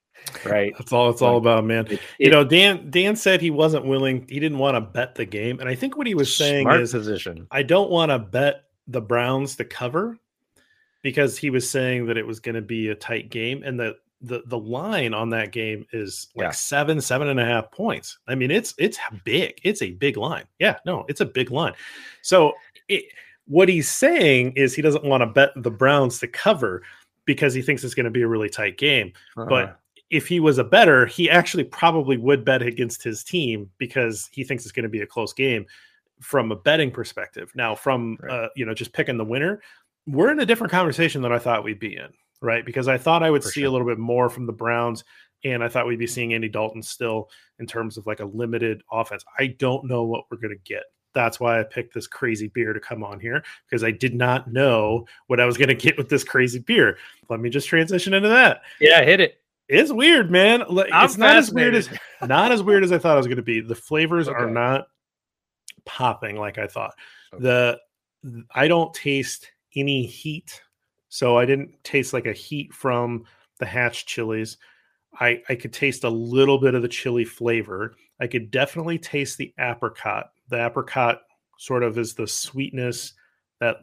right 0.45 0.73
that's 0.79 0.93
all 0.93 1.09
it's 1.11 1.23
all 1.23 1.39
about 1.39 1.65
man 1.65 1.87
it, 1.91 1.99
you 2.19 2.31
know 2.31 2.45
dan 2.45 2.91
dan 2.91 3.17
said 3.17 3.41
he 3.41 3.51
wasn't 3.51 3.85
willing 3.85 4.25
he 4.29 4.39
didn't 4.39 4.59
want 4.59 4.77
to 4.77 4.81
bet 4.81 5.15
the 5.15 5.25
game 5.25 5.59
and 5.59 5.69
i 5.69 5.75
think 5.75 5.97
what 5.97 6.07
he 6.07 6.15
was 6.15 6.37
saying 6.37 6.71
is 6.71 6.93
position 6.93 7.47
i 7.51 7.63
don't 7.63 7.91
want 7.91 8.11
to 8.11 8.19
bet 8.19 8.65
the 8.87 9.01
browns 9.01 9.57
to 9.57 9.65
cover 9.65 10.17
because 11.03 11.39
he 11.39 11.51
was 11.51 11.69
saying 11.69 12.07
that 12.07 12.19
it 12.19 12.27
was 12.27 12.41
going 12.41 12.55
to 12.55 12.63
be 12.63 12.89
a 12.89 12.95
tight 12.95 13.31
game 13.31 13.63
and 13.65 13.81
the 13.81 13.97
the 14.23 14.43
the 14.47 14.59
line 14.59 15.13
on 15.13 15.31
that 15.31 15.53
game 15.53 15.85
is 15.93 16.29
like 16.37 16.47
yeah. 16.47 16.51
seven 16.51 17.01
seven 17.01 17.29
and 17.29 17.41
a 17.41 17.45
half 17.45 17.71
points 17.73 18.19
i 18.29 18.35
mean 18.35 18.51
it's 18.51 18.75
it's 18.79 18.99
big 19.25 19.61
it's 19.65 19.83
a 19.83 19.91
big 19.93 20.17
line 20.17 20.45
yeah 20.59 20.77
no 20.87 21.05
it's 21.09 21.21
a 21.21 21.27
big 21.27 21.51
line 21.51 21.75
so 22.23 22.53
it, 22.89 23.05
what 23.47 23.69
he's 23.69 23.91
saying 23.91 24.53
is 24.55 24.75
he 24.75 24.83
doesn't 24.83 25.05
want 25.05 25.21
to 25.21 25.27
bet 25.27 25.51
the 25.57 25.71
browns 25.71 26.21
to 26.21 26.29
cover 26.29 26.83
because 27.25 27.53
he 27.53 27.63
thinks 27.63 27.83
it's 27.83 27.95
going 27.95 28.05
to 28.05 28.11
be 28.11 28.23
a 28.23 28.29
really 28.29 28.49
tight 28.49 28.79
game 28.79 29.13
uh-huh. 29.37 29.47
but 29.49 29.79
if 30.13 30.29
he 30.29 30.41
was 30.41 30.59
a 30.59 30.65
better, 30.65 31.07
he 31.07 31.29
actually 31.29 31.65
probably 31.65 32.19
would 32.19 32.45
bet 32.45 32.61
against 32.61 33.03
his 33.03 33.25
team 33.25 33.71
because 33.79 34.29
he 34.31 34.45
thinks 34.45 34.65
it's 34.65 34.73
going 34.73 34.85
to 34.85 34.91
be 34.91 35.01
a 35.01 35.07
close 35.07 35.33
game 35.33 35.65
from 36.21 36.53
a 36.53 36.57
betting 36.57 36.91
perspective. 36.91 37.51
Now, 37.55 37.75
from 37.75 38.19
right. 38.21 38.45
uh, 38.45 38.49
you 38.55 38.67
know 38.67 38.75
just 38.75 38.93
picking 38.93 39.17
the 39.17 39.25
winner, 39.25 39.63
we're 40.07 40.31
in 40.31 40.39
a 40.39 40.47
different 40.47 40.71
conversation 40.71 41.23
than 41.23 41.33
I 41.33 41.39
thought 41.39 41.65
we'd 41.65 41.81
be 41.81 41.97
in, 41.97 42.09
right? 42.43 42.67
Because 42.67 42.89
I 42.89 42.99
thought 42.99 43.23
I 43.23 43.31
would 43.31 43.43
For 43.43 43.51
see 43.51 43.61
sure. 43.61 43.69
a 43.69 43.73
little 43.73 43.87
bit 43.87 43.99
more 43.99 44.29
from 44.29 44.47
the 44.47 44.53
Browns, 44.53 45.05
and 45.45 45.63
I 45.63 45.69
thought 45.69 45.87
we'd 45.87 45.99
be 45.99 46.07
seeing 46.07 46.35
Andy 46.35 46.49
Dalton 46.49 46.83
still 46.83 47.31
in 47.59 47.67
terms 47.67 47.97
of 47.97 48.07
like 48.07 48.21
a 48.21 48.25
limited 48.25 48.83
offense. 48.93 49.25
I 49.39 49.47
don't 49.59 49.87
know 49.87 50.05
what 50.05 50.25
we're 50.31 50.39
going 50.39 50.55
to 50.57 50.63
get. 50.65 50.85
That's 51.15 51.39
why 51.39 51.61
I 51.61 51.63
picked 51.63 51.95
this 51.95 52.07
crazy 52.07 52.49
beer 52.49 52.73
to 52.73 52.81
come 52.81 53.05
on 53.05 53.21
here 53.21 53.43
because 53.69 53.85
I 53.85 53.91
did 53.91 54.15
not 54.15 54.51
know 54.51 55.07
what 55.27 55.41
I 55.41 55.47
was 55.47 55.57
going 55.57 55.69
to 55.69 55.75
get 55.75 55.97
with 55.97 56.09
this 56.09 56.25
crazy 56.25 56.59
beer. 56.59 56.99
Let 57.29 57.41
me 57.41 57.51
just 57.51 57.69
transition 57.69 58.15
into 58.15 58.29
that. 58.29 58.63
Yeah, 58.81 59.05
hit 59.05 59.21
it. 59.21 59.39
It's 59.69 59.93
weird, 59.93 60.31
man. 60.31 60.65
It's 60.69 61.17
not 61.17 61.37
as 61.37 61.51
weird 61.51 61.75
as 61.75 61.89
not 62.23 62.53
as 62.53 62.63
weird 62.63 62.85
as 62.85 62.93
I 62.93 62.99
thought 62.99 63.15
it 63.15 63.19
was 63.19 63.27
going 63.27 63.37
to 63.37 63.43
be. 63.43 63.61
The 63.61 63.75
flavors 63.75 64.29
okay. 64.29 64.37
are 64.37 64.51
not 64.51 64.87
popping 65.87 66.37
like 66.37 66.59
I 66.59 66.67
thought. 66.67 66.95
Okay. 67.33 67.43
The 67.43 67.79
I 68.55 68.69
don't 68.69 68.93
taste 68.93 69.51
any 69.75 70.05
heat, 70.05 70.63
so 71.13 71.37
I 71.37 71.45
didn't 71.45 71.75
taste 71.85 72.15
like 72.15 72.25
a 72.25 72.33
heat 72.33 72.73
from 72.73 73.25
the 73.59 73.67
hatch 73.67 74.07
chilies. 74.07 74.57
I 75.21 75.43
I 75.47 75.57
could 75.57 75.75
taste 75.75 76.05
a 76.05 76.09
little 76.09 76.59
bit 76.59 76.75
of 76.75 76.81
the 76.81 76.89
chili 76.89 77.27
flavor. 77.27 77.95
I 78.19 78.27
could 78.27 78.51
definitely 78.51 78.99
taste 78.99 79.37
the 79.37 79.53
apricot. 79.61 80.31
The 80.49 80.65
apricot 80.65 81.21
sort 81.59 81.83
of 81.83 81.99
is 81.99 82.15
the 82.15 82.27
sweetness 82.27 83.13
that 83.61 83.77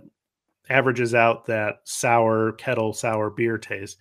averages 0.71 1.13
out 1.13 1.45
that 1.45 1.81
sour 1.83 2.53
kettle 2.53 2.93
sour 2.93 3.29
beer 3.29 3.59
taste. 3.59 3.99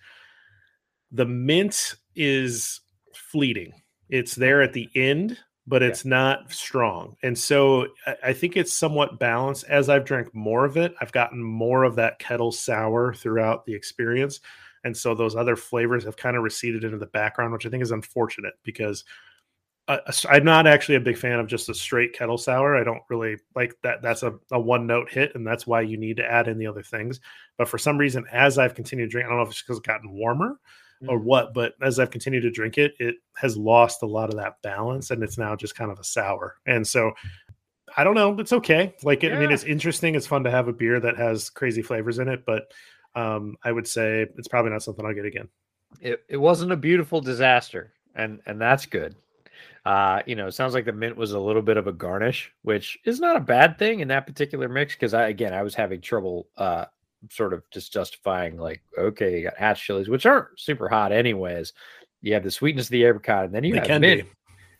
The 1.11 1.27
mint 1.27 1.93
is 2.15 2.81
fleeting. 3.13 3.73
It's 4.09 4.33
there 4.33 4.63
at 4.63 4.73
the 4.73 4.89
end, 4.95 5.37
but 5.69 5.83
it's 5.83 6.03
yeah. 6.03 6.09
not 6.09 6.51
strong. 6.51 7.15
And 7.21 7.37
so 7.37 7.87
I, 8.23 8.33
think 8.33 8.57
it's 8.57 8.73
somewhat 8.73 9.19
balanced. 9.19 9.65
As 9.69 9.87
I've 9.87 10.03
drank 10.03 10.33
more 10.33 10.65
of 10.65 10.77
it, 10.77 10.95
I've 10.99 11.11
gotten 11.11 11.41
more 11.43 11.83
of 11.83 11.95
that 11.95 12.17
kettle 12.17 12.51
sour 12.51 13.13
throughout 13.13 13.65
the 13.65 13.75
experience. 13.75 14.39
And 14.83 14.97
so 14.97 15.13
those 15.13 15.35
other 15.35 15.55
flavors 15.55 16.03
have 16.05 16.17
kind 16.17 16.35
of 16.35 16.41
receded 16.41 16.83
into 16.83 16.97
the 16.97 17.05
background, 17.05 17.53
which 17.53 17.67
I 17.67 17.69
think 17.69 17.83
is 17.83 17.91
unfortunate 17.91 18.55
because 18.63 19.03
uh, 19.87 19.99
uh, 20.07 20.11
I'm 20.27 20.43
not 20.43 20.65
actually 20.65 20.95
a 20.95 21.01
big 21.01 21.17
fan 21.17 21.39
of 21.39 21.45
just 21.45 21.69
a 21.69 21.73
straight 21.75 22.13
kettle 22.13 22.37
sour. 22.39 22.75
I 22.75 22.83
don't 22.83 23.03
really 23.07 23.37
like 23.55 23.75
that. 23.83 24.01
That's 24.01 24.23
a, 24.23 24.33
a 24.51 24.59
one 24.59 24.87
note 24.87 25.11
hit, 25.11 25.35
and 25.35 25.45
that's 25.45 25.67
why 25.67 25.81
you 25.81 25.97
need 25.97 26.17
to 26.17 26.25
add 26.25 26.47
in 26.47 26.57
the 26.57 26.67
other 26.67 26.83
things. 26.83 27.19
But 27.57 27.67
for 27.67 27.77
some 27.77 27.97
reason, 27.97 28.25
as 28.31 28.57
I've 28.57 28.75
continued 28.75 29.07
to 29.07 29.11
drink, 29.11 29.25
I 29.25 29.29
don't 29.29 29.37
know 29.37 29.43
if 29.43 29.49
it's 29.49 29.61
because 29.61 29.77
it's 29.77 29.87
gotten 29.87 30.11
warmer. 30.11 30.59
Or 31.07 31.17
what, 31.17 31.53
but 31.53 31.73
as 31.81 31.99
I've 31.99 32.11
continued 32.11 32.41
to 32.41 32.51
drink 32.51 32.77
it, 32.77 32.93
it 32.99 33.15
has 33.37 33.55
lost 33.55 34.03
a 34.03 34.07
lot 34.07 34.29
of 34.29 34.35
that 34.35 34.61
balance, 34.61 35.11
and 35.11 35.23
it's 35.23 35.37
now 35.37 35.55
just 35.55 35.75
kind 35.75 35.91
of 35.91 35.99
a 35.99 36.03
sour. 36.03 36.57
And 36.65 36.85
so 36.85 37.13
I 37.95 38.03
don't 38.03 38.15
know. 38.15 38.37
It's 38.39 38.53
okay. 38.53 38.95
Like, 39.03 39.23
yeah. 39.23 39.35
I 39.35 39.39
mean, 39.39 39.51
it's 39.51 39.63
interesting. 39.63 40.15
It's 40.15 40.27
fun 40.27 40.43
to 40.43 40.51
have 40.51 40.67
a 40.67 40.73
beer 40.73 40.99
that 40.99 41.17
has 41.17 41.49
crazy 41.49 41.81
flavors 41.81 42.19
in 42.19 42.27
it, 42.27 42.45
but 42.45 42.71
um, 43.15 43.55
I 43.63 43.71
would 43.71 43.87
say 43.87 44.27
it's 44.37 44.47
probably 44.47 44.71
not 44.71 44.83
something 44.83 45.05
I'll 45.05 45.13
get 45.13 45.25
again. 45.25 45.49
It, 46.01 46.23
it 46.29 46.37
wasn't 46.37 46.71
a 46.71 46.77
beautiful 46.77 47.21
disaster, 47.21 47.93
and 48.15 48.41
and 48.45 48.61
that's 48.61 48.85
good. 48.85 49.15
Uh, 49.85 50.21
you 50.25 50.35
know, 50.35 50.47
it 50.47 50.53
sounds 50.53 50.73
like 50.73 50.85
the 50.85 50.91
mint 50.91 51.17
was 51.17 51.31
a 51.31 51.39
little 51.39 51.61
bit 51.61 51.77
of 51.77 51.87
a 51.87 51.93
garnish, 51.93 52.51
which 52.61 52.99
is 53.05 53.19
not 53.19 53.35
a 53.35 53.39
bad 53.39 53.79
thing 53.79 54.01
in 54.01 54.07
that 54.09 54.27
particular 54.27 54.69
mix. 54.69 54.93
Because 54.93 55.13
I, 55.13 55.29
again, 55.29 55.53
I 55.53 55.63
was 55.63 55.73
having 55.73 56.01
trouble, 56.01 56.47
uh, 56.57 56.85
sort 57.29 57.53
of 57.53 57.63
just 57.71 57.91
justifying 57.93 58.57
like, 58.57 58.81
okay, 58.97 59.37
you 59.37 59.43
got 59.43 59.57
hatch 59.57 59.85
chilies, 59.85 60.09
which 60.09 60.25
aren't 60.25 60.59
super 60.59 60.87
hot 60.87 61.11
anyways. 61.11 61.73
You 62.21 62.33
have 62.33 62.43
the 62.43 62.51
sweetness 62.51 62.87
of 62.87 62.91
the 62.91 63.03
apricot, 63.05 63.45
and 63.45 63.53
then 63.53 63.63
you 63.63 63.73
they 63.73 63.87
have 63.87 64.01
mint. 64.01 64.23
Be. 64.23 64.29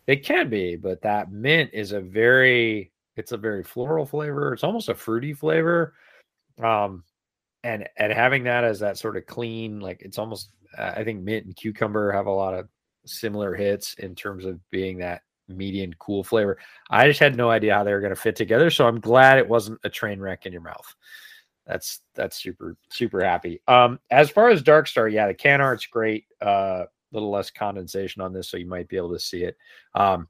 They 0.07 0.17
can 0.17 0.49
be, 0.49 0.75
but 0.75 1.01
that 1.03 1.31
mint 1.31 1.69
is 1.71 1.91
a 1.91 2.01
very, 2.01 2.91
it's 3.15 3.31
a 3.31 3.37
very 3.37 3.63
floral 3.63 4.05
flavor. 4.05 4.53
It's 4.53 4.63
almost 4.63 4.89
a 4.89 4.95
fruity 4.95 5.33
flavor. 5.33 5.93
Um, 6.61 7.03
and 7.63 7.87
and 7.97 8.11
having 8.11 8.43
that 8.45 8.63
as 8.63 8.79
that 8.79 8.97
sort 8.97 9.17
of 9.17 9.25
clean, 9.25 9.79
like 9.79 10.01
it's 10.01 10.17
almost, 10.17 10.49
uh, 10.77 10.93
I 10.95 11.03
think 11.03 11.21
mint 11.21 11.45
and 11.45 11.55
cucumber 11.55 12.11
have 12.11 12.25
a 12.25 12.31
lot 12.31 12.53
of 12.53 12.67
similar 13.05 13.53
hits 13.53 13.93
in 13.95 14.15
terms 14.15 14.45
of 14.45 14.59
being 14.71 14.97
that 14.99 15.21
median 15.47 15.93
cool 15.99 16.23
flavor. 16.23 16.57
I 16.89 17.07
just 17.07 17.19
had 17.19 17.35
no 17.35 17.49
idea 17.49 17.75
how 17.75 17.83
they 17.83 17.93
were 17.93 18.01
going 18.01 18.15
to 18.15 18.21
fit 18.21 18.35
together, 18.35 18.69
so 18.69 18.87
I'm 18.87 18.99
glad 18.99 19.37
it 19.37 19.47
wasn't 19.47 19.79
a 19.83 19.89
train 19.89 20.19
wreck 20.19 20.45
in 20.45 20.53
your 20.53 20.61
mouth. 20.61 20.95
That's 21.69 21.99
that's 22.15 22.41
super 22.41 22.75
super 22.89 23.23
happy. 23.23 23.61
Um, 23.67 23.99
as 24.09 24.31
far 24.31 24.49
as 24.49 24.63
Dark 24.63 24.87
Star, 24.87 25.07
yeah, 25.07 25.27
the 25.27 25.35
can 25.35 25.61
art's 25.61 25.85
great. 25.85 26.25
A 26.41 26.45
uh, 26.47 26.85
little 27.11 27.29
less 27.29 27.51
condensation 27.51 28.23
on 28.23 28.33
this, 28.33 28.49
so 28.49 28.57
you 28.57 28.65
might 28.65 28.89
be 28.89 28.97
able 28.97 29.13
to 29.13 29.19
see 29.19 29.43
it. 29.43 29.55
Um, 29.93 30.27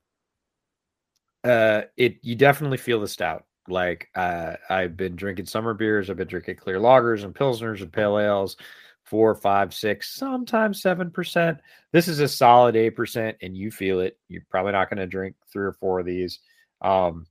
uh, 1.46 1.84
it 1.96 2.18
you 2.24 2.36
definitely 2.36 2.78
feel 2.78 3.00
the 3.00 3.08
stout. 3.08 3.46
Like 3.70 4.10
uh, 4.16 4.56
I've 4.70 4.98
been 4.98 5.16
drinking 5.16 5.46
summer 5.46 5.74
beers, 5.74 6.10
I've 6.10 6.18
been 6.18 6.28
drinking 6.28 6.58
clear 6.58 6.78
lagers 6.78 7.24
and 7.24 7.34
pilsners 7.34 7.82
and 7.82 7.94
pale 7.94 8.20
ales 8.20 8.58
four, 9.06 9.34
five, 9.34 9.74
six, 9.74 10.14
sometimes 10.14 10.82
seven 10.82 11.10
percent. 11.10 11.60
This 11.94 12.10
is 12.10 12.20
a 12.20 12.28
solid 12.28 12.76
eight 12.76 12.98
percent, 12.98 13.38
and 13.42 13.56
you 13.56 13.72
feel 13.72 14.02
it. 14.02 14.18
You're 14.28 14.44
probably 14.50 14.74
not 14.74 14.90
going 14.90 15.00
to 15.00 15.08
drink 15.08 15.36
three 15.52 15.66
or 15.66 15.74
four 15.74 16.02
of 16.02 16.06
these, 16.06 16.40
um, 16.82 17.28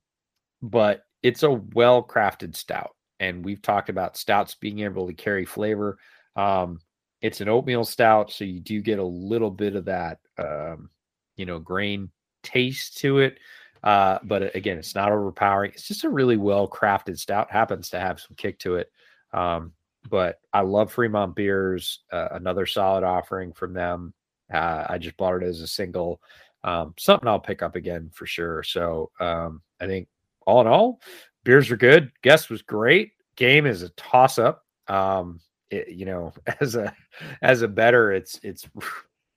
but 0.62 1.04
it's 1.22 1.42
a 1.42 1.50
well 1.50 2.02
crafted 2.02 2.56
stout. 2.56 2.94
And 3.20 3.44
we've 3.44 3.62
talked 3.62 3.88
about 3.88 4.16
stouts 4.16 4.54
being 4.54 4.80
able 4.80 5.06
to 5.06 5.14
carry 5.14 5.44
flavor. 5.44 5.98
Um, 6.36 6.80
it's 7.20 7.40
an 7.40 7.48
oatmeal 7.48 7.84
stout, 7.84 8.30
so 8.30 8.44
you 8.44 8.60
do 8.60 8.80
get 8.80 8.98
a 8.98 9.04
little 9.04 9.50
bit 9.50 9.74
of 9.74 9.86
that, 9.86 10.18
um, 10.38 10.88
you 11.36 11.46
know, 11.46 11.58
grain 11.58 12.10
taste 12.42 12.98
to 12.98 13.18
it. 13.18 13.38
Uh, 13.82 14.18
but 14.24 14.54
again, 14.54 14.78
it's 14.78 14.94
not 14.94 15.12
overpowering. 15.12 15.72
It's 15.72 15.88
just 15.88 16.04
a 16.04 16.08
really 16.10 16.36
well 16.36 16.68
crafted 16.68 17.18
stout. 17.18 17.50
Happens 17.50 17.90
to 17.90 18.00
have 18.00 18.20
some 18.20 18.36
kick 18.36 18.58
to 18.60 18.76
it. 18.76 18.90
Um, 19.32 19.72
but 20.08 20.40
I 20.52 20.60
love 20.60 20.92
Fremont 20.92 21.34
beers. 21.34 22.00
Uh, 22.10 22.28
another 22.32 22.66
solid 22.66 23.04
offering 23.04 23.52
from 23.52 23.72
them. 23.72 24.14
Uh, 24.52 24.86
I 24.88 24.98
just 24.98 25.16
bought 25.16 25.42
it 25.42 25.46
as 25.46 25.60
a 25.60 25.66
single. 25.66 26.20
Um, 26.64 26.94
something 26.98 27.28
I'll 27.28 27.38
pick 27.38 27.62
up 27.62 27.76
again 27.76 28.10
for 28.12 28.26
sure. 28.26 28.62
So 28.62 29.10
um, 29.20 29.62
I 29.80 29.86
think 29.86 30.08
all 30.46 30.60
in 30.60 30.66
all, 30.66 31.00
beers 31.48 31.70
are 31.70 31.78
good. 31.78 32.12
Guest 32.20 32.50
was 32.50 32.60
great. 32.60 33.12
Game 33.34 33.64
is 33.64 33.80
a 33.80 33.88
toss 33.90 34.38
up. 34.38 34.66
Um, 34.86 35.40
it, 35.70 35.88
you 35.88 36.04
know, 36.04 36.34
as 36.60 36.74
a 36.74 36.94
as 37.40 37.62
a 37.62 37.68
better, 37.68 38.12
it's 38.12 38.38
it's 38.42 38.68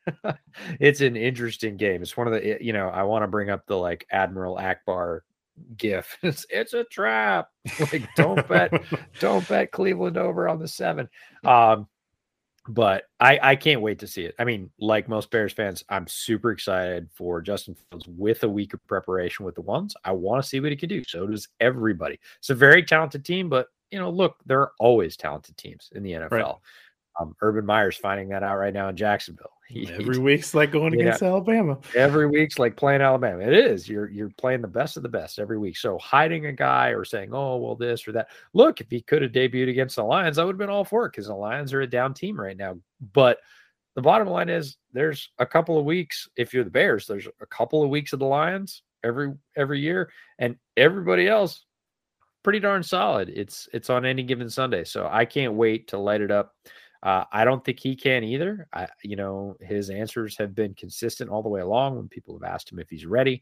it's 0.82 0.99
an 0.99 1.16
interesting 1.16 1.78
game. 1.78 2.01
It's 2.01 2.18
one 2.18 2.28
of 2.28 2.34
the 2.34 2.57
you 2.59 2.74
know 2.74 2.89
I 2.89 3.03
want 3.03 3.24
to 3.24 3.30
bring 3.30 3.49
up 3.49 3.66
the 3.66 3.78
like 3.78 4.05
Admiral 4.12 4.57
Ackbar 4.57 5.22
gif. 5.78 6.18
It's 6.24 6.45
it's 6.49 6.74
a 6.74 6.84
trap. 6.84 7.47
Like 7.80 8.14
don't 8.18 8.45
bet, 8.45 8.74
don't 9.22 9.47
bet 9.47 9.72
Cleveland 9.72 10.18
over 10.18 10.49
on 10.49 10.59
the 10.59 10.68
seven. 10.68 11.07
Um, 11.45 11.88
but 12.68 13.05
I 13.20 13.39
I 13.41 13.55
can't 13.55 13.82
wait 13.82 13.99
to 13.99 14.07
see 14.07 14.24
it. 14.24 14.36
I 14.38 14.43
mean, 14.43 14.70
like 14.80 15.09
most 15.09 15.32
Bears 15.32 15.53
fans, 15.53 15.84
I'm 15.89 16.07
super 16.07 16.51
excited 16.51 17.09
for 17.14 17.41
Justin 17.41 17.76
Fields 17.76 18.07
with 18.07 18.43
a 18.43 18.49
week 18.49 18.74
of 18.74 18.86
preparation 18.88 19.45
with 19.45 19.55
the 19.55 19.62
ones. 19.62 19.95
I 20.03 20.12
want 20.12 20.43
to 20.43 20.47
see 20.47 20.59
what 20.59 20.72
he 20.72 20.76
can 20.76 20.89
do. 20.89 21.03
So 21.07 21.28
does 21.28 21.47
everybody. 21.59 22.20
It's 22.39 22.49
a 22.49 22.55
very 22.55 22.84
talented 22.84 23.26
team, 23.26 23.49
but 23.49 23.68
you 23.91 23.99
know, 23.99 24.09
look, 24.09 24.38
there 24.45 24.59
are 24.59 24.72
always 24.80 25.18
talented 25.18 25.57
teams 25.57 25.89
in 25.93 26.03
the 26.03 26.12
NFL. 26.12 26.32
Right. 26.32 26.55
Um, 27.20 27.36
Urban 27.41 27.66
Meyer's 27.66 27.97
finding 27.97 28.30
that 28.30 28.43
out 28.43 28.57
right 28.57 28.74
now 28.74 28.89
in 28.89 28.95
Jacksonville. 28.95 29.51
He, 29.72 29.89
every 29.89 30.18
week's 30.18 30.53
like 30.53 30.74
going 30.74 30.93
against 30.93 31.24
Alabama. 31.24 31.78
Every 31.95 32.28
week's 32.28 32.59
like 32.59 32.76
playing 32.76 32.99
Alabama. 32.99 33.41
It 33.41 33.53
is. 33.53 33.88
You're 33.88 34.09
you're 34.09 34.34
playing 34.38 34.59
the 34.59 34.68
best 34.68 34.97
of 34.97 35.03
the 35.03 35.07
best 35.07 35.39
every 35.39 35.57
week. 35.57 35.78
So 35.78 35.97
hiding 35.97 36.47
a 36.47 36.51
guy 36.51 36.89
or 36.89 37.05
saying, 37.05 37.30
"Oh, 37.32 37.55
well, 37.55 37.78
this 37.78 38.05
or 38.05 38.12
that." 38.12 38.28
Look, 38.51 38.82
if 38.82 38.88
he 38.89 38.99
could 38.99 39.22
have 39.22 39.32
debuted 39.32 39.70
against 39.70 39.95
the 39.95 40.03
Lions, 40.03 40.38
I 40.38 40.43
would 40.43 40.55
have 40.55 40.59
been 40.59 40.70
all 40.70 40.84
for 40.84 41.05
it 41.05 41.12
because 41.14 41.28
the 41.28 41.36
Lions 41.36 41.72
are 41.72 41.80
a 41.80 41.88
down 41.88 42.14
team 42.14 42.38
right 42.38 42.57
now. 42.57 42.78
But 43.14 43.38
the 43.95 44.01
bottom 44.01 44.28
line 44.28 44.49
is, 44.49 44.76
there's 44.91 45.30
a 45.39 45.45
couple 45.45 45.80
of 45.80 45.86
weeks. 45.86 46.28
If 46.36 46.53
you're 46.53 46.66
the 46.66 46.70
Bears, 46.70 47.07
there's 47.07 47.30
a 47.39 47.45
couple 47.45 47.82
of 47.82 47.89
weeks 47.89 48.12
of 48.12 48.20
the 48.20 48.26
Lions 48.26 48.84
every 49.05 49.32
every 49.55 49.80
year, 49.80 50.12
and 50.38 50.57
everybody 50.76 51.30
else 51.30 51.64
pretty 52.43 52.59
darn 52.59 52.84
solid. 52.84 53.30
It's 53.30 53.70
it's 53.74 53.89
on 53.89 54.05
any 54.05 54.24
given 54.24 54.49
Sunday. 54.49 54.84
So 54.84 55.07
I 55.12 55.26
can't 55.26 55.53
wait 55.53 55.88
to 55.89 55.97
light 55.97 56.22
it 56.22 56.32
up. 56.32 56.55
Uh, 57.04 57.24
I 57.32 57.45
don't 57.45 57.64
think 57.64 57.80
he 57.80 57.95
can 57.95 58.24
either. 58.24 58.68
I, 58.74 58.88
you 59.04 59.16
know, 59.16 59.56
his 59.60 59.89
answers 59.89 60.38
have 60.38 60.54
been 60.54 60.76
consistent 60.76 61.30
all 61.30 61.41
the 61.41 61.49
way 61.49 61.62
along 61.62 61.95
when 61.95 62.08
people 62.08 62.38
have 62.39 62.51
asked 62.51 62.71
him 62.71 62.80
if 62.80 62.89
he's 62.89 63.05
ready. 63.05 63.42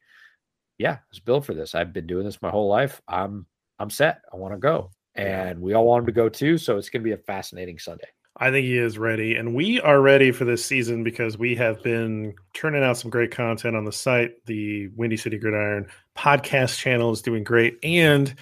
Yeah, 0.78 0.94
I 0.94 1.00
was 1.12 1.20
built 1.20 1.46
for 1.46 1.54
this. 1.54 1.76
I've 1.76 1.92
been 1.92 2.08
doing 2.08 2.24
this 2.26 2.42
my 2.42 2.50
whole 2.50 2.70
life. 2.70 3.02
I'm 3.08 3.46
I'm 3.78 3.90
set. 3.90 4.22
I 4.32 4.38
want 4.38 4.54
to 4.54 4.60
go, 4.60 4.92
and 5.16 5.62
we 5.62 5.74
all 5.74 5.86
want 5.86 6.04
him 6.04 6.06
to 6.08 6.12
go 6.14 6.30
too. 6.30 6.58
So 6.58 6.78
it's 6.78 6.90
going 6.90 7.02
to 7.02 7.08
be 7.08 7.14
a 7.14 7.18
fascinating 7.18 7.80
Sunday. 7.80 8.08
I 8.38 8.52
think 8.52 8.66
he 8.66 8.78
is 8.78 8.98
ready, 8.98 9.36
and 9.36 9.54
we 9.54 9.82
are 9.82 10.00
ready 10.00 10.32
for 10.32 10.46
this 10.46 10.64
season 10.64 11.04
because 11.04 11.38
we 11.38 11.56
have 11.56 11.84
been 11.84 12.34
turning 12.54 12.84
out 12.84 12.98
some 12.98 13.12
great 13.12 13.32
content 13.32 13.76
on 13.76 13.84
the 13.84 13.92
site. 13.92 14.32
The 14.46 14.88
Windy 14.96 15.18
City 15.18 15.38
Gridiron 15.38 15.88
podcast 16.18 16.78
channel 16.78 17.12
is 17.12 17.22
doing 17.22 17.44
great, 17.44 17.78
and 17.84 18.34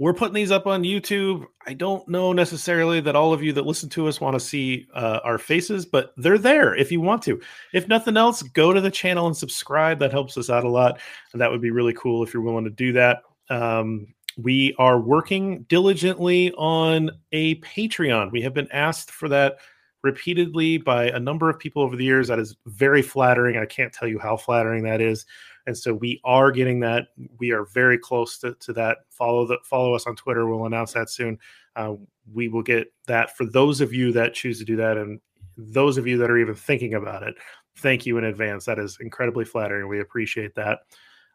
we're 0.00 0.14
putting 0.14 0.32
these 0.32 0.50
up 0.50 0.66
on 0.66 0.82
YouTube. 0.82 1.46
I 1.66 1.74
don't 1.74 2.08
know 2.08 2.32
necessarily 2.32 3.02
that 3.02 3.14
all 3.14 3.34
of 3.34 3.42
you 3.42 3.52
that 3.52 3.66
listen 3.66 3.90
to 3.90 4.08
us 4.08 4.18
want 4.18 4.32
to 4.32 4.40
see 4.40 4.88
uh, 4.94 5.20
our 5.24 5.36
faces, 5.36 5.84
but 5.84 6.14
they're 6.16 6.38
there 6.38 6.74
if 6.74 6.90
you 6.90 7.02
want 7.02 7.22
to. 7.24 7.38
If 7.74 7.86
nothing 7.86 8.16
else, 8.16 8.42
go 8.42 8.72
to 8.72 8.80
the 8.80 8.90
channel 8.90 9.26
and 9.26 9.36
subscribe. 9.36 9.98
That 9.98 10.10
helps 10.10 10.38
us 10.38 10.48
out 10.48 10.64
a 10.64 10.70
lot. 10.70 10.98
And 11.34 11.40
that 11.42 11.50
would 11.50 11.60
be 11.60 11.70
really 11.70 11.92
cool 11.92 12.22
if 12.22 12.32
you're 12.32 12.42
willing 12.42 12.64
to 12.64 12.70
do 12.70 12.94
that. 12.94 13.18
Um, 13.50 14.14
we 14.38 14.74
are 14.78 14.98
working 14.98 15.64
diligently 15.64 16.50
on 16.52 17.10
a 17.32 17.56
Patreon. 17.56 18.32
We 18.32 18.40
have 18.40 18.54
been 18.54 18.72
asked 18.72 19.10
for 19.10 19.28
that 19.28 19.58
repeatedly 20.02 20.78
by 20.78 21.10
a 21.10 21.20
number 21.20 21.50
of 21.50 21.58
people 21.58 21.82
over 21.82 21.94
the 21.94 22.04
years. 22.04 22.28
That 22.28 22.38
is 22.38 22.56
very 22.64 23.02
flattering. 23.02 23.58
I 23.58 23.66
can't 23.66 23.92
tell 23.92 24.08
you 24.08 24.18
how 24.18 24.38
flattering 24.38 24.84
that 24.84 25.02
is 25.02 25.26
and 25.66 25.76
so 25.76 25.94
we 25.94 26.20
are 26.24 26.50
getting 26.50 26.80
that. 26.80 27.08
We 27.38 27.52
are 27.52 27.64
very 27.64 27.98
close 27.98 28.38
to, 28.38 28.54
to 28.54 28.72
that. 28.74 28.98
Follow 29.10 29.46
the 29.46 29.58
follow 29.64 29.94
us 29.94 30.06
on 30.06 30.16
Twitter. 30.16 30.46
We'll 30.46 30.66
announce 30.66 30.92
that 30.94 31.10
soon. 31.10 31.38
Uh, 31.76 31.94
we 32.32 32.48
will 32.48 32.62
get 32.62 32.92
that 33.06 33.36
for 33.36 33.44
those 33.44 33.80
of 33.80 33.92
you 33.92 34.12
that 34.12 34.34
choose 34.34 34.58
to 34.58 34.64
do 34.64 34.76
that, 34.76 34.96
and 34.96 35.20
those 35.56 35.98
of 35.98 36.06
you 36.06 36.16
that 36.18 36.30
are 36.30 36.38
even 36.38 36.54
thinking 36.54 36.94
about 36.94 37.22
it. 37.22 37.34
Thank 37.76 38.06
you 38.06 38.18
in 38.18 38.24
advance. 38.24 38.64
That 38.64 38.78
is 38.78 38.98
incredibly 39.00 39.44
flattering. 39.44 39.88
We 39.88 40.00
appreciate 40.00 40.54
that. 40.56 40.80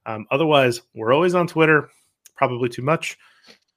Um, 0.05 0.27
otherwise, 0.31 0.81
we're 0.93 1.13
always 1.13 1.33
on 1.35 1.47
Twitter. 1.47 1.89
Probably 2.35 2.69
too 2.69 2.81
much. 2.81 3.17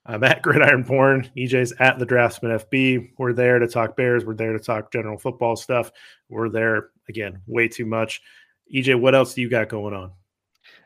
I'm 0.04 0.24
at 0.24 0.42
Gridiron 0.42 0.84
Porn. 0.84 1.30
EJ's 1.36 1.72
at 1.78 1.98
the 1.98 2.06
Draftsman 2.06 2.58
FB. 2.58 3.12
We're 3.18 3.32
there 3.32 3.58
to 3.58 3.68
talk 3.68 3.96
Bears. 3.96 4.24
We're 4.24 4.34
there 4.34 4.52
to 4.52 4.58
talk 4.58 4.92
general 4.92 5.18
football 5.18 5.56
stuff. 5.56 5.92
We're 6.28 6.48
there 6.48 6.90
again, 7.08 7.40
way 7.46 7.68
too 7.68 7.86
much. 7.86 8.22
EJ, 8.74 9.00
what 9.00 9.14
else 9.14 9.34
do 9.34 9.42
you 9.42 9.48
got 9.48 9.68
going 9.68 9.94
on? 9.94 10.12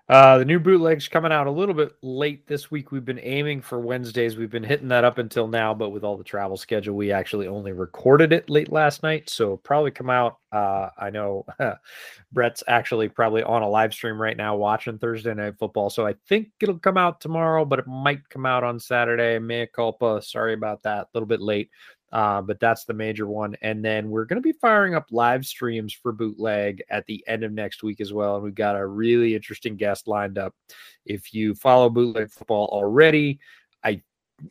Uh, 0.08 0.36
the 0.36 0.44
new 0.44 0.58
bootlegs 0.58 1.08
coming 1.08 1.30
out 1.30 1.46
a 1.46 1.50
little 1.50 1.74
bit 1.74 1.92
late 2.02 2.46
this 2.46 2.70
week. 2.70 2.90
We've 2.90 3.04
been 3.04 3.20
aiming 3.22 3.62
for 3.62 3.78
Wednesdays. 3.78 4.36
We've 4.36 4.50
been 4.50 4.64
hitting 4.64 4.88
that 4.88 5.04
up 5.04 5.18
until 5.18 5.46
now, 5.46 5.72
but 5.72 5.90
with 5.90 6.02
all 6.02 6.18
the 6.18 6.24
travel 6.24 6.56
schedule, 6.56 6.96
we 6.96 7.12
actually 7.12 7.46
only 7.46 7.72
recorded 7.72 8.32
it 8.32 8.50
late 8.50 8.72
last 8.72 9.04
night. 9.04 9.30
So 9.30 9.58
probably 9.58 9.92
come 9.92 10.10
out. 10.10 10.38
Uh, 10.50 10.88
I 10.98 11.10
know 11.10 11.46
Brett's 12.32 12.64
actually 12.66 13.08
probably 13.08 13.44
on 13.44 13.62
a 13.62 13.68
live 13.68 13.94
stream 13.94 14.20
right 14.20 14.36
now 14.36 14.56
watching 14.56 14.98
Thursday 14.98 15.32
night 15.34 15.54
football. 15.58 15.88
So 15.88 16.04
I 16.04 16.14
think 16.28 16.50
it'll 16.60 16.80
come 16.80 16.98
out 16.98 17.20
tomorrow, 17.20 17.64
but 17.64 17.78
it 17.78 17.86
might 17.86 18.28
come 18.28 18.44
out 18.44 18.64
on 18.64 18.80
Saturday. 18.80 19.38
Mea 19.38 19.68
culpa. 19.68 20.20
Sorry 20.20 20.52
about 20.52 20.82
that. 20.82 21.02
A 21.04 21.08
little 21.14 21.28
bit 21.28 21.40
late. 21.40 21.70
Uh, 22.12 22.42
but 22.42 22.60
that's 22.60 22.84
the 22.84 22.92
major 22.92 23.26
one. 23.26 23.56
And 23.62 23.82
then 23.82 24.10
we're 24.10 24.26
going 24.26 24.40
to 24.40 24.46
be 24.46 24.52
firing 24.52 24.94
up 24.94 25.06
live 25.10 25.46
streams 25.46 25.94
for 25.94 26.12
bootleg 26.12 26.82
at 26.90 27.06
the 27.06 27.24
end 27.26 27.42
of 27.42 27.52
next 27.52 27.82
week 27.82 28.00
as 28.00 28.12
well. 28.12 28.34
And 28.34 28.44
we've 28.44 28.54
got 28.54 28.76
a 28.76 28.86
really 28.86 29.34
interesting 29.34 29.76
guest 29.76 30.06
lined 30.06 30.36
up. 30.36 30.54
If 31.06 31.32
you 31.32 31.54
follow 31.54 31.88
bootleg 31.88 32.30
football 32.30 32.66
already, 32.66 33.40
I 33.82 34.02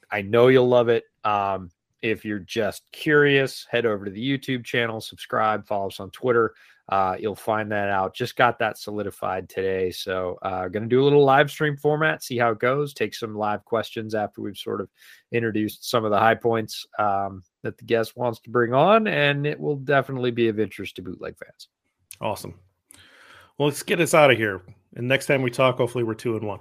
I 0.10 0.24
know 0.24 0.48
you'll 0.48 0.70
love 0.70 0.90
it. 0.90 1.04
Um, 1.24 1.70
if 2.02 2.26
you're 2.26 2.40
just 2.40 2.84
curious, 2.92 3.68
head 3.70 3.86
over 3.86 4.06
to 4.06 4.12
the 4.12 4.38
YouTube 4.38 4.66
channel, 4.66 5.00
subscribe, 5.00 5.68
follow 5.68 5.88
us 5.88 6.00
on 6.00 6.10
Twitter. 6.10 6.56
Uh, 6.90 7.16
you'll 7.20 7.36
find 7.36 7.72
that 7.72 7.90
out. 7.90 8.14
Just 8.14 8.36
got 8.36 8.58
that 8.60 8.78
solidified 8.78 9.48
today. 9.48 9.92
So, 9.92 10.38
uh, 10.42 10.68
going 10.68 10.84
to 10.84 10.90
do 10.90 11.02
a 11.02 11.06
little 11.06 11.24
live 11.24 11.50
stream 11.50 11.78
format, 11.78 12.24
see 12.24 12.38
how 12.38 12.52
it 12.52 12.60
goes, 12.60 12.94
take 12.94 13.14
some 13.14 13.36
live 13.36 13.64
questions 13.64 14.16
after 14.16 14.42
we've 14.42 14.58
sort 14.58 14.82
of 14.82 14.90
introduced 15.32 15.90
some 15.90 16.04
of 16.04 16.12
the 16.12 16.20
high 16.20 16.36
points 16.36 16.86
um, 16.98 17.44
that 17.64 17.78
the 17.78 17.86
guest 17.86 18.18
wants 18.18 18.40
to 18.42 18.50
bring 18.50 18.74
on. 18.74 19.08
And 19.08 19.46
it 19.46 19.60
will 19.60 19.78
definitely 19.78 20.32
be 20.32 20.48
of 20.48 20.60
interest 20.60 20.96
to 20.96 21.02
bootleg 21.02 21.36
fans. 21.38 21.68
Awesome. 22.20 22.60
Well, 23.58 23.68
let's 23.68 23.84
get 23.84 24.00
us 24.00 24.14
out 24.14 24.32
of 24.32 24.38
here. 24.38 24.62
And 24.96 25.08
next 25.08 25.28
time 25.28 25.42
we 25.42 25.52
talk, 25.52 25.78
hopefully 25.78 26.04
we're 26.04 26.14
two 26.14 26.36
and 26.36 26.46
one. 26.46 26.60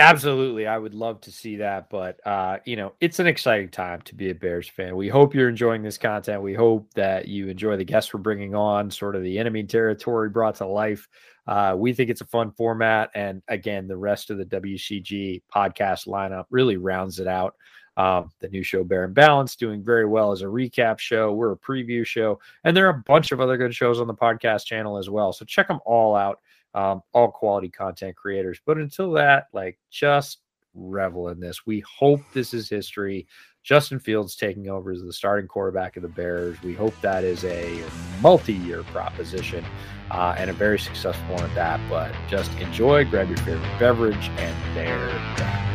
Absolutely. 0.00 0.66
I 0.66 0.78
would 0.78 0.94
love 0.94 1.20
to 1.22 1.30
see 1.30 1.56
that. 1.56 1.90
But, 1.90 2.26
uh, 2.26 2.58
you 2.64 2.74
know, 2.74 2.94
it's 3.00 3.18
an 3.18 3.26
exciting 3.26 3.68
time 3.68 4.00
to 4.02 4.14
be 4.14 4.30
a 4.30 4.34
Bears 4.34 4.66
fan. 4.66 4.96
We 4.96 5.08
hope 5.08 5.34
you're 5.34 5.50
enjoying 5.50 5.82
this 5.82 5.98
content. 5.98 6.40
We 6.40 6.54
hope 6.54 6.90
that 6.94 7.28
you 7.28 7.48
enjoy 7.48 7.76
the 7.76 7.84
guests 7.84 8.14
we're 8.14 8.20
bringing 8.20 8.54
on, 8.54 8.90
sort 8.90 9.14
of 9.14 9.22
the 9.22 9.38
enemy 9.38 9.62
territory 9.64 10.30
brought 10.30 10.54
to 10.56 10.66
life. 10.66 11.06
Uh, 11.46 11.74
we 11.76 11.92
think 11.92 12.08
it's 12.08 12.22
a 12.22 12.26
fun 12.26 12.50
format. 12.52 13.10
And 13.14 13.42
again, 13.48 13.88
the 13.88 13.96
rest 13.96 14.30
of 14.30 14.38
the 14.38 14.46
WCG 14.46 15.42
podcast 15.54 16.08
lineup 16.08 16.44
really 16.48 16.78
rounds 16.78 17.20
it 17.20 17.26
out. 17.26 17.54
Um, 17.96 18.30
the 18.40 18.48
new 18.48 18.62
show, 18.62 18.82
Bear 18.84 19.04
and 19.04 19.14
Balance, 19.14 19.56
doing 19.56 19.82
very 19.82 20.06
well 20.06 20.32
as 20.32 20.42
a 20.42 20.46
recap 20.46 20.98
show. 20.98 21.32
We're 21.32 21.52
a 21.52 21.56
preview 21.56 22.06
show. 22.06 22.40
And 22.64 22.74
there 22.76 22.86
are 22.86 22.96
a 22.96 23.02
bunch 23.06 23.32
of 23.32 23.40
other 23.40 23.56
good 23.56 23.74
shows 23.74 24.00
on 24.00 24.06
the 24.06 24.14
podcast 24.14 24.64
channel 24.64 24.96
as 24.96 25.10
well. 25.10 25.32
So 25.32 25.44
check 25.44 25.68
them 25.68 25.80
all 25.84 26.14
out 26.16 26.40
um, 26.74 27.02
all 27.12 27.30
quality 27.30 27.68
content 27.68 28.16
creators. 28.16 28.60
But 28.64 28.78
until 28.78 29.12
that, 29.12 29.48
like 29.52 29.78
just 29.90 30.38
revel 30.74 31.28
in 31.28 31.40
this. 31.40 31.66
We 31.66 31.80
hope 31.80 32.20
this 32.32 32.54
is 32.54 32.68
history. 32.68 33.26
Justin 33.62 33.98
Fields 33.98 34.36
taking 34.36 34.70
over 34.70 34.90
as 34.90 35.02
the 35.02 35.12
starting 35.12 35.46
quarterback 35.46 35.96
of 35.96 36.02
the 36.02 36.08
Bears. 36.08 36.60
We 36.62 36.74
hope 36.74 36.94
that 37.02 37.24
is 37.24 37.44
a 37.44 37.82
multi 38.22 38.54
year 38.54 38.82
proposition 38.84 39.64
uh, 40.10 40.34
and 40.38 40.48
a 40.48 40.54
very 40.54 40.78
successful 40.78 41.34
one 41.34 41.44
at 41.44 41.54
that. 41.54 41.80
But 41.90 42.14
just 42.28 42.52
enjoy, 42.58 43.04
grab 43.04 43.28
your 43.28 43.38
favorite 43.38 43.78
beverage, 43.78 44.28
and 44.36 44.76
there. 44.76 45.69